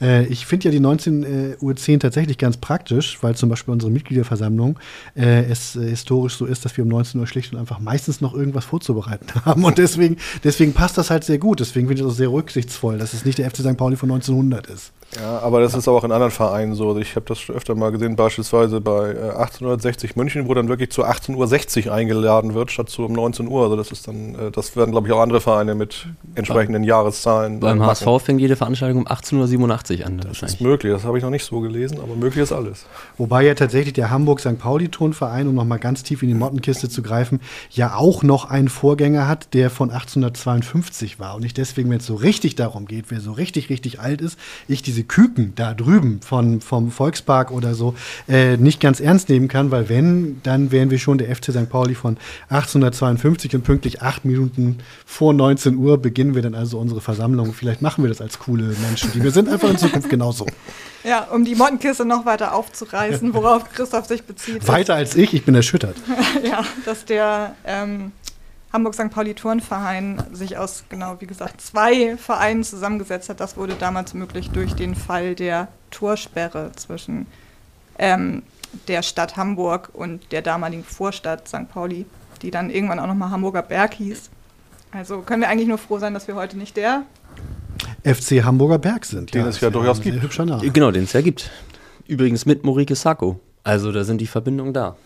Äh, 0.00 0.26
ich 0.26 0.46
finde 0.46 0.66
ja 0.66 0.70
die 0.70 0.80
19.10 0.80 1.60
Uhr 1.60 2.00
tatsächlich 2.00 2.38
ganz 2.38 2.56
praktisch, 2.56 3.18
weil 3.22 3.34
zum 3.34 3.48
Beispiel 3.48 3.72
unsere 3.72 3.90
Mitgliederversammlung 3.90 4.78
äh, 5.16 5.44
es 5.44 5.76
äh, 5.76 5.88
historisch 5.88 6.36
so 6.36 6.46
ist, 6.46 6.64
dass 6.64 6.76
wir 6.76 6.84
um 6.84 6.88
19 6.90 7.20
Uhr 7.20 7.26
schlicht 7.26 7.52
und 7.52 7.58
einfach 7.58 7.80
meistens 7.80 8.20
noch 8.20 8.34
irgendwas 8.34 8.64
vorzubereiten 8.64 9.26
haben. 9.44 9.64
Und 9.64 9.78
deswegen, 9.78 10.16
deswegen 10.44 10.72
passt 10.72 10.98
das 10.98 11.10
halt 11.10 11.24
sehr 11.24 11.38
gut. 11.38 11.60
Deswegen 11.60 11.86
finde 11.88 12.02
ich 12.02 12.06
das 12.06 12.14
auch 12.14 12.18
sehr 12.18 12.32
rücksichtsvoll, 12.32 12.98
dass 12.98 13.14
es 13.14 13.24
nicht 13.24 13.38
der 13.38 13.50
FC 13.50 13.58
St. 13.58 13.76
Pauli 13.76 13.96
von 13.96 14.10
1900 14.10 14.66
ist. 14.68 14.92
Ja, 15.16 15.38
aber 15.38 15.60
das 15.60 15.74
ist 15.74 15.88
auch 15.88 16.04
in 16.04 16.12
anderen 16.12 16.30
Vereinen 16.30 16.74
so. 16.74 16.88
Also 16.88 17.00
ich 17.00 17.16
habe 17.16 17.24
das 17.26 17.40
schon 17.40 17.56
öfter 17.56 17.74
mal 17.74 17.90
gesehen, 17.90 18.14
beispielsweise 18.14 18.80
bei 18.80 19.10
1860 19.10 20.16
München, 20.16 20.48
wo 20.48 20.54
dann 20.54 20.68
wirklich 20.68 20.90
zu 20.90 21.02
18.60 21.04 21.86
Uhr 21.86 21.94
eingeladen 21.94 22.52
wird, 22.52 22.70
statt 22.70 22.90
zu 22.90 23.06
um 23.06 23.14
19 23.14 23.48
Uhr. 23.48 23.62
Also 23.62 23.76
das 23.76 23.90
ist 23.90 24.06
dann, 24.06 24.36
das 24.52 24.76
werden, 24.76 24.90
glaube 24.90 25.08
ich, 25.08 25.14
auch 25.14 25.20
andere 25.20 25.40
Vereine 25.40 25.74
mit 25.74 26.06
entsprechenden 26.34 26.84
Jahreszahlen. 26.84 27.58
Beim 27.58 27.82
HSV 27.82 28.06
fängt 28.22 28.40
jede 28.40 28.54
Veranstaltung 28.54 29.00
um 29.00 29.06
18.87 29.06 30.00
Uhr 30.00 30.06
an. 30.06 30.18
Das 30.18 30.42
ist 30.42 30.60
möglich, 30.60 30.92
das 30.92 31.04
habe 31.04 31.16
ich 31.16 31.24
noch 31.24 31.30
nicht 31.30 31.44
so 31.44 31.60
gelesen, 31.60 32.00
aber 32.02 32.14
möglich 32.14 32.42
ist 32.42 32.52
alles. 32.52 32.84
Wobei 33.16 33.46
ja 33.46 33.54
tatsächlich 33.54 33.94
der 33.94 34.10
Hamburg-St. 34.10 34.58
Pauli-Turnverein, 34.58 35.48
um 35.48 35.54
nochmal 35.54 35.78
ganz 35.78 36.02
tief 36.02 36.22
in 36.22 36.28
die 36.28 36.34
Mottenkiste 36.34 36.90
zu 36.90 37.02
greifen, 37.02 37.40
ja 37.70 37.96
auch 37.96 38.22
noch 38.22 38.50
einen 38.50 38.68
Vorgänger 38.68 39.26
hat, 39.26 39.54
der 39.54 39.70
von 39.70 39.90
1852 39.90 41.18
war. 41.18 41.34
Und 41.34 41.42
nicht 41.42 41.56
deswegen, 41.56 41.88
wenn 41.88 41.98
es 41.98 42.06
so 42.06 42.14
richtig 42.14 42.56
darum 42.56 42.84
geht, 42.84 43.06
wer 43.08 43.20
so 43.20 43.32
richtig, 43.32 43.70
richtig 43.70 44.00
alt 44.00 44.20
ist, 44.20 44.38
ich 44.68 44.82
diese 44.82 44.97
Küken 45.04 45.52
da 45.56 45.74
drüben 45.74 46.20
von, 46.20 46.60
vom 46.60 46.90
Volkspark 46.90 47.50
oder 47.50 47.74
so 47.74 47.94
äh, 48.28 48.56
nicht 48.56 48.80
ganz 48.80 49.00
ernst 49.00 49.28
nehmen 49.28 49.48
kann, 49.48 49.70
weil 49.70 49.88
wenn, 49.88 50.40
dann 50.42 50.70
wären 50.70 50.90
wir 50.90 50.98
schon 50.98 51.18
der 51.18 51.34
FC 51.34 51.52
St. 51.52 51.68
Pauli 51.68 51.94
von 51.94 52.16
1852 52.50 53.54
und 53.54 53.62
pünktlich 53.62 54.02
acht 54.02 54.24
Minuten 54.24 54.78
vor 55.06 55.32
19 55.32 55.76
Uhr 55.76 55.98
beginnen 55.98 56.34
wir 56.34 56.42
dann 56.42 56.54
also 56.54 56.78
unsere 56.78 57.00
Versammlung. 57.00 57.52
Vielleicht 57.52 57.82
machen 57.82 58.04
wir 58.04 58.08
das 58.08 58.20
als 58.20 58.38
coole 58.38 58.74
Menschen, 58.82 59.12
die 59.12 59.22
wir 59.22 59.30
sind 59.30 59.48
einfach 59.48 59.70
in 59.70 59.78
Zukunft 59.78 60.08
genauso. 60.08 60.46
Ja, 61.04 61.24
um 61.32 61.44
die 61.44 61.54
Mottenkiste 61.54 62.04
noch 62.04 62.26
weiter 62.26 62.54
aufzureißen, 62.54 63.32
worauf 63.34 63.70
Christoph 63.72 64.06
sich 64.06 64.24
bezieht. 64.24 64.66
Weiter 64.66 64.94
als 64.94 65.14
ich, 65.14 65.32
ich 65.32 65.44
bin 65.44 65.54
erschüttert. 65.54 65.96
ja, 66.44 66.64
dass 66.84 67.04
der 67.04 67.54
ähm, 67.64 68.12
Hamburg-St. 68.72 69.10
Pauli-Turnverein 69.10 70.22
sich 70.32 70.58
aus, 70.58 70.84
genau 70.88 71.16
wie 71.20 71.26
gesagt, 71.26 71.60
zwei 71.60 72.16
Vereinen 72.16 72.64
zusammengesetzt 72.64 73.28
hat. 73.28 73.40
Das 73.40 73.56
wurde 73.56 73.74
damals 73.74 74.14
möglich 74.14 74.50
durch 74.50 74.74
den 74.74 74.94
Fall 74.94 75.34
der 75.34 75.68
Torsperre 75.90 76.72
zwischen 76.76 77.26
ähm, 77.98 78.42
der 78.86 79.02
Stadt 79.02 79.36
Hamburg 79.36 79.90
und 79.94 80.32
der 80.32 80.42
damaligen 80.42 80.84
Vorstadt 80.84 81.48
St. 81.48 81.68
Pauli, 81.70 82.04
die 82.42 82.50
dann 82.50 82.68
irgendwann 82.68 82.98
auch 82.98 83.06
nochmal 83.06 83.30
Hamburger 83.30 83.62
Berg 83.62 83.94
hieß. 83.94 84.30
Also 84.92 85.20
können 85.20 85.42
wir 85.42 85.48
eigentlich 85.48 85.68
nur 85.68 85.78
froh 85.78 85.98
sein, 85.98 86.14
dass 86.14 86.28
wir 86.28 86.34
heute 86.34 86.56
nicht 86.58 86.76
der 86.76 87.04
FC 88.04 88.44
Hamburger 88.44 88.78
Berg 88.78 89.04
sind. 89.04 89.34
Den 89.34 89.42
ja, 89.42 89.48
es 89.48 89.60
ja 89.60 89.70
durchaus 89.70 90.00
gibt. 90.00 90.22
Hübscher 90.22 90.44
Name. 90.44 90.70
Genau, 90.70 90.90
den 90.90 91.04
es 91.04 91.12
ja 91.12 91.20
gibt. 91.20 91.50
Übrigens 92.06 92.46
mit 92.46 92.64
Morike 92.64 92.94
Sacco. 92.94 93.40
Also 93.64 93.92
da 93.92 94.04
sind 94.04 94.20
die 94.20 94.26
Verbindungen 94.26 94.72
da. 94.72 94.96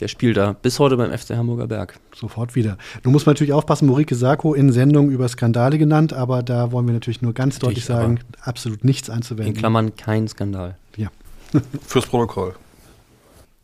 Der 0.00 0.08
spielt 0.08 0.36
da 0.36 0.52
bis 0.52 0.78
heute 0.78 0.96
beim 0.96 1.16
FC 1.16 1.30
Hamburger 1.30 1.66
Berg. 1.66 1.98
Sofort 2.14 2.54
wieder. 2.54 2.76
Du 3.02 3.10
musst 3.10 3.26
natürlich 3.26 3.52
aufpassen, 3.52 3.86
Morike 3.86 4.14
Sacco 4.14 4.54
in 4.54 4.72
Sendungen 4.72 5.10
über 5.10 5.28
Skandale 5.28 5.78
genannt, 5.78 6.12
aber 6.12 6.42
da 6.42 6.72
wollen 6.72 6.86
wir 6.86 6.94
natürlich 6.94 7.22
nur 7.22 7.32
ganz 7.32 7.58
deutlich 7.58 7.84
sagen, 7.84 8.20
absolut 8.40 8.84
nichts 8.84 9.08
einzuwenden. 9.10 9.54
In 9.54 9.58
Klammern 9.58 9.96
kein 9.96 10.28
Skandal. 10.28 10.76
Ja. 10.96 11.08
Fürs 11.86 12.06
Protokoll. 12.06 12.54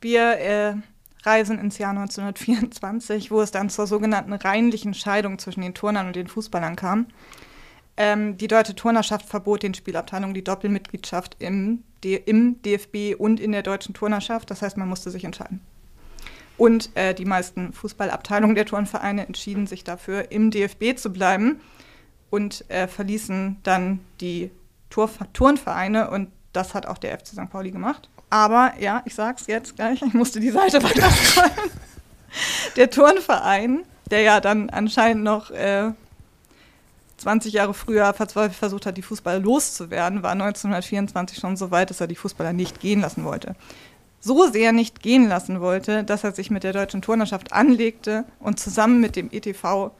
Wir 0.01 0.39
äh, 0.39 0.75
reisen 1.23 1.59
ins 1.59 1.79
Jahr 1.79 1.91
1924, 1.91 3.31
wo 3.31 3.41
es 3.41 3.51
dann 3.51 3.71
zur 3.71 3.87
sogenannten 3.87 4.33
reinlichen 4.33 4.95
Scheidung 4.95 5.39
zwischen 5.39 5.61
den 5.61 5.75
Turnern 5.75 6.07
und 6.07 6.17
den 6.17 6.27
Fußballern 6.27 6.77
kam. 6.77 7.07
Ähm, 7.97 8.39
die 8.39 8.49
Deutsche 8.49 8.75
Turnerschaft 8.75 9.27
verbot 9.27 9.63
den 9.63 9.75
Spielabteilungen 9.75 10.35
die 10.35 10.45
Doppelmitgliedschaft 10.45 11.37
im, 11.39 11.85
D 12.03 12.17
im 12.17 12.61
DFB 12.63 13.15
und 13.19 13.39
in 13.39 13.53
der 13.53 13.63
Deutschen 13.63 13.95
Turnerschaft. 13.95 14.51
Das 14.51 14.63
heißt, 14.63 14.77
man 14.77 14.89
musste 14.89 15.11
sich 15.11 15.25
entscheiden. 15.25 15.61
Und 16.57 16.91
äh, 16.95 17.15
die 17.15 17.25
meisten 17.25 17.73
Fußballabteilungen 17.73 18.55
der 18.55 18.67
Turnvereine 18.67 19.27
entschieden 19.27 19.67
sich 19.67 19.85
dafür, 19.85 20.31
im 20.31 20.51
DFB 20.51 20.97
zu 20.97 21.13
bleiben 21.13 21.61
und 22.31 22.65
äh, 22.71 22.87
verließen 22.87 23.59
dann 23.63 24.01
die 24.21 24.51
Tur 24.91 25.11
Turnvereine. 25.33 26.11
Und 26.11 26.31
das 26.53 26.75
hat 26.75 26.87
auch 26.87 26.99
der 26.99 27.19
FC 27.19 27.29
St. 27.29 27.51
Pauli 27.51 27.71
gemacht. 27.71 28.09
Aber 28.31 28.73
ja, 28.79 29.03
ich 29.05 29.15
sag's 29.15 29.47
jetzt 29.47 29.77
gleich, 29.77 30.01
ich 30.03 30.15
musste 30.15 30.41
die 30.41 30.51
Seite 30.51 30.83
weiter 30.83 31.11
scrollen. 31.11 31.71
Der 32.77 32.91
Turnverein, 32.91 33.85
der 34.11 34.23
ja 34.23 34.41
dann 34.41 34.71
anscheinend 34.71 35.23
noch 35.23 35.51
äh, 35.51 35.93
20 37.19 37.53
Jahre 37.53 37.75
früher 37.75 38.13
verzweifelt 38.15 38.57
versucht 38.57 38.87
hat, 38.87 38.97
die 38.97 39.03
Fußballer 39.03 39.39
loszuwerden, 39.39 40.23
war 40.23 40.33
1924 40.33 41.39
schon 41.39 41.57
so 41.57 41.71
weit, 41.71 41.91
dass 41.91 42.01
er 42.01 42.07
die 42.07 42.17
Fußballer 42.17 42.53
nicht 42.53 42.81
gehen 42.81 43.01
lassen 43.01 43.25
wollte. 43.25 43.55
So 44.25 44.47
sehr 44.47 44.71
nicht 44.71 45.03
gehen 45.03 45.29
lassen 45.29 45.61
wollte, 45.61 46.05
dass 46.05 46.23
er 46.23 46.31
sich 46.31 46.49
mit 46.49 46.63
der 46.63 46.73
deutschen 46.73 47.03
Turnerschaft 47.03 47.53
anlegte 47.53 48.25
und 48.39 48.61
zusammen 48.61 49.01
mit 49.01 49.17
dem 49.17 49.29
ETV 49.33 49.91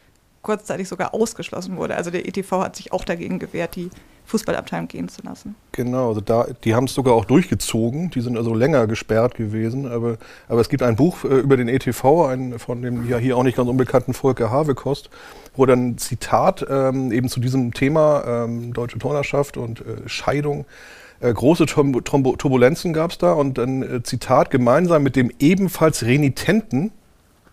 kurzzeitig 0.43 0.89
sogar 0.89 1.13
ausgeschlossen 1.13 1.77
wurde. 1.77 1.97
Also 1.97 2.11
der 2.11 2.27
ETV 2.27 2.53
hat 2.63 2.77
sich 2.77 2.93
auch 2.93 3.05
dagegen 3.05 3.41
gewehrt, 3.41 3.75
die 3.75 3.91
Fußballabteilung 4.27 4.87
gehen 4.87 5.09
zu 5.09 5.23
lassen. 5.23 5.57
Genau, 5.73 6.09
also 6.09 6.21
da, 6.21 6.47
die 6.63 6.75
haben 6.77 6.85
es 6.85 6.95
sogar 6.95 7.15
auch 7.15 7.25
durchgezogen. 7.25 8.11
Die 8.11 8.21
sind 8.21 8.37
also 8.37 8.55
länger 8.55 8.87
gesperrt 8.87 9.35
gewesen. 9.35 9.91
Aber, 9.91 10.19
aber 10.49 10.61
es 10.61 10.69
gibt 10.69 10.85
ein 10.85 10.95
Buch 10.95 11.25
äh, 11.25 11.39
über 11.41 11.57
den 11.57 11.69
ETV, 11.69 12.27
ein, 12.27 12.59
von 12.61 12.81
dem 12.81 13.09
ja 13.09 13.19
hier 13.19 13.37
auch 13.37 13.43
nicht 13.43 13.57
ganz 13.57 13.69
unbekannten 13.69 14.15
Volker 14.15 14.51
Havekost, 14.51 15.11
wo 15.57 15.67
dann 15.67 15.89
ein 15.89 15.99
Zitat 15.99 16.65
ähm, 16.71 17.11
eben 17.11 17.29
zu 17.29 17.41
diesem 17.41 17.75
Thema 17.75 18.45
ähm, 18.45 18.73
deutsche 18.73 18.99
Turnerschaft 18.99 19.57
und 19.57 19.81
äh, 19.81 20.09
Scheidung 20.09 20.65
äh, 21.23 21.33
große 21.33 21.67
Turbulenzen 21.67 22.93
gab 22.93 23.13
es 23.13 23.19
da 23.19 23.33
und 23.33 23.59
dann 23.59 23.83
äh, 23.83 24.03
Zitat 24.03 24.51
gemeinsam 24.51 25.03
mit 25.03 25.17
dem 25.17 25.31
ebenfalls 25.39 26.05
renitenten 26.05 26.93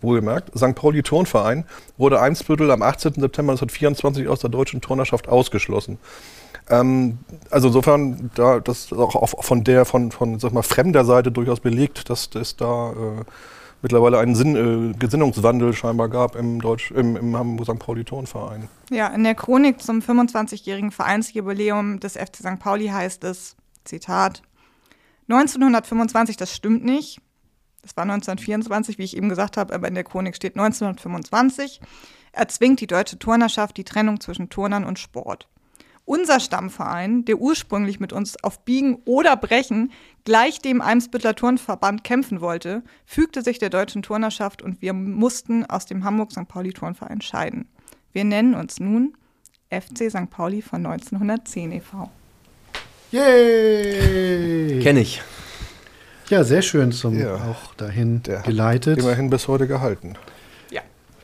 wohlgemerkt, 0.02 0.58
St. 0.58 0.76
Pauli 0.76 1.04
Turnverein 1.04 1.66
wurde 1.98 2.22
Eimsbüttel 2.22 2.72
am 2.72 2.82
18. 2.82 3.14
September 3.14 3.54
1924 3.54 4.28
aus 4.28 4.40
der 4.40 4.50
deutschen 4.50 4.82
Turnerschaft 4.82 5.28
ausgeschlossen. 5.28 5.98
Ähm, 6.70 7.20
also 7.50 7.68
insofern, 7.68 8.32
da 8.36 8.60
das 8.60 8.94
auch 8.94 9.44
von 9.44 9.64
der 9.64 9.86
von, 9.86 10.12
von 10.12 10.40
sag 10.40 10.54
mal, 10.54 10.62
fremder 10.62 11.06
Seite 11.06 11.32
durchaus 11.32 11.60
belegt, 11.60 12.10
dass 12.10 12.30
es 12.36 12.56
da 12.56 12.92
äh, 12.92 13.24
mittlerweile 13.82 14.20
einen 14.20 14.36
Sinn, 14.36 14.56
äh, 14.56 14.98
Gesinnungswandel 14.98 15.74
scheinbar 15.74 16.10
gab 16.10 16.36
im, 16.36 16.62
Deutsch, 16.62 16.92
im, 16.92 17.16
im 17.16 17.64
St. 17.64 17.80
Pauli 17.80 18.04
Turnverein. 18.04 18.68
Ja, 18.90 19.08
in 19.08 19.24
der 19.24 19.36
Chronik 19.36 19.82
zum 19.82 20.00
25-jährigen 20.00 20.92
Vereinsjubiläum 20.92 22.00
des 22.00 22.14
FC 22.14 22.38
St. 22.38 22.60
Pauli 22.60 22.88
heißt 22.88 23.24
es, 23.24 23.56
Zitat, 23.90 24.42
1925, 25.28 26.38
das 26.38 26.56
stimmt 26.56 26.84
nicht. 26.86 27.22
Das 27.82 27.96
war 27.96 28.04
1924, 28.04 28.98
wie 28.98 29.04
ich 29.04 29.16
eben 29.16 29.30
gesagt 29.30 29.58
habe, 29.58 29.74
aber 29.74 29.88
in 29.88 29.96
der 29.96 30.04
Chronik 30.04 30.36
steht 30.36 30.56
1925. 30.56 31.82
Erzwingt 32.32 32.82
die 32.82 32.88
deutsche 32.88 33.20
Turnerschaft 33.20 33.78
die 33.78 33.84
Trennung 33.84 34.20
zwischen 34.20 34.50
Turnern 34.50 34.86
und 34.86 35.00
Sport. 35.00 35.48
Unser 36.06 36.40
Stammverein, 36.40 37.26
der 37.26 37.40
ursprünglich 37.40 38.00
mit 38.00 38.14
uns 38.14 38.44
auf 38.44 38.66
Biegen 38.66 38.96
oder 39.06 39.38
Brechen 39.38 39.92
gleich 40.24 40.60
dem 40.60 40.82
Eimsbüttler 40.82 41.36
Turnverband 41.36 42.04
kämpfen 42.04 42.42
wollte, 42.42 42.84
fügte 43.06 43.44
sich 43.44 43.60
der 43.60 43.70
deutschen 43.70 44.02
Turnerschaft 44.02 44.64
und 44.64 44.82
wir 44.82 44.94
mussten 44.94 45.66
aus 45.66 45.86
dem 45.86 46.04
Hamburg 46.04 46.32
St. 46.32 46.48
Pauli 46.48 46.74
Turnverein 46.74 47.22
scheiden. 47.22 47.70
Wir 48.12 48.24
nennen 48.24 48.56
uns 48.56 48.80
nun 48.80 49.16
FC 49.70 50.10
St. 50.10 50.32
Pauli 50.32 50.64
von 50.64 50.84
1910 50.84 51.72
e.V. 51.74 52.10
Yay! 53.12 54.80
Kenne 54.82 55.02
ich. 55.02 55.22
Ja, 56.30 56.44
sehr 56.44 56.62
schön 56.62 56.92
zum 56.92 57.20
Ja. 57.20 57.36
auch 57.36 57.74
dahin 57.76 58.22
Der 58.24 58.40
hat 58.40 58.46
geleitet. 58.46 59.00
Immerhin 59.00 59.30
bis 59.30 59.48
heute 59.48 59.68
gehalten. 59.68 60.16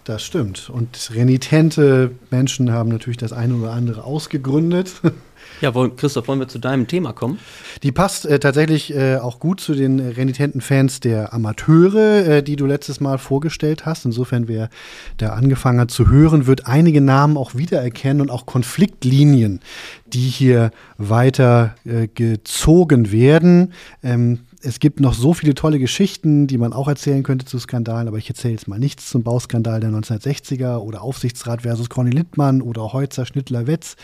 Das 0.06 0.24
stimmt. 0.24 0.70
Und 0.70 1.10
renitente 1.16 2.12
Menschen 2.30 2.72
haben 2.72 2.90
natürlich 2.90 3.18
das 3.18 3.34
eine 3.34 3.56
oder 3.56 3.72
andere 3.72 4.04
ausgegründet. 4.04 4.92
Ja, 5.62 5.74
wollen, 5.74 5.96
Christoph, 5.96 6.28
wollen 6.28 6.40
wir 6.40 6.48
zu 6.48 6.60
deinem 6.60 6.88
Thema 6.88 7.14
kommen? 7.14 7.40
Die 7.84 7.92
passt 7.92 8.26
äh, 8.26 8.40
tatsächlich 8.40 8.94
äh, 8.94 9.18
auch 9.18 9.40
gut 9.40 9.60
zu 9.60 9.74
den 9.74 10.00
renitenten 10.00 10.62
Fans 10.62 11.00
der 11.00 11.34
Amateure, 11.34 12.28
äh, 12.28 12.44
die 12.44 12.56
du 12.56 12.66
letztes 12.66 13.00
Mal 13.00 13.18
vorgestellt 13.18 13.86
hast. 13.86 14.06
Insofern, 14.06 14.48
wer 14.48 14.70
da 15.18 15.30
angefangen 15.30 15.80
hat 15.80 15.92
zu 15.92 16.10
hören, 16.10 16.48
wird 16.48 16.68
einige 16.68 17.02
Namen 17.02 17.38
auch 17.38 17.56
wiedererkennen 17.56 18.22
und 18.22 18.32
auch 18.32 18.46
Konfliktlinien, 18.46 19.62
die 20.08 20.28
hier 20.28 20.72
weiter 20.98 21.76
äh, 21.86 22.08
gezogen 22.08 23.12
werden. 23.12 23.74
Ähm, 24.04 24.40
es 24.66 24.80
gibt 24.80 25.00
noch 25.00 25.14
so 25.14 25.34
viele 25.34 25.54
tolle 25.54 25.78
Geschichten, 25.80 26.48
die 26.48 26.58
man 26.58 26.74
auch 26.74 26.88
erzählen 26.88 27.22
könnte 27.22 27.46
zu 27.46 27.60
Skandalen, 27.60 28.08
aber 28.08 28.18
ich 28.18 28.28
erzähle 28.28 28.54
jetzt 28.54 28.68
mal 28.68 28.80
nichts 28.80 29.10
zum 29.10 29.24
Bauskandal 29.24 29.80
der 29.80 29.92
1960er 29.92 30.78
oder 30.78 31.04
Aufsichtsrat 31.04 31.62
versus 31.62 31.90
Conny 31.90 32.10
Littmann 32.10 32.62
oder 32.62 32.92
Heutzer 32.92 33.26
Schnittler-Wetz. 33.26 33.96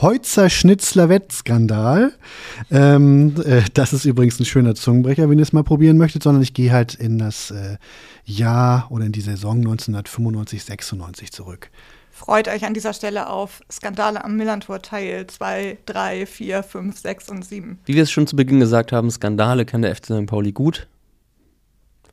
Heutzer 0.00 0.48
Schnitzler-Wetz-Skandal. 0.48 2.12
Ähm, 2.70 3.34
äh, 3.44 3.62
das 3.74 3.92
ist 3.92 4.06
übrigens 4.06 4.40
ein 4.40 4.46
schöner 4.46 4.74
Zungenbrecher, 4.74 5.28
wenn 5.28 5.38
ihr 5.38 5.42
es 5.42 5.52
mal 5.52 5.64
probieren 5.64 5.98
möchtet, 5.98 6.22
sondern 6.22 6.42
ich 6.42 6.54
gehe 6.54 6.72
halt 6.72 6.94
in 6.94 7.18
das 7.18 7.50
äh, 7.50 7.76
Jahr 8.24 8.90
oder 8.90 9.04
in 9.04 9.12
die 9.12 9.20
Saison 9.20 9.58
1995, 9.58 10.64
96 10.64 11.32
zurück. 11.32 11.70
Freut 12.18 12.48
euch 12.48 12.64
an 12.64 12.74
dieser 12.74 12.94
Stelle 12.94 13.28
auf 13.28 13.60
Skandale 13.70 14.24
am 14.24 14.36
Millantor 14.36 14.82
Teil 14.82 15.28
2, 15.28 15.78
3, 15.86 16.26
4, 16.26 16.64
5, 16.64 16.98
6 16.98 17.28
und 17.28 17.44
7. 17.44 17.78
Wie 17.84 17.94
wir 17.94 18.02
es 18.02 18.10
schon 18.10 18.26
zu 18.26 18.34
Beginn 18.34 18.58
gesagt 18.58 18.90
haben, 18.90 19.08
Skandale 19.08 19.64
kann 19.64 19.82
der 19.82 19.94
FC 19.94 20.06
St. 20.06 20.26
Pauli 20.26 20.50
gut. 20.50 20.88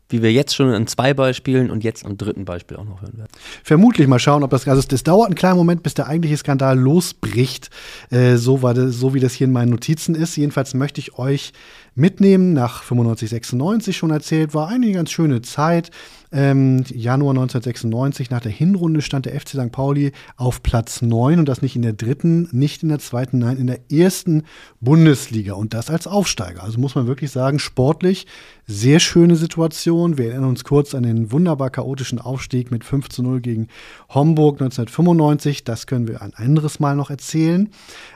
Wie 0.07 0.21
wir 0.21 0.31
jetzt 0.31 0.55
schon 0.55 0.71
an 0.71 0.85
zwei 0.85 1.15
Beispielen 1.15 1.71
und 1.71 1.83
jetzt 1.83 2.05
am 2.05 2.17
dritten 2.17 2.45
Beispiel 2.45 2.77
auch 2.77 2.85
noch 2.85 3.01
hören 3.01 3.17
werden. 3.17 3.31
Vermutlich 3.63 4.07
mal 4.07 4.19
schauen, 4.19 4.43
ob 4.43 4.51
das, 4.51 4.67
also 4.67 4.83
es 4.87 5.03
dauert 5.03 5.25
einen 5.25 5.35
kleinen 5.35 5.57
Moment, 5.57 5.81
bis 5.81 5.95
der 5.95 6.05
eigentliche 6.05 6.37
Skandal 6.37 6.77
losbricht, 6.77 7.71
äh, 8.11 8.35
so, 8.35 8.61
war 8.61 8.75
das, 8.75 8.93
so 8.93 9.15
wie 9.15 9.19
das 9.19 9.33
hier 9.33 9.45
in 9.47 9.53
meinen 9.53 9.71
Notizen 9.71 10.13
ist. 10.13 10.35
Jedenfalls 10.35 10.75
möchte 10.75 11.01
ich 11.01 11.17
euch 11.17 11.51
mitnehmen, 11.95 12.53
nach 12.53 12.83
95, 12.83 13.31
96 13.31 13.97
schon 13.97 14.11
erzählt, 14.11 14.53
war 14.53 14.67
eine 14.67 14.91
ganz 14.91 15.09
schöne 15.09 15.41
Zeit. 15.41 15.89
Ähm, 16.35 16.83
Januar 16.89 17.31
1996, 17.31 18.29
nach 18.29 18.41
der 18.41 18.51
Hinrunde 18.51 19.01
stand 19.01 19.25
der 19.25 19.39
FC 19.39 19.51
St. 19.51 19.71
Pauli 19.71 20.11
auf 20.35 20.61
Platz 20.61 21.01
9 21.01 21.39
und 21.39 21.47
das 21.47 21.61
nicht 21.61 21.77
in 21.77 21.81
der 21.81 21.93
dritten, 21.93 22.49
nicht 22.51 22.83
in 22.83 22.89
der 22.89 22.99
zweiten, 22.99 23.39
nein, 23.39 23.55
in 23.55 23.67
der 23.67 23.89
ersten 23.89 24.43
Bundesliga 24.81 25.53
und 25.53 25.73
das 25.73 25.89
als 25.89 26.07
Aufsteiger. 26.07 26.61
Also 26.61 26.77
muss 26.77 26.93
man 26.93 27.07
wirklich 27.07 27.31
sagen, 27.31 27.57
sportlich 27.57 28.27
sehr 28.67 28.99
schöne 28.99 29.35
Situation. 29.35 30.17
Wir 30.17 30.31
erinnern 30.31 30.49
uns 30.49 30.63
kurz 30.63 30.95
an 30.95 31.03
den 31.03 31.31
wunderbar 31.31 31.69
chaotischen 31.69 32.19
Aufstieg 32.19 32.71
mit 32.71 32.83
5 32.83 33.09
zu 33.09 33.21
0 33.21 33.41
gegen 33.41 33.67
Homburg 34.09 34.55
1995. 34.61 35.63
Das 35.63 35.85
können 35.85 36.07
wir 36.07 36.21
ein 36.21 36.33
anderes 36.33 36.79
Mal 36.79 36.95
noch 36.95 37.09
erzählen. 37.09 37.69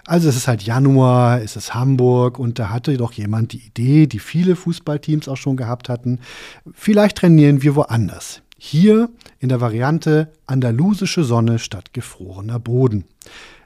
Also 0.05 0.27
es 0.27 0.35
ist 0.35 0.47
halt 0.47 0.63
Januar, 0.63 1.41
es 1.41 1.55
ist 1.55 1.75
Hamburg 1.75 2.39
und 2.39 2.57
da 2.57 2.69
hatte 2.69 2.97
doch 2.97 3.11
jemand 3.13 3.53
die 3.53 3.65
Idee, 3.65 4.07
die 4.07 4.19
viele 4.19 4.55
Fußballteams 4.55 5.27
auch 5.27 5.37
schon 5.37 5.57
gehabt 5.57 5.89
hatten. 5.89 6.19
Vielleicht 6.73 7.17
trainieren 7.17 7.61
wir 7.61 7.75
woanders. 7.75 8.41
Hier 8.57 9.09
in 9.39 9.49
der 9.49 9.61
Variante 9.61 10.33
andalusische 10.45 11.23
Sonne 11.23 11.59
statt 11.59 11.93
gefrorener 11.93 12.59
Boden. 12.59 13.05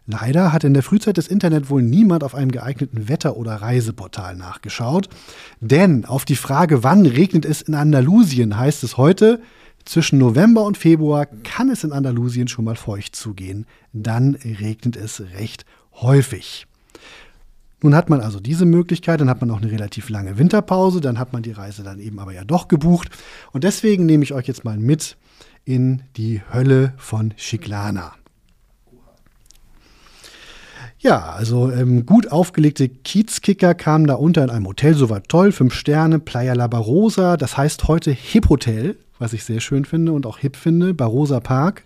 Leider 0.06 0.52
hat 0.52 0.66
in 0.66 0.74
der 0.74 0.84
Frühzeit 0.84 1.16
des 1.16 1.30
Internet 1.30 1.70
wohl 1.70 1.82
niemand 1.82 2.24
auf 2.24 2.36
einem 2.36 2.52
geeigneten 2.52 3.08
Wetter- 3.08 3.38
oder 3.38 3.56
Reiseportal 3.56 4.36
nachgeschaut. 4.36 5.08
Denn 5.62 6.04
auf 6.06 6.26
die 6.26 6.36
Frage, 6.36 6.84
wann 6.84 7.06
regnet 7.06 7.46
es 7.46 7.62
in 7.62 7.74
Andalusien, 7.74 8.58
heißt 8.58 8.84
es 8.84 8.98
heute, 8.98 9.42
zwischen 9.86 10.18
November 10.18 10.64
und 10.66 10.78
Februar 10.78 11.26
kann 11.26 11.70
es 11.70 11.84
in 11.84 11.92
Andalusien 11.92 12.48
schon 12.48 12.66
mal 12.66 12.76
feucht 12.76 13.16
zugehen. 13.16 13.66
Dann 13.94 14.36
regnet 14.36 14.98
es 14.98 15.22
recht 15.38 15.66
häufig. 15.94 16.68
Nun 17.82 17.96
hat 17.96 18.10
man 18.10 18.22
also 18.22 18.40
diese 18.40 18.66
Möglichkeit, 18.66 19.20
dann 19.20 19.30
hat 19.30 19.42
man 19.42 19.52
auch 19.52 19.62
eine 19.62 19.72
relativ 19.72 20.10
lange 20.10 20.38
Winterpause, 20.38 21.02
dann 21.02 21.20
hat 21.20 21.34
man 21.34 21.44
die 21.44 21.52
Reise 21.52 21.84
dann 21.84 22.00
eben 22.00 22.20
aber 22.20 22.32
ja 22.34 22.46
doch 22.46 22.70
gebucht. 22.70 23.10
Und 23.52 23.66
deswegen 23.66 24.06
nehme 24.06 24.24
ich 24.24 24.34
euch 24.34 24.48
jetzt 24.48 24.64
mal 24.64 24.78
mit 24.78 25.18
in 25.66 26.04
die 26.16 26.42
Hölle 26.54 26.94
von 26.98 27.34
Chiclana. 27.36 28.14
Ja, 31.04 31.34
also 31.34 31.70
ähm, 31.70 32.06
gut 32.06 32.32
aufgelegte 32.32 32.88
Kiezkicker 32.88 33.74
kamen 33.76 34.08
da 34.08 34.14
unter 34.14 34.42
in 34.42 34.50
einem 34.50 34.66
Hotel, 34.66 34.94
soweit 34.94 35.28
toll, 35.28 35.52
fünf 35.52 35.74
Sterne, 35.74 36.18
Playa 36.18 36.54
La 36.54 36.68
Barosa, 36.68 37.36
das 37.36 37.58
heißt 37.58 37.90
heute 37.90 38.12
Hip 38.12 38.48
Hotel, 38.48 38.96
was 39.20 39.34
ich 39.34 39.44
sehr 39.44 39.60
schön 39.60 39.84
finde 39.84 40.14
und 40.14 40.26
auch 40.26 40.38
hip 40.38 40.56
finde, 40.56 40.94
Barosa 40.94 41.42
Park. 41.42 41.84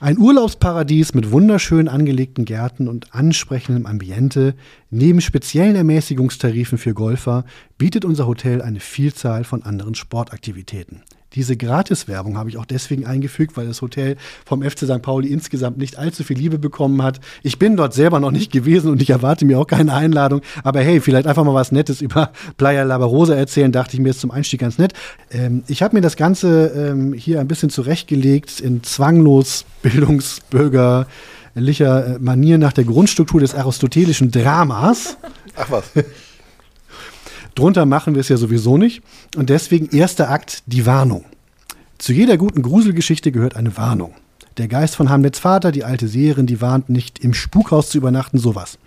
Ein 0.00 0.18
Urlaubsparadies 0.18 1.14
mit 1.14 1.30
wunderschön 1.30 1.86
angelegten 1.86 2.44
Gärten 2.44 2.88
und 2.88 3.14
ansprechendem 3.14 3.86
Ambiente. 3.86 4.56
Neben 4.90 5.20
speziellen 5.20 5.76
Ermäßigungstarifen 5.76 6.76
für 6.76 6.92
Golfer 6.92 7.44
bietet 7.78 8.04
unser 8.04 8.26
Hotel 8.26 8.62
eine 8.62 8.80
Vielzahl 8.80 9.44
von 9.44 9.62
anderen 9.62 9.94
Sportaktivitäten. 9.94 11.02
Diese 11.34 11.56
Gratiswerbung 11.56 12.36
habe 12.36 12.50
ich 12.50 12.56
auch 12.56 12.64
deswegen 12.64 13.06
eingefügt, 13.06 13.56
weil 13.56 13.68
das 13.68 13.82
Hotel 13.82 14.16
vom 14.44 14.62
FC 14.62 14.80
St. 14.80 15.00
Pauli 15.00 15.28
insgesamt 15.28 15.78
nicht 15.78 15.96
allzu 15.96 16.24
viel 16.24 16.36
Liebe 16.36 16.58
bekommen 16.58 17.02
hat. 17.02 17.20
Ich 17.44 17.58
bin 17.58 17.76
dort 17.76 17.94
selber 17.94 18.18
noch 18.18 18.32
nicht 18.32 18.50
gewesen 18.50 18.90
und 18.90 19.00
ich 19.00 19.10
erwarte 19.10 19.44
mir 19.44 19.60
auch 19.60 19.68
keine 19.68 19.94
Einladung. 19.94 20.40
Aber 20.64 20.80
hey, 20.80 21.00
vielleicht 21.00 21.28
einfach 21.28 21.44
mal 21.44 21.54
was 21.54 21.70
Nettes 21.70 22.00
über 22.00 22.32
Playa 22.56 22.82
Labarosa 22.82 23.36
erzählen, 23.36 23.70
dachte 23.70 23.94
ich 23.94 24.00
mir 24.00 24.10
ist 24.10 24.20
zum 24.20 24.32
Einstieg 24.32 24.60
ganz 24.60 24.78
nett. 24.78 24.92
Ähm, 25.30 25.62
ich 25.68 25.82
habe 25.82 25.94
mir 25.94 26.00
das 26.00 26.16
Ganze 26.16 26.72
ähm, 26.74 27.12
hier 27.12 27.38
ein 27.38 27.46
bisschen 27.46 27.70
zurechtgelegt 27.70 28.58
in 28.58 28.82
zwanglos 28.82 29.66
bildungsbürgerlicher 29.82 31.06
Manier 32.18 32.58
nach 32.58 32.72
der 32.72 32.84
Grundstruktur 32.84 33.40
des 33.40 33.54
aristotelischen 33.54 34.32
Dramas. 34.32 35.16
Ach 35.56 35.70
was. 35.70 35.84
Drunter 37.54 37.86
machen 37.86 38.14
wir 38.14 38.20
es 38.20 38.28
ja 38.28 38.36
sowieso 38.36 38.76
nicht. 38.76 39.02
Und 39.36 39.50
deswegen 39.50 39.94
erster 39.94 40.30
Akt, 40.30 40.62
die 40.66 40.86
Warnung. 40.86 41.24
Zu 41.98 42.12
jeder 42.12 42.36
guten 42.36 42.62
Gruselgeschichte 42.62 43.32
gehört 43.32 43.56
eine 43.56 43.76
Warnung. 43.76 44.14
Der 44.56 44.68
Geist 44.68 44.96
von 44.96 45.08
Hamlets 45.08 45.38
Vater, 45.38 45.70
die 45.70 45.84
alte 45.84 46.08
Seherin, 46.08 46.46
die 46.46 46.60
warnt 46.60 46.90
nicht, 46.90 47.20
im 47.20 47.34
Spukhaus 47.34 47.88
zu 47.88 47.98
übernachten, 47.98 48.36
sowas. 48.36 48.78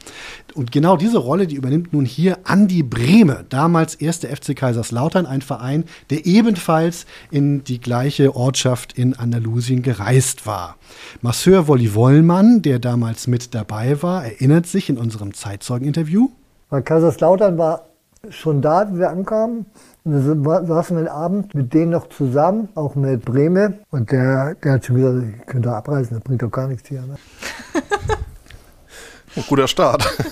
Und 0.53 0.71
genau 0.71 0.97
diese 0.97 1.17
Rolle, 1.17 1.47
die 1.47 1.55
übernimmt 1.55 1.93
nun 1.93 2.05
hier 2.05 2.39
Andi 2.43 2.83
Brehme, 2.83 3.45
damals 3.49 3.95
erste 3.95 4.27
FC 4.27 4.55
Kaiserslautern, 4.55 5.25
ein 5.25 5.41
Verein, 5.41 5.85
der 6.09 6.25
ebenfalls 6.25 7.05
in 7.31 7.63
die 7.63 7.79
gleiche 7.79 8.35
Ortschaft 8.35 8.93
in 8.97 9.15
Andalusien 9.15 9.81
gereist 9.81 10.45
war. 10.45 10.75
Masseur 11.21 11.67
Wolli 11.67 11.95
Wollmann, 11.95 12.61
der 12.61 12.79
damals 12.79 13.27
mit 13.27 13.55
dabei 13.55 14.03
war, 14.03 14.25
erinnert 14.25 14.67
sich 14.67 14.89
in 14.89 14.97
unserem 14.97 15.33
Zeitzeugeninterview. 15.33 16.29
Kaiserslautern 16.83 17.57
war 17.57 17.85
schon 18.29 18.61
da, 18.61 18.89
wie 18.91 18.99
wir 18.99 19.09
ankamen. 19.09 19.65
Und 20.05 20.13
dann 20.13 20.65
saßen 20.65 20.95
wir 20.95 21.03
den 21.03 21.11
Abend 21.11 21.53
mit 21.55 21.73
denen 21.73 21.91
noch 21.91 22.07
zusammen, 22.09 22.69
auch 22.75 22.95
mit 22.95 23.25
Breme. 23.25 23.79
Und 23.89 24.11
der, 24.11 24.55
der 24.55 24.73
hat 24.73 24.85
schon 24.85 24.95
gesagt, 24.95 25.39
ich 25.41 25.45
könnte 25.45 25.71
abreisen, 25.73 26.15
das 26.15 26.23
bringt 26.23 26.41
doch 26.41 26.51
gar 26.51 26.67
nichts 26.67 26.87
hier. 26.87 27.01
Ne? 27.01 27.15
Ein 29.35 29.43
guter 29.47 29.67
Start. 29.67 30.07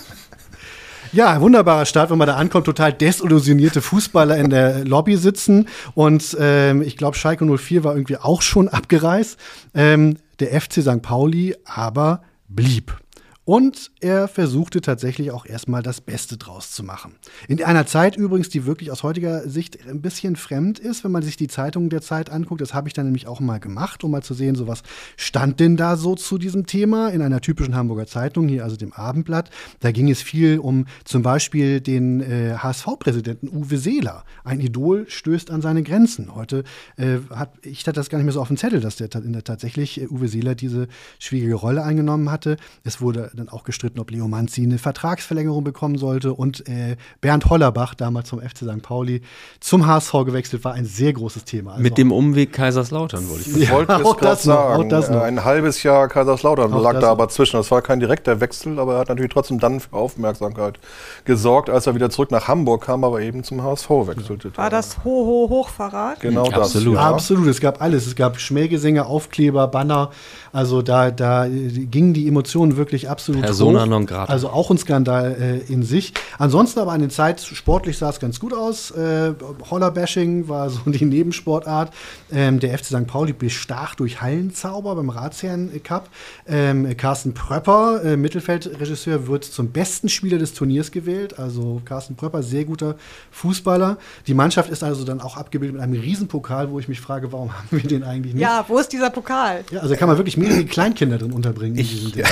Ja, 1.13 1.41
wunderbarer 1.41 1.85
Start, 1.85 2.09
wenn 2.09 2.17
man 2.17 2.27
da 2.29 2.37
ankommt, 2.37 2.65
total 2.65 2.93
desillusionierte 2.93 3.81
Fußballer 3.81 4.37
in 4.37 4.49
der 4.49 4.85
Lobby 4.85 5.17
sitzen. 5.17 5.67
Und 5.93 6.37
ähm, 6.39 6.81
ich 6.81 6.95
glaube, 6.95 7.17
Schalke 7.17 7.43
04 7.43 7.83
war 7.83 7.95
irgendwie 7.95 8.15
auch 8.15 8.41
schon 8.41 8.69
abgereist. 8.69 9.37
Ähm, 9.73 10.15
der 10.39 10.61
FC 10.61 10.75
St. 10.81 11.01
Pauli 11.01 11.53
aber 11.65 12.21
blieb. 12.47 12.97
Und 13.43 13.89
er 14.01 14.27
versuchte 14.27 14.81
tatsächlich 14.81 15.31
auch 15.31 15.47
erstmal 15.47 15.81
das 15.81 15.99
Beste 15.99 16.37
draus 16.37 16.69
zu 16.69 16.83
machen. 16.83 17.15
In 17.47 17.63
einer 17.63 17.87
Zeit 17.87 18.15
übrigens, 18.15 18.49
die 18.49 18.67
wirklich 18.67 18.91
aus 18.91 19.01
heutiger 19.01 19.49
Sicht 19.49 19.79
ein 19.87 19.99
bisschen 19.99 20.35
fremd 20.35 20.77
ist, 20.77 21.03
wenn 21.03 21.11
man 21.11 21.23
sich 21.23 21.37
die 21.37 21.47
Zeitungen 21.47 21.89
der 21.89 22.01
Zeit 22.01 22.29
anguckt. 22.29 22.61
Das 22.61 22.75
habe 22.75 22.87
ich 22.87 22.93
dann 22.93 23.05
nämlich 23.05 23.25
auch 23.25 23.39
mal 23.39 23.59
gemacht, 23.59 24.03
um 24.03 24.11
mal 24.11 24.21
zu 24.21 24.35
sehen, 24.35 24.53
so 24.53 24.67
was 24.67 24.83
stand 25.17 25.59
denn 25.59 25.75
da 25.75 25.97
so 25.97 26.13
zu 26.13 26.37
diesem 26.37 26.67
Thema 26.67 27.09
in 27.09 27.23
einer 27.23 27.41
typischen 27.41 27.75
Hamburger 27.75 28.05
Zeitung, 28.05 28.47
hier 28.47 28.63
also 28.63 28.75
dem 28.75 28.93
Abendblatt. 28.93 29.49
Da 29.79 29.91
ging 29.91 30.11
es 30.11 30.21
viel 30.21 30.59
um 30.59 30.85
zum 31.03 31.23
Beispiel 31.23 31.81
den 31.81 32.21
äh, 32.21 32.57
HSV-Präsidenten 32.57 33.49
Uwe 33.49 33.77
Seeler. 33.77 34.23
Ein 34.43 34.59
Idol 34.59 35.09
stößt 35.09 35.49
an 35.49 35.63
seine 35.63 35.81
Grenzen. 35.81 36.35
Heute 36.35 36.63
äh, 36.95 37.17
hat 37.31 37.53
ich 37.63 37.81
hatte 37.87 37.93
das 37.93 38.09
gar 38.09 38.19
nicht 38.19 38.25
mehr 38.25 38.33
so 38.33 38.41
auf 38.41 38.49
dem 38.49 38.57
Zettel, 38.57 38.81
dass 38.81 38.97
der 38.97 39.07
der 39.07 39.43
tatsächlich 39.43 39.99
äh, 39.99 40.07
Uwe 40.07 40.27
Seeler 40.27 40.53
diese 40.53 40.87
schwierige 41.17 41.55
Rolle 41.55 41.83
eingenommen 41.83 42.29
hatte. 42.29 42.57
Es 42.83 43.01
wurde 43.01 43.31
dann 43.41 43.49
auch 43.49 43.63
gestritten, 43.63 43.99
ob 43.99 44.11
Leo 44.11 44.27
Manzi 44.27 44.63
eine 44.63 44.77
Vertragsverlängerung 44.77 45.63
bekommen 45.63 45.97
sollte. 45.97 46.33
Und 46.33 46.67
äh, 46.67 46.95
Bernd 47.19 47.45
Hollerbach, 47.49 47.93
damals 47.95 48.29
zum 48.29 48.39
FC 48.39 48.59
St. 48.59 48.81
Pauli, 48.81 49.21
zum 49.59 49.85
HSV 49.87 50.11
gewechselt, 50.25 50.63
war 50.63 50.73
ein 50.73 50.85
sehr 50.85 51.13
großes 51.13 51.43
Thema. 51.45 51.71
Also 51.71 51.83
Mit 51.83 51.97
dem 51.97 52.11
Umweg 52.11 52.53
Kaiserslautern, 52.53 53.29
wollte 53.29 53.49
ich 53.49 53.57
Ich 53.57 53.69
Ja, 53.69 53.75
wollte 53.75 53.95
auch 53.95 54.17
gerade 54.17 54.35
das 54.35 54.45
noch, 54.45 54.55
auch 54.55 54.77
sagen. 54.77 54.89
das 54.89 55.09
noch. 55.09 55.21
Ein 55.21 55.43
halbes 55.43 55.83
Jahr 55.83 56.07
Kaiserslautern 56.07 56.73
Auch 56.73 56.83
lag 56.83 56.99
da 56.99 57.11
aber 57.11 57.29
zwischen. 57.29 57.57
Das 57.57 57.71
war 57.71 57.81
kein 57.81 57.99
direkter 57.99 58.39
Wechsel, 58.39 58.79
aber 58.79 58.93
er 58.95 58.99
hat 58.99 59.09
natürlich 59.09 59.31
trotzdem 59.31 59.59
dann 59.59 59.79
für 59.79 59.93
Aufmerksamkeit 59.93 60.79
gesorgt, 61.25 61.69
als 61.69 61.87
er 61.87 61.95
wieder 61.95 62.09
zurück 62.09 62.31
nach 62.31 62.47
Hamburg 62.47 62.83
kam, 62.85 63.03
aber 63.03 63.21
eben 63.21 63.43
zum 63.43 63.63
HSV 63.63 63.89
wechselte. 63.89 64.55
War 64.55 64.69
das 64.69 65.03
Ho-Ho-Hochverrat? 65.03 66.19
Genau 66.19 66.45
das. 66.49 66.75
Absolut. 66.75 66.95
ja. 66.95 67.09
Absolut. 67.09 67.47
Es 67.47 67.59
gab 67.61 67.81
alles. 67.81 68.07
Es 68.07 68.15
gab 68.15 68.39
Schmähgesänge, 68.39 69.05
Aufkleber, 69.05 69.67
Banner. 69.67 70.11
Also 70.53 70.81
da, 70.81 71.11
da 71.11 71.45
äh, 71.45 71.49
gingen 71.69 72.13
die 72.13 72.27
Emotionen 72.27 72.77
wirklich 72.77 73.09
absolut 73.21 73.41
Persona 73.41 73.83
hoch. 73.83 73.87
non 73.87 74.05
grata. 74.05 74.31
Also 74.31 74.49
auch 74.49 74.69
ein 74.71 74.77
Skandal 74.77 75.35
äh, 75.67 75.71
in 75.71 75.83
sich. 75.83 76.13
Ansonsten 76.37 76.79
aber 76.79 76.91
an 76.91 77.01
den 77.01 77.09
Zeit, 77.09 77.41
sportlich 77.41 77.97
sah 77.97 78.09
es 78.09 78.19
ganz 78.19 78.39
gut 78.39 78.53
aus. 78.53 78.91
Äh, 78.91 79.33
Hollerbashing 79.69 80.47
war 80.47 80.69
so 80.69 80.79
die 80.85 81.05
Nebensportart. 81.05 81.93
Ähm, 82.31 82.59
der 82.59 82.77
FC 82.77 82.85
St. 82.85 83.07
Pauli 83.07 83.33
bestach 83.33 83.95
durch 83.95 84.21
Hallenzauber 84.21 84.95
beim 84.95 85.09
Ratsherren 85.09 85.71
Cup. 85.83 86.09
Ähm, 86.47 86.95
Carsten 86.97 87.33
Pröpper, 87.33 88.03
äh, 88.03 88.17
Mittelfeldregisseur, 88.17 89.27
wird 89.27 89.43
zum 89.45 89.71
besten 89.71 90.09
Spieler 90.09 90.37
des 90.37 90.53
Turniers 90.53 90.91
gewählt. 90.91 91.37
Also 91.39 91.81
Carsten 91.85 92.15
Pröpper, 92.15 92.43
sehr 92.43 92.65
guter 92.65 92.95
Fußballer. 93.31 93.97
Die 94.27 94.33
Mannschaft 94.33 94.69
ist 94.69 94.83
also 94.83 95.03
dann 95.03 95.21
auch 95.21 95.37
abgebildet 95.37 95.75
mit 95.75 95.83
einem 95.83 95.99
Riesenpokal, 95.99 96.71
wo 96.71 96.79
ich 96.79 96.87
mich 96.87 96.99
frage, 96.99 97.31
warum 97.31 97.53
haben 97.53 97.67
wir 97.71 97.81
den 97.81 98.03
eigentlich 98.03 98.33
nicht? 98.33 98.41
Ja, 98.41 98.65
wo 98.67 98.77
ist 98.77 98.91
dieser 98.91 99.09
Pokal? 99.09 99.63
Ja, 99.71 99.79
also 99.81 99.93
da 99.93 99.99
kann 99.99 100.07
man 100.07 100.17
wirklich 100.17 100.37
mehrere 100.37 100.65
Kleinkinder 100.65 101.17
drin 101.17 101.31
unterbringen. 101.31 101.77
in 101.77 101.87
diesem 101.87 102.11
Ding. 102.11 102.23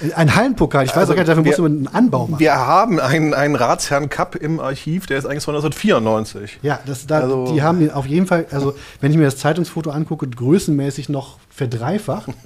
Ein 0.14 0.34
Hallenpokal, 0.34 0.84
ich 0.84 0.90
weiß 0.90 0.96
Also 0.96 1.12
auch 1.12 1.16
gar 1.16 1.22
nicht, 1.22 1.28
dafür 1.30 1.42
muss 1.44 1.56
wir- 1.58 1.62
man 1.62 1.72
einen 1.72 1.86
Anbau 1.88 2.26
machen. 2.26 2.40
Wir 2.40 2.54
haben 2.56 3.00
einen, 3.00 3.34
einen 3.34 3.56
Ratsherrn 3.56 4.08
Cup 4.08 4.36
im 4.36 4.60
Archiv, 4.60 5.06
der 5.06 5.18
ist 5.18 5.24
eigentlich 5.26 5.44
von 5.44 5.54
1994. 5.54 6.58
Ja, 6.62 6.78
das, 6.86 7.06
da, 7.06 7.20
Also- 7.20 7.52
die 7.52 7.62
haben 7.62 7.80
ihn 7.80 7.90
auf 7.90 8.06
jeden 8.06 8.26
Fall, 8.26 8.46
also 8.50 8.74
wenn 9.00 9.10
ich 9.10 9.16
mir 9.16 9.24
das 9.24 9.36
Zeitungsfoto 9.38 9.90
angucke, 9.90 10.26
größenmäßig 10.28 11.08
noch 11.08 11.38
verdreifacht. 11.50 12.28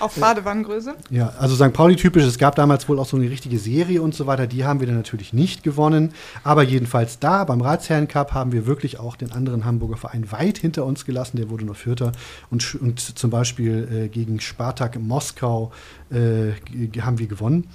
Auf 0.00 0.16
Badewannengröße? 0.16 0.94
Ja, 1.10 1.32
also 1.38 1.54
St. 1.54 1.72
Pauli 1.72 1.96
typisch, 1.96 2.24
es 2.24 2.38
gab 2.38 2.56
damals 2.56 2.88
wohl 2.88 2.98
auch 2.98 3.06
so 3.06 3.16
eine 3.16 3.30
richtige 3.30 3.58
Serie 3.58 4.02
und 4.02 4.14
so 4.14 4.26
weiter, 4.26 4.46
die 4.46 4.64
haben 4.64 4.80
wir 4.80 4.86
dann 4.86 4.96
natürlich 4.96 5.32
nicht 5.32 5.62
gewonnen. 5.62 6.12
Aber 6.42 6.62
jedenfalls 6.62 7.18
da, 7.18 7.44
beim 7.44 7.60
Ratsherren 7.60 8.08
Cup, 8.08 8.32
haben 8.32 8.52
wir 8.52 8.66
wirklich 8.66 8.98
auch 8.98 9.16
den 9.16 9.32
anderen 9.32 9.64
Hamburger 9.64 9.96
Verein 9.96 10.30
weit 10.32 10.58
hinter 10.58 10.84
uns 10.84 11.04
gelassen, 11.04 11.36
der 11.36 11.50
wurde 11.50 11.64
nur 11.64 11.74
Vierter. 11.74 12.12
Und, 12.50 12.74
und 12.76 13.00
zum 13.00 13.30
Beispiel 13.30 13.88
äh, 14.06 14.08
gegen 14.08 14.40
Spartak 14.40 14.98
Moskau 14.98 15.72
äh, 16.10 16.52
haben 17.00 17.18
wir 17.18 17.26
gewonnen. 17.26 17.68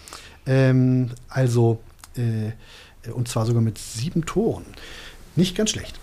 Ähm, 0.46 1.12
also, 1.30 1.80
äh, 2.16 3.12
und 3.12 3.28
zwar 3.28 3.46
sogar 3.46 3.62
mit 3.62 3.78
sieben 3.78 4.26
Toren. 4.26 4.66
Nicht 5.36 5.56
ganz 5.56 5.72
schlecht. 5.72 6.00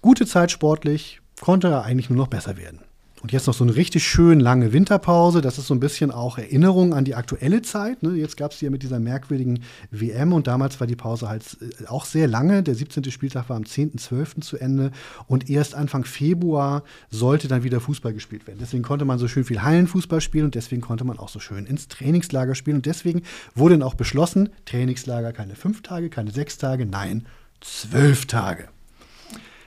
Gute 0.00 0.26
Zeit 0.26 0.50
sportlich, 0.50 1.20
konnte 1.40 1.68
er 1.68 1.84
eigentlich 1.84 2.08
nur 2.08 2.18
noch 2.18 2.28
besser 2.28 2.56
werden. 2.56 2.80
Und 3.22 3.30
jetzt 3.30 3.46
noch 3.46 3.54
so 3.54 3.62
eine 3.62 3.76
richtig 3.76 4.04
schön 4.04 4.40
lange 4.40 4.72
Winterpause. 4.72 5.42
Das 5.42 5.56
ist 5.56 5.68
so 5.68 5.74
ein 5.74 5.80
bisschen 5.80 6.10
auch 6.10 6.38
Erinnerung 6.38 6.92
an 6.92 7.04
die 7.04 7.14
aktuelle 7.14 7.62
Zeit. 7.62 8.02
Ne? 8.02 8.16
Jetzt 8.16 8.36
gab 8.36 8.50
es 8.50 8.58
die 8.58 8.64
ja 8.64 8.70
mit 8.72 8.82
dieser 8.82 8.98
merkwürdigen 8.98 9.62
WM 9.92 10.32
und 10.32 10.48
damals 10.48 10.80
war 10.80 10.88
die 10.88 10.96
Pause 10.96 11.28
halt 11.28 11.56
äh, 11.60 11.86
auch 11.86 12.04
sehr 12.04 12.26
lange. 12.26 12.64
Der 12.64 12.74
17. 12.74 13.12
Spieltag 13.12 13.48
war 13.48 13.56
am 13.56 13.62
10.12. 13.62 14.40
zu 14.40 14.58
Ende 14.58 14.90
und 15.28 15.48
erst 15.48 15.76
Anfang 15.76 16.04
Februar 16.04 16.82
sollte 17.10 17.46
dann 17.46 17.62
wieder 17.62 17.80
Fußball 17.80 18.12
gespielt 18.12 18.48
werden. 18.48 18.58
Deswegen 18.60 18.82
konnte 18.82 19.04
man 19.04 19.20
so 19.20 19.28
schön 19.28 19.44
viel 19.44 19.62
Hallenfußball 19.62 20.20
spielen 20.20 20.46
und 20.46 20.56
deswegen 20.56 20.82
konnte 20.82 21.04
man 21.04 21.20
auch 21.20 21.28
so 21.28 21.38
schön 21.38 21.64
ins 21.64 21.86
Trainingslager 21.86 22.56
spielen. 22.56 22.78
Und 22.78 22.86
deswegen 22.86 23.22
wurde 23.54 23.78
dann 23.78 23.86
auch 23.86 23.94
beschlossen, 23.94 24.48
Trainingslager 24.64 25.32
keine 25.32 25.54
fünf 25.54 25.82
Tage, 25.82 26.10
keine 26.10 26.32
sechs 26.32 26.58
Tage, 26.58 26.86
nein, 26.86 27.26
zwölf 27.60 28.26
Tage. 28.26 28.71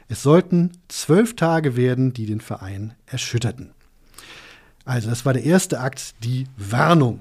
Es 0.07 0.21
sollten 0.21 0.71
zwölf 0.87 1.35
Tage 1.35 1.75
werden, 1.75 2.13
die 2.13 2.25
den 2.25 2.41
Verein 2.41 2.93
erschütterten. 3.05 3.71
Also 4.85 5.09
das 5.09 5.25
war 5.25 5.33
der 5.33 5.43
erste 5.43 5.79
Akt, 5.79 6.13
die 6.23 6.45
Warnung. 6.57 7.19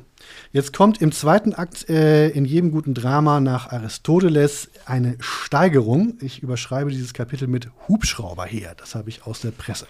Jetzt 0.53 0.75
kommt 0.75 1.01
im 1.01 1.13
zweiten 1.13 1.55
Akt 1.55 1.89
äh, 1.89 2.29
in 2.29 2.45
jedem 2.45 2.71
guten 2.71 2.93
Drama 2.95 3.41
nach 3.41 3.73
Aristoteles 3.73 4.69
eine 4.85 5.17
Steigerung. 5.21 6.19
Ich 6.21 6.43
überschreibe 6.43 6.91
dieses 6.91 7.15
Kapitel 7.15 7.49
mit 7.49 7.69
Hubschrauber 7.89 8.45
her. 8.45 8.75
Das 8.77 8.95
habe 8.95 9.09
ich 9.09 9.27
aus 9.27 9.41
der 9.41 9.51
Presse. 9.51 9.87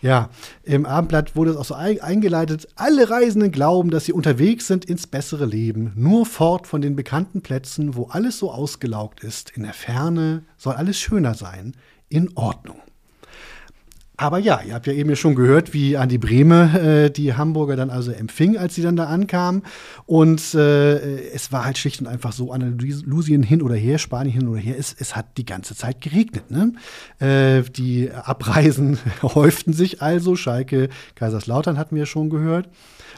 Ja, 0.00 0.30
im 0.64 0.84
Abendblatt 0.84 1.36
wurde 1.36 1.52
es 1.52 1.56
auch 1.56 1.64
so 1.64 1.76
ei- 1.76 2.02
eingeleitet, 2.02 2.66
alle 2.74 3.08
Reisenden 3.08 3.52
glauben, 3.52 3.90
dass 3.92 4.04
sie 4.06 4.12
unterwegs 4.12 4.66
sind 4.66 4.84
ins 4.84 5.06
bessere 5.06 5.46
Leben, 5.46 5.92
nur 5.94 6.26
fort 6.26 6.66
von 6.66 6.80
den 6.80 6.96
bekannten 6.96 7.40
Plätzen, 7.40 7.94
wo 7.94 8.06
alles 8.06 8.38
so 8.38 8.50
ausgelaugt 8.50 9.22
ist. 9.22 9.50
In 9.50 9.62
der 9.62 9.74
Ferne 9.74 10.42
soll 10.56 10.74
alles 10.74 10.98
schöner 10.98 11.34
sein, 11.34 11.74
in 12.12 12.30
Ordnung. 12.36 12.76
Aber 14.18 14.38
ja, 14.38 14.60
ihr 14.64 14.74
habt 14.74 14.86
ja 14.86 14.92
eben 14.92 15.16
schon 15.16 15.34
gehört, 15.34 15.72
wie 15.72 15.96
Andi 15.96 16.16
Brehme 16.16 17.06
äh, 17.06 17.10
die 17.10 17.34
Hamburger 17.34 17.74
dann 17.74 17.90
also 17.90 18.12
empfing, 18.12 18.56
als 18.56 18.76
sie 18.76 18.82
dann 18.82 18.94
da 18.94 19.06
ankamen. 19.06 19.62
Und 20.06 20.54
äh, 20.54 21.30
es 21.30 21.50
war 21.50 21.64
halt 21.64 21.76
schlicht 21.76 22.00
und 22.00 22.06
einfach 22.06 22.32
so, 22.32 22.52
Andalusien 22.52 23.42
hin 23.42 23.62
oder 23.62 23.74
her, 23.74 23.98
Spanien 23.98 24.32
hin 24.32 24.48
oder 24.48 24.60
her, 24.60 24.76
es, 24.78 24.94
es 24.96 25.16
hat 25.16 25.38
die 25.38 25.46
ganze 25.46 25.74
Zeit 25.74 26.00
geregnet. 26.00 26.52
Ne? 26.52 26.74
Äh, 27.18 27.68
die 27.68 28.12
Abreisen 28.12 28.98
häuften 29.22 29.72
sich 29.72 30.02
also. 30.02 30.36
Schalke, 30.36 30.88
Kaiserslautern 31.16 31.76
hatten 31.78 31.96
wir 31.96 32.06
schon 32.06 32.30
gehört. 32.30 32.68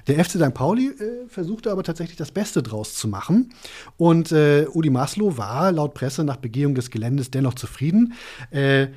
Der 0.07 0.23
FC 0.25 0.33
St. 0.33 0.55
Pauli 0.55 0.89
äh, 0.89 1.29
versuchte 1.29 1.71
aber 1.71 1.83
tatsächlich 1.83 2.17
das 2.17 2.31
Beste 2.31 2.63
draus 2.63 2.95
zu 2.95 3.09
machen. 3.09 3.53
Und 3.97 4.33
äh, 4.33 4.67
Udi 4.73 4.91
Maslow 4.91 5.37
war 5.37 5.73
laut 5.73 5.95
Presse 5.95 6.25
nach 6.25 6.37
Begehung 6.37 6.75
des 6.75 6.91
Geländes 6.91 7.31
dennoch 7.31 7.55
zufrieden. 7.55 8.15
Äh, 8.51 8.89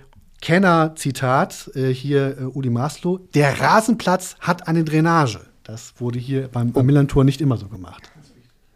Kenner, 0.42 0.96
Zitat, 0.96 1.72
äh, 1.76 1.90
hier 1.90 2.38
äh, 2.38 2.44
Udi 2.44 2.70
Maslow, 2.70 3.20
der 3.34 3.60
Rasenplatz 3.60 4.36
hat 4.40 4.68
eine 4.68 4.84
Drainage. 4.84 5.40
Das 5.64 5.94
wurde 5.98 6.20
hier 6.20 6.48
beim, 6.48 6.72
beim 6.72 6.86
Millantor 6.86 7.24
nicht 7.24 7.42
immer 7.42 7.58
so 7.58 7.68
gemacht. 7.68 8.10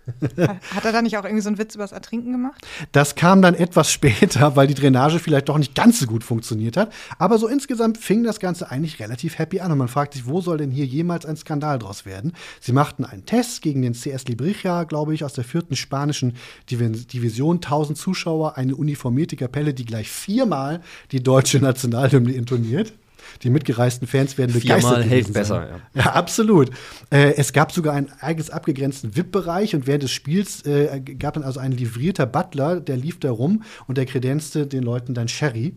Hat 0.75 0.85
er 0.85 0.91
da 0.91 1.01
nicht 1.01 1.17
auch 1.17 1.23
irgendwie 1.23 1.41
so 1.41 1.49
einen 1.49 1.57
Witz 1.57 1.75
übers 1.75 1.91
Ertrinken 1.91 2.31
gemacht? 2.31 2.65
Das 2.91 3.15
kam 3.15 3.41
dann 3.41 3.55
etwas 3.55 3.91
später, 3.91 4.55
weil 4.55 4.67
die 4.67 4.73
Drainage 4.73 5.19
vielleicht 5.19 5.49
doch 5.49 5.57
nicht 5.57 5.75
ganz 5.75 5.99
so 5.99 6.05
gut 6.07 6.23
funktioniert 6.23 6.77
hat. 6.77 6.91
Aber 7.17 7.37
so 7.37 7.47
insgesamt 7.47 7.97
fing 7.97 8.23
das 8.23 8.39
Ganze 8.39 8.71
eigentlich 8.71 8.99
relativ 8.99 9.37
happy 9.37 9.59
an. 9.59 9.71
Und 9.71 9.77
man 9.77 9.87
fragt 9.87 10.13
sich, 10.13 10.25
wo 10.25 10.41
soll 10.41 10.57
denn 10.57 10.71
hier 10.71 10.85
jemals 10.85 11.25
ein 11.25 11.37
Skandal 11.37 11.79
draus 11.79 12.05
werden? 12.05 12.33
Sie 12.59 12.73
machten 12.73 13.05
einen 13.05 13.25
Test 13.25 13.61
gegen 13.61 13.81
den 13.81 13.93
CS 13.93 14.25
Librija, 14.25 14.83
glaube 14.85 15.13
ich, 15.13 15.23
aus 15.23 15.33
der 15.33 15.43
vierten 15.43 15.75
spanischen 15.75 16.35
Divi- 16.69 17.07
Division. 17.07 17.57
1000 17.57 17.97
Zuschauer, 17.97 18.57
eine 18.57 18.75
uniformierte 18.75 19.35
Kapelle, 19.35 19.73
die 19.73 19.85
gleich 19.85 20.09
viermal 20.09 20.81
die 21.11 21.21
deutsche 21.21 21.59
Nationalhymne 21.59 22.31
intoniert. 22.33 22.93
Die 23.43 23.49
mitgereisten 23.49 24.07
Fans 24.07 24.37
werden 24.37 24.53
begeistert. 24.53 24.79
Viermal 24.79 25.03
hält 25.03 25.33
besser, 25.33 25.67
sein. 25.69 25.81
Ja, 25.93 26.13
absolut. 26.13 26.69
Äh, 27.09 27.33
es 27.35 27.53
gab 27.53 27.71
sogar 27.71 27.93
einen 27.93 28.11
eigens 28.19 28.49
abgegrenzten 28.49 29.15
VIP-Bereich 29.15 29.75
und 29.75 29.87
während 29.87 30.03
des 30.03 30.11
Spiels 30.11 30.65
äh, 30.65 31.01
gab 31.19 31.33
dann 31.33 31.43
also 31.43 31.59
ein 31.59 31.71
livrierter 31.71 32.25
Butler, 32.25 32.79
der 32.79 32.97
lief 32.97 33.19
da 33.19 33.31
rum 33.31 33.63
und 33.87 33.97
der 33.97 34.05
kredenzte 34.05 34.67
den 34.67 34.83
Leuten 34.83 35.13
dann 35.13 35.27
Sherry. 35.27 35.75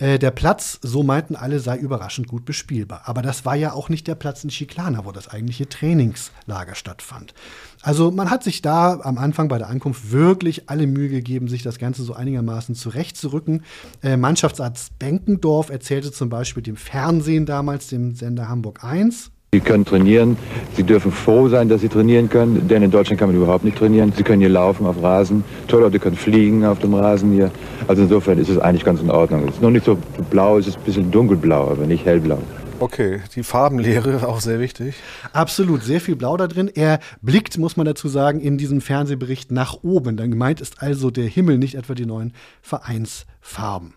Äh, 0.00 0.18
der 0.18 0.30
Platz, 0.30 0.78
so 0.82 1.02
meinten 1.02 1.36
alle, 1.36 1.60
sei 1.60 1.76
überraschend 1.76 2.26
gut 2.26 2.46
bespielbar. 2.46 3.02
Aber 3.04 3.20
das 3.20 3.44
war 3.44 3.54
ja 3.54 3.72
auch 3.72 3.90
nicht 3.90 4.08
der 4.08 4.14
Platz 4.14 4.42
in 4.42 4.50
Chiclana, 4.50 5.04
wo 5.04 5.12
das 5.12 5.28
eigentliche 5.28 5.68
Trainingslager 5.68 6.74
stattfand. 6.74 7.34
Also 7.82 8.10
man 8.10 8.30
hat 8.30 8.42
sich 8.42 8.62
da 8.62 9.00
am 9.02 9.18
Anfang 9.18 9.48
bei 9.48 9.58
der 9.58 9.68
Ankunft 9.68 10.10
wirklich 10.10 10.70
alle 10.70 10.86
Mühe 10.86 11.10
gegeben, 11.10 11.48
sich 11.48 11.62
das 11.62 11.78
Ganze 11.78 12.02
so 12.02 12.14
einigermaßen 12.14 12.74
zurechtzurücken. 12.74 13.62
Äh, 14.02 14.16
Mannschaftsarzt 14.16 14.98
Benkendorf 14.98 15.68
erzählte 15.68 16.12
zum 16.12 16.30
Beispiel 16.30 16.62
dem 16.62 16.76
Fernsehen 16.76 17.44
damals, 17.44 17.88
dem 17.88 18.14
Sender 18.14 18.48
Hamburg 18.48 18.82
1, 18.82 19.30
Sie 19.52 19.58
können 19.58 19.84
trainieren. 19.84 20.36
Sie 20.76 20.84
dürfen 20.84 21.10
froh 21.10 21.48
sein, 21.48 21.68
dass 21.68 21.80
Sie 21.80 21.88
trainieren 21.88 22.28
können, 22.28 22.68
denn 22.68 22.84
in 22.84 22.92
Deutschland 22.92 23.18
kann 23.18 23.30
man 23.30 23.36
überhaupt 23.36 23.64
nicht 23.64 23.76
trainieren. 23.76 24.12
Sie 24.16 24.22
können 24.22 24.38
hier 24.38 24.48
laufen 24.48 24.86
auf 24.86 25.02
Rasen. 25.02 25.42
Tolle 25.66 25.86
Leute 25.86 25.98
können 25.98 26.14
fliegen 26.14 26.64
auf 26.64 26.78
dem 26.78 26.94
Rasen 26.94 27.32
hier. 27.32 27.50
Also 27.88 28.02
insofern 28.02 28.38
ist 28.38 28.48
es 28.48 28.58
eigentlich 28.58 28.84
ganz 28.84 29.00
in 29.00 29.10
Ordnung. 29.10 29.48
Es 29.48 29.54
ist 29.54 29.62
noch 29.62 29.70
nicht 29.70 29.84
so 29.84 29.98
blau, 30.30 30.58
es 30.58 30.68
ist 30.68 30.76
ein 30.76 30.84
bisschen 30.84 31.10
dunkelblau, 31.10 31.68
aber 31.68 31.84
nicht 31.84 32.06
hellblau. 32.06 32.38
Okay, 32.78 33.22
die 33.34 33.42
Farbenlehre 33.42 34.24
auch 34.28 34.40
sehr 34.40 34.60
wichtig. 34.60 34.94
Absolut, 35.32 35.82
sehr 35.82 36.00
viel 36.00 36.14
Blau 36.14 36.36
da 36.36 36.46
drin. 36.46 36.70
Er 36.72 37.00
blickt, 37.20 37.58
muss 37.58 37.76
man 37.76 37.86
dazu 37.86 38.06
sagen, 38.06 38.38
in 38.38 38.56
diesem 38.56 38.80
Fernsehbericht 38.80 39.50
nach 39.50 39.82
oben. 39.82 40.16
Dann 40.16 40.30
gemeint 40.30 40.60
ist 40.60 40.80
also 40.80 41.10
der 41.10 41.26
Himmel, 41.26 41.58
nicht 41.58 41.74
etwa 41.74 41.94
die 41.94 42.06
neuen 42.06 42.34
Vereinsfarben. 42.62 43.94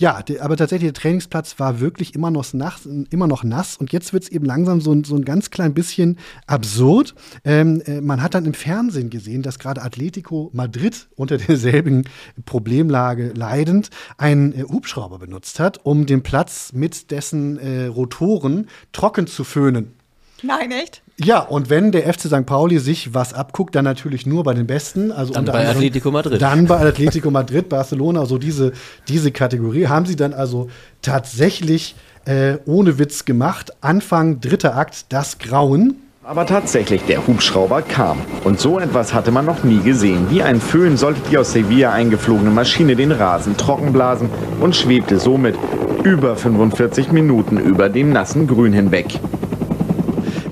Ja, 0.00 0.22
der, 0.22 0.42
aber 0.42 0.56
tatsächlich, 0.56 0.92
der 0.94 0.98
Trainingsplatz 1.02 1.58
war 1.58 1.78
wirklich 1.78 2.14
immer 2.14 2.30
noch 2.30 2.50
nass, 2.54 2.88
immer 3.10 3.26
noch 3.26 3.44
nass 3.44 3.76
und 3.76 3.92
jetzt 3.92 4.14
wird 4.14 4.22
es 4.22 4.28
eben 4.30 4.46
langsam 4.46 4.80
so, 4.80 4.92
ein- 4.92 5.04
so 5.04 5.14
ein 5.14 5.26
ganz 5.26 5.50
klein 5.50 5.74
bisschen 5.74 6.16
absurd. 6.46 7.14
Ähm, 7.44 7.82
äh, 7.84 8.00
man 8.00 8.22
hat 8.22 8.34
dann 8.34 8.46
im 8.46 8.54
Fernsehen 8.54 9.10
gesehen, 9.10 9.42
dass 9.42 9.58
gerade 9.58 9.82
Atletico 9.82 10.48
Madrid 10.54 11.08
unter 11.16 11.36
derselben 11.36 12.04
Problemlage 12.46 13.34
leidend 13.34 13.90
einen 14.16 14.54
äh, 14.54 14.62
Hubschrauber 14.62 15.18
benutzt 15.18 15.60
hat, 15.60 15.84
um 15.84 16.06
den 16.06 16.22
Platz 16.22 16.72
mit 16.72 17.10
dessen 17.10 17.58
äh, 17.58 17.84
Rotoren 17.84 18.68
trocken 18.92 19.26
zu 19.26 19.44
föhnen. 19.44 19.92
Nein, 20.42 20.70
echt? 20.70 21.02
Ja, 21.18 21.40
und 21.40 21.68
wenn 21.70 21.92
der 21.92 22.12
FC 22.12 22.22
St. 22.28 22.46
Pauli 22.46 22.78
sich 22.78 23.12
was 23.14 23.34
abguckt, 23.34 23.74
dann 23.74 23.84
natürlich 23.84 24.24
nur 24.26 24.42
bei 24.44 24.54
den 24.54 24.66
Besten. 24.66 25.12
Also 25.12 25.32
Dann 25.32 25.42
unter 25.42 25.52
bei 25.52 25.58
anderem- 25.60 25.76
Atletico 25.76 26.10
Madrid. 26.10 26.40
Dann 26.40 26.66
bei 26.66 26.80
Atletico 26.80 27.30
Madrid, 27.30 27.68
Barcelona, 27.68 28.24
so 28.26 28.38
diese, 28.38 28.72
diese 29.08 29.30
Kategorie. 29.32 29.86
Haben 29.86 30.06
sie 30.06 30.16
dann 30.16 30.32
also 30.32 30.68
tatsächlich 31.02 31.94
äh, 32.24 32.56
ohne 32.66 32.98
Witz 32.98 33.24
gemacht. 33.24 33.72
Anfang 33.80 34.40
dritter 34.40 34.76
Akt, 34.76 35.06
das 35.12 35.38
Grauen. 35.38 35.96
Aber 36.22 36.46
tatsächlich, 36.46 37.02
der 37.06 37.26
Hubschrauber 37.26 37.82
kam. 37.82 38.18
Und 38.44 38.60
so 38.60 38.78
etwas 38.78 39.12
hatte 39.14 39.30
man 39.32 39.46
noch 39.46 39.64
nie 39.64 39.80
gesehen. 39.80 40.26
Wie 40.30 40.42
ein 40.42 40.60
Föhn 40.60 40.96
sollte 40.96 41.20
die 41.30 41.38
aus 41.38 41.52
Sevilla 41.52 41.92
eingeflogene 41.92 42.50
Maschine 42.50 42.94
den 42.94 43.10
Rasen 43.10 43.56
trockenblasen 43.56 44.28
und 44.60 44.76
schwebte 44.76 45.18
somit 45.18 45.56
über 46.04 46.36
45 46.36 47.10
Minuten 47.10 47.56
über 47.58 47.88
dem 47.88 48.12
nassen 48.12 48.46
Grün 48.46 48.72
hinweg. 48.72 49.18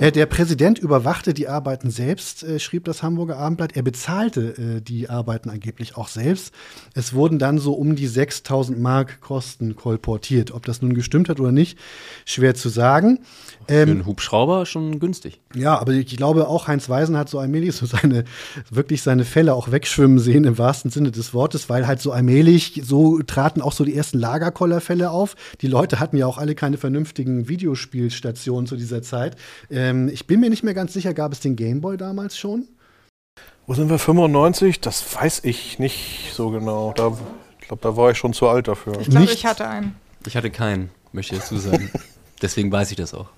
Äh, 0.01 0.13
Der 0.13 0.27
Präsident 0.27 0.79
überwachte 0.79 1.35
die 1.35 1.49
Arbeiten 1.49 1.91
selbst, 1.91 2.45
äh, 2.45 2.61
schrieb 2.61 2.85
das 2.85 3.03
Hamburger 3.03 3.37
Abendblatt. 3.37 3.75
Er 3.75 3.83
bezahlte 3.83 4.77
äh, 4.77 4.81
die 4.81 5.11
Arbeiten 5.11 5.51
angeblich 5.51 5.97
auch 5.97 6.07
selbst. 6.07 6.55
Es 6.95 7.15
wurden 7.15 7.41
dann 7.41 7.59
so 7.59 7.73
um 7.73 7.97
die 7.97 8.07
6000 8.07 8.79
Mark 8.79 9.21
Kosten 9.21 9.75
kolportiert. 9.75 10.53
Ob 10.53 10.65
das 10.65 10.83
nun 10.83 10.95
gestimmt 10.95 11.29
hat 11.29 11.41
oder 11.41 11.51
nicht, 11.51 11.79
schwer 12.25 12.55
zu 12.55 12.69
sagen. 12.69 13.21
Für 13.67 13.75
Ähm, 13.75 13.89
einen 13.91 14.07
Hubschrauber 14.07 14.67
schon 14.67 15.01
günstig. 15.01 15.41
ja, 15.55 15.77
aber 15.77 15.93
ich 15.93 16.17
glaube 16.17 16.47
auch 16.47 16.69
Heinz 16.69 16.89
Weisen 16.89 17.17
hat 17.17 17.29
so 17.29 17.41
allmählich 17.41 17.75
so 17.75 17.87
seine, 17.87 18.25
wirklich 18.71 19.03
seine 19.03 19.25
Fälle 19.25 19.53
auch 19.55 19.73
wegschwimmen 19.73 20.21
sehen 20.21 20.45
im 20.45 20.59
wahrsten 20.59 20.93
Sinne 20.93 21.11
des 21.11 21.35
Wortes, 21.35 21.69
weil 21.69 21.89
halt 21.89 22.01
so 22.01 22.13
allmählich, 22.13 22.83
so 22.85 23.21
traten 23.23 23.61
auch 23.61 23.73
so 23.73 23.85
die 23.85 23.97
ersten 23.97 24.19
Lagerkollerfälle 24.21 25.11
auf. 25.11 25.35
Die 25.61 25.67
Leute 25.67 25.99
hatten 25.99 26.17
ja 26.17 26.27
auch 26.27 26.39
alle 26.39 26.55
keine 26.55 26.77
vernünftigen 26.77 27.49
Videospielstationen 27.49 28.67
zu 28.69 28.77
dieser 28.77 29.03
Zeit. 29.03 29.37
Ähm, 29.89 30.09
ich 30.09 30.27
bin 30.27 30.41
mir 30.41 30.51
nicht 30.51 30.63
mehr 30.63 30.75
ganz 30.75 30.93
sicher, 30.93 31.15
gab 31.15 31.33
es 31.33 31.41
den 31.41 31.57
Gameboy 31.57 31.97
damals 31.97 32.37
schon? 32.37 32.69
Wo 33.67 33.75
sind 33.75 33.91
wir? 33.91 33.99
95? 33.99 34.81
Das 34.81 35.15
weiß 35.15 35.41
ich 35.45 35.79
nicht 35.79 36.33
so 36.35 36.51
genau. 36.51 36.93
Da, 36.97 37.17
ich 37.61 37.69
glaube, 37.69 37.83
da 37.83 37.97
war 37.97 38.11
ich 38.11 38.19
schon 38.19 38.33
zu 38.33 38.49
alt 38.49 38.69
dafür. 38.69 39.01
Ich 39.01 39.11
glaube, 39.11 39.31
ich 39.31 39.47
hatte 39.47 39.69
einen. 39.69 39.95
Ich 40.27 40.37
hatte 40.37 40.51
keinen, 40.51 40.91
möchte 41.13 41.35
ich 41.35 41.41
dazu 41.41 41.59
sagen. 41.59 41.91
Deswegen 42.43 42.71
weiß 42.71 42.91
ich 42.91 42.97
das 42.97 43.15
auch. 43.15 43.29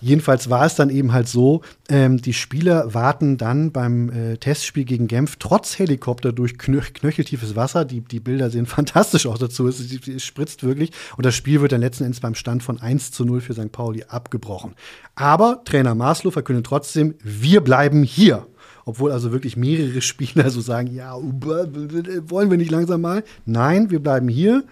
Jedenfalls 0.00 0.48
war 0.48 0.64
es 0.64 0.76
dann 0.76 0.90
eben 0.90 1.12
halt 1.12 1.28
so, 1.28 1.62
ähm, 1.88 2.22
die 2.22 2.32
Spieler 2.32 2.94
warten 2.94 3.36
dann 3.36 3.72
beim 3.72 4.10
äh, 4.10 4.36
Testspiel 4.36 4.84
gegen 4.84 5.08
Genf 5.08 5.36
trotz 5.36 5.78
Helikopter 5.78 6.32
durch 6.32 6.56
knöch 6.56 6.94
knöcheltiefes 6.94 7.56
Wasser. 7.56 7.84
Die, 7.84 8.00
die 8.00 8.20
Bilder 8.20 8.50
sehen 8.50 8.66
fantastisch 8.66 9.26
aus 9.26 9.38
dazu. 9.38 9.66
Es, 9.66 9.80
es, 9.80 10.22
spritzt 10.22 10.62
wirklich. 10.62 10.92
Und 11.16 11.26
das 11.26 11.34
Spiel 11.34 11.60
wird 11.60 11.72
dann 11.72 11.80
letzten 11.80 12.04
Endes 12.04 12.20
beim 12.20 12.34
Stand 12.34 12.62
von 12.62 12.80
1 12.80 13.10
zu 13.10 13.24
0 13.24 13.40
für 13.40 13.54
St. 13.54 13.72
Pauli 13.72 14.04
abgebrochen. 14.08 14.74
Aber 15.14 15.62
Trainer 15.64 15.94
Maslow 15.94 16.30
verkündet 16.30 16.66
trotzdem, 16.66 17.14
wir 17.22 17.60
bleiben 17.60 18.02
hier. 18.02 18.46
Obwohl 18.84 19.12
also 19.12 19.32
wirklich 19.32 19.56
mehrere 19.56 20.00
Spieler 20.00 20.50
so 20.50 20.60
sagen, 20.60 20.94
ja, 20.94 21.14
wollen 21.14 22.50
wir 22.50 22.56
nicht 22.56 22.70
langsam 22.70 23.00
mal? 23.00 23.24
Nein, 23.44 23.90
wir 23.90 24.00
bleiben 24.00 24.28
hier 24.28 24.64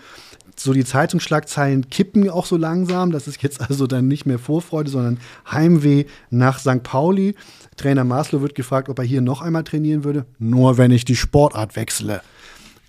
so 0.59 0.73
die 0.73 0.85
Zeitungsschlagzeilen 0.85 1.91
kippen 1.91 2.29
auch 2.31 2.47
so 2.47 2.57
langsam. 2.57 3.13
Das 3.13 3.29
ist 3.29 3.43
jetzt 3.43 3.61
also 3.61 3.87
dann 3.87 4.09
nicht 4.09 4.27
mehr 4.27 4.39
Vorfreude, 4.39 4.91
sondern 4.91 5.19
Heimweh 5.51 6.05
nach 6.31 6.59
St. 6.59 6.83
Pauli. 6.83 7.35
Trainer 7.77 8.05
Maslow 8.05 8.41
wird 8.41 8.55
gefragt, 8.55 8.89
ob 8.89 8.99
er 8.99 9.05
hier 9.05 9.21
noch 9.21 9.43
einmal 9.43 9.65
trainieren 9.65 10.05
würde. 10.05 10.27
Nur 10.39 10.79
wenn 10.79 10.91
ich 10.91 11.05
die 11.05 11.17
Sportart 11.17 11.77
wechsle. 11.77 12.23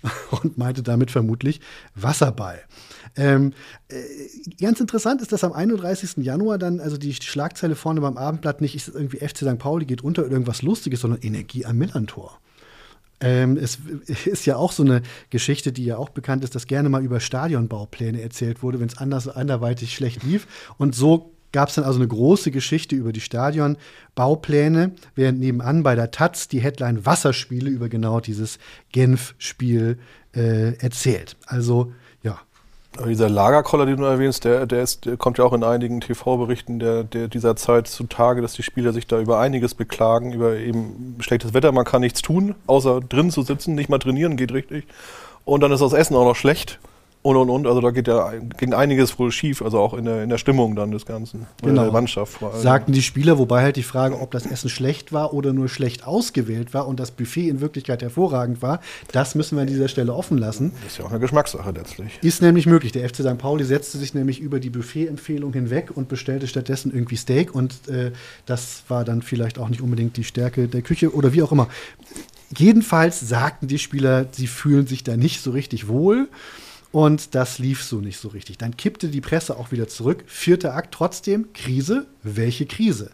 Und 0.42 0.56
meinte 0.56 0.82
damit 0.82 1.10
vermutlich 1.10 1.60
Wasserball. 1.94 2.60
Ähm, 3.16 3.52
äh, 3.88 3.96
ganz 4.60 4.80
interessant 4.80 5.20
ist, 5.22 5.32
dass 5.32 5.42
am 5.42 5.52
31. 5.52 6.18
Januar 6.18 6.56
dann 6.56 6.78
also 6.78 6.96
die 6.96 7.14
Schlagzeile 7.14 7.74
vorne 7.74 8.00
beim 8.00 8.16
Abendblatt 8.16 8.60
nicht 8.60 8.76
ist 8.76 8.88
irgendwie 8.88 9.18
FC 9.18 9.38
St. 9.38 9.58
Pauli 9.58 9.86
geht 9.86 10.02
unter 10.02 10.22
irgendwas 10.22 10.62
Lustiges, 10.62 11.00
sondern 11.00 11.20
Energie 11.22 11.66
am 11.66 11.78
Millantor. 11.78 12.38
Ähm, 13.20 13.56
es 13.56 13.78
ist 14.26 14.46
ja 14.46 14.56
auch 14.56 14.72
so 14.72 14.82
eine 14.82 15.02
Geschichte, 15.30 15.72
die 15.72 15.84
ja 15.84 15.96
auch 15.96 16.08
bekannt 16.08 16.44
ist, 16.44 16.54
dass 16.54 16.66
gerne 16.66 16.88
mal 16.88 17.04
über 17.04 17.20
Stadionbaupläne 17.20 18.20
erzählt 18.20 18.62
wurde, 18.62 18.80
wenn 18.80 18.88
es 18.88 18.98
anders 18.98 19.28
anderweitig 19.28 19.94
schlecht 19.94 20.22
lief. 20.22 20.46
Und 20.76 20.94
so 20.94 21.34
gab 21.52 21.68
es 21.68 21.76
dann 21.76 21.84
also 21.84 21.98
eine 21.98 22.08
große 22.08 22.50
Geschichte 22.50 22.94
über 22.94 23.12
die 23.12 23.20
Stadionbaupläne, 23.20 24.92
während 25.14 25.40
nebenan 25.40 25.82
bei 25.82 25.94
der 25.94 26.10
Taz 26.10 26.48
die 26.48 26.60
Headline 26.60 27.06
Wasserspiele 27.06 27.70
über 27.70 27.88
genau 27.88 28.20
dieses 28.20 28.58
Genf-Spiel 28.92 29.98
äh, 30.34 30.74
erzählt. 30.78 31.36
Also 31.46 31.92
dieser 33.06 33.28
Lagerkoller, 33.28 33.86
den 33.86 33.98
du 33.98 34.04
erwähnst, 34.04 34.44
der, 34.44 34.66
der, 34.66 34.82
ist, 34.82 35.06
der 35.06 35.16
kommt 35.16 35.38
ja 35.38 35.44
auch 35.44 35.52
in 35.52 35.64
einigen 35.64 36.00
TV-Berichten 36.00 36.78
der, 36.78 37.04
der 37.04 37.28
dieser 37.28 37.56
Zeit 37.56 37.86
zutage, 37.86 38.42
dass 38.42 38.54
die 38.54 38.62
Spieler 38.62 38.92
sich 38.92 39.06
da 39.06 39.20
über 39.20 39.38
einiges 39.38 39.74
beklagen, 39.74 40.32
über 40.32 40.56
eben 40.56 41.16
schlechtes 41.20 41.54
Wetter, 41.54 41.72
man 41.72 41.84
kann 41.84 42.00
nichts 42.00 42.22
tun, 42.22 42.54
außer 42.66 43.00
drin 43.00 43.30
zu 43.30 43.42
sitzen, 43.42 43.74
nicht 43.74 43.88
mal 43.88 43.98
trainieren 43.98 44.36
geht 44.36 44.52
richtig. 44.52 44.86
Und 45.44 45.62
dann 45.62 45.72
ist 45.72 45.80
das 45.80 45.92
Essen 45.92 46.16
auch 46.16 46.24
noch 46.24 46.36
schlecht. 46.36 46.78
Und, 47.28 47.36
und, 47.36 47.50
und. 47.50 47.66
Also 47.66 47.82
da 47.82 47.90
geht 47.90 48.08
ja 48.08 48.32
ging 48.56 48.72
einiges 48.72 49.18
wohl 49.18 49.30
schief, 49.30 49.60
also 49.60 49.78
auch 49.80 49.92
in 49.92 50.06
der, 50.06 50.22
in 50.22 50.30
der 50.30 50.38
Stimmung 50.38 50.74
dann 50.74 50.92
des 50.92 51.04
Ganzen. 51.04 51.46
Genau. 51.62 51.82
der 51.82 51.92
Mannschaft 51.92 52.32
vor 52.32 52.54
allem. 52.54 52.62
Sagten 52.62 52.92
die 52.92 53.02
Spieler, 53.02 53.36
wobei 53.36 53.60
halt 53.60 53.76
die 53.76 53.82
Frage, 53.82 54.18
ob 54.18 54.30
das 54.30 54.46
Essen 54.46 54.70
schlecht 54.70 55.12
war 55.12 55.34
oder 55.34 55.52
nur 55.52 55.68
schlecht 55.68 56.06
ausgewählt 56.06 56.72
war 56.72 56.88
und 56.88 56.98
das 56.98 57.10
Buffet 57.10 57.50
in 57.50 57.60
Wirklichkeit 57.60 58.00
hervorragend 58.00 58.62
war, 58.62 58.80
das 59.12 59.34
müssen 59.34 59.58
wir 59.58 59.60
an 59.60 59.66
dieser 59.66 59.88
Stelle 59.88 60.14
offen 60.14 60.38
lassen. 60.38 60.72
Das 60.82 60.92
ist 60.92 60.98
ja 61.00 61.04
auch 61.04 61.10
eine 61.10 61.20
Geschmackssache 61.20 61.70
letztlich. 61.70 62.18
Ist 62.22 62.40
nämlich 62.40 62.64
möglich. 62.64 62.92
Der 62.92 63.06
FC 63.06 63.16
St. 63.16 63.36
Pauli 63.36 63.64
setzte 63.64 63.98
sich 63.98 64.14
nämlich 64.14 64.40
über 64.40 64.58
die 64.58 64.70
Buffet-Empfehlung 64.70 65.52
hinweg 65.52 65.90
und 65.94 66.08
bestellte 66.08 66.48
stattdessen 66.48 66.94
irgendwie 66.94 67.16
Steak 67.16 67.54
und 67.54 67.88
äh, 67.88 68.12
das 68.46 68.84
war 68.88 69.04
dann 69.04 69.20
vielleicht 69.20 69.58
auch 69.58 69.68
nicht 69.68 69.82
unbedingt 69.82 70.16
die 70.16 70.24
Stärke 70.24 70.66
der 70.66 70.80
Küche 70.80 71.14
oder 71.14 71.34
wie 71.34 71.42
auch 71.42 71.52
immer. 71.52 71.68
Jedenfalls 72.56 73.20
sagten 73.20 73.68
die 73.68 73.78
Spieler, 73.78 74.24
sie 74.32 74.46
fühlen 74.46 74.86
sich 74.86 75.04
da 75.04 75.18
nicht 75.18 75.42
so 75.42 75.50
richtig 75.50 75.88
wohl. 75.88 76.28
Und 76.98 77.36
das 77.36 77.60
lief 77.60 77.84
so 77.84 78.00
nicht 78.00 78.18
so 78.18 78.26
richtig. 78.26 78.58
Dann 78.58 78.76
kippte 78.76 79.06
die 79.06 79.20
Presse 79.20 79.56
auch 79.56 79.70
wieder 79.70 79.86
zurück. 79.86 80.24
Vierter 80.26 80.74
Akt 80.74 80.92
trotzdem. 80.92 81.52
Krise. 81.52 82.08
Welche 82.24 82.66
Krise? 82.66 83.12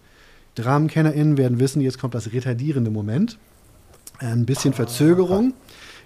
DramenkennerInnen 0.55 1.37
werden 1.37 1.61
wissen, 1.61 1.83
jetzt 1.83 1.99
kommt 1.99 2.15
das 2.15 2.33
retardierende 2.33 2.91
Moment. 2.91 3.37
Ein 4.21 4.47
bisschen 4.47 4.73
Verzögerung. 4.73 5.53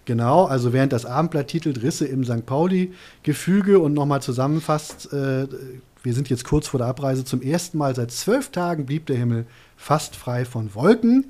Genau, 0.07 0.47
also 0.47 0.73
während 0.73 0.93
das 0.93 1.07
Abendblatt 1.07 1.47
titelt 1.47 1.81
Risse 1.81 2.05
im 2.05 2.25
St. 2.25 2.45
Pauli-Gefüge 2.47 3.79
und 3.79 3.95
nochmal 3.95 4.23
zusammenfasst, 4.23 5.13
äh, 5.13 5.47
wir 6.03 6.15
sind 6.15 6.29
jetzt 6.31 6.43
kurz 6.45 6.67
vor 6.67 6.79
der 6.79 6.89
Abreise. 6.89 7.25
Zum 7.25 7.43
ersten 7.43 7.79
Mal 7.79 7.95
seit 7.95 8.11
zwölf 8.11 8.51
Tagen 8.51 8.87
blieb 8.87 9.07
der 9.07 9.19
Himmel 9.19 9.47
fast 9.77 10.17
frei 10.17 10.45
von 10.45 10.75
Wolken. 10.75 11.27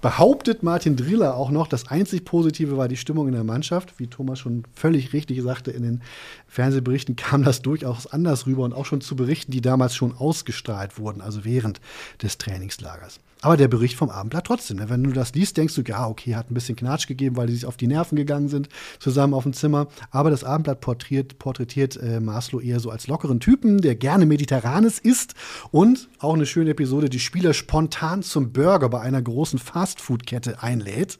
Behauptet 0.00 0.62
Martin 0.62 0.96
Driller 0.96 1.36
auch 1.36 1.50
noch, 1.50 1.66
das 1.66 1.88
einzig 1.88 2.24
Positive 2.24 2.76
war 2.76 2.88
die 2.88 2.96
Stimmung 2.96 3.28
in 3.28 3.34
der 3.34 3.44
Mannschaft. 3.44 3.98
Wie 3.98 4.06
Thomas 4.06 4.38
schon 4.38 4.64
völlig 4.74 5.12
richtig 5.12 5.42
sagte, 5.42 5.70
in 5.70 5.82
den 5.82 6.02
Fernsehberichten 6.48 7.16
kam 7.16 7.44
das 7.44 7.62
durchaus 7.62 8.06
anders 8.06 8.46
rüber 8.46 8.64
und 8.64 8.72
auch 8.72 8.86
schon 8.86 9.00
zu 9.00 9.16
Berichten, 9.16 9.52
die 9.52 9.60
damals 9.60 9.94
schon 9.94 10.16
ausgestrahlt 10.16 10.98
wurden, 10.98 11.20
also 11.20 11.44
während 11.44 11.80
des 12.22 12.38
Trainingslagers. 12.38 13.20
Aber 13.42 13.56
der 13.56 13.68
Bericht 13.68 13.96
vom 13.96 14.10
Abendblatt 14.10 14.46
trotzdem. 14.46 14.78
ne? 14.78 14.88
Wenn 14.88 15.04
du 15.04 15.12
das 15.12 15.34
liest, 15.34 15.56
denkst 15.56 15.74
du, 15.74 15.82
ja, 15.82 16.08
okay, 16.08 16.34
hat 16.34 16.50
ein 16.50 16.54
bisschen 16.54 16.76
Knatsch 16.76 17.06
gegeben, 17.06 17.36
weil 17.36 17.46
die 17.46 17.54
sich 17.54 17.66
auf 17.66 17.76
die 17.76 17.86
Nerven 17.86 18.16
gegangen 18.16 18.48
sind, 18.48 18.68
zusammen 18.98 19.34
auf 19.34 19.42
dem 19.42 19.52
Zimmer. 19.52 19.88
Aber 20.10 20.30
das 20.30 20.42
Abendblatt 20.42 20.80
porträtiert, 20.80 21.38
porträtiert 21.38 21.96
äh, 21.96 22.20
Maslow 22.20 22.60
eher 22.60 22.80
so 22.80 22.90
als 22.90 23.06
lockeren 23.06 23.40
Typen, 23.40 23.80
der 23.80 23.94
gerne 23.94 24.26
Mediterranes 24.26 24.98
isst. 24.98 25.34
Und 25.70 26.08
auch 26.18 26.34
eine 26.34 26.46
schöne 26.46 26.70
Episode, 26.70 27.10
die 27.10 27.20
Spieler 27.20 27.52
spontan 27.52 28.22
zum 28.22 28.52
Burger 28.52 28.88
bei 28.88 29.00
einer 29.00 29.20
großen 29.20 29.58
Fastfood-Kette 29.58 30.62
einlädt. 30.62 31.18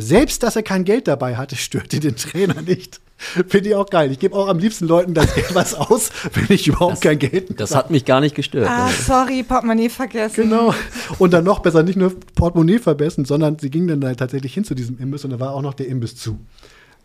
Selbst, 0.00 0.44
dass 0.44 0.54
er 0.54 0.62
kein 0.62 0.84
Geld 0.84 1.08
dabei 1.08 1.36
hatte, 1.36 1.56
störte 1.56 2.00
den 2.00 2.16
Trainer 2.16 2.62
nicht. 2.62 3.00
Finde 3.18 3.70
ich 3.70 3.74
auch 3.74 3.90
geil. 3.90 4.12
Ich 4.12 4.20
gebe 4.20 4.36
auch 4.36 4.46
am 4.46 4.60
liebsten 4.60 4.86
Leuten 4.86 5.12
das 5.12 5.34
Geld 5.34 5.52
was 5.52 5.74
aus, 5.74 6.10
wenn 6.34 6.54
ich 6.54 6.68
überhaupt 6.68 7.00
kein 7.00 7.18
Geld 7.18 7.60
Das 7.60 7.74
hat 7.74 7.90
mich 7.90 8.04
gar 8.04 8.20
nicht 8.20 8.36
gestört. 8.36 8.68
Ah, 8.70 8.88
sorry, 8.88 9.42
Portemonnaie 9.42 9.88
vergessen. 9.88 10.48
Genau. 10.48 10.72
Und 11.18 11.32
dann 11.32 11.42
noch 11.42 11.58
besser 11.58 11.82
nicht 11.82 11.96
nur 11.96 12.12
Portemonnaie 12.36 12.78
verbessern, 12.78 13.24
sondern 13.24 13.58
sie 13.58 13.70
ging 13.70 13.88
dann 13.88 14.00
da 14.00 14.14
tatsächlich 14.14 14.54
hin 14.54 14.62
zu 14.62 14.76
diesem 14.76 14.98
Imbiss 14.98 15.24
und 15.24 15.30
da 15.32 15.40
war 15.40 15.52
auch 15.52 15.62
noch 15.62 15.74
der 15.74 15.88
Imbiss 15.88 16.14
zu. 16.14 16.38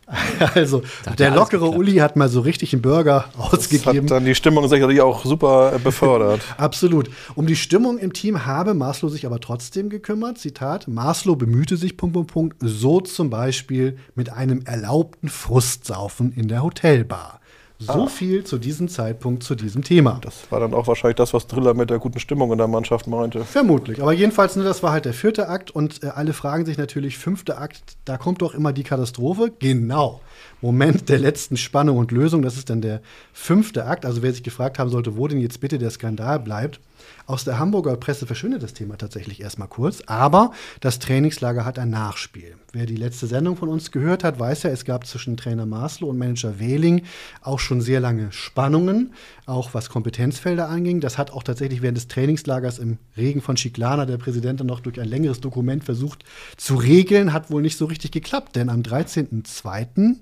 Also, 0.56 0.84
der 1.18 1.32
lockere 1.32 1.70
Uli 1.70 1.96
hat 1.96 2.16
mal 2.16 2.30
so 2.30 2.42
richtig 2.42 2.74
einen 2.74 2.82
Burger 2.82 3.26
Das 3.38 3.54
ausgegeben. 3.54 4.04
hat 4.06 4.12
dann 4.12 4.26
die 4.26 4.36
Stimmung 4.36 4.68
sicherlich 4.68 5.02
auch 5.02 5.26
super 5.26 5.74
äh, 5.76 5.80
befördert. 5.80 6.42
Absolut. 6.58 7.10
Um 7.36 7.48
die 7.48 7.56
Stimmung 7.56 7.98
im 7.98 8.14
Team 8.14 8.46
habe 8.46 8.74
Maslow 8.74 9.10
sich 9.10 9.26
aber 9.26 9.40
trotzdem 9.40 9.90
gekümmert. 9.90 10.38
Zitat: 10.38 10.88
Maslow 10.88 11.36
bemühte 11.36 11.78
sich, 11.78 11.98
Punkt, 11.98 12.14
Punkt, 12.14 12.32
Punkt, 12.32 12.58
so 12.60 13.00
zum 13.02 13.30
Beispiel 13.30 13.98
mit 14.16 14.32
einem 14.32 14.62
erlaubten 14.66 15.30
Frustsaufen 15.30 16.34
in 16.34 16.48
der 16.48 16.64
Hotelbar. 16.64 17.40
So 17.86 18.04
Ah. 18.04 18.08
viel 18.08 18.44
zu 18.44 18.58
diesem 18.58 18.88
Zeitpunkt 18.88 19.44
zu 19.44 19.56
diesem 19.56 19.84
Thema. 19.84 20.20
Das 20.22 20.34
war 20.52 20.60
dann 20.60 20.74
auch 20.74 20.88
wahrscheinlich 20.88 21.16
das, 21.18 21.34
was 21.34 21.48
Driller 21.48 21.74
mit 21.74 21.90
der 21.90 22.00
guten 22.00 22.20
Stimmung 22.20 22.52
in 22.52 22.58
der 22.58 22.68
Mannschaft 22.68 23.08
meinte. 23.08 23.44
Vermutlich. 23.44 24.02
Aber 24.02 24.14
jedenfalls, 24.14 24.56
ne, 24.56 24.64
das 24.64 24.84
war 24.84 24.92
halt 24.92 25.06
der 25.06 25.14
vierte 25.14 25.50
Akt 25.50 25.72
und 25.72 26.04
äh, 26.04 26.08
alle 26.08 26.34
fragen 26.34 26.66
sich 26.66 26.78
natürlich, 26.78 27.18
fünfter 27.18 27.60
Akt, 27.60 27.98
da 28.06 28.18
kommt 28.18 28.42
doch 28.42 28.54
immer 28.54 28.74
die 28.74 28.84
Katastrophe. 28.84 29.52
Genau. 29.60 30.22
Moment 30.62 31.10
der 31.10 31.20
letzten 31.20 31.58
Spannung 31.58 31.98
und 31.98 32.12
Lösung. 32.12 32.42
Das 32.42 32.56
ist 32.58 32.70
dann 32.70 32.82
der 32.82 33.02
fünfte 33.34 33.86
Akt. 33.86 34.06
Also 34.06 34.22
wer 34.22 34.32
sich 34.32 34.44
gefragt 34.44 34.80
haben 34.80 34.90
sollte, 34.90 35.18
wo 35.18 35.28
denn 35.28 35.40
jetzt 35.40 35.60
bitte 35.60 35.78
der 35.78 35.90
Skandal 35.90 36.40
bleibt, 36.40 36.80
aus 37.26 37.44
der 37.44 37.60
Hamburger 37.60 37.96
Presse 37.96 38.26
verschwindet 38.26 38.64
das 38.64 38.74
Thema 38.74 38.98
tatsächlich 38.98 39.42
erstmal 39.42 39.68
kurz, 39.68 40.02
aber 40.08 40.52
das 40.82 41.00
Trainingslager 41.00 41.64
hat 41.66 41.80
ein 41.80 41.90
Nachspiel. 41.90 42.56
Wer 42.74 42.86
die 42.86 42.96
letzte 42.96 43.28
Sendung 43.28 43.56
von 43.56 43.70
uns 43.70 43.92
gehört 43.92 44.24
hat, 44.24 44.40
weiß 44.40 44.64
ja, 44.64 44.72
es 44.72 44.84
gab 44.84 45.06
zwischen 45.06 45.38
Trainer 45.38 45.66
Maslow 45.66 46.10
und 46.10 46.18
Manager 46.18 46.60
Wehling 46.60 47.04
auch 47.42 47.60
schon 47.60 47.82
sehr 47.82 48.00
lange 48.00 48.32
Spannungen, 48.32 49.14
auch 49.46 49.74
was 49.74 49.90
Kompetenzfelder 49.90 50.68
anging. 50.68 51.00
Das 51.00 51.18
hat 51.18 51.32
auch 51.32 51.44
tatsächlich 51.44 51.82
während 51.82 51.98
des 51.98 52.08
Trainingslagers 52.08 52.80
im 52.80 52.98
Regen 53.16 53.42
von 53.42 53.56
Chiclana 53.56 54.06
der 54.06 54.18
Präsident 54.18 54.60
dann 54.60 54.68
noch 54.68 54.80
durch 54.80 55.00
ein 55.00 55.08
längeres 55.08 55.40
Dokument 55.40 55.84
versucht 55.84 56.24
zu 56.58 56.76
regeln, 56.76 57.32
hat 57.32 57.52
wohl 57.52 57.62
nicht 57.62 57.78
so 57.78 57.86
richtig 57.86 58.12
geklappt, 58.12 58.56
denn 58.56 58.70
am 58.70 58.82
13.02., 58.82 60.16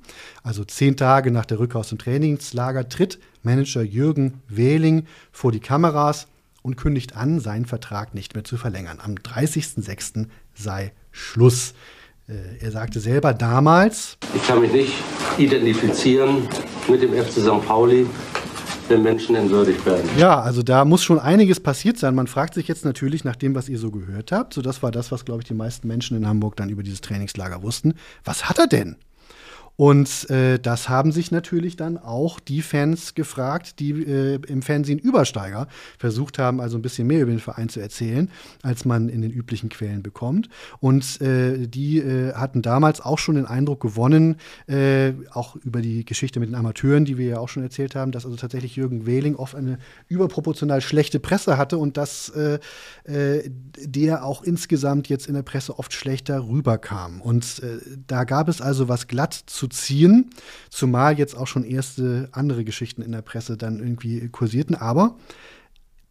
also 0.43 0.65
zehn 0.65 0.97
Tage 0.97 1.31
nach 1.31 1.45
der 1.45 1.59
Rückkehr 1.59 1.79
aus 1.79 1.89
dem 1.89 1.99
Trainingslager, 1.99 2.89
tritt 2.89 3.17
Manager 3.43 3.81
Jürgen 3.81 4.41
Wehling 4.49 5.07
vor 5.31 5.51
die 5.51 5.59
Kameras 5.59 6.27
und 6.61 6.77
kündigt 6.77 7.15
an, 7.15 7.39
seinen 7.39 7.65
Vertrag 7.65 8.13
nicht 8.13 8.35
mehr 8.35 8.43
zu 8.43 8.57
verlängern. 8.57 8.99
Am 9.01 9.15
30.06. 9.15 10.27
sei 10.53 10.93
Schluss. 11.11 11.73
Äh, 12.27 12.63
er 12.63 12.71
sagte 12.71 12.99
selber 12.99 13.33
damals, 13.33 14.17
ich 14.35 14.45
kann 14.45 14.61
mich 14.61 14.71
nicht 14.71 14.93
identifizieren 15.37 16.47
mit 16.87 17.01
dem 17.01 17.13
FC 17.13 17.41
St. 17.41 17.65
Pauli, 17.65 18.05
wenn 18.87 19.03
Menschen 19.03 19.35
entwürdigt 19.35 19.85
werden. 19.85 20.09
Ja, 20.17 20.39
also 20.39 20.61
da 20.61 20.85
muss 20.85 21.03
schon 21.03 21.19
einiges 21.19 21.59
passiert 21.59 21.97
sein. 21.97 22.13
Man 22.15 22.27
fragt 22.27 22.53
sich 22.53 22.67
jetzt 22.67 22.85
natürlich 22.85 23.23
nach 23.23 23.35
dem, 23.35 23.55
was 23.55 23.69
ihr 23.69 23.79
so 23.79 23.91
gehört 23.91 24.31
habt, 24.31 24.53
so 24.53 24.61
das 24.61 24.83
war 24.83 24.91
das, 24.91 25.11
was, 25.11 25.25
glaube 25.25 25.41
ich, 25.41 25.47
die 25.47 25.53
meisten 25.53 25.87
Menschen 25.87 26.17
in 26.17 26.27
Hamburg 26.27 26.55
dann 26.55 26.69
über 26.69 26.83
dieses 26.83 27.01
Trainingslager 27.01 27.63
wussten. 27.63 27.95
Was 28.23 28.49
hat 28.49 28.59
er 28.59 28.67
denn? 28.67 28.97
Und 29.81 30.29
äh, 30.29 30.59
das 30.59 30.89
haben 30.89 31.11
sich 31.11 31.31
natürlich 31.31 31.75
dann 31.75 31.97
auch 31.97 32.39
die 32.39 32.61
Fans 32.61 33.15
gefragt, 33.15 33.79
die 33.79 33.89
äh, 34.03 34.39
im 34.47 34.61
Fernsehen 34.61 34.99
Übersteiger 34.99 35.67
versucht 35.97 36.37
haben, 36.37 36.61
also 36.61 36.77
ein 36.77 36.83
bisschen 36.83 37.07
mehr 37.07 37.23
über 37.23 37.31
den 37.31 37.39
Verein 37.39 37.67
zu 37.67 37.79
erzählen, 37.79 38.29
als 38.61 38.85
man 38.85 39.09
in 39.09 39.23
den 39.23 39.31
üblichen 39.31 39.69
Quellen 39.69 40.03
bekommt. 40.03 40.49
Und 40.81 41.19
äh, 41.19 41.65
die 41.65 41.97
äh, 41.97 42.33
hatten 42.33 42.61
damals 42.61 43.01
auch 43.01 43.17
schon 43.17 43.33
den 43.33 43.47
Eindruck 43.47 43.79
gewonnen, 43.79 44.35
äh, 44.67 45.13
auch 45.31 45.55
über 45.55 45.81
die 45.81 46.05
Geschichte 46.05 46.39
mit 46.39 46.49
den 46.49 46.55
Amateuren, 46.55 47.03
die 47.05 47.17
wir 47.17 47.25
ja 47.25 47.39
auch 47.39 47.49
schon 47.49 47.63
erzählt 47.63 47.95
haben, 47.95 48.11
dass 48.11 48.23
also 48.23 48.37
tatsächlich 48.37 48.75
Jürgen 48.75 49.07
Wehling 49.07 49.35
oft 49.35 49.55
eine 49.55 49.79
überproportional 50.07 50.81
schlechte 50.81 51.19
Presse 51.19 51.57
hatte 51.57 51.79
und 51.79 51.97
dass 51.97 52.29
äh, 52.29 52.59
der 53.03 54.25
auch 54.25 54.43
insgesamt 54.43 55.09
jetzt 55.09 55.25
in 55.25 55.33
der 55.33 55.41
Presse 55.41 55.79
oft 55.79 55.91
schlechter 55.91 56.47
rüberkam. 56.47 57.19
Und 57.19 57.63
da 58.05 58.25
gab 58.25 58.47
es 58.47 58.61
also 58.61 58.87
was 58.87 59.07
glatt 59.07 59.33
zu 59.33 59.70
ziehen, 59.71 60.29
zumal 60.69 61.17
jetzt 61.17 61.35
auch 61.35 61.47
schon 61.47 61.63
erste 61.63 62.29
andere 62.31 62.63
Geschichten 62.63 63.01
in 63.01 63.11
der 63.11 63.21
Presse 63.21 63.57
dann 63.57 63.79
irgendwie 63.79 64.27
kursierten. 64.29 64.75
Aber 64.75 65.15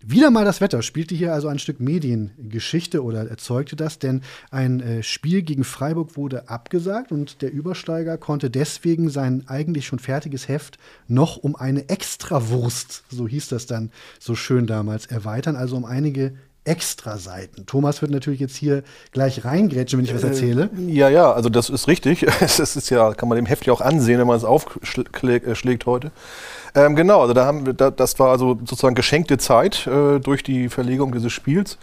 wieder 0.02 0.30
mal 0.30 0.46
das 0.46 0.62
Wetter. 0.62 0.80
Spielte 0.80 1.14
hier 1.14 1.34
also 1.34 1.48
ein 1.48 1.58
Stück 1.58 1.78
Mediengeschichte 1.78 3.04
oder 3.04 3.28
erzeugte 3.28 3.76
das, 3.76 3.98
denn 3.98 4.22
ein 4.50 4.80
äh, 4.80 5.02
Spiel 5.02 5.42
gegen 5.42 5.62
Freiburg 5.62 6.16
wurde 6.16 6.48
abgesagt 6.48 7.12
und 7.12 7.42
der 7.42 7.52
Übersteiger 7.52 8.16
konnte 8.16 8.48
deswegen 8.48 9.10
sein 9.10 9.44
eigentlich 9.46 9.86
schon 9.86 9.98
fertiges 9.98 10.48
Heft 10.48 10.78
noch 11.06 11.36
um 11.36 11.54
eine 11.54 11.90
Extrawurst, 11.90 13.04
so 13.10 13.28
hieß 13.28 13.48
das 13.48 13.66
dann 13.66 13.90
so 14.18 14.34
schön 14.34 14.66
damals, 14.66 15.04
erweitern, 15.04 15.56
also 15.56 15.76
um 15.76 15.84
einige 15.84 16.34
Extra-Seiten. 16.70 17.66
Thomas 17.66 18.00
wird 18.00 18.12
natürlich 18.12 18.38
jetzt 18.38 18.54
hier 18.54 18.84
gleich 19.10 19.44
reingrätschen, 19.44 19.98
wenn 19.98 20.04
ich 20.04 20.14
was 20.14 20.22
äh, 20.22 20.28
erzähle. 20.28 20.70
Äh, 20.78 20.92
ja, 20.92 21.08
ja, 21.08 21.32
also 21.32 21.48
das 21.48 21.68
ist 21.68 21.88
richtig. 21.88 22.26
Das 22.40 22.76
ist 22.76 22.90
ja, 22.90 23.12
kann 23.14 23.28
man 23.28 23.36
dem 23.36 23.46
Heft 23.46 23.66
ja 23.66 23.72
auch 23.72 23.80
ansehen, 23.80 24.18
wenn 24.18 24.26
man 24.26 24.36
es 24.36 24.44
aufschlägt 24.44 25.26
äh, 25.26 25.86
heute. 25.86 26.10
Ähm, 26.74 26.94
genau, 26.94 27.22
also 27.22 27.34
da 27.34 27.44
haben 27.44 27.66
wir, 27.66 27.72
da, 27.72 27.90
das 27.90 28.18
war 28.18 28.30
also 28.30 28.58
sozusagen 28.60 28.94
geschenkte 28.94 29.38
Zeit 29.38 29.86
äh, 29.86 30.20
durch 30.20 30.42
die 30.42 30.68
Verlegung 30.68 31.12
dieses 31.12 31.32
Spiels. 31.32 31.78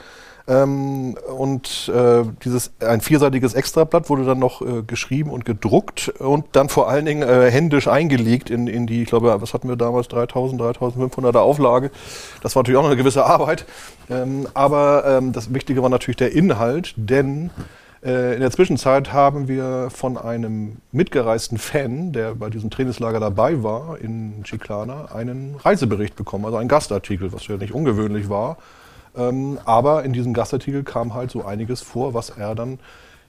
Ähm, 0.50 1.18
und 1.38 1.92
äh, 1.94 2.24
dieses 2.46 2.72
ein 2.80 3.02
vierseitiges 3.02 3.54
Extrablatt 3.54 4.10
wurde 4.10 4.24
dann 4.24 4.40
noch 4.40 4.62
äh, 4.62 4.82
geschrieben 4.82 5.30
und 5.30 5.44
gedruckt 5.44 6.08
und 6.20 6.46
dann 6.54 6.70
vor 6.70 6.90
allen 6.90 7.06
Dingen 7.06 7.28
äh, 7.28 7.52
händisch 7.52 7.90
eingelegt 7.90 8.50
in, 8.50 8.68
in 8.68 8.88
die, 8.88 9.04
ich 9.04 9.10
glaube, 9.10 9.42
was 9.42 9.54
hatten 9.54 9.68
wir 9.68 9.76
damals, 9.76 10.08
3000, 10.08 10.62
3500er 10.62 11.40
Auflage. 11.40 11.92
Das 12.42 12.56
war 12.56 12.64
natürlich 12.64 12.78
auch 12.78 12.84
noch 12.84 12.92
eine 12.92 12.98
gewisse 12.98 13.26
Arbeit. 13.26 13.66
Ähm, 14.10 14.48
aber 14.54 15.04
ähm, 15.06 15.34
das 15.34 15.54
Wichtige 15.54 15.84
war 15.84 15.90
natürlich 15.90 16.18
der 16.18 16.32
Inhalt, 16.32 16.94
denn 16.96 17.50
äh, 18.02 18.36
in 18.36 18.40
der 18.40 18.52
Zwischenzeit 18.52 19.12
haben 19.12 19.50
wir 19.50 19.90
von 19.90 20.18
einem 20.18 20.78
mitgereisten 20.94 21.58
Fan, 21.58 22.14
der 22.14 22.36
bei 22.36 22.50
diesem 22.50 22.70
Trainingslager 22.70 23.20
dabei 23.20 23.64
war 23.64 24.00
in 24.00 24.44
Chiclana, 24.44 25.12
einen 25.14 25.56
Reisebericht 25.56 26.16
bekommen, 26.16 26.46
also 26.46 26.58
einen 26.58 26.70
Gastartikel, 26.70 27.34
was 27.34 27.48
ja 27.48 27.58
nicht 27.58 27.74
ungewöhnlich 27.74 28.30
war. 28.30 28.58
Ähm, 29.18 29.60
aber 29.66 30.04
in 30.04 30.14
diesem 30.14 30.34
Gastartikel 30.34 30.84
kam 30.84 31.14
halt 31.14 31.32
so 31.32 31.44
einiges 31.44 31.82
vor, 31.82 32.14
was 32.14 32.30
er 32.30 32.56
dann 32.56 32.80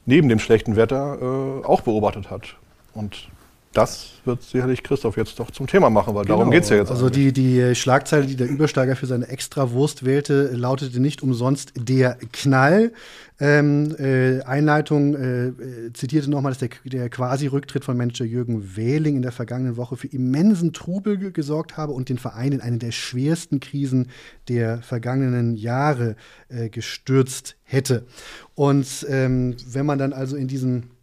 neben 0.06 0.28
dem 0.28 0.38
schlechten 0.38 0.76
Wetter 0.76 1.18
äh, 1.20 1.64
auch 1.66 1.80
beobachtet 1.82 2.30
hat. 2.30 2.56
Und 2.94 3.28
das 3.72 4.12
wird 4.24 4.42
sicherlich 4.42 4.82
Christoph 4.82 5.16
jetzt 5.16 5.38
doch 5.38 5.50
zum 5.50 5.66
Thema 5.66 5.90
machen, 5.90 6.14
weil 6.14 6.24
genau. 6.24 6.38
darum 6.38 6.50
geht 6.50 6.64
es 6.64 6.70
ja 6.70 6.76
jetzt. 6.76 6.90
Also 6.90 7.10
die, 7.10 7.32
die 7.32 7.74
Schlagzeile, 7.74 8.26
die 8.26 8.36
der 8.36 8.48
Übersteiger 8.48 8.96
für 8.96 9.06
seine 9.06 9.28
Extrawurst 9.28 10.04
wählte, 10.04 10.50
lautete 10.54 11.00
nicht 11.00 11.22
umsonst 11.22 11.72
der 11.76 12.16
Knall. 12.32 12.92
Ähm, 13.40 13.94
äh, 13.98 14.42
Einleitung 14.42 15.14
äh, 15.14 15.52
zitierte 15.92 16.28
nochmal, 16.28 16.52
dass 16.52 16.58
der, 16.58 16.70
der 16.84 17.08
Quasi-Rücktritt 17.08 17.84
von 17.84 17.96
Manager 17.96 18.24
Jürgen 18.24 18.76
Wehling 18.76 19.16
in 19.16 19.22
der 19.22 19.32
vergangenen 19.32 19.76
Woche 19.76 19.96
für 19.96 20.08
immensen 20.08 20.72
Trubel 20.72 21.30
gesorgt 21.30 21.76
habe 21.76 21.92
und 21.92 22.08
den 22.08 22.18
Verein 22.18 22.52
in 22.52 22.60
eine 22.60 22.78
der 22.78 22.90
schwersten 22.90 23.60
Krisen 23.60 24.08
der 24.48 24.82
vergangenen 24.82 25.54
Jahre 25.56 26.16
äh, 26.48 26.68
gestürzt 26.68 27.56
hätte. 27.62 28.06
Und 28.54 29.06
ähm, 29.08 29.56
wenn 29.70 29.86
man 29.86 29.98
dann 29.98 30.12
also 30.12 30.36
in 30.36 30.48
diesen 30.48 30.97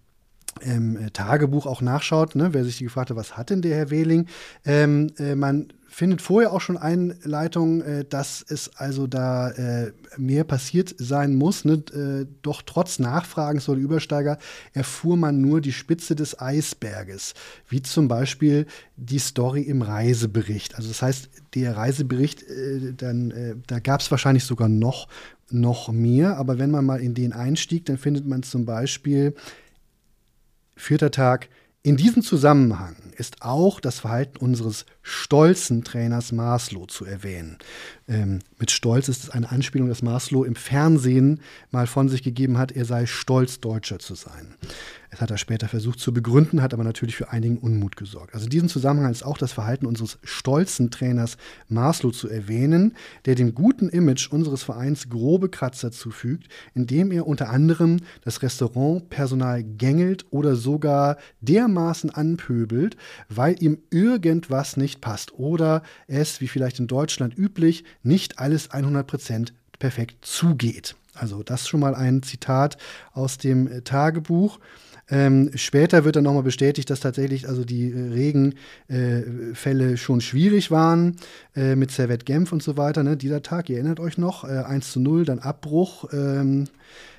ähm, 0.62 1.10
Tagebuch 1.14 1.66
auch 1.66 1.82
nachschaut, 1.82 2.36
ne, 2.36 2.54
wer 2.54 2.64
sich 2.64 2.80
gefragt 2.80 3.10
hat, 3.10 3.18
was 3.18 3.38
hat 3.38 3.50
denn 3.50 3.62
der 3.62 3.76
Herr 3.76 3.90
Wehling, 3.90 4.28
ähm, 4.66 5.12
äh, 5.18 5.36
man 5.36 5.68
findet 5.96 6.22
vorher 6.22 6.52
auch 6.52 6.60
schon 6.60 6.76
Einleitungen, 6.76 7.82
äh, 7.82 8.04
dass 8.04 8.46
es 8.46 8.70
also 8.76 9.08
da 9.08 9.52
äh, 9.52 9.94
mehr 10.18 10.44
passiert 10.44 10.94
sein 10.98 11.36
muss. 11.36 11.64
Ne? 11.64 11.84
Äh, 11.94 12.26
doch 12.42 12.64
trotz 12.64 13.00
Nachfragen 13.00 13.62
soll 13.62 13.78
Übersteiger 13.78 14.38
erfuhr 14.74 15.16
man 15.16 15.40
nur 15.40 15.62
die 15.62 15.72
Spitze 15.72 16.14
des 16.14 16.38
Eisberges, 16.38 17.34
wie 17.70 17.82
zum 17.82 18.10
Beispiel 18.10 18.66
die 18.98 19.20
Story 19.20 19.62
im 19.62 19.82
Reisebericht. 19.82 20.76
Also 20.76 20.90
das 20.90 21.02
heißt, 21.02 21.30
der 21.54 21.78
Reisebericht, 21.78 22.44
äh, 22.44 22.94
dann, 22.94 23.32
äh, 23.32 23.56
da 23.66 23.80
gab 23.80 24.02
es 24.02 24.12
wahrscheinlich 24.12 24.44
sogar 24.44 24.68
noch, 24.68 25.08
noch 25.50 25.90
mehr, 25.94 26.36
aber 26.36 26.60
wenn 26.60 26.72
man 26.72 26.86
mal 26.86 27.00
in 27.00 27.14
den 27.14 27.32
einstieg, 27.32 27.86
dann 27.86 27.98
findet 27.98 28.28
man 28.28 28.44
zum 28.44 28.66
Beispiel 28.66 29.34
Vierter 30.76 31.12
Tag. 31.12 31.50
In 31.84 31.98
diesem 31.98 32.24
Zusammenhang 32.24 32.96
ist 33.16 33.44
auch 33.44 33.80
das 33.80 34.00
Verhalten 34.00 34.38
unseres 34.38 34.86
stolzen 35.04 35.84
Trainers 35.84 36.32
Maslow 36.32 36.88
zu 36.88 37.06
erwähnen. 37.06 37.60
Ähm, 38.08 38.40
mit 38.58 38.72
Stolz 38.72 39.08
ist 39.08 39.24
es 39.24 39.30
eine 39.30 39.52
Anspielung, 39.52 39.88
dass 39.88 40.02
Maslow 40.02 40.44
im 40.44 40.56
Fernsehen 40.56 41.42
mal 41.70 41.86
von 41.86 42.10
sich 42.10 42.24
gegeben 42.24 42.58
hat, 42.58 42.72
er 42.72 42.86
sei 42.86 43.06
stolz, 43.06 43.60
Deutscher 43.60 44.00
zu 44.00 44.16
sein. 44.16 44.56
Das 45.16 45.22
hat 45.22 45.32
er 45.32 45.38
später 45.38 45.70
versucht 45.70 46.02
zu 46.02 46.14
begründen, 46.14 46.62
hat 46.62 46.74
aber 46.74 46.84
natürlich 46.84 47.16
für 47.16 47.30
einigen 47.32 47.58
Unmut 47.58 47.96
gesorgt. 47.96 48.34
Also 48.34 48.48
in 48.48 48.50
diesem 48.50 48.68
Zusammenhang 48.68 49.14
ist 49.14 49.24
auch 49.24 49.38
das 49.38 49.54
Verhalten 49.54 49.86
unseres 49.86 50.18
stolzen 50.26 50.92
Trainers 50.92 51.38
Maslow 51.70 52.12
zu 52.12 52.28
erwähnen, 52.28 52.98
der 53.24 53.36
dem 53.36 53.56
guten 53.56 53.88
Image 53.88 54.30
unseres 54.30 54.64
Vereins 54.64 55.08
grobe 55.08 55.48
Kratzer 55.48 55.94
zufügt, 55.94 56.50
indem 56.74 57.14
er 57.14 57.28
unter 57.28 57.50
anderem 57.50 58.02
das 58.26 58.42
Restaurantpersonal 58.42 59.64
gängelt 59.64 60.26
oder 60.32 60.58
sogar 60.58 61.16
dermaßen 61.40 62.10
anpöbelt, 62.10 62.98
weil 63.30 63.56
ihm 63.64 63.78
irgendwas 63.92 64.76
nicht 64.76 65.00
passt 65.00 65.32
oder 65.40 65.82
es, 66.08 66.42
wie 66.42 66.50
vielleicht 66.50 66.80
in 66.80 66.88
Deutschland 66.88 67.38
üblich, 67.38 67.86
nicht 68.04 68.40
alles 68.40 68.70
100% 68.70 69.54
perfekt 69.80 70.26
zugeht. 70.26 70.98
Also 71.16 71.44
das 71.44 71.68
schon 71.68 71.80
mal 71.80 71.96
ein 71.96 72.22
Zitat 72.22 72.78
aus 73.14 73.38
dem 73.38 73.84
Tagebuch. 73.86 74.60
Ähm, 75.10 75.52
später 75.56 76.04
wird 76.04 76.16
dann 76.16 76.24
nochmal 76.24 76.44
bestätigt, 76.44 76.90
dass 76.90 77.00
tatsächlich 77.00 77.48
also 77.48 77.64
die 77.64 77.92
äh, 77.92 78.56
Regenfälle 78.88 79.94
äh, 79.94 79.98
schon 79.98 80.22
schwierig 80.22 80.72
waren 80.72 81.18
äh, 81.56 81.76
mit 81.76 81.92
Servette 81.92 82.26
Genf 82.26 82.52
und 82.52 82.64
so 82.64 82.76
weiter. 82.78 83.04
Ne? 83.04 83.16
Dieser 83.16 83.44
Tag, 83.44 83.70
ihr 83.70 83.78
erinnert 83.78 84.00
euch 84.00 84.18
noch, 84.18 84.44
äh, 84.44 84.64
1 84.64 84.92
zu 84.92 85.00
0, 85.00 85.26
dann 85.26 85.40
Abbruch. 85.40 86.06
Ähm, 86.12 86.66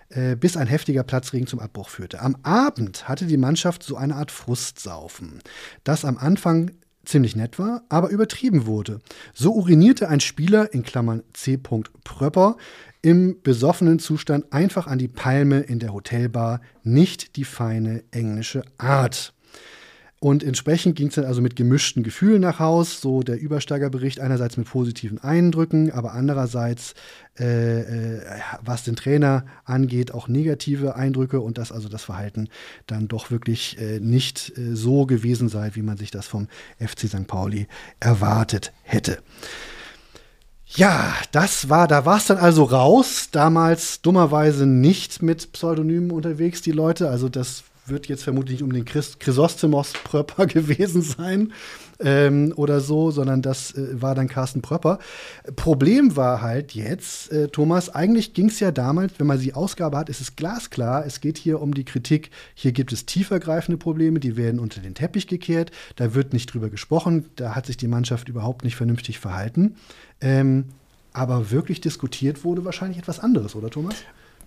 äh, 0.09 0.37
bis 0.37 0.57
ein 0.57 0.69
heftiger 0.69 1.03
Platzregen 1.03 1.49
zum 1.49 1.59
Abbruch 1.59 1.89
führte. 1.89 2.21
Am 2.21 2.37
Abend 2.45 3.09
hatte 3.09 3.27
die 3.27 3.37
Mannschaft 3.37 3.83
so 3.83 3.97
eine 3.97 4.15
Art 4.15 4.31
Frustsaufen, 4.31 5.41
das 5.83 6.05
am 6.05 6.17
Anfang 6.17 6.71
ziemlich 7.05 7.35
nett 7.35 7.59
war, 7.59 7.83
aber 7.89 8.11
übertrieben 8.11 8.67
wurde. 8.67 9.01
So 9.35 9.53
urinierte 9.53 10.09
ein 10.09 10.21
Spieler 10.21 10.73
in 10.73 10.85
Klammern 10.85 11.23
C. 11.33 11.57
Pröpper 11.57 12.57
im 13.07 13.41
besoffenen 13.41 14.01
Zustand 14.01 14.53
einfach 14.53 14.89
an 14.89 14.99
die 14.99 15.07
Palme 15.07 15.61
in 15.61 15.79
der 15.79 15.93
Hotelbar, 15.93 16.61
nicht 16.83 17.37
die 17.37 17.45
feine 17.45 18.03
englische 18.11 18.65
Art. 18.79 19.33
Und 20.19 20.43
entsprechend 20.43 20.97
ging 20.97 21.07
es 21.07 21.15
dann 21.15 21.25
also 21.25 21.41
mit 21.41 21.55
gemischten 21.55 22.03
Gefühlen 22.03 22.41
nach 22.41 22.59
Haus. 22.59 23.01
So 23.01 23.23
der 23.23 23.39
Übersteigerbericht 23.39 24.19
einerseits 24.19 24.57
mit 24.57 24.67
positiven 24.67 25.19
Eindrücken, 25.19 25.93
aber 25.93 26.15
andererseits, 26.15 26.95
äh, 27.39 28.17
äh, 28.17 28.23
was 28.61 28.83
den 28.83 28.97
Trainer 28.97 29.47
angeht, 29.65 30.13
auch 30.13 30.27
negative 30.27 30.97
Eindrücke 30.97 31.39
und 31.39 31.59
dass 31.59 31.71
also 31.71 31.89
das 31.89 32.03
Verhalten 32.03 32.49
dann 32.89 33.07
doch 33.07 33.31
wirklich 33.31 33.79
äh, 33.79 34.01
nicht 34.01 34.53
äh, 34.59 34.75
so 34.75 35.07
gewesen 35.07 35.49
sei, 35.49 35.71
wie 35.75 35.83
man 35.83 35.97
sich 35.97 36.11
das 36.11 36.27
vom 36.27 36.49
FC 36.81 37.07
St. 37.07 37.29
Pauli 37.29 37.69
erwartet 38.01 38.73
hätte. 38.83 39.19
Ja, 40.75 41.15
das 41.33 41.69
war, 41.69 41.87
da 41.87 42.05
war 42.05 42.17
es 42.19 42.27
dann 42.27 42.39
also 42.39 42.65
raus. 42.65 43.29
Damals 43.31 44.01
dummerweise 44.03 44.67
nicht 44.67 45.23
mit 45.23 45.53
Pseudonymen 45.53 46.11
unterwegs, 46.11 46.61
die 46.61 46.73
Leute. 46.73 47.09
Also 47.09 47.29
das 47.29 47.63
wird 47.89 48.07
jetzt 48.07 48.25
vermutlich 48.25 48.57
nicht 48.57 48.63
um 48.63 48.73
den 48.73 48.85
Chris 48.85 49.19
Chrysostomos 49.19 49.93
Pröpper 50.05 50.47
gewesen 50.47 51.03
sein 51.03 51.53
ähm, 52.01 52.53
oder 52.57 52.81
so, 52.81 53.11
sondern 53.11 53.43
das 53.43 53.73
äh, 53.73 54.01
war 54.01 54.15
dann 54.15 54.29
Carsten 54.29 54.63
Pröpper. 54.63 54.99
Problem 55.57 56.17
war 56.17 56.43
halt 56.43 56.73
jetzt, 56.73 57.33
äh, 57.33 57.49
Thomas, 57.49 57.89
eigentlich 57.91 58.35
ging 58.35 58.49
es 58.49 58.61
ja 58.61 58.71
damals, 58.71 59.15
wenn 59.19 59.27
man 59.27 59.41
die 59.41 59.55
Ausgabe 59.55 59.97
hat, 59.97 60.09
ist 60.09 60.21
es 60.21 60.37
glasklar, 60.37 61.07
es 61.07 61.21
geht 61.21 61.39
hier 61.39 61.61
um 61.61 61.75
die 61.75 61.85
Kritik, 61.85 62.31
hier 62.55 62.73
gibt 62.73 62.93
es 62.93 63.07
tiefergreifende 63.07 63.79
Probleme, 63.79 64.21
die 64.21 64.37
werden 64.37 64.61
unter 64.61 64.81
den 64.81 64.95
Teppich 64.95 65.27
gekehrt, 65.27 65.71
da 65.97 66.15
wird 66.15 66.33
nicht 66.33 66.53
drüber 66.53 66.71
gesprochen, 66.71 67.27
da 67.37 67.55
hat 67.55 67.67
sich 67.67 67.77
die 67.77 67.89
Mannschaft 67.89 68.29
überhaupt 68.29 68.65
nicht 68.65 68.77
vernünftig 68.77 69.19
verhalten. 69.19 69.77
Ähm, 70.21 70.67
aber 71.13 71.51
wirklich 71.51 71.81
diskutiert 71.81 72.45
wurde 72.45 72.65
wahrscheinlich 72.65 72.99
etwas 72.99 73.21
anderes, 73.21 73.55
oder 73.55 73.71
Thomas? 73.71 73.95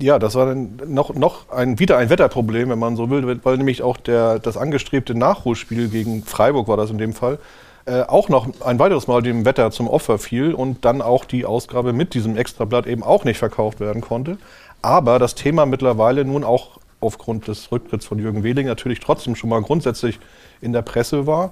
Ja, 0.01 0.17
das 0.17 0.35
war 0.35 0.45
dann 0.45 0.79
noch, 0.87 1.13
noch 1.13 1.49
ein, 1.49 1.77
wieder 1.77 1.97
ein 1.97 2.09
Wetterproblem, 2.09 2.69
wenn 2.69 2.79
man 2.79 2.95
so 2.95 3.09
will, 3.09 3.39
weil 3.43 3.57
nämlich 3.57 3.81
auch 3.81 3.97
der, 3.97 4.39
das 4.39 4.55
angestrebte 4.55 5.13
Nachholspiel 5.13 5.89
gegen 5.89 6.23
Freiburg 6.23 6.69
war 6.69 6.77
das 6.77 6.89
in 6.89 6.97
dem 6.97 7.11
Fall, 7.11 7.37
äh, 7.85 8.03
auch 8.03 8.29
noch 8.29 8.47
ein 8.61 8.79
weiteres 8.79 9.07
Mal 9.07 9.21
dem 9.21 9.43
Wetter 9.43 9.71
zum 9.71 9.89
Opfer 9.89 10.17
fiel 10.17 10.53
und 10.53 10.85
dann 10.85 11.01
auch 11.01 11.25
die 11.25 11.45
Ausgabe 11.45 11.91
mit 11.91 12.13
diesem 12.13 12.37
Extrablatt 12.37 12.87
eben 12.87 13.03
auch 13.03 13.25
nicht 13.25 13.39
verkauft 13.39 13.81
werden 13.81 14.01
konnte. 14.01 14.37
Aber 14.81 15.19
das 15.19 15.35
Thema 15.35 15.65
mittlerweile 15.65 16.23
nun 16.23 16.45
auch 16.45 16.79
aufgrund 17.01 17.49
des 17.49 17.69
Rücktritts 17.69 18.05
von 18.05 18.19
Jürgen 18.19 18.43
Wehling 18.43 18.67
natürlich 18.67 19.01
trotzdem 19.01 19.35
schon 19.35 19.49
mal 19.49 19.61
grundsätzlich 19.61 20.19
in 20.61 20.71
der 20.71 20.81
Presse 20.81 21.27
war 21.27 21.51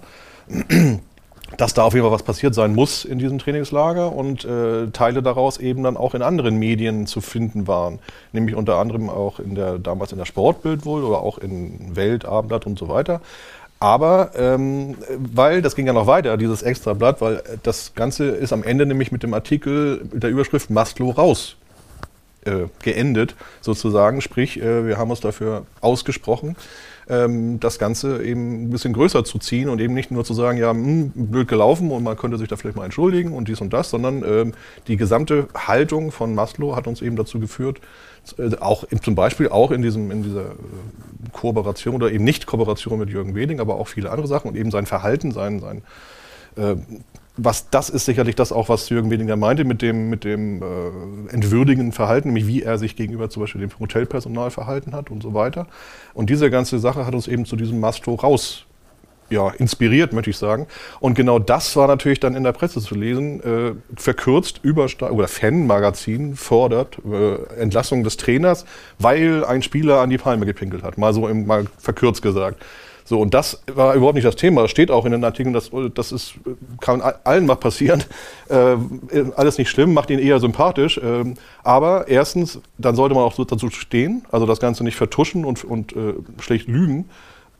dass 1.56 1.74
da 1.74 1.84
auf 1.84 1.94
jeden 1.94 2.06
Fall 2.06 2.14
was 2.14 2.24
passiert 2.24 2.54
sein 2.54 2.76
muss 2.76 3.06
in 3.06 3.20
diesem 3.20 3.40
Trainingslager 3.40 4.12
und 4.12 4.44
äh, 4.44 4.88
Teile 4.88 5.24
daraus 5.24 5.58
eben 5.58 5.84
dann 5.84 5.96
auch 5.96 6.14
in 6.14 6.22
anderen 6.22 6.58
Medien 6.58 7.08
zu 7.08 7.22
finden 7.22 7.68
waren. 7.68 8.00
Nämlich 8.34 8.56
unter 8.56 8.78
anderem 8.78 9.10
auch 9.10 9.40
in 9.40 9.56
der, 9.56 9.80
damals 9.80 10.12
in 10.12 10.18
der 10.18 10.26
Sportbild 10.26 10.86
wohl 10.86 11.04
oder 11.04 11.20
auch 11.20 11.38
in 11.38 11.96
Welt, 11.96 12.26
Abendblatt 12.26 12.66
und 12.66 12.78
so 12.78 12.90
weiter. 12.90 13.22
Aber 13.80 14.32
ähm, 14.36 14.98
weil, 15.18 15.62
das 15.62 15.76
ging 15.76 15.86
ja 15.86 15.94
noch 15.94 16.08
weiter, 16.08 16.36
dieses 16.38 16.64
Extrablatt, 16.64 17.22
weil 17.22 17.44
das 17.64 17.94
Ganze 17.94 18.26
ist 18.26 18.52
am 18.52 18.64
Ende 18.64 18.86
nämlich 18.86 19.12
mit 19.12 19.24
dem 19.24 19.34
Artikel 19.34 20.04
mit 20.12 20.24
der 20.24 20.32
Überschrift 20.32 20.70
Mastlo 20.70 21.12
raus 21.12 21.56
äh, 22.46 22.68
geendet, 22.82 23.36
sozusagen. 23.62 24.22
Sprich, 24.22 24.60
äh, 24.60 24.88
wir 24.88 24.98
haben 24.98 25.12
uns 25.12 25.20
dafür 25.20 25.66
ausgesprochen, 25.80 26.56
ähm, 27.10 27.60
das 27.60 27.80
Ganze 27.80 28.24
eben 28.24 28.64
ein 28.64 28.70
bisschen 28.70 28.94
größer 28.94 29.24
zu 29.24 29.40
ziehen 29.40 29.70
und 29.70 29.80
eben 29.80 29.94
nicht 29.94 30.12
nur 30.12 30.26
zu 30.26 30.34
sagen, 30.34 30.58
ja, 30.58 30.74
mh, 30.74 30.86
hm, 30.86 31.12
blöd 31.16 31.48
gelaufen 31.48 31.92
und 31.92 32.04
man 32.04 32.18
könnte 32.18 32.38
sich 32.38 32.48
da 32.48 32.56
vielleicht 32.56 32.78
mal 32.78 32.86
entschuldigen 32.86 33.34
und 33.34 33.48
dies 33.48 33.62
und 33.62 33.72
das, 33.72 33.90
sondern 33.90 34.24
ähm, 34.24 34.54
die 34.88 34.98
gesamte 34.98 35.48
Haltung 35.56 36.12
von 36.12 36.36
Maslow 36.36 36.76
hat 36.76 36.88
uns 36.88 37.02
eben 37.02 37.16
dazu 37.16 37.40
geführt, 37.40 37.80
äh, 38.38 38.56
auch 38.60 38.86
zum 39.02 39.16
Beispiel 39.16 39.50
auch 39.50 39.72
in, 39.72 39.82
diesem, 39.82 40.12
in 40.12 40.24
dieser 40.24 40.52
äh, 40.52 41.30
Kooperation 41.32 41.96
oder 41.96 42.12
eben 42.12 42.24
nicht 42.24 42.46
Kooperation 42.46 43.00
mit 43.00 43.10
Jürgen 43.10 43.36
Weding, 43.36 43.60
aber 43.60 43.76
auch 43.76 43.88
viele 43.88 44.12
andere 44.12 44.28
Sachen 44.28 44.50
und 44.50 44.58
eben 44.58 44.72
sein 44.72 44.86
Verhalten, 44.86 45.32
sein, 45.32 45.60
sein 45.60 45.84
äh, 46.58 46.76
was 47.38 47.70
das 47.70 47.90
ist 47.90 48.06
sicherlich 48.06 48.36
das 48.36 48.52
auch, 48.52 48.70
was 48.70 48.90
Jürgen 48.90 49.12
Wedinger 49.12 49.36
meinte 49.36 49.64
mit 49.64 49.82
dem, 49.82 50.10
mit 50.10 50.24
dem 50.24 50.62
äh, 50.62 51.34
entwürdigenden 51.34 51.94
Verhalten, 51.94 52.30
nämlich 52.30 52.48
wie 52.48 52.64
er 52.64 52.78
sich 52.78 52.96
gegenüber 52.96 53.30
zum 53.30 53.44
Beispiel 53.44 53.62
dem 53.62 53.72
Hotelpersonal 53.80 54.52
verhalten 54.52 54.94
hat 54.94 55.10
und 55.12 55.24
so 55.24 55.34
weiter. 55.34 55.68
Und 56.14 56.30
diese 56.30 56.50
ganze 56.50 56.80
Sache 56.80 57.06
hat 57.06 57.14
uns 57.14 57.28
eben 57.28 57.46
zu 57.46 57.56
diesem 57.56 57.80
Mastro 57.80 58.16
raus 58.16 58.66
ja, 59.30 59.50
inspiriert, 59.50 60.14
möchte 60.14 60.30
ich 60.30 60.38
sagen. 60.38 60.68
Und 61.00 61.16
genau 61.16 61.40
das 61.40 61.76
war 61.76 61.88
natürlich 61.88 62.20
dann 62.20 62.36
in 62.36 62.44
der 62.44 62.54
Presse 62.54 62.82
zu 62.82 62.96
lesen. 62.96 63.42
Äh, 63.44 63.74
verkürzt 63.96 64.62
Übersta 64.64 65.10
oder 65.10 65.28
Fanmagazin 65.28 66.36
fordert 66.36 66.98
äh, 67.06 67.60
Entlassung 67.60 68.04
des 68.04 68.18
Trainers, 68.18 68.66
weil 69.00 69.44
ein 69.46 69.62
Spieler 69.62 70.00
an 70.00 70.10
die 70.10 70.18
Palme 70.18 70.46
gepinkelt 70.46 70.84
hat. 70.84 70.98
Mal 70.98 71.14
so 71.14 71.28
im, 71.28 71.46
mal 71.46 71.66
verkürzt 71.78 72.22
gesagt. 72.22 72.64
So, 73.08 73.22
und 73.22 73.34
das 73.34 73.64
war 73.74 73.96
überhaupt 73.96 74.16
nicht 74.16 74.28
das 74.28 74.36
Thema. 74.36 74.64
Das 74.64 74.72
steht 74.72 74.92
auch 74.92 75.06
in 75.06 75.14
den 75.14 75.24
Artikeln, 75.24 75.54
das, 75.54 75.72
das 75.94 76.12
ist, 76.12 76.34
kann 76.82 77.02
allen 77.02 77.46
mal 77.46 77.56
passieren. 77.56 78.04
Äh, 78.50 78.78
alles 79.36 79.58
nicht 79.58 79.70
schlimm, 79.70 79.94
macht 79.94 80.10
ihn 80.10 80.20
eher 80.20 80.40
sympathisch. 80.40 80.98
Äh, 80.98 81.34
aber 81.64 82.08
erstens, 82.08 82.62
dann 82.78 82.96
sollte 82.96 83.14
man 83.14 83.26
auch 83.26 83.36
dazu 83.36 83.70
stehen, 83.70 84.24
also 84.32 84.46
das 84.46 84.62
Ganze 84.62 84.86
nicht 84.86 84.96
vertuschen 84.96 85.44
und, 85.44 85.66
und 85.66 85.94
äh, 85.94 86.14
schlecht 86.40 86.70
lügen. 86.70 87.10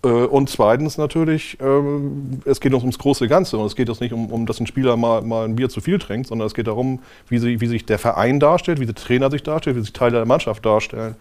Äh, 0.02 0.08
und 0.08 0.50
zweitens 0.50 0.98
natürlich, 0.98 1.58
ähm, 1.60 2.40
es 2.46 2.62
geht 2.62 2.74
uns 2.74 2.84
ums 2.84 2.98
große 3.00 3.28
Ganze 3.28 3.58
und 3.58 3.66
es 3.66 3.76
geht 3.76 3.90
uns 3.90 4.00
nicht 4.00 4.14
um, 4.14 4.28
um, 4.32 4.46
dass 4.46 4.62
ein 4.62 4.68
Spieler 4.68 4.96
mal, 4.96 5.22
mal 5.24 5.44
ein 5.44 5.58
Bier 5.58 5.68
zu 5.68 5.82
viel 5.82 6.00
trinkt, 6.00 6.28
sondern 6.28 6.48
es 6.48 6.54
geht 6.54 6.68
darum, 6.68 7.00
wie, 7.28 7.40
sie, 7.40 7.60
wie 7.60 7.68
sich 7.68 7.86
der 7.86 8.00
Verein 8.00 8.40
darstellt, 8.40 8.80
wie 8.80 8.86
der 8.86 8.96
Trainer 8.96 9.30
sich 9.30 9.44
darstellt, 9.44 9.76
wie 9.76 9.82
sich 9.82 9.92
Teile 9.92 10.18
der 10.18 10.26
Mannschaft 10.26 10.66
darstellen. 10.66 11.16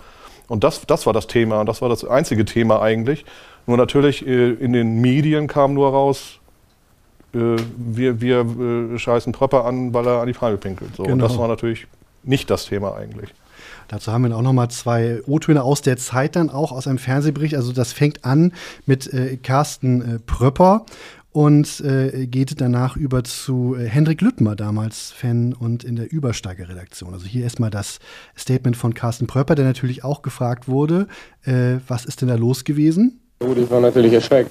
Und 0.49 0.65
das, 0.65 0.87
das 0.87 1.07
war 1.07 1.13
das 1.13 1.27
Thema 1.27 1.61
und 1.61 1.67
das 1.67 1.83
war 1.83 1.89
das 1.89 2.05
einzige 2.05 2.45
Thema 2.45 2.81
eigentlich. 2.81 3.25
Nur 3.67 3.77
natürlich 3.77 4.27
äh, 4.27 4.51
in 4.53 4.73
den 4.73 5.01
Medien 5.01 5.49
kam 5.49 5.75
nur 5.75 5.91
raus, 5.91 6.39
äh, 7.35 7.57
wir, 7.77 8.21
wir 8.21 8.47
äh, 8.95 8.99
scheißen 8.99 9.33
Tröpper 9.33 9.65
an, 9.65 9.93
weil 9.93 10.07
er 10.07 10.21
an 10.21 10.27
die 10.27 10.35
Frage 10.35 10.57
pinkelt. 10.57 10.95
So. 10.97 11.03
Genau. 11.03 11.15
Und 11.15 11.19
das 11.19 11.33
genau. 11.33 11.43
war 11.43 11.49
natürlich 11.49 11.87
nicht 12.23 12.51
das 12.51 12.67
Thema 12.67 12.97
eigentlich. 12.97 13.31
Dazu 13.89 14.13
haben 14.13 14.29
wir 14.29 14.37
auch 14.37 14.43
noch 14.43 14.53
mal 14.53 14.69
zwei 14.69 15.21
O-Töne 15.27 15.63
aus 15.63 15.81
der 15.81 15.97
Zeit 15.97 16.35
dann 16.35 16.51
auch 16.51 16.73
aus 16.73 16.89
einem 16.89 16.99
Fernsehbericht. 16.99 17.55
Also 17.55 17.73
das 17.73 17.93
fängt 17.93 18.25
an 18.25 18.53
mit 18.85 19.13
äh, 19.13 19.37
Carsten 19.37 20.17
äh, 20.17 20.19
Pröpper 20.19 20.85
und 21.37 21.83
äh, 21.83 22.27
geht 22.27 22.63
danach 22.63 22.97
über 22.97 23.23
zu 23.23 23.77
äh, 23.79 23.85
Hendrik 23.85 24.23
Lüttmer, 24.23 24.57
damals 24.57 25.13
Fan 25.13 25.53
und 25.53 25.85
in 25.85 25.95
der 25.95 26.11
Übersteiger-Redaktion. 26.11 27.13
Also 27.13 27.27
hier 27.27 27.43
erstmal 27.43 27.69
das 27.69 27.99
Statement 28.39 28.75
von 28.75 28.95
Carsten 28.95 29.27
Pröpper, 29.27 29.55
der 29.55 29.67
natürlich 29.67 30.03
auch 30.03 30.23
gefragt 30.23 30.67
wurde, 30.67 31.09
äh, 31.45 31.77
was 31.87 32.07
ist 32.07 32.23
denn 32.23 32.29
da 32.29 32.37
los 32.37 32.65
gewesen? 32.65 33.21
Gut, 33.41 33.59
ich 33.59 33.71
war 33.71 33.83
natürlich 33.83 34.15
erschreckt, 34.15 34.51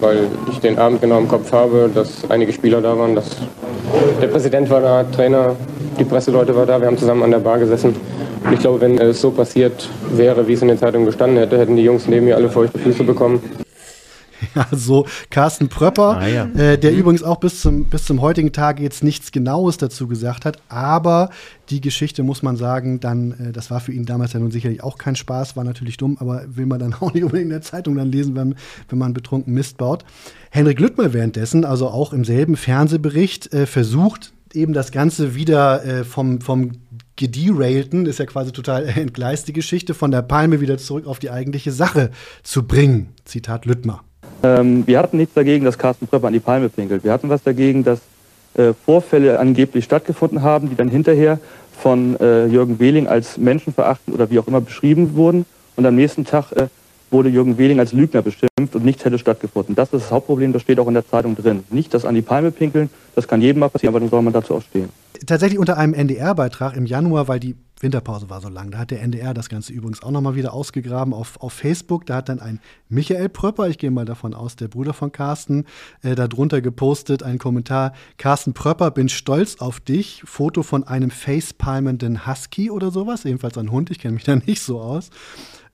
weil 0.00 0.26
ich 0.50 0.58
den 0.58 0.76
Abend 0.76 1.00
genau 1.00 1.20
im 1.20 1.28
Kopf 1.28 1.52
habe, 1.52 1.88
dass 1.94 2.28
einige 2.28 2.52
Spieler 2.52 2.80
da 2.80 2.98
waren, 2.98 3.14
dass 3.14 3.36
der 4.20 4.26
Präsident 4.26 4.68
war 4.70 4.80
da, 4.80 5.04
Trainer, 5.04 5.54
die 6.00 6.04
Presseleute 6.04 6.56
waren 6.56 6.66
da, 6.66 6.80
wir 6.80 6.88
haben 6.88 6.98
zusammen 6.98 7.22
an 7.22 7.30
der 7.30 7.38
Bar 7.38 7.60
gesessen. 7.60 7.94
Ich 8.52 8.58
glaube, 8.58 8.80
wenn 8.80 8.98
es 8.98 9.20
so 9.20 9.30
passiert 9.30 9.88
wäre, 10.10 10.48
wie 10.48 10.54
es 10.54 10.62
in 10.62 10.66
den 10.66 10.78
Zeitungen 10.78 11.06
gestanden 11.06 11.38
hätte, 11.38 11.56
hätten 11.60 11.76
die 11.76 11.84
Jungs 11.84 12.08
neben 12.08 12.26
mir 12.26 12.34
alle 12.34 12.50
feuchte 12.50 12.80
Füße 12.80 13.04
bekommen. 13.04 13.40
Ja, 14.54 14.66
so 14.70 15.06
Carsten 15.30 15.68
Pröpper, 15.68 16.18
ah, 16.18 16.26
ja. 16.26 16.44
äh, 16.44 16.78
der 16.78 16.92
mhm. 16.92 16.98
übrigens 16.98 17.22
auch 17.22 17.40
bis 17.40 17.60
zum, 17.60 17.84
bis 17.84 18.04
zum 18.04 18.20
heutigen 18.20 18.52
Tag 18.52 18.78
jetzt 18.78 19.02
nichts 19.02 19.32
Genaues 19.32 19.78
dazu 19.78 20.06
gesagt 20.06 20.44
hat, 20.44 20.58
aber 20.68 21.30
die 21.70 21.80
Geschichte 21.80 22.22
muss 22.22 22.42
man 22.42 22.56
sagen, 22.56 23.00
dann, 23.00 23.32
äh, 23.32 23.52
das 23.52 23.70
war 23.70 23.80
für 23.80 23.92
ihn 23.92 24.04
damals 24.04 24.32
ja 24.32 24.40
nun 24.40 24.50
sicherlich 24.50 24.82
auch 24.82 24.98
kein 24.98 25.16
Spaß, 25.16 25.56
war 25.56 25.64
natürlich 25.64 25.96
dumm, 25.96 26.16
aber 26.20 26.44
will 26.46 26.66
man 26.66 26.78
dann 26.78 26.94
auch 27.00 27.12
nicht 27.12 27.24
unbedingt 27.24 27.46
in 27.46 27.50
der 27.50 27.62
Zeitung 27.62 27.96
dann 27.96 28.12
lesen, 28.12 28.36
wenn, 28.36 28.54
wenn 28.88 28.98
man 28.98 29.14
betrunken 29.14 29.54
Mist 29.54 29.78
baut. 29.78 30.04
Henrik 30.50 30.78
Lüttmer 30.78 31.12
währenddessen, 31.12 31.64
also 31.64 31.88
auch 31.88 32.12
im 32.12 32.24
selben 32.24 32.56
Fernsehbericht, 32.56 33.52
äh, 33.52 33.66
versucht 33.66 34.32
eben 34.52 34.72
das 34.72 34.92
Ganze 34.92 35.34
wieder 35.34 35.84
äh, 35.84 36.04
vom, 36.04 36.40
vom 36.40 36.72
gederailten, 37.16 38.06
ist 38.06 38.18
ja 38.18 38.26
quasi 38.26 38.52
total 38.52 38.84
entgleist, 38.96 39.48
die 39.48 39.52
Geschichte 39.52 39.94
von 39.94 40.10
der 40.10 40.22
Palme 40.22 40.60
wieder 40.60 40.78
zurück 40.78 41.06
auf 41.06 41.18
die 41.18 41.30
eigentliche 41.30 41.72
Sache 41.72 42.10
zu 42.42 42.66
bringen. 42.66 43.12
Zitat 43.24 43.66
Lüttmer. 43.66 44.04
Ähm, 44.42 44.86
wir 44.86 44.98
hatten 44.98 45.16
nichts 45.16 45.34
dagegen, 45.34 45.64
dass 45.64 45.78
Carsten 45.78 46.06
Pröpper 46.06 46.26
an 46.26 46.32
die 46.32 46.40
Palme 46.40 46.68
pinkelt. 46.68 47.04
Wir 47.04 47.12
hatten 47.12 47.28
was 47.28 47.42
dagegen, 47.42 47.84
dass 47.84 48.00
äh, 48.54 48.72
Vorfälle 48.84 49.38
angeblich 49.38 49.84
stattgefunden 49.84 50.42
haben, 50.42 50.68
die 50.68 50.76
dann 50.76 50.88
hinterher 50.88 51.38
von 51.72 52.18
äh, 52.20 52.46
Jürgen 52.46 52.78
Wehling 52.78 53.08
als 53.08 53.36
menschenverachtend 53.36 54.14
oder 54.14 54.30
wie 54.30 54.38
auch 54.38 54.46
immer 54.46 54.60
beschrieben 54.60 55.14
wurden. 55.14 55.44
Und 55.76 55.86
am 55.86 55.96
nächsten 55.96 56.24
Tag 56.24 56.52
äh, 56.52 56.68
wurde 57.10 57.28
Jürgen 57.28 57.58
Wehling 57.58 57.80
als 57.80 57.92
Lügner 57.92 58.22
beschimpft 58.22 58.74
und 58.74 58.84
nichts 58.84 59.04
hätte 59.04 59.18
stattgefunden. 59.18 59.74
Das 59.74 59.92
ist 59.92 60.04
das 60.04 60.10
Hauptproblem, 60.10 60.52
das 60.52 60.62
steht 60.62 60.78
auch 60.78 60.88
in 60.88 60.94
der 60.94 61.08
Zeitung 61.08 61.36
drin. 61.36 61.64
Nicht 61.70 61.94
das 61.94 62.04
an 62.04 62.14
die 62.14 62.22
Palme 62.22 62.50
pinkeln, 62.50 62.90
das 63.14 63.26
kann 63.26 63.40
jedem 63.40 63.60
mal 63.60 63.68
passieren, 63.68 63.94
aber 63.94 64.00
dann 64.00 64.10
soll 64.10 64.22
man 64.22 64.32
dazu 64.32 64.54
auch 64.54 64.62
stehen. 64.62 64.88
Tatsächlich 65.26 65.58
unter 65.58 65.78
einem 65.78 65.94
NDR-Beitrag 65.94 66.76
im 66.76 66.86
Januar, 66.86 67.28
weil 67.28 67.40
die 67.40 67.54
Winterpause 67.84 68.28
war 68.28 68.40
so 68.40 68.48
lang. 68.48 68.72
Da 68.72 68.78
hat 68.78 68.90
der 68.90 69.02
NDR 69.02 69.34
das 69.34 69.48
Ganze 69.48 69.72
übrigens 69.72 70.02
auch 70.02 70.10
nochmal 70.10 70.34
wieder 70.34 70.52
ausgegraben 70.52 71.14
auf, 71.14 71.40
auf 71.40 71.52
Facebook. 71.52 72.06
Da 72.06 72.16
hat 72.16 72.28
dann 72.28 72.40
ein 72.40 72.58
Michael 72.88 73.28
Pröpper, 73.28 73.68
ich 73.68 73.78
gehe 73.78 73.92
mal 73.92 74.06
davon 74.06 74.34
aus, 74.34 74.56
der 74.56 74.68
Bruder 74.68 74.94
von 74.94 75.12
Carsten, 75.12 75.66
äh, 76.02 76.16
darunter 76.16 76.60
gepostet, 76.60 77.22
einen 77.22 77.38
Kommentar. 77.38 77.92
Carsten 78.16 78.54
Pröpper, 78.54 78.90
bin 78.90 79.08
stolz 79.08 79.56
auf 79.60 79.78
dich. 79.78 80.22
Foto 80.24 80.64
von 80.64 80.84
einem 80.84 81.10
facepalmenden 81.10 82.26
Husky 82.26 82.70
oder 82.70 82.90
sowas. 82.90 83.24
Ebenfalls 83.24 83.58
ein 83.58 83.70
Hund, 83.70 83.90
ich 83.90 84.00
kenne 84.00 84.14
mich 84.14 84.24
da 84.24 84.34
nicht 84.46 84.62
so 84.62 84.80
aus. 84.80 85.10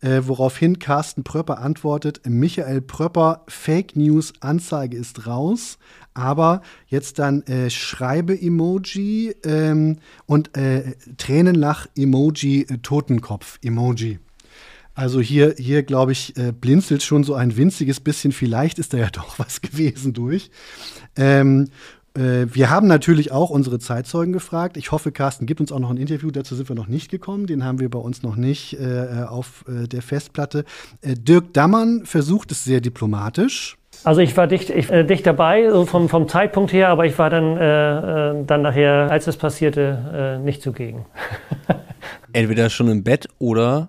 äh, 0.00 0.22
woraufhin 0.24 0.78
Carsten 0.78 1.24
Pröpper 1.24 1.58
antwortet, 1.58 2.22
Michael 2.26 2.80
Pröpper, 2.80 3.44
Fake 3.48 3.96
News, 3.96 4.32
Anzeige 4.40 4.96
ist 4.96 5.26
raus, 5.26 5.78
aber 6.14 6.62
jetzt 6.86 7.18
dann 7.18 7.42
äh, 7.42 7.70
Schreibe-Emoji 7.70 9.36
ähm, 9.44 9.98
und 10.26 10.56
äh, 10.56 10.94
Tränenlach-Emoji, 11.16 12.66
äh, 12.68 12.78
Totenkopf-Emoji. 12.78 14.18
Also 14.94 15.20
hier, 15.20 15.54
hier 15.56 15.82
glaube 15.82 16.12
ich, 16.12 16.36
äh, 16.36 16.52
blinzelt 16.52 17.02
schon 17.02 17.24
so 17.24 17.34
ein 17.34 17.56
winziges 17.56 18.00
bisschen, 18.00 18.32
vielleicht 18.32 18.78
ist 18.78 18.92
da 18.92 18.98
ja 18.98 19.10
doch 19.12 19.38
was 19.38 19.60
gewesen 19.60 20.12
durch. 20.12 20.50
Ähm, 21.16 21.68
äh, 22.14 22.46
wir 22.52 22.70
haben 22.70 22.86
natürlich 22.86 23.30
auch 23.30 23.50
unsere 23.50 23.78
Zeitzeugen 23.78 24.32
gefragt. 24.32 24.76
Ich 24.76 24.92
hoffe, 24.92 25.12
Carsten 25.12 25.46
gibt 25.46 25.60
uns 25.60 25.72
auch 25.72 25.78
noch 25.78 25.90
ein 25.90 25.96
Interview. 25.96 26.30
Dazu 26.30 26.54
sind 26.56 26.68
wir 26.68 26.76
noch 26.76 26.88
nicht 26.88 27.10
gekommen. 27.10 27.46
Den 27.46 27.64
haben 27.64 27.78
wir 27.78 27.88
bei 27.88 27.98
uns 27.98 28.22
noch 28.22 28.36
nicht 28.36 28.74
äh, 28.80 29.24
auf 29.28 29.64
äh, 29.68 29.86
der 29.86 30.02
Festplatte. 30.02 30.64
Äh, 31.02 31.14
Dirk 31.14 31.54
Dammann 31.54 32.04
versucht 32.04 32.50
es 32.52 32.64
sehr 32.64 32.80
diplomatisch. 32.80 33.76
Also 34.04 34.20
ich 34.20 34.36
war 34.36 34.46
dicht, 34.46 34.70
ich, 34.70 34.90
äh, 34.90 35.04
dicht 35.04 35.26
dabei, 35.26 35.70
so 35.70 35.84
vom, 35.86 36.08
vom 36.08 36.28
Zeitpunkt 36.28 36.72
her, 36.72 36.88
aber 36.88 37.06
ich 37.06 37.18
war 37.18 37.30
dann, 37.30 37.56
äh, 37.56 38.44
dann 38.46 38.62
nachher, 38.62 39.10
als 39.10 39.26
es 39.26 39.36
passierte, 39.36 40.40
nicht 40.42 40.62
zugegen. 40.62 41.06
Entweder 42.32 42.70
schon 42.70 42.88
im 42.88 43.02
Bett 43.02 43.28
oder 43.38 43.88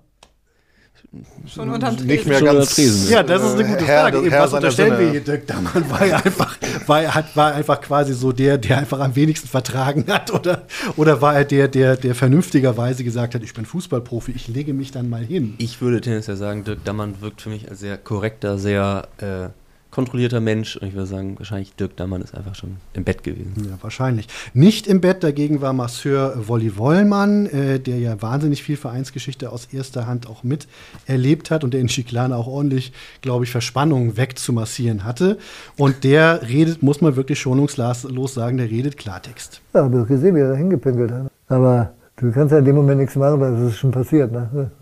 Schon 1.46 1.70
unterm 1.70 1.96
Tresen. 1.98 2.08
Nicht 2.08 2.26
mehr 2.26 2.42
ganz 2.42 2.76
Tresen. 2.76 3.12
Ja, 3.12 3.22
das 3.22 3.44
ist 3.44 3.56
eine 3.56 3.66
gute 3.68 3.86
Herr- 3.86 4.02
Frage. 4.04 4.32
Herr 4.32 4.44
was 4.44 4.54
unterstellen 4.54 4.98
wir 4.98 5.12
hier? 5.12 5.20
Dirk 5.22 5.46
Dammann 5.46 5.90
war 5.90 6.06
ja 6.06 6.16
einfach, 6.18 6.58
war, 6.88 7.02
er 7.02 7.14
hat, 7.16 7.36
war 7.36 7.54
einfach 7.54 7.82
quasi 7.82 8.14
so 8.14 8.32
der, 8.32 8.58
der 8.58 8.78
einfach 8.78 9.00
am 9.02 9.14
wenigsten 9.18 9.50
vertragen 9.50 10.06
hat. 10.08 10.32
Oder, 10.32 10.62
oder 10.96 11.22
war 11.22 11.36
er 11.36 11.44
der, 11.44 11.68
der, 11.68 11.98
der 11.98 12.16
vernünftigerweise 12.16 13.04
gesagt 13.04 13.36
hat, 13.36 13.44
ich 13.44 13.54
bin 13.54 13.66
Fußballprofi, 13.66 14.32
ich 14.32 14.48
lege 14.48 14.74
mich 14.74 14.92
dann 14.92 15.10
mal 15.10 15.24
hin. 15.24 15.56
Ich 15.58 15.82
würde 15.82 16.00
tendenziell 16.00 16.38
sagen, 16.38 16.64
Dirk 16.64 16.86
Dammann 16.86 17.20
wirkt 17.20 17.42
für 17.42 17.50
mich 17.50 17.70
als 17.70 17.82
sehr 17.82 17.98
korrekter, 17.98 18.58
sehr 18.58 19.10
äh, 19.18 19.50
kontrollierter 19.91 20.39
Mensch. 20.39 20.77
Und 20.77 20.88
ich 20.88 20.93
würde 20.93 21.05
sagen, 21.05 21.35
wahrscheinlich 21.38 21.76
Dirk 21.76 21.97
Dammann 21.97 22.22
ist 22.22 22.34
einfach 22.34 22.55
schon 22.55 22.77
im 22.93 23.03
Bett 23.03 23.23
gewesen. 23.23 23.53
Ja, 23.69 23.77
wahrscheinlich. 23.81 24.27
Nicht 24.53 24.88
im 24.88 25.01
Bett 25.01 25.23
dagegen 25.23 25.61
war 25.61 25.73
Masseur 25.73 26.47
Wolli 26.47 26.77
Wollmann, 26.77 27.45
äh, 27.47 27.80
der 27.80 27.99
ja 27.99 28.22
wahnsinnig 28.22 28.63
viel 28.63 28.77
Vereinsgeschichte 28.77 29.51
aus 29.51 29.68
erster 29.72 30.07
Hand 30.07 30.27
auch 30.27 30.43
miterlebt 30.43 31.51
hat 31.51 31.63
und 31.63 31.73
der 31.73 31.81
in 31.81 31.88
Chiclana 31.88 32.35
auch 32.35 32.47
ordentlich, 32.47 32.93
glaube 33.22 33.43
ich, 33.43 33.51
Verspannungen 33.51 34.18
wegzumassieren 34.18 35.03
hatte. 35.03 35.38
Und 35.77 36.03
der 36.03 36.47
redet, 36.47 36.81
muss 36.81 37.01
man 37.01 37.15
wirklich 37.15 37.39
schonungslos 37.39 38.34
sagen, 38.34 38.57
der 38.57 38.69
redet 38.69 38.97
Klartext. 38.97 39.61
Ja, 39.73 39.88
du 39.88 39.99
hast 39.99 40.07
gesehen, 40.07 40.35
wie 40.35 40.39
er 40.39 40.49
da 40.49 40.55
hingepinkelt 40.55 41.11
hat. 41.11 41.31
Aber 41.49 41.91
du 42.15 42.31
kannst 42.31 42.53
ja 42.53 42.59
in 42.59 42.65
dem 42.65 42.76
Moment 42.76 43.01
nichts 43.01 43.15
machen, 43.15 43.39
weil 43.41 43.53
es 43.53 43.73
ist 43.73 43.77
schon 43.77 43.91
passiert. 43.91 44.31
Ne? 44.31 44.72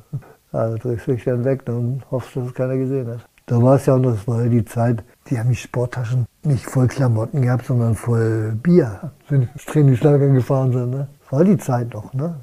Also 0.51 0.77
drückst 0.77 1.05
dich 1.05 1.23
dann 1.25 1.45
weg 1.45 1.61
und 1.67 2.01
hoffst, 2.09 2.35
dass 2.35 2.47
es 2.47 2.53
keiner 2.55 2.75
gesehen 2.75 3.07
hat. 3.07 3.19
Da 3.49 3.59
war 3.63 3.77
es 3.77 3.85
ja 3.87 3.95
auch 3.95 3.99
noch, 3.99 4.11
das 4.15 4.27
war 4.27 4.43
ja 4.43 4.49
die 4.49 4.63
Zeit, 4.63 5.03
die 5.29 5.39
haben 5.39 5.49
die 5.49 5.55
Sporttaschen 5.55 6.25
nicht 6.43 6.65
voll 6.65 6.87
Klamotten 6.87 7.41
gehabt, 7.41 7.65
sondern 7.65 7.95
voll 7.95 8.53
Bier, 8.61 9.11
wenn 9.27 9.49
ins 9.53 9.65
Trainingslager 9.65 10.27
gefahren 10.29 10.71
sind. 10.71 10.91
Ne? 10.91 11.07
Das 11.23 11.31
war 11.31 11.43
die 11.43 11.57
Zeit 11.57 11.91
noch. 11.95 12.13
Ne? 12.13 12.35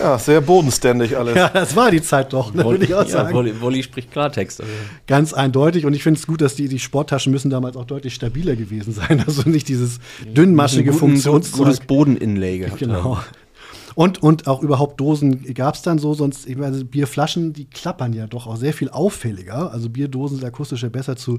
Ja, 0.00 0.18
sehr 0.18 0.40
bodenständig 0.40 1.16
alles. 1.18 1.34
Ja, 1.36 1.48
das 1.50 1.76
war 1.76 1.90
die 1.90 2.00
Zeit 2.00 2.32
doch, 2.32 2.54
ne, 2.54 2.64
würde 2.64 2.84
ich 2.86 2.94
auch 2.94 3.02
Ja, 3.02 3.08
sagen. 3.08 3.34
Wolli, 3.34 3.60
Wolli 3.60 3.82
spricht 3.82 4.10
Klartext. 4.12 4.62
Also. 4.62 4.72
Ganz 5.06 5.34
eindeutig. 5.34 5.84
Und 5.84 5.92
ich 5.94 6.02
finde 6.02 6.18
es 6.18 6.26
gut, 6.26 6.40
dass 6.40 6.54
die, 6.54 6.68
die 6.68 6.78
Sporttaschen 6.78 7.30
müssen 7.30 7.50
damals 7.50 7.76
auch 7.76 7.84
deutlich 7.84 8.14
stabiler 8.14 8.56
gewesen 8.56 8.94
sein. 8.94 9.22
Also 9.26 9.48
nicht 9.48 9.68
dieses 9.68 10.00
dünnmaschige 10.26 10.94
Funktionszeug. 10.94 11.58
gutes 11.58 11.80
Bodeninlay 11.80 12.58
gehabt 12.60 12.78
Genau. 12.78 13.16
haben. 13.18 13.24
Und, 13.94 14.22
und 14.22 14.46
auch 14.46 14.62
überhaupt 14.62 15.00
Dosen 15.00 15.42
gab 15.54 15.74
es 15.74 15.82
dann 15.82 15.98
so, 15.98 16.14
sonst, 16.14 16.48
ich 16.48 16.56
meine, 16.56 16.84
Bierflaschen, 16.84 17.52
die 17.52 17.66
klappern 17.66 18.12
ja 18.12 18.26
doch 18.26 18.46
auch 18.46 18.56
sehr 18.56 18.72
viel 18.72 18.88
auffälliger. 18.88 19.72
Also 19.72 19.88
Bierdosen 19.88 20.38
sind 20.38 20.46
akustisch 20.46 20.82
ja 20.82 20.88
besser 20.88 21.16
zu 21.16 21.38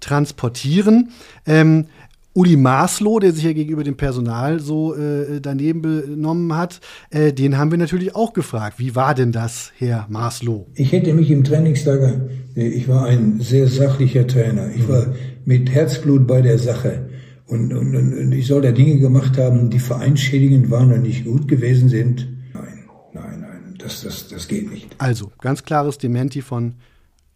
transportieren. 0.00 1.10
Ähm, 1.46 1.86
Uli 2.32 2.56
Maslow, 2.56 3.18
der 3.18 3.32
sich 3.32 3.42
ja 3.42 3.52
gegenüber 3.52 3.82
dem 3.82 3.96
Personal 3.96 4.60
so 4.60 4.94
äh, 4.94 5.40
daneben 5.40 5.82
benommen 5.82 6.54
hat, 6.56 6.80
äh, 7.10 7.32
den 7.32 7.58
haben 7.58 7.72
wir 7.72 7.78
natürlich 7.78 8.14
auch 8.14 8.32
gefragt. 8.32 8.78
Wie 8.78 8.94
war 8.94 9.14
denn 9.14 9.32
das, 9.32 9.72
Herr 9.78 10.06
Maslow? 10.08 10.66
Ich 10.74 10.92
hätte 10.92 11.12
mich 11.12 11.30
im 11.30 11.42
Trainingslager, 11.42 12.28
äh, 12.54 12.68
ich 12.68 12.86
war 12.86 13.06
ein 13.06 13.40
sehr 13.40 13.66
sachlicher 13.66 14.28
Trainer. 14.28 14.70
Ich 14.74 14.88
war 14.88 15.08
mit 15.44 15.70
Herzblut 15.70 16.28
bei 16.28 16.40
der 16.40 16.58
Sache. 16.58 17.09
Und, 17.50 17.72
und, 17.72 17.96
und 17.96 18.32
ich 18.32 18.46
soll 18.46 18.62
da 18.62 18.70
Dinge 18.70 19.00
gemacht 19.00 19.36
haben, 19.36 19.70
die 19.70 19.80
vereinschädigend 19.80 20.70
waren 20.70 20.92
und 20.92 21.02
nicht 21.02 21.24
gut 21.24 21.48
gewesen 21.48 21.88
sind. 21.88 22.28
Nein, 22.54 22.84
nein, 23.12 23.40
nein, 23.40 23.74
das, 23.78 24.02
das, 24.02 24.28
das 24.28 24.46
geht 24.46 24.70
nicht. 24.70 24.94
Also, 24.98 25.32
ganz 25.40 25.64
klares 25.64 25.98
Dementi 25.98 26.42
von 26.42 26.76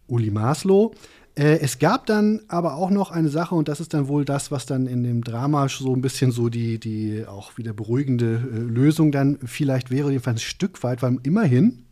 Uli 0.07 0.31
Maslow. 0.31 0.93
Äh, 1.37 1.59
es 1.59 1.79
gab 1.79 2.05
dann 2.05 2.39
aber 2.47 2.75
auch 2.75 2.91
noch 2.91 3.11
eine 3.11 3.27
Sache, 3.27 3.55
und 3.55 3.67
das 3.67 3.81
ist 3.81 3.93
dann 3.93 4.07
wohl 4.07 4.23
das, 4.23 4.51
was 4.51 4.65
dann 4.65 4.87
in 4.87 5.03
dem 5.03 5.21
Drama 5.21 5.67
so 5.67 5.93
ein 5.93 6.01
bisschen 6.01 6.31
so 6.31 6.47
die, 6.47 6.79
die 6.79 7.25
auch 7.27 7.57
wieder 7.57 7.73
beruhigende 7.73 8.35
äh, 8.35 8.57
Lösung 8.57 9.11
dann 9.11 9.37
vielleicht 9.43 9.91
wäre, 9.91 10.11
jedenfalls 10.11 10.37
ein 10.37 10.45
Stück 10.45 10.81
weit, 10.83 11.01
weil 11.01 11.17
immerhin 11.23 11.83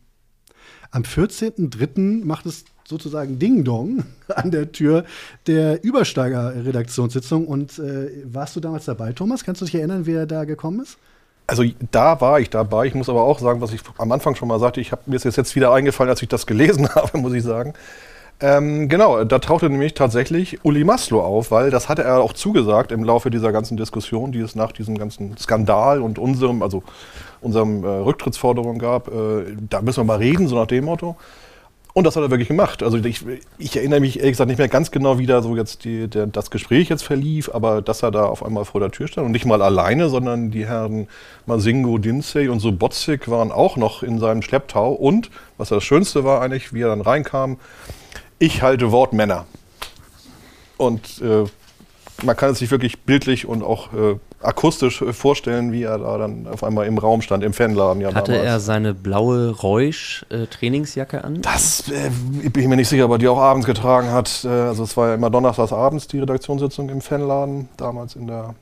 am 0.90 1.02
14.03. 1.02 2.24
macht 2.24 2.46
es 2.46 2.64
sozusagen 2.86 3.38
Ding-Dong 3.38 4.04
an 4.28 4.50
der 4.50 4.72
Tür 4.72 5.04
der 5.46 5.82
Übersteiger-Redaktionssitzung. 5.82 7.46
Und 7.46 7.78
äh, 7.78 8.10
warst 8.24 8.56
du 8.56 8.60
damals 8.60 8.84
dabei, 8.84 9.12
Thomas? 9.12 9.44
Kannst 9.44 9.60
du 9.60 9.64
dich 9.64 9.74
erinnern, 9.74 10.06
wer 10.06 10.26
da 10.26 10.44
gekommen 10.44 10.80
ist? 10.80 10.98
Also 11.46 11.64
da 11.90 12.20
war 12.20 12.40
ich 12.40 12.50
dabei. 12.50 12.86
Ich 12.86 12.94
muss 12.94 13.08
aber 13.08 13.22
auch 13.22 13.38
sagen, 13.38 13.60
was 13.60 13.72
ich 13.72 13.80
am 13.98 14.12
Anfang 14.12 14.34
schon 14.34 14.48
mal 14.48 14.58
sagte, 14.58 14.80
ich 14.80 14.92
hab, 14.92 15.06
mir 15.06 15.16
ist 15.16 15.24
jetzt 15.24 15.54
wieder 15.54 15.72
eingefallen, 15.72 16.10
als 16.10 16.22
ich 16.22 16.28
das 16.28 16.46
gelesen 16.46 16.88
habe, 16.94 17.18
muss 17.18 17.34
ich 17.34 17.42
sagen. 17.42 17.74
Ähm, 18.40 18.88
genau, 18.88 19.22
da 19.24 19.38
tauchte 19.38 19.70
nämlich 19.70 19.94
tatsächlich 19.94 20.64
Uli 20.64 20.82
Maslow 20.82 21.20
auf, 21.20 21.52
weil 21.52 21.70
das 21.70 21.88
hatte 21.88 22.02
er 22.02 22.20
auch 22.20 22.32
zugesagt 22.32 22.90
im 22.90 23.04
Laufe 23.04 23.30
dieser 23.30 23.52
ganzen 23.52 23.76
Diskussion, 23.76 24.32
die 24.32 24.40
es 24.40 24.56
nach 24.56 24.72
diesem 24.72 24.98
ganzen 24.98 25.36
Skandal 25.36 26.02
und 26.02 26.18
unserem, 26.18 26.62
also 26.62 26.82
unserem 27.40 27.84
äh, 27.84 27.86
Rücktrittsforderung 27.86 28.78
gab. 28.78 29.08
Äh, 29.08 29.56
da 29.70 29.82
müssen 29.82 30.00
wir 30.00 30.04
mal 30.04 30.18
reden, 30.18 30.48
so 30.48 30.56
nach 30.56 30.66
dem 30.66 30.84
Motto. 30.84 31.16
Und 31.96 32.02
das 32.04 32.16
hat 32.16 32.24
er 32.24 32.30
wirklich 32.30 32.48
gemacht. 32.48 32.82
Also 32.82 32.98
ich, 32.98 33.24
ich 33.56 33.76
erinnere 33.76 34.00
mich 34.00 34.18
ehrlich 34.18 34.32
gesagt 34.32 34.48
nicht 34.48 34.58
mehr 34.58 34.68
ganz 34.68 34.90
genau, 34.90 35.20
wie 35.20 35.26
da 35.26 35.42
so 35.42 35.56
jetzt 35.56 35.84
die, 35.84 36.08
der, 36.08 36.26
das 36.26 36.50
Gespräch 36.50 36.88
jetzt 36.88 37.04
verlief, 37.04 37.48
aber 37.54 37.82
dass 37.82 38.02
er 38.02 38.10
da 38.10 38.24
auf 38.24 38.44
einmal 38.44 38.64
vor 38.64 38.80
der 38.80 38.90
Tür 38.90 39.06
stand 39.06 39.26
und 39.26 39.30
nicht 39.30 39.46
mal 39.46 39.62
alleine, 39.62 40.08
sondern 40.08 40.50
die 40.50 40.66
Herren 40.66 41.06
Masingo, 41.46 41.98
Dinsey 41.98 42.48
und 42.48 42.58
Sobotzik 42.58 43.30
waren 43.30 43.52
auch 43.52 43.76
noch 43.76 44.02
in 44.02 44.18
seinem 44.18 44.42
Schlepptau. 44.42 44.92
Und, 44.92 45.30
was 45.56 45.68
das 45.68 45.84
Schönste 45.84 46.24
war 46.24 46.42
eigentlich, 46.42 46.72
wie 46.72 46.82
er 46.82 46.88
dann 46.88 47.00
reinkam, 47.00 47.58
ich 48.40 48.60
halte 48.62 48.90
Wort 48.90 49.12
Männer. 49.12 49.46
Und 50.76 51.22
äh, 51.22 51.44
man 52.24 52.36
kann 52.36 52.50
es 52.50 52.58
sich 52.58 52.72
wirklich 52.72 53.02
bildlich 53.02 53.46
und 53.46 53.62
auch 53.62 53.92
äh, 53.92 54.16
akustisch 54.44 55.02
äh, 55.02 55.12
vorstellen, 55.12 55.72
wie 55.72 55.82
er 55.82 55.98
da 55.98 56.18
dann 56.18 56.46
auf 56.46 56.62
einmal 56.64 56.86
im 56.86 56.98
Raum 56.98 57.22
stand, 57.22 57.42
im 57.44 57.52
Fanladen. 57.52 58.00
Ja, 58.00 58.14
Hatte 58.14 58.32
damals. 58.32 58.48
er 58.48 58.60
seine 58.60 58.94
blaue 58.94 59.50
Reusch-Trainingsjacke 59.50 61.24
an? 61.24 61.42
Das 61.42 61.88
äh, 61.88 62.10
bin 62.50 62.62
ich 62.62 62.68
mir 62.68 62.76
nicht 62.76 62.88
sicher, 62.88 63.04
aber 63.04 63.18
die 63.18 63.28
auch 63.28 63.38
abends 63.38 63.66
getragen 63.66 64.10
hat. 64.10 64.44
Äh, 64.44 64.48
also 64.48 64.84
es 64.84 64.96
war 64.96 65.08
ja 65.08 65.14
immer 65.14 65.30
donnerstags 65.30 65.72
abends 65.72 66.06
die 66.06 66.18
Redaktionssitzung 66.18 66.88
im 66.88 67.00
Fanladen, 67.00 67.68
damals 67.76 68.16
in 68.16 68.26
der 68.26 68.54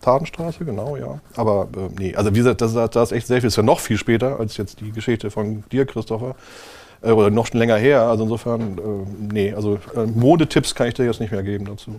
Tatenstraße, 0.00 0.64
genau, 0.64 0.96
ja. 0.96 1.20
Aber 1.36 1.68
äh, 1.76 1.88
nee, 1.98 2.14
also 2.14 2.32
wie 2.32 2.38
gesagt, 2.38 2.60
das, 2.60 2.72
das 2.74 3.10
ist 3.10 3.16
echt 3.16 3.26
sehr 3.26 3.40
viel. 3.40 3.48
Ist 3.48 3.56
ja 3.56 3.62
noch 3.62 3.80
viel 3.80 3.96
später 3.96 4.38
als 4.38 4.56
jetzt 4.56 4.80
die 4.80 4.92
Geschichte 4.92 5.30
von 5.30 5.64
dir, 5.72 5.86
Christopher. 5.86 6.36
Äh, 7.02 7.10
oder 7.10 7.30
noch 7.30 7.46
schon 7.46 7.58
länger 7.58 7.76
her. 7.76 8.02
Also 8.02 8.24
insofern, 8.24 8.78
äh, 8.78 9.32
nee, 9.32 9.52
also 9.52 9.78
äh, 9.96 10.06
Modetipps 10.06 10.74
kann 10.74 10.88
ich 10.88 10.94
dir 10.94 11.04
jetzt 11.04 11.20
nicht 11.20 11.32
mehr 11.32 11.42
geben 11.42 11.64
dazu. 11.64 11.96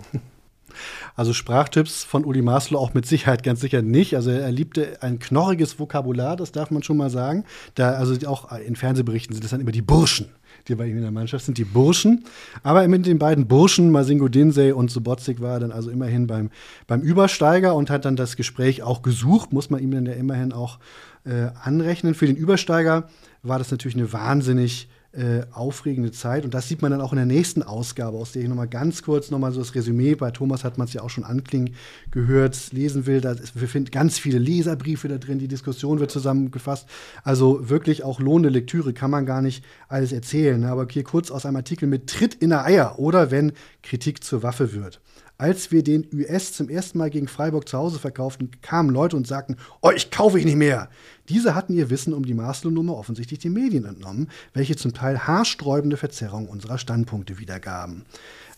Also 1.15 1.33
Sprachtipps 1.33 2.03
von 2.03 2.25
Uli 2.25 2.41
Maslow 2.41 2.79
auch 2.79 2.93
mit 2.93 3.05
Sicherheit 3.05 3.43
ganz 3.43 3.61
sicher 3.61 3.81
nicht. 3.81 4.15
Also 4.15 4.31
er 4.31 4.51
liebte 4.51 5.01
ein 5.01 5.19
knorriges 5.19 5.79
Vokabular, 5.79 6.35
das 6.35 6.51
darf 6.51 6.71
man 6.71 6.83
schon 6.83 6.97
mal 6.97 7.09
sagen. 7.09 7.45
Da, 7.75 7.91
also 7.91 8.15
auch 8.27 8.51
in 8.59 8.75
Fernsehberichten 8.75 9.33
sind 9.33 9.43
das 9.43 9.51
dann 9.51 9.61
immer 9.61 9.71
die 9.71 9.81
Burschen, 9.81 10.29
die 10.67 10.75
bei 10.75 10.87
ihm 10.87 10.97
in 10.97 11.03
der 11.03 11.11
Mannschaft 11.11 11.45
sind, 11.45 11.57
die 11.57 11.65
Burschen. 11.65 12.23
Aber 12.63 12.87
mit 12.87 13.05
den 13.05 13.19
beiden 13.19 13.47
Burschen, 13.47 13.91
Masingo 13.91 14.27
Dinsey 14.27 14.71
und 14.71 14.91
Subotzik, 14.91 15.41
war 15.41 15.53
er 15.53 15.59
dann 15.59 15.71
also 15.71 15.89
immerhin 15.89 16.27
beim, 16.27 16.49
beim 16.87 17.01
Übersteiger 17.01 17.75
und 17.75 17.89
hat 17.89 18.05
dann 18.05 18.15
das 18.15 18.35
Gespräch 18.35 18.83
auch 18.83 19.01
gesucht, 19.01 19.53
muss 19.53 19.69
man 19.69 19.81
ihm 19.81 19.91
dann 19.91 20.05
ja 20.05 20.13
immerhin 20.13 20.51
auch 20.51 20.79
äh, 21.25 21.49
anrechnen. 21.63 22.15
Für 22.15 22.27
den 22.27 22.35
Übersteiger 22.35 23.09
war 23.43 23.57
das 23.57 23.71
natürlich 23.71 23.95
eine 23.95 24.11
wahnsinnig 24.11 24.89
äh, 25.11 25.41
aufregende 25.51 26.11
Zeit. 26.11 26.45
Und 26.45 26.53
das 26.53 26.67
sieht 26.67 26.81
man 26.81 26.91
dann 26.91 27.01
auch 27.01 27.11
in 27.11 27.17
der 27.17 27.25
nächsten 27.25 27.63
Ausgabe, 27.63 28.17
aus 28.17 28.33
der 28.33 28.43
ich 28.43 28.47
nochmal 28.47 28.67
ganz 28.67 29.01
kurz 29.01 29.31
nochmal 29.31 29.51
so 29.51 29.59
das 29.59 29.73
Resümee, 29.73 30.13
bei 30.15 30.29
Thomas 30.29 30.63
hat 30.63 30.77
man 30.77 30.85
es 30.85 30.93
ja 30.93 31.01
auch 31.01 31.09
schon 31.09 31.23
anklingen 31.23 31.73
gehört, 32.11 32.71
lesen 32.71 33.07
will. 33.07 33.19
Da, 33.19 33.35
wir 33.55 33.67
finden 33.67 33.89
ganz 33.89 34.19
viele 34.19 34.37
Leserbriefe 34.37 35.07
da 35.07 35.17
drin, 35.17 35.39
die 35.39 35.47
Diskussion 35.47 35.99
wird 35.99 36.11
zusammengefasst. 36.11 36.87
Also 37.23 37.69
wirklich 37.69 38.03
auch 38.03 38.19
lohnende 38.19 38.49
Lektüre, 38.49 38.93
kann 38.93 39.09
man 39.09 39.25
gar 39.25 39.41
nicht 39.41 39.63
alles 39.87 40.11
erzählen. 40.11 40.63
Aber 40.65 40.87
hier 40.89 41.03
kurz 41.03 41.31
aus 41.31 41.45
einem 41.45 41.55
Artikel 41.55 41.87
mit 41.87 42.07
Tritt 42.07 42.35
in 42.35 42.49
der 42.51 42.65
Eier 42.65 42.99
oder 42.99 43.31
wenn 43.31 43.53
Kritik 43.81 44.23
zur 44.23 44.43
Waffe 44.43 44.73
wird. 44.73 45.01
Als 45.39 45.71
wir 45.71 45.83
den 45.83 46.05
US 46.13 46.51
zum 46.51 46.67
ersten 46.67 46.97
Mal 46.97 47.09
gegen 47.09 47.29
Freiburg 47.29 47.69
zu 47.69 47.77
Hause 47.77 47.97
verkauften, 47.97 48.51
kamen 48.61 48.89
Leute 48.89 49.15
und 49.15 49.25
sagten, 49.25 49.55
euch 49.81 50.11
kaufe 50.11 50.37
ich 50.37 50.43
nicht 50.43 50.57
mehr. 50.57 50.89
Diese 51.29 51.55
hatten 51.55 51.73
ihr 51.73 51.89
Wissen 51.89 52.13
um 52.13 52.25
die 52.25 52.33
Maslow-Nummer 52.33 52.97
offensichtlich 52.97 53.39
den 53.39 53.53
Medien 53.53 53.85
entnommen, 53.85 54.27
welche 54.53 54.75
zum 54.75 54.93
Teil 54.93 55.17
haarsträubende 55.27 55.95
Verzerrungen 55.95 56.49
unserer 56.49 56.77
Standpunkte 56.77 57.39
wiedergaben. 57.39 58.03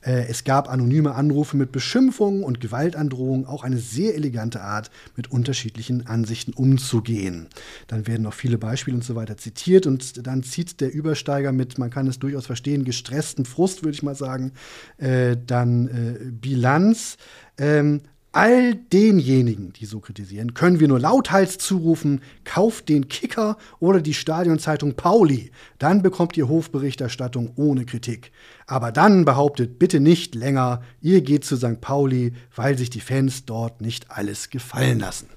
Äh, 0.02 0.26
es 0.28 0.44
gab 0.44 0.70
anonyme 0.70 1.16
Anrufe 1.16 1.58
mit 1.58 1.72
Beschimpfungen 1.72 2.44
und 2.44 2.60
Gewaltandrohungen, 2.60 3.46
auch 3.46 3.64
eine 3.64 3.78
sehr 3.78 4.16
elegante 4.16 4.62
Art, 4.62 4.92
mit 5.16 5.32
unterschiedlichen 5.32 6.08
Ansichten 6.08 6.54
umzugehen. 6.54 7.48
Dann 7.88 8.08
werden 8.08 8.24
noch 8.24 8.34
viele 8.34 8.58
Beispiele 8.58 8.96
und 8.96 9.04
so 9.04 9.16
weiter 9.16 9.38
zitiert 9.38 9.86
und 9.88 10.26
dann 10.26 10.44
zieht 10.44 10.82
der 10.82 10.94
Übersteiger 10.94 11.52
mit, 11.52 11.78
man 11.78 11.90
kann 11.90 12.08
es 12.08 12.20
durchaus 12.20 12.46
verstehen, 12.46 12.86
gestressten 12.86 13.46
Frust, 13.46 13.84
würde 13.84 13.96
ich 13.96 14.04
mal 14.04 14.16
sagen, 14.16 14.54
äh, 14.98 15.38
dann 15.46 15.88
äh, 15.88 16.32
Bilanz. 16.32 17.18
Ähm, 17.58 18.02
All 18.34 18.76
denjenigen, 18.76 19.74
die 19.74 19.86
so 19.86 20.00
kritisieren, 20.00 20.54
können 20.54 20.80
wir 20.80 20.88
nur 20.88 21.02
lauthals 21.02 21.58
zurufen, 21.58 22.22
kauft 22.46 22.88
den 22.88 23.10
Kicker 23.10 23.58
oder 23.80 24.00
die 24.00 24.14
Stadionzeitung 24.14 24.94
Pauli, 24.94 25.52
dann 25.80 26.02
bekommt 26.02 26.38
ihr 26.38 26.48
Hofberichterstattung 26.48 27.52
ohne 27.58 27.86
Kritik. 27.86 28.32
Aber 28.68 28.94
dann 28.94 29.26
behauptet 29.26 29.80
bitte 29.80 30.00
nicht 30.00 30.34
länger, 30.34 30.82
ihr 31.02 31.20
geht 31.22 31.44
zu 31.44 31.58
St. 31.58 31.82
Pauli, 31.82 32.32
weil 32.56 32.78
sich 32.78 32.90
die 32.90 33.02
Fans 33.02 33.44
dort 33.44 33.82
nicht 33.82 34.10
alles 34.10 34.50
gefallen 34.50 35.00
lassen. 35.00 35.28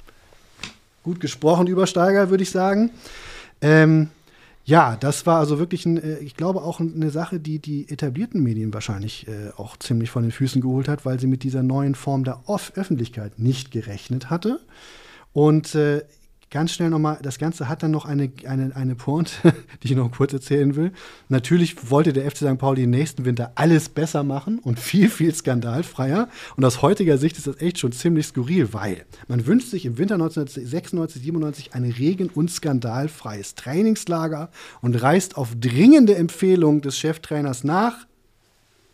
Gut 1.02 1.18
gesprochen, 1.18 1.66
Übersteiger, 1.66 2.30
würde 2.30 2.44
ich 2.44 2.50
sagen. 2.50 2.90
Ähm, 3.60 4.10
ja, 4.64 4.96
das 4.96 5.26
war 5.26 5.38
also 5.38 5.58
wirklich, 5.58 5.84
ein, 5.84 6.02
äh, 6.02 6.18
ich 6.18 6.36
glaube, 6.36 6.62
auch 6.62 6.80
eine 6.80 7.10
Sache, 7.10 7.38
die 7.38 7.58
die 7.58 7.88
etablierten 7.88 8.42
Medien 8.42 8.72
wahrscheinlich 8.72 9.28
äh, 9.28 9.50
auch 9.56 9.76
ziemlich 9.76 10.10
von 10.10 10.22
den 10.22 10.32
Füßen 10.32 10.62
geholt 10.62 10.88
hat, 10.88 11.04
weil 11.04 11.20
sie 11.20 11.26
mit 11.26 11.42
dieser 11.42 11.62
neuen 11.62 11.94
Form 11.94 12.24
der 12.24 12.48
Off 12.48 12.72
Öffentlichkeit 12.74 13.38
nicht 13.38 13.70
gerechnet 13.70 14.30
hatte. 14.30 14.60
Und 15.34 15.74
äh, 15.74 16.02
ganz 16.50 16.72
schnell 16.72 16.90
nochmal, 16.90 17.18
das 17.22 17.38
Ganze 17.38 17.68
hat 17.68 17.82
dann 17.82 17.90
noch 17.90 18.04
eine, 18.04 18.30
eine, 18.46 18.74
eine 18.74 18.94
Pointe, 18.94 19.32
die 19.82 19.88
ich 19.88 19.96
noch 19.96 20.10
kurz 20.10 20.32
erzählen 20.32 20.76
will. 20.76 20.92
Natürlich 21.28 21.90
wollte 21.90 22.12
der 22.12 22.30
FC 22.30 22.38
St. 22.38 22.58
Pauli 22.58 22.84
im 22.84 22.90
nächsten 22.90 23.24
Winter 23.24 23.52
alles 23.54 23.88
besser 23.88 24.22
machen 24.22 24.58
und 24.58 24.78
viel, 24.78 25.10
viel 25.10 25.34
skandalfreier. 25.34 26.28
Und 26.56 26.64
aus 26.64 26.82
heutiger 26.82 27.18
Sicht 27.18 27.38
ist 27.38 27.46
das 27.46 27.60
echt 27.60 27.78
schon 27.78 27.92
ziemlich 27.92 28.26
skurril, 28.26 28.72
weil 28.72 29.04
man 29.28 29.46
wünscht 29.46 29.68
sich 29.68 29.86
im 29.86 29.98
Winter 29.98 30.14
1996, 30.14 31.22
97 31.22 31.74
ein 31.74 31.84
regen- 31.84 32.30
und 32.30 32.50
skandalfreies 32.50 33.54
Trainingslager 33.54 34.50
und 34.80 35.00
reist 35.02 35.36
auf 35.36 35.50
dringende 35.58 36.14
Empfehlung 36.14 36.80
des 36.80 36.98
Cheftrainers 36.98 37.64
nach 37.64 38.06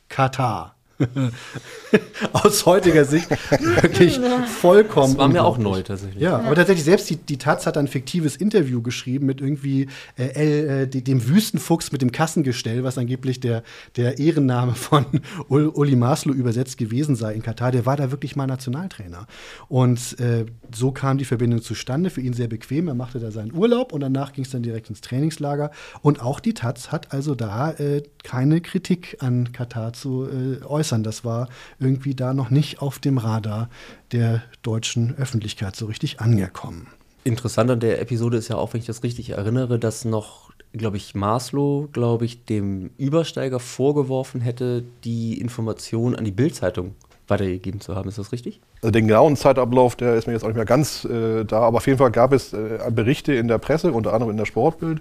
Katar. 0.08 0.79
aus 2.32 2.66
heutiger 2.66 3.04
Sicht 3.04 3.30
wirklich 3.30 4.20
vollkommen. 4.60 5.14
Das 5.14 5.18
war 5.18 5.28
mir 5.28 5.44
auch 5.44 5.58
neu 5.58 5.82
tatsächlich. 5.82 6.22
Ja, 6.22 6.38
aber 6.38 6.54
tatsächlich 6.54 6.84
selbst 6.84 7.10
die, 7.10 7.16
die 7.16 7.38
Taz 7.38 7.66
hat 7.66 7.76
ein 7.76 7.88
fiktives 7.88 8.36
Interview 8.36 8.82
geschrieben 8.82 9.26
mit 9.26 9.40
irgendwie 9.40 9.88
äh, 10.18 10.82
äh, 10.82 10.86
dem 10.86 11.28
Wüstenfuchs 11.28 11.92
mit 11.92 12.02
dem 12.02 12.12
Kassengestell, 12.12 12.84
was 12.84 12.98
angeblich 12.98 13.40
der, 13.40 13.62
der 13.96 14.18
Ehrenname 14.18 14.74
von 14.74 15.06
Uli 15.48 15.96
Maslow 15.96 16.34
übersetzt 16.34 16.78
gewesen 16.78 17.16
sei 17.16 17.34
in 17.34 17.42
Katar. 17.42 17.72
Der 17.72 17.86
war 17.86 17.96
da 17.96 18.10
wirklich 18.10 18.36
mal 18.36 18.46
Nationaltrainer. 18.46 19.26
Und 19.68 20.18
äh, 20.20 20.46
so 20.74 20.92
kam 20.92 21.18
die 21.18 21.24
Verbindung 21.24 21.62
zustande. 21.62 22.10
Für 22.10 22.20
ihn 22.20 22.32
sehr 22.32 22.48
bequem. 22.48 22.88
Er 22.88 22.94
machte 22.94 23.18
da 23.18 23.30
seinen 23.30 23.54
Urlaub 23.54 23.92
und 23.92 24.00
danach 24.00 24.32
ging 24.32 24.44
es 24.44 24.50
dann 24.50 24.62
direkt 24.62 24.90
ins 24.90 25.00
Trainingslager. 25.00 25.70
Und 26.02 26.22
auch 26.22 26.40
die 26.40 26.54
Taz 26.54 26.92
hat 26.92 27.12
also 27.12 27.34
da 27.34 27.72
äh, 27.72 28.02
keine 28.22 28.60
Kritik 28.60 29.16
an 29.20 29.52
Katar 29.52 29.92
zu 29.92 30.26
äh, 30.26 30.64
äußern 30.64 30.89
äußern. 30.90 31.02
Das 31.02 31.24
war 31.24 31.48
irgendwie 31.78 32.14
da 32.14 32.34
noch 32.34 32.50
nicht 32.50 32.82
auf 32.82 32.98
dem 32.98 33.18
Radar 33.18 33.68
der 34.12 34.42
deutschen 34.62 35.16
Öffentlichkeit 35.16 35.76
so 35.76 35.86
richtig 35.86 36.20
angekommen. 36.20 36.88
Interessant 37.24 37.70
an 37.70 37.80
der 37.80 38.00
Episode 38.00 38.38
ist 38.38 38.48
ja 38.48 38.56
auch, 38.56 38.72
wenn 38.72 38.80
ich 38.80 38.86
das 38.86 39.02
richtig 39.02 39.30
erinnere, 39.30 39.78
dass 39.78 40.04
noch, 40.04 40.50
glaube 40.72 40.96
ich, 40.96 41.14
Maslow, 41.14 41.88
glaube 41.92 42.24
ich, 42.24 42.44
dem 42.44 42.90
Übersteiger 42.96 43.60
vorgeworfen 43.60 44.40
hätte, 44.40 44.84
die 45.04 45.38
Information 45.40 46.16
an 46.16 46.24
die 46.24 46.30
Bildzeitung 46.30 46.94
weitergegeben 47.28 47.80
zu 47.80 47.94
haben. 47.94 48.08
Ist 48.08 48.18
das 48.18 48.32
richtig? 48.32 48.60
Also 48.82 48.90
den 48.90 49.06
genauen 49.06 49.36
Zeitablauf, 49.36 49.94
der 49.94 50.16
ist 50.16 50.26
mir 50.26 50.32
jetzt 50.32 50.42
auch 50.42 50.48
nicht 50.48 50.56
mehr 50.56 50.64
ganz 50.64 51.04
äh, 51.04 51.44
da, 51.44 51.60
aber 51.60 51.76
auf 51.76 51.86
jeden 51.86 51.98
Fall 51.98 52.10
gab 52.10 52.32
es 52.32 52.52
äh, 52.52 52.78
Berichte 52.90 53.34
in 53.34 53.46
der 53.46 53.58
Presse, 53.58 53.92
unter 53.92 54.14
anderem 54.14 54.30
in 54.32 54.36
der 54.38 54.46
Sportbild, 54.46 55.00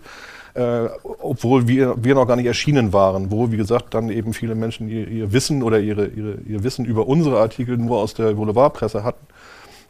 äh, 0.54 0.88
obwohl 1.04 1.68
wir, 1.68 1.96
wir 2.04 2.16
noch 2.16 2.28
gar 2.28 2.36
nicht 2.36 2.46
erschienen 2.46 2.94
waren, 2.94 3.32
wo, 3.32 3.52
wie 3.52 3.58
gesagt, 3.58 3.94
dann 3.94 4.10
eben 4.10 4.34
viele 4.34 4.56
Menschen 4.56 4.90
ihr, 4.90 5.08
ihr 5.08 5.32
Wissen 5.32 5.64
oder 5.64 5.80
ihre, 5.80 6.08
ihre, 6.08 6.40
ihr 6.48 6.64
Wissen 6.64 6.86
über 6.86 7.08
unsere 7.08 7.40
Artikel 7.40 7.78
nur 7.78 7.98
aus 7.98 8.14
der 8.14 8.34
Boulevardpresse 8.34 9.04
hatten. 9.04 9.26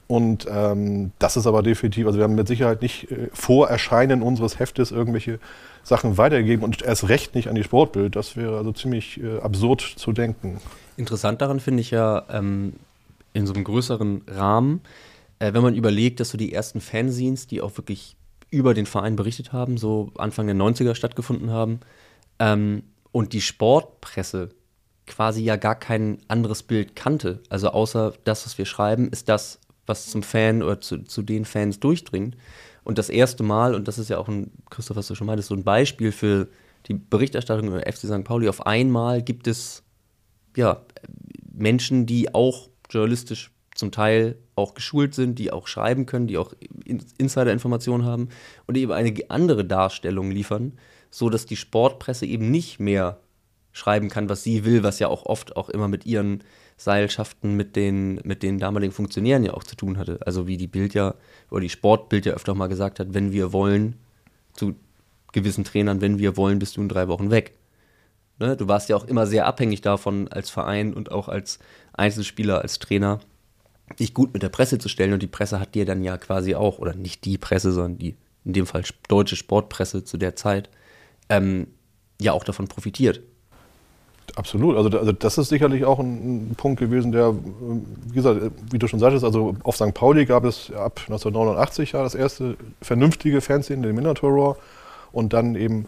Und 0.07 0.47
ähm, 0.49 1.11
das 1.19 1.37
ist 1.37 1.45
aber 1.45 1.61
definitiv, 1.61 2.07
also 2.07 2.17
wir 2.17 2.23
haben 2.23 2.33
mit 2.33 2.47
Sicherheit 2.47 2.81
nicht 2.81 3.11
äh, 3.11 3.29
vor 3.31 3.69
Erscheinen 3.69 4.23
unseres 4.23 4.57
Heftes 4.57 4.89
irgendwelche 4.91 5.39
Sachen 5.83 6.17
weitergegeben 6.17 6.65
und 6.65 6.81
erst 6.81 7.09
recht 7.09 7.35
nicht 7.35 7.47
an 7.47 7.53
die 7.53 7.63
Sportbild. 7.63 8.15
Das 8.15 8.35
wäre 8.35 8.57
also 8.57 8.71
ziemlich 8.71 9.21
äh, 9.21 9.37
absurd 9.39 9.81
zu 9.81 10.11
denken. 10.11 10.59
Interessant 10.97 11.41
daran 11.41 11.59
finde 11.59 11.81
ich 11.81 11.91
ja 11.91 12.23
ähm, 12.31 12.73
in 13.33 13.45
so 13.45 13.53
einem 13.53 13.63
größeren 13.63 14.23
Rahmen, 14.27 14.81
äh, 15.37 15.53
wenn 15.53 15.61
man 15.61 15.75
überlegt, 15.75 16.19
dass 16.19 16.29
so 16.29 16.39
die 16.39 16.53
ersten 16.53 16.81
Fanzines, 16.81 17.45
die 17.45 17.61
auch 17.61 17.77
wirklich 17.77 18.15
über 18.51 18.73
den 18.73 18.85
Verein 18.85 19.15
berichtet 19.15 19.53
haben, 19.53 19.77
so 19.77 20.11
Anfang 20.17 20.47
der 20.47 20.55
90er 20.55 20.95
stattgefunden 20.95 21.51
haben. 21.51 21.79
Ähm, 22.39 22.83
und 23.11 23.33
die 23.33 23.41
Sportpresse 23.41 24.49
quasi 25.07 25.43
ja 25.43 25.55
gar 25.55 25.75
kein 25.75 26.19
anderes 26.27 26.63
Bild 26.63 26.95
kannte. 26.95 27.41
Also 27.49 27.69
außer 27.69 28.13
das, 28.23 28.45
was 28.45 28.57
wir 28.57 28.65
schreiben, 28.65 29.09
ist 29.09 29.27
das, 29.27 29.59
was 29.85 30.07
zum 30.07 30.23
Fan 30.23 30.61
oder 30.61 30.79
zu, 30.79 31.03
zu 31.03 31.23
den 31.23 31.45
Fans 31.45 31.79
durchdringt. 31.79 32.37
Und 32.83 32.97
das 32.97 33.09
erste 33.09 33.43
Mal, 33.43 33.75
und 33.75 33.87
das 33.87 33.97
ist 33.97 34.09
ja 34.09 34.17
auch 34.17 34.27
ein, 34.27 34.51
Christoph, 34.69 34.97
was 34.97 35.07
du 35.07 35.15
schon 35.15 35.27
meintest, 35.27 35.49
so 35.49 35.55
ein 35.55 35.63
Beispiel 35.63 36.11
für 36.11 36.47
die 36.87 36.93
Berichterstattung 36.93 37.67
über 37.67 37.79
FC 37.79 38.07
St. 38.07 38.23
Pauli, 38.23 38.47
auf 38.47 38.65
einmal 38.65 39.21
gibt 39.21 39.47
es 39.47 39.83
ja 40.55 40.81
Menschen, 41.51 42.05
die 42.05 42.33
auch 42.33 42.69
journalistisch 42.89 43.51
zum 43.79 43.91
Teil 43.91 44.35
auch 44.55 44.73
geschult 44.73 45.15
sind, 45.15 45.39
die 45.39 45.51
auch 45.51 45.67
schreiben 45.67 46.05
können, 46.05 46.27
die 46.27 46.37
auch 46.37 46.53
Insider-Informationen 47.17 48.05
haben 48.05 48.29
und 48.67 48.77
eben 48.77 48.91
eine 48.91 49.13
andere 49.29 49.65
Darstellung 49.65 50.29
liefern, 50.31 50.73
so 51.09 51.29
dass 51.29 51.45
die 51.45 51.55
Sportpresse 51.55 52.25
eben 52.25 52.51
nicht 52.51 52.79
mehr 52.79 53.19
schreiben 53.71 54.09
kann, 54.09 54.29
was 54.29 54.43
sie 54.43 54.65
will, 54.65 54.83
was 54.83 54.99
ja 54.99 55.07
auch 55.07 55.25
oft 55.25 55.55
auch 55.55 55.69
immer 55.69 55.87
mit 55.87 56.05
ihren 56.05 56.43
Seilschaften 56.77 57.55
mit 57.55 57.75
den, 57.75 58.21
mit 58.23 58.41
den 58.41 58.57
damaligen 58.57 58.93
Funktionären 58.93 59.43
ja 59.43 59.53
auch 59.53 59.63
zu 59.63 59.75
tun 59.75 59.97
hatte. 59.97 60.19
Also 60.25 60.47
wie 60.47 60.57
die 60.57 60.67
Bild 60.67 60.93
ja, 60.93 61.15
oder 61.51 61.61
die 61.61 61.69
Sportbild 61.69 62.25
ja 62.25 62.33
öfter 62.33 62.55
mal 62.55 62.67
gesagt 62.67 62.99
hat, 62.99 63.13
wenn 63.13 63.31
wir 63.31 63.51
wollen, 63.51 63.95
zu 64.53 64.75
gewissen 65.33 65.63
Trainern, 65.63 66.01
wenn 66.01 66.19
wir 66.19 66.37
wollen, 66.37 66.59
bist 66.59 66.77
du 66.77 66.81
in 66.81 66.89
drei 66.89 67.07
Wochen 67.07 67.31
weg. 67.31 67.53
Ne? 68.39 68.55
Du 68.55 68.67
warst 68.67 68.89
ja 68.89 68.95
auch 68.95 69.03
immer 69.03 69.27
sehr 69.27 69.45
abhängig 69.45 69.81
davon 69.81 70.29
als 70.29 70.49
Verein 70.49 70.93
und 70.93 71.11
auch 71.11 71.27
als 71.27 71.59
Einzelspieler, 71.93 72.61
als 72.61 72.79
Trainer, 72.79 73.19
dich 73.97 74.13
gut 74.13 74.33
mit 74.33 74.43
der 74.43 74.49
Presse 74.49 74.77
zu 74.77 74.89
stellen 74.89 75.13
und 75.13 75.23
die 75.23 75.27
Presse 75.27 75.59
hat 75.59 75.75
dir 75.75 75.85
dann 75.85 76.03
ja 76.03 76.17
quasi 76.17 76.55
auch, 76.55 76.79
oder 76.79 76.93
nicht 76.93 77.25
die 77.25 77.37
Presse, 77.37 77.71
sondern 77.71 77.97
die, 77.97 78.15
in 78.45 78.53
dem 78.53 78.65
Fall 78.65 78.83
deutsche 79.07 79.35
Sportpresse 79.35 80.03
zu 80.03 80.17
der 80.17 80.35
Zeit, 80.35 80.69
ähm, 81.29 81.67
ja 82.19 82.33
auch 82.33 82.43
davon 82.43 82.67
profitiert. 82.67 83.21
Absolut, 84.35 84.77
also, 84.77 84.89
also 84.97 85.11
das 85.11 85.37
ist 85.37 85.49
sicherlich 85.49 85.85
auch 85.85 85.99
ein, 85.99 86.51
ein, 86.51 86.55
Punkt 86.55 86.79
gewesen, 86.79 87.11
der, 87.11 87.33
wie 87.33 88.13
gesagt, 88.13 88.51
wie 88.71 88.77
du 88.77 88.87
schon 88.87 88.99
sagtest, 88.99 89.23
also 89.23 89.55
auf 89.63 89.75
St. 89.75 89.93
Pauli 89.93 90.25
gab 90.25 90.45
es 90.45 90.71
ab 90.71 90.99
1989 91.07 91.93
ja 91.93 92.03
das 92.03 92.15
erste 92.15 92.55
vernünftige 92.81 93.41
Fernsehen, 93.41 93.81
den 93.81 93.95
Minotaur 93.95 94.57
und 95.11 95.33
dann 95.33 95.55
eben 95.55 95.87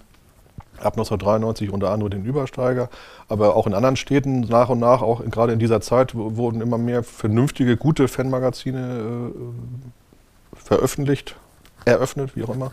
ab 0.84 0.94
1993 0.94 1.72
unter 1.72 1.92
anderem 1.92 2.12
den 2.12 2.26
Übersteiger. 2.26 2.90
Aber 3.28 3.56
auch 3.56 3.68
in 3.68 3.74
anderen 3.74 3.96
Städten 3.96 4.42
nach 4.42 4.70
und 4.70 4.80
nach, 4.80 5.02
auch 5.02 5.24
gerade 5.26 5.54
in 5.54 5.60
dieser 5.60 5.82
Zeit, 5.82 6.14
wurden 6.16 6.62
immer 6.62 6.78
mehr 6.78 7.04
vernünftige, 7.04 7.78
gute 7.78 8.08
Fanmagazine 8.08 9.32
äh, 9.32 10.58
veröffentlicht, 10.58 11.36
eröffnet, 11.86 12.36
wie 12.36 12.44
auch 12.44 12.54
immer. 12.54 12.72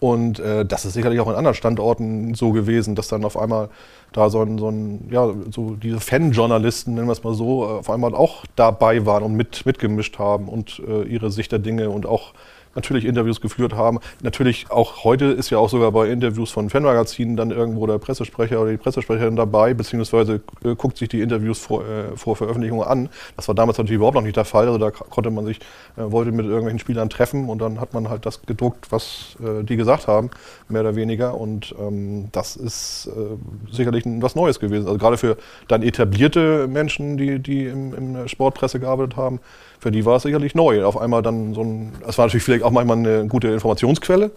Und 0.00 0.38
äh, 0.38 0.66
das 0.66 0.84
ist 0.84 0.92
sicherlich 0.92 1.20
auch 1.20 1.28
in 1.28 1.34
anderen 1.34 1.54
Standorten 1.54 2.34
so 2.34 2.52
gewesen, 2.52 2.94
dass 2.94 3.08
dann 3.08 3.24
auf 3.24 3.38
einmal 3.38 3.70
da 4.12 4.28
so 4.28 4.42
ein, 4.42 4.58
so 4.58 4.68
ein 4.68 5.08
ja, 5.10 5.30
so 5.50 5.76
diese 5.76 5.98
Fanjournalisten, 5.98 6.94
nennen 6.94 7.06
wir 7.06 7.12
es 7.12 7.24
mal 7.24 7.34
so, 7.34 7.64
auf 7.64 7.88
einmal 7.88 8.14
auch 8.14 8.44
dabei 8.54 9.06
waren 9.06 9.22
und 9.22 9.34
mit, 9.34 9.64
mitgemischt 9.64 10.18
haben 10.18 10.48
und 10.48 10.82
äh, 10.86 11.04
ihre 11.04 11.30
Sicht 11.30 11.52
der 11.52 11.58
Dinge 11.58 11.90
und 11.90 12.06
auch 12.06 12.34
natürlich 12.74 13.04
Interviews 13.04 13.40
geführt 13.40 13.74
haben. 13.74 13.98
Natürlich 14.22 14.70
auch 14.70 15.04
heute 15.04 15.26
ist 15.26 15.50
ja 15.50 15.58
auch 15.58 15.68
sogar 15.68 15.92
bei 15.92 16.08
Interviews 16.08 16.50
von 16.50 16.70
Fanmagazinen 16.70 17.36
dann 17.36 17.50
irgendwo 17.50 17.86
der 17.86 17.98
Pressesprecher 17.98 18.60
oder 18.60 18.70
die 18.70 18.76
Pressesprecherin 18.76 19.36
dabei, 19.36 19.74
beziehungsweise 19.74 20.40
äh, 20.64 20.74
guckt 20.74 20.98
sich 20.98 21.08
die 21.08 21.20
Interviews 21.20 21.58
vor, 21.58 21.82
äh, 21.82 22.16
vor 22.16 22.36
Veröffentlichung 22.36 22.82
an. 22.82 23.08
Das 23.36 23.48
war 23.48 23.54
damals 23.54 23.78
natürlich 23.78 23.96
überhaupt 23.96 24.16
noch 24.16 24.22
nicht 24.22 24.36
der 24.36 24.44
Fall. 24.44 24.66
Also 24.66 24.78
da 24.78 24.90
konnte 24.90 25.30
man 25.30 25.44
sich, 25.46 25.58
äh, 25.96 26.02
wollte 26.10 26.32
mit 26.32 26.46
irgendwelchen 26.46 26.78
Spielern 26.78 27.10
treffen 27.10 27.48
und 27.48 27.58
dann 27.60 27.80
hat 27.80 27.94
man 27.94 28.08
halt 28.08 28.26
das 28.26 28.42
gedruckt, 28.42 28.90
was 28.90 29.36
äh, 29.40 29.64
die 29.64 29.76
gesagt 29.76 30.06
haben, 30.06 30.30
mehr 30.68 30.82
oder 30.82 30.96
weniger. 30.96 31.38
Und 31.38 31.74
ähm, 31.78 32.28
das 32.32 32.56
ist 32.56 33.08
äh, 33.08 33.72
sicherlich 33.72 34.04
was 34.06 34.34
Neues 34.34 34.60
gewesen. 34.60 34.86
Also 34.86 34.98
gerade 34.98 35.16
für 35.16 35.36
dann 35.68 35.82
etablierte 35.82 36.66
Menschen, 36.68 37.16
die, 37.16 37.38
die 37.38 37.66
im, 37.66 37.94
im 37.94 38.28
Sportpresse 38.28 38.80
gearbeitet 38.80 39.16
haben, 39.16 39.40
für 39.84 39.90
die 39.90 40.06
war 40.06 40.16
es 40.16 40.22
sicherlich 40.22 40.54
neu. 40.54 40.82
Auf 40.82 40.96
einmal 40.96 41.20
dann 41.20 41.52
so 41.52 41.60
ein, 41.60 41.92
es 42.08 42.16
war 42.16 42.24
natürlich 42.24 42.42
vielleicht 42.42 42.64
auch 42.64 42.70
manchmal 42.70 42.96
eine 42.96 43.26
gute 43.26 43.48
Informationsquelle 43.48 44.30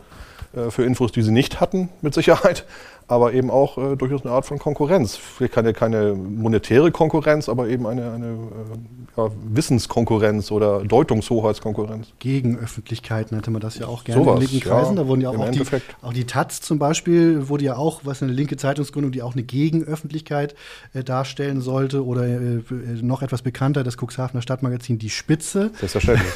äh, 0.53 0.69
für 0.71 0.83
Infos, 0.83 1.13
die 1.13 1.21
sie 1.21 1.31
nicht 1.31 1.61
hatten, 1.61 1.87
mit 2.01 2.13
Sicherheit 2.13 2.65
aber 3.07 3.33
eben 3.33 3.49
auch 3.49 3.77
äh, 3.77 3.95
durchaus 3.95 4.25
eine 4.25 4.33
Art 4.33 4.45
von 4.45 4.59
Konkurrenz. 4.59 5.15
Vielleicht 5.15 5.53
keine, 5.53 5.73
keine 5.73 6.13
monetäre 6.13 6.91
Konkurrenz, 6.91 7.47
aber 7.47 7.69
eben 7.69 7.87
eine, 7.87 8.11
eine 8.11 8.27
äh, 8.27 9.17
ja, 9.17 9.31
Wissenskonkurrenz 9.49 10.51
oder 10.51 10.83
Deutungshoheitskonkurrenz. 10.83 12.07
Gegenöffentlichkeit 12.19 13.31
nannte 13.31 13.49
man 13.49 13.61
das 13.61 13.77
ja 13.77 13.87
auch 13.87 14.03
gerne 14.03 14.23
Sowas, 14.23 14.35
in 14.35 14.41
linken 14.41 14.59
Kreisen. 14.59 14.97
ja, 14.97 15.03
da 15.03 15.07
wurden 15.07 15.21
ja 15.21 15.29
auch, 15.29 15.39
auch, 15.39 15.49
die, 15.49 15.61
auch 16.01 16.13
die 16.13 16.25
Taz 16.25 16.59
zum 16.59 16.79
Beispiel, 16.79 17.47
wurde 17.47 17.63
ja 17.63 17.77
auch, 17.77 18.01
was 18.03 18.21
eine 18.21 18.33
linke 18.33 18.57
Zeitungsgründung, 18.57 19.13
die 19.13 19.21
auch 19.21 19.33
eine 19.33 19.43
Gegenöffentlichkeit 19.43 20.55
äh, 20.93 21.03
darstellen 21.03 21.61
sollte. 21.61 22.05
Oder 22.05 22.25
äh, 22.27 22.61
noch 23.01 23.21
etwas 23.21 23.41
bekannter, 23.41 23.85
das 23.85 23.95
Cuxhavener 23.95 24.41
Stadtmagazin 24.41 24.99
Die 24.99 25.09
Spitze. 25.09 25.71
Selbstverständlich. 25.79 26.27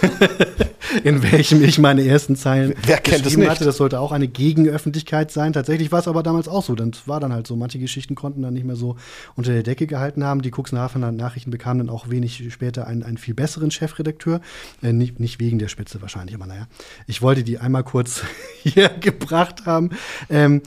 in 1.03 1.23
welchem 1.23 1.64
ich 1.64 1.80
meine 1.80 2.06
ersten 2.06 2.35
Zeilen 2.35 2.73
Wer 2.85 2.98
kennt 2.98 3.18
es 3.18 3.23
geschrieben 3.23 3.41
nicht? 3.41 3.52
hatte. 3.52 3.65
Das 3.65 3.77
sollte 3.77 3.99
auch 3.99 4.11
eine 4.11 4.27
Gegenöffentlichkeit 4.27 5.31
sein. 5.31 5.53
Tatsächlich 5.53 5.91
war 5.91 5.99
es 5.99 6.07
aber 6.07 6.23
damals 6.23 6.48
auch 6.48 6.61
so. 6.62 6.76
Das 6.76 7.08
war 7.08 7.20
dann 7.20 7.34
halt 7.34 7.48
so. 7.48 7.56
Manche 7.56 7.80
Geschichten 7.80 8.16
konnten 8.16 8.42
dann 8.42 8.54
nicht 8.54 8.66
mehr 8.66 8.76
so 8.76 8.96
unter 9.36 9.52
der 9.52 9.64
Decke 9.64 9.88
gehalten 9.88 10.24
haben. 10.24 10.42
Die 10.42 10.52
Cuxhavener 10.52 11.12
Nachrichten 11.12 11.52
bekamen 11.52 11.88
dann 11.88 11.96
auch 11.96 12.10
wenig 12.10 12.52
später 12.52 12.88
einen, 12.88 13.04
einen 13.04 13.18
viel 13.18 13.34
besseren 13.34 13.72
Chefredakteur. 13.72 14.42
Äh, 14.82 14.94
nicht, 14.94 15.20
nicht 15.20 15.40
wegen 15.40 15.60
der 15.60 15.68
Spitze 15.68 16.02
wahrscheinlich, 16.02 16.36
aber 16.36 16.48
naja. 16.48 16.68
Ich 17.08 17.22
wollte 17.22 17.44
die 17.44 17.60
einmal 17.60 17.84
kurz 17.84 18.24
hier 18.64 18.90
gebracht 18.90 19.66
haben. 19.66 19.92
Ähm, 20.30 20.62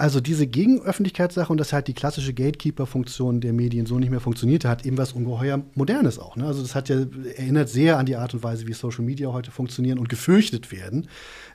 also 0.00 0.18
diese 0.18 0.46
Gegenöffentlichkeitssache 0.46 1.52
und 1.52 1.58
dass 1.58 1.74
halt 1.74 1.86
die 1.86 1.92
klassische 1.92 2.32
Gatekeeper-Funktion 2.32 3.42
der 3.42 3.52
Medien 3.52 3.84
so 3.84 3.98
nicht 3.98 4.08
mehr 4.08 4.20
funktionierte, 4.20 4.66
hat 4.66 4.86
eben 4.86 4.96
was 4.96 5.12
ungeheuer 5.12 5.62
Modernes 5.74 6.18
auch. 6.18 6.36
Ne? 6.36 6.46
Also 6.46 6.62
das 6.62 6.74
hat 6.74 6.88
ja 6.88 7.04
erinnert 7.36 7.68
sehr 7.68 7.98
an 7.98 8.06
die 8.06 8.16
Art 8.16 8.32
und 8.32 8.42
Weise, 8.42 8.66
wie 8.66 8.72
Social 8.72 9.04
Media 9.04 9.30
heute 9.30 9.50
funktionieren 9.50 9.98
und 9.98 10.08
gefürchtet 10.08 10.72
werden. 10.72 11.06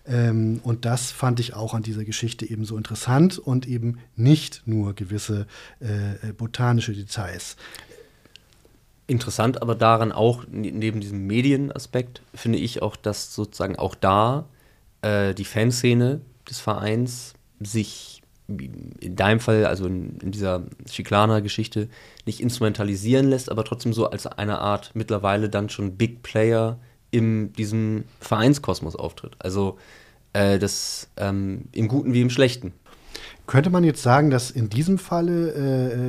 Ähm, 0.08 0.60
und 0.64 0.86
das 0.86 1.12
fand 1.12 1.40
ich 1.40 1.54
auch 1.54 1.74
an 1.74 1.84
dieser 1.84 2.04
Geschichte 2.04 2.50
eben 2.50 2.66
so 2.66 2.78
interessant 2.78 3.40
und 3.40 3.68
eben 3.68 4.00
nicht 4.16 4.64
nur 4.66 4.94
gewisse 4.94 5.48
äh, 5.80 6.32
botanische 6.34 6.94
Details. 6.94 7.56
Interessant 9.08 9.62
aber 9.62 9.76
daran 9.76 10.12
auch, 10.12 10.46
ne- 10.48 10.72
neben 10.72 11.00
diesem 11.00 11.28
Medienaspekt, 11.28 12.22
finde 12.34 12.60
ich 12.60 12.82
auch, 12.82 12.96
dass 12.96 13.34
sozusagen 13.34 13.78
auch 13.78 13.96
da 13.96 14.48
äh, 15.02 15.34
die 15.34 15.46
Fanszene 15.46 16.22
des 16.50 16.60
Vereins 16.60 17.34
sich 17.60 18.22
in 18.48 19.16
deinem 19.16 19.40
Fall, 19.40 19.66
also 19.66 19.88
in, 19.88 20.18
in 20.20 20.32
dieser 20.32 20.64
Chiclana-Geschichte, 20.88 21.90
nicht 22.28 22.42
instrumentalisieren 22.42 23.28
lässt, 23.28 23.50
aber 23.50 23.64
trotzdem 23.64 23.92
so 23.92 24.08
als 24.10 24.28
eine 24.28 24.60
Art 24.60 24.92
mittlerweile 24.94 25.50
dann 25.50 25.70
schon 25.70 25.98
Big 25.98 26.22
Player 26.22 26.80
in 27.16 27.54
diesem 27.54 28.04
Vereinskosmos 28.20 28.98
auftritt. 28.98 29.38
Also 29.40 29.78
äh, 30.34 30.60
das 30.60 31.10
ähm, 31.16 31.70
im 31.72 31.88
Guten 31.88 32.14
wie 32.14 32.22
im 32.22 32.30
Schlechten. 32.30 32.74
Könnte 33.48 33.70
man 33.70 33.84
jetzt 33.84 34.02
sagen, 34.02 34.32
dass 34.32 34.50
in 34.50 34.70
diesem 34.70 34.98
Falle 34.98 35.50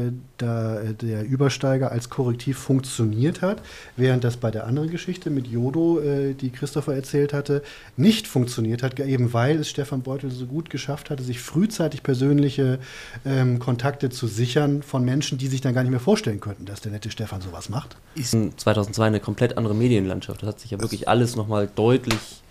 äh, 0.09 0.13
da, 0.39 0.81
äh, 0.81 0.95
der 0.95 1.25
Übersteiger 1.25 1.93
als 1.93 2.09
Korrektiv 2.09 2.57
funktioniert 2.59 3.43
hat, 3.43 3.61
während 3.97 4.25
das 4.25 4.39
bei 4.39 4.51
der 4.51 4.67
anderen 4.67 4.91
Geschichte 4.91 5.29
mit 5.29 5.47
Jodo, 5.47 6.01
äh, 6.01 6.33
die 6.33 6.51
Christopher 6.51 6.95
erzählt 6.95 7.35
hatte, 7.35 7.63
nicht 7.97 8.27
funktioniert 8.27 8.83
hat, 8.83 8.99
eben 9.01 9.35
weil 9.35 9.59
es 9.59 9.69
Stefan 9.69 10.03
Beutel 10.03 10.31
so 10.31 10.47
gut 10.47 10.71
geschafft 10.71 11.11
hatte, 11.11 11.23
sich 11.23 11.41
frühzeitig 11.41 12.03
persönliche 12.03 12.79
ähm, 13.27 13.59
Kontakte 13.59 14.09
zu 14.09 14.27
sichern 14.27 14.83
von 14.83 15.05
Menschen, 15.05 15.37
die 15.37 15.49
sich 15.49 15.61
dann 15.61 15.75
gar 15.75 15.83
nicht 15.83 15.91
mehr 15.91 16.01
vorstellen 16.01 16.41
könnten, 16.41 16.65
dass 16.65 16.81
der 16.81 16.93
nette 16.93 17.11
Stefan 17.11 17.43
sowas 17.43 17.69
macht? 17.69 17.97
Ist 18.15 18.35
2002 18.57 19.07
eine 19.07 19.21
komplett 19.21 19.59
andere 19.59 19.75
Medienlandschaft. 19.75 20.43
Das 20.43 20.49
hat 20.49 20.61
sich 20.61 20.71
ja 20.71 20.81
wirklich 20.81 21.07
alles 21.09 21.37
nochmal 21.37 21.69
deutlich 21.75 22.43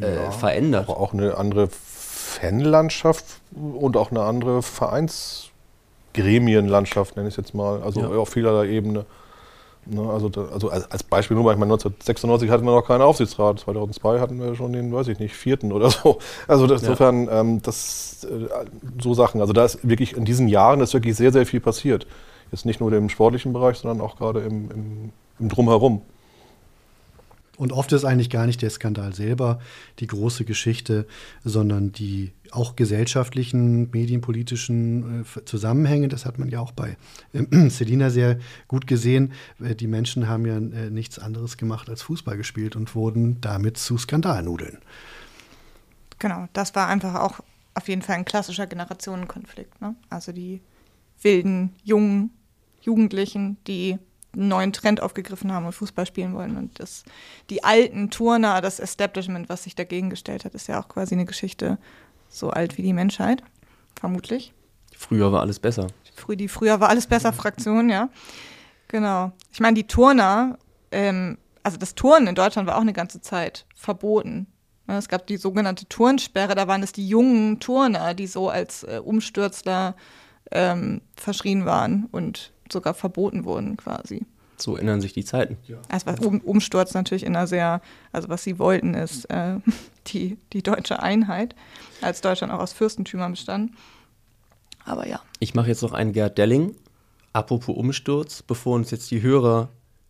äh, 0.00 0.14
Ja, 0.14 0.30
verändert. 0.30 0.88
Aber 0.88 0.98
auch 0.98 1.12
eine 1.12 1.36
andere 1.36 1.68
Fanlandschaft 2.40 3.24
und 3.54 3.96
auch 3.96 4.10
eine 4.10 4.22
andere 4.22 4.62
Vereinsgremienlandschaft, 4.62 7.16
nenne 7.16 7.28
ich 7.28 7.34
es 7.34 7.38
jetzt 7.38 7.54
mal. 7.54 7.82
Also 7.82 8.00
Ja. 8.00 8.08
auf 8.08 8.30
vielerlei 8.30 8.68
Ebene. 8.68 9.04
Ne, 9.88 10.02
also, 10.10 10.28
da, 10.28 10.46
also 10.46 10.68
als, 10.68 11.04
Beispiel 11.04 11.36
nur 11.36 11.44
mal, 11.44 11.52
ich 11.52 11.58
meine, 11.58 11.72
1996 11.72 12.50
hatten 12.50 12.64
wir 12.64 12.72
noch 12.74 12.84
keinen 12.84 13.02
Aufsichtsrat, 13.02 13.60
2002 13.60 14.18
hatten 14.18 14.40
wir 14.40 14.56
schon 14.56 14.72
den, 14.72 14.92
weiß 14.92 15.06
ich 15.06 15.20
nicht, 15.20 15.36
vierten 15.36 15.70
oder 15.70 15.90
so. 15.90 16.18
Also 16.48 16.66
das, 16.66 16.82
Ja. 16.82 16.88
insofern, 16.88 17.28
ähm, 17.30 17.62
das, 17.62 18.26
äh, 18.28 18.48
so 19.00 19.14
Sachen. 19.14 19.40
Also 19.40 19.52
da 19.52 19.64
ist 19.64 19.88
wirklich 19.88 20.16
in 20.16 20.24
diesen 20.24 20.48
Jahren 20.48 20.80
ist 20.80 20.92
wirklich 20.92 21.14
sehr, 21.14 21.30
sehr 21.32 21.46
viel 21.46 21.60
passiert. 21.60 22.04
Jetzt 22.50 22.66
nicht 22.66 22.80
nur 22.80 22.92
im 22.92 23.08
sportlichen 23.08 23.52
Bereich, 23.52 23.78
sondern 23.78 24.00
auch 24.04 24.16
gerade 24.16 24.40
im, 24.40 24.70
im, 24.72 25.12
im 25.38 25.48
Drumherum. 25.48 26.02
Und 27.56 27.72
oft 27.72 27.92
ist 27.92 28.04
eigentlich 28.04 28.30
gar 28.30 28.46
nicht 28.46 28.62
der 28.62 28.70
Skandal 28.70 29.14
selber 29.14 29.60
die 29.98 30.06
große 30.06 30.44
Geschichte, 30.44 31.06
sondern 31.44 31.92
die 31.92 32.32
auch 32.52 32.76
gesellschaftlichen, 32.76 33.90
medienpolitischen 33.90 35.24
äh, 35.24 35.44
Zusammenhänge. 35.44 36.08
Das 36.08 36.26
hat 36.26 36.38
man 36.38 36.48
ja 36.48 36.60
auch 36.60 36.72
bei 36.72 36.96
äh, 37.32 37.68
Selina 37.70 38.10
sehr 38.10 38.38
gut 38.68 38.86
gesehen. 38.86 39.32
Äh, 39.60 39.74
die 39.74 39.86
Menschen 39.86 40.28
haben 40.28 40.46
ja 40.46 40.60
nichts 40.60 41.18
anderes 41.18 41.56
gemacht 41.56 41.88
als 41.88 42.02
Fußball 42.02 42.36
gespielt 42.36 42.76
und 42.76 42.94
wurden 42.94 43.40
damit 43.40 43.78
zu 43.78 43.98
Skandalnudeln. 43.98 44.78
Genau, 46.18 46.48
das 46.52 46.74
war 46.74 46.88
einfach 46.88 47.14
auch 47.14 47.40
auf 47.74 47.88
jeden 47.88 48.02
Fall 48.02 48.16
ein 48.16 48.24
klassischer 48.24 48.66
Generationenkonflikt. 48.66 49.80
Ne? 49.80 49.94
Also 50.08 50.32
die 50.32 50.60
wilden, 51.20 51.74
jungen 51.84 52.30
Jugendlichen, 52.80 53.56
die 53.66 53.98
einen 54.36 54.48
neuen 54.48 54.72
Trend 54.72 55.00
aufgegriffen 55.02 55.52
haben 55.52 55.66
und 55.66 55.72
Fußball 55.72 56.06
spielen 56.06 56.34
wollen. 56.34 56.56
Und 56.56 56.78
das, 56.78 57.04
die 57.50 57.64
alten 57.64 58.10
Turner, 58.10 58.60
das 58.60 58.80
Establishment, 58.80 59.48
was 59.48 59.64
sich 59.64 59.74
dagegen 59.74 60.10
gestellt 60.10 60.44
hat, 60.44 60.54
ist 60.54 60.68
ja 60.68 60.80
auch 60.80 60.88
quasi 60.88 61.14
eine 61.14 61.24
Geschichte 61.24 61.78
so 62.28 62.50
alt 62.50 62.76
wie 62.76 62.82
die 62.82 62.92
Menschheit, 62.92 63.42
vermutlich. 63.98 64.52
Früher 64.96 65.32
war 65.32 65.40
alles 65.40 65.58
besser. 65.58 65.86
Früh, 66.14 66.36
die 66.36 66.48
früher 66.48 66.80
war 66.80 66.88
alles 66.88 67.06
besser 67.06 67.32
Fraktion, 67.32 67.90
ja. 67.90 68.08
Genau. 68.88 69.32
Ich 69.52 69.60
meine, 69.60 69.74
die 69.74 69.86
Turner, 69.86 70.58
ähm, 70.90 71.38
also 71.62 71.76
das 71.76 71.94
Turnen 71.94 72.28
in 72.28 72.34
Deutschland 72.34 72.68
war 72.68 72.76
auch 72.76 72.82
eine 72.82 72.92
ganze 72.92 73.20
Zeit 73.20 73.66
verboten. 73.74 74.46
Ja, 74.88 74.96
Es 74.98 75.08
gab 75.08 75.26
die 75.26 75.36
sogenannte 75.36 75.86
Turnsperre, 75.88 76.54
da 76.54 76.68
waren 76.68 76.82
es 76.82 76.92
die 76.92 77.08
jungen 77.08 77.60
Turner, 77.60 78.14
die 78.14 78.26
so 78.26 78.48
als 78.48 78.84
äh, 78.84 79.00
Umstürzler 79.02 79.96
ähm, 80.52 81.02
verschrien 81.16 81.66
waren 81.66 82.06
und 82.12 82.52
sogar 82.72 82.94
verboten 82.94 83.44
wurden 83.44 83.76
quasi. 83.76 84.26
So 84.58 84.76
ändern 84.76 85.00
sich 85.00 85.12
die 85.12 85.24
Zeiten. 85.24 85.58
Also 85.88 86.06
was 86.06 86.20
um, 86.20 86.40
Umsturz 86.40 86.94
natürlich 86.94 87.24
in 87.24 87.36
einer 87.36 87.46
sehr, 87.46 87.82
also 88.12 88.28
was 88.28 88.42
sie 88.42 88.58
wollten, 88.58 88.94
ist 88.94 89.26
äh, 89.26 89.56
die, 90.06 90.38
die 90.52 90.62
deutsche 90.62 91.00
Einheit, 91.00 91.54
als 92.00 92.20
Deutschland 92.20 92.52
auch 92.52 92.60
aus 92.60 92.72
Fürstentümern 92.72 93.32
bestand. 93.32 93.72
Aber 94.84 95.06
ja. 95.06 95.20
Ich 95.40 95.54
mache 95.54 95.68
jetzt 95.68 95.82
noch 95.82 95.92
einen 95.92 96.12
Gerd 96.12 96.38
Delling. 96.38 96.74
Apropos 97.32 97.76
Umsturz, 97.76 98.42
bevor 98.42 98.76
uns 98.76 98.90
jetzt 98.90 99.10
die 99.10 99.20
Hörer 99.20 99.68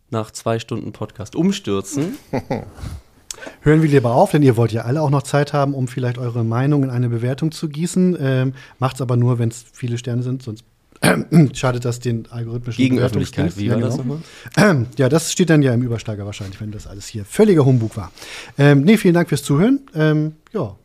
nach 0.09 0.31
zwei 0.31 0.59
Stunden 0.59 0.93
Podcast 0.93 1.35
umstürzen. 1.35 2.17
Hören 3.61 3.81
wir 3.81 3.89
lieber 3.89 4.13
auf, 4.13 4.31
denn 4.31 4.43
ihr 4.43 4.55
wollt 4.55 4.71
ja 4.71 4.83
alle 4.83 5.01
auch 5.01 5.09
noch 5.09 5.23
Zeit 5.23 5.53
haben, 5.53 5.73
um 5.73 5.87
vielleicht 5.87 6.17
eure 6.17 6.43
Meinung 6.43 6.83
in 6.83 6.89
eine 6.89 7.09
Bewertung 7.09 7.51
zu 7.51 7.69
gießen. 7.69 8.17
Ähm, 8.19 8.53
macht's 8.79 9.01
aber 9.01 9.17
nur, 9.17 9.39
wenn 9.39 9.49
es 9.49 9.65
viele 9.73 9.97
Sterne 9.97 10.23
sind, 10.23 10.41
sonst 10.41 10.63
schadet 11.53 11.85
das 11.85 11.99
den 11.99 12.27
algorithmischen 12.29 12.81
Gegenöffentlichkeit, 12.81 13.57
wie 13.57 13.69
war 13.69 13.77
ja, 13.77 13.85
das 13.85 13.97
genau. 13.97 14.15
nochmal? 14.15 14.71
Ähm, 14.71 14.87
ja, 14.97 15.09
das 15.09 15.31
steht 15.31 15.49
dann 15.49 15.61
ja 15.61 15.73
im 15.73 15.83
Übersteiger 15.83 16.25
wahrscheinlich, 16.25 16.59
wenn 16.59 16.71
das 16.71 16.87
alles 16.87 17.07
hier 17.07 17.25
völliger 17.25 17.65
Humbug 17.65 17.95
war. 17.97 18.11
Ähm, 18.57 18.81
nee, 18.81 18.97
vielen 18.97 19.13
Dank 19.13 19.29
fürs 19.29 19.43
Zuhören. 19.43 19.81
Ähm, 19.93 20.33
ja, 20.53 20.75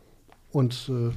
und 0.51 0.89
äh, 0.89 1.11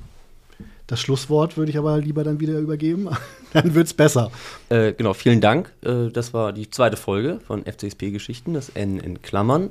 das 0.87 1.01
Schlusswort 1.01 1.57
würde 1.57 1.71
ich 1.71 1.79
aber 1.79 1.99
lieber 1.99 2.25
dann 2.25 2.41
wieder 2.41 2.59
übergeben. 2.59 3.09
dann 3.53 3.75
wird's 3.75 3.93
besser. 3.93 4.31
Äh, 4.69 4.93
genau, 4.93 5.15
vielen 5.15 5.41
Dank. 5.41 5.73
Äh, 5.83 6.11
das 6.11 6.33
war 6.33 6.53
die 6.53 6.71
zweite 6.71 6.97
Folge 6.97 7.41
von 7.47 7.65
FCSP-Geschichten, 7.65 8.55
das 8.55 8.71
N 8.71 9.01
in 9.01 9.21
Klammern. 9.21 9.71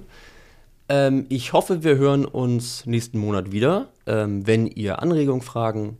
Ähm, 0.89 1.25
ich 1.29 1.53
hoffe, 1.53 1.83
wir 1.83 1.97
hören 1.97 2.25
uns 2.25 2.85
nächsten 2.85 3.17
Monat 3.17 3.51
wieder. 3.51 3.87
Ähm, 4.05 4.45
wenn 4.45 4.67
ihr 4.67 5.01
Anregungen, 5.01 5.41
Fragen 5.41 5.97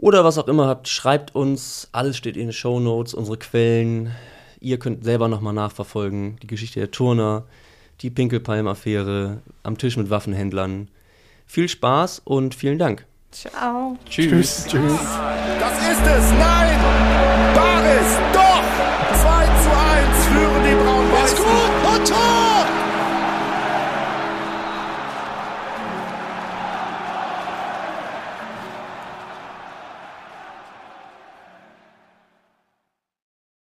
oder 0.00 0.24
was 0.24 0.38
auch 0.38 0.48
immer 0.48 0.66
habt, 0.66 0.88
schreibt 0.88 1.34
uns. 1.34 1.88
Alles 1.92 2.16
steht 2.16 2.36
in 2.36 2.46
den 2.46 2.52
Show 2.52 2.80
Notes, 2.80 3.12
unsere 3.12 3.36
Quellen. 3.36 4.12
Ihr 4.58 4.78
könnt 4.78 5.04
selber 5.04 5.28
nochmal 5.28 5.52
nachverfolgen. 5.52 6.38
Die 6.42 6.46
Geschichte 6.46 6.80
der 6.80 6.90
Turner, 6.90 7.44
die 8.00 8.08
Pinkelpalm-Affäre, 8.08 9.42
am 9.62 9.76
Tisch 9.76 9.98
mit 9.98 10.08
Waffenhändlern. 10.08 10.88
Viel 11.46 11.68
Spaß 11.68 12.22
und 12.24 12.54
vielen 12.54 12.78
Dank. 12.78 13.04
Ciao. 13.30 13.98
Tschüss. 14.08 14.30
Tschüss. 14.30 14.66
Tschüss. 14.68 15.00
Das 15.60 15.78
ist 15.92 16.06
es. 16.06 16.32
Nein. 16.32 17.54
Bares. 17.54 18.39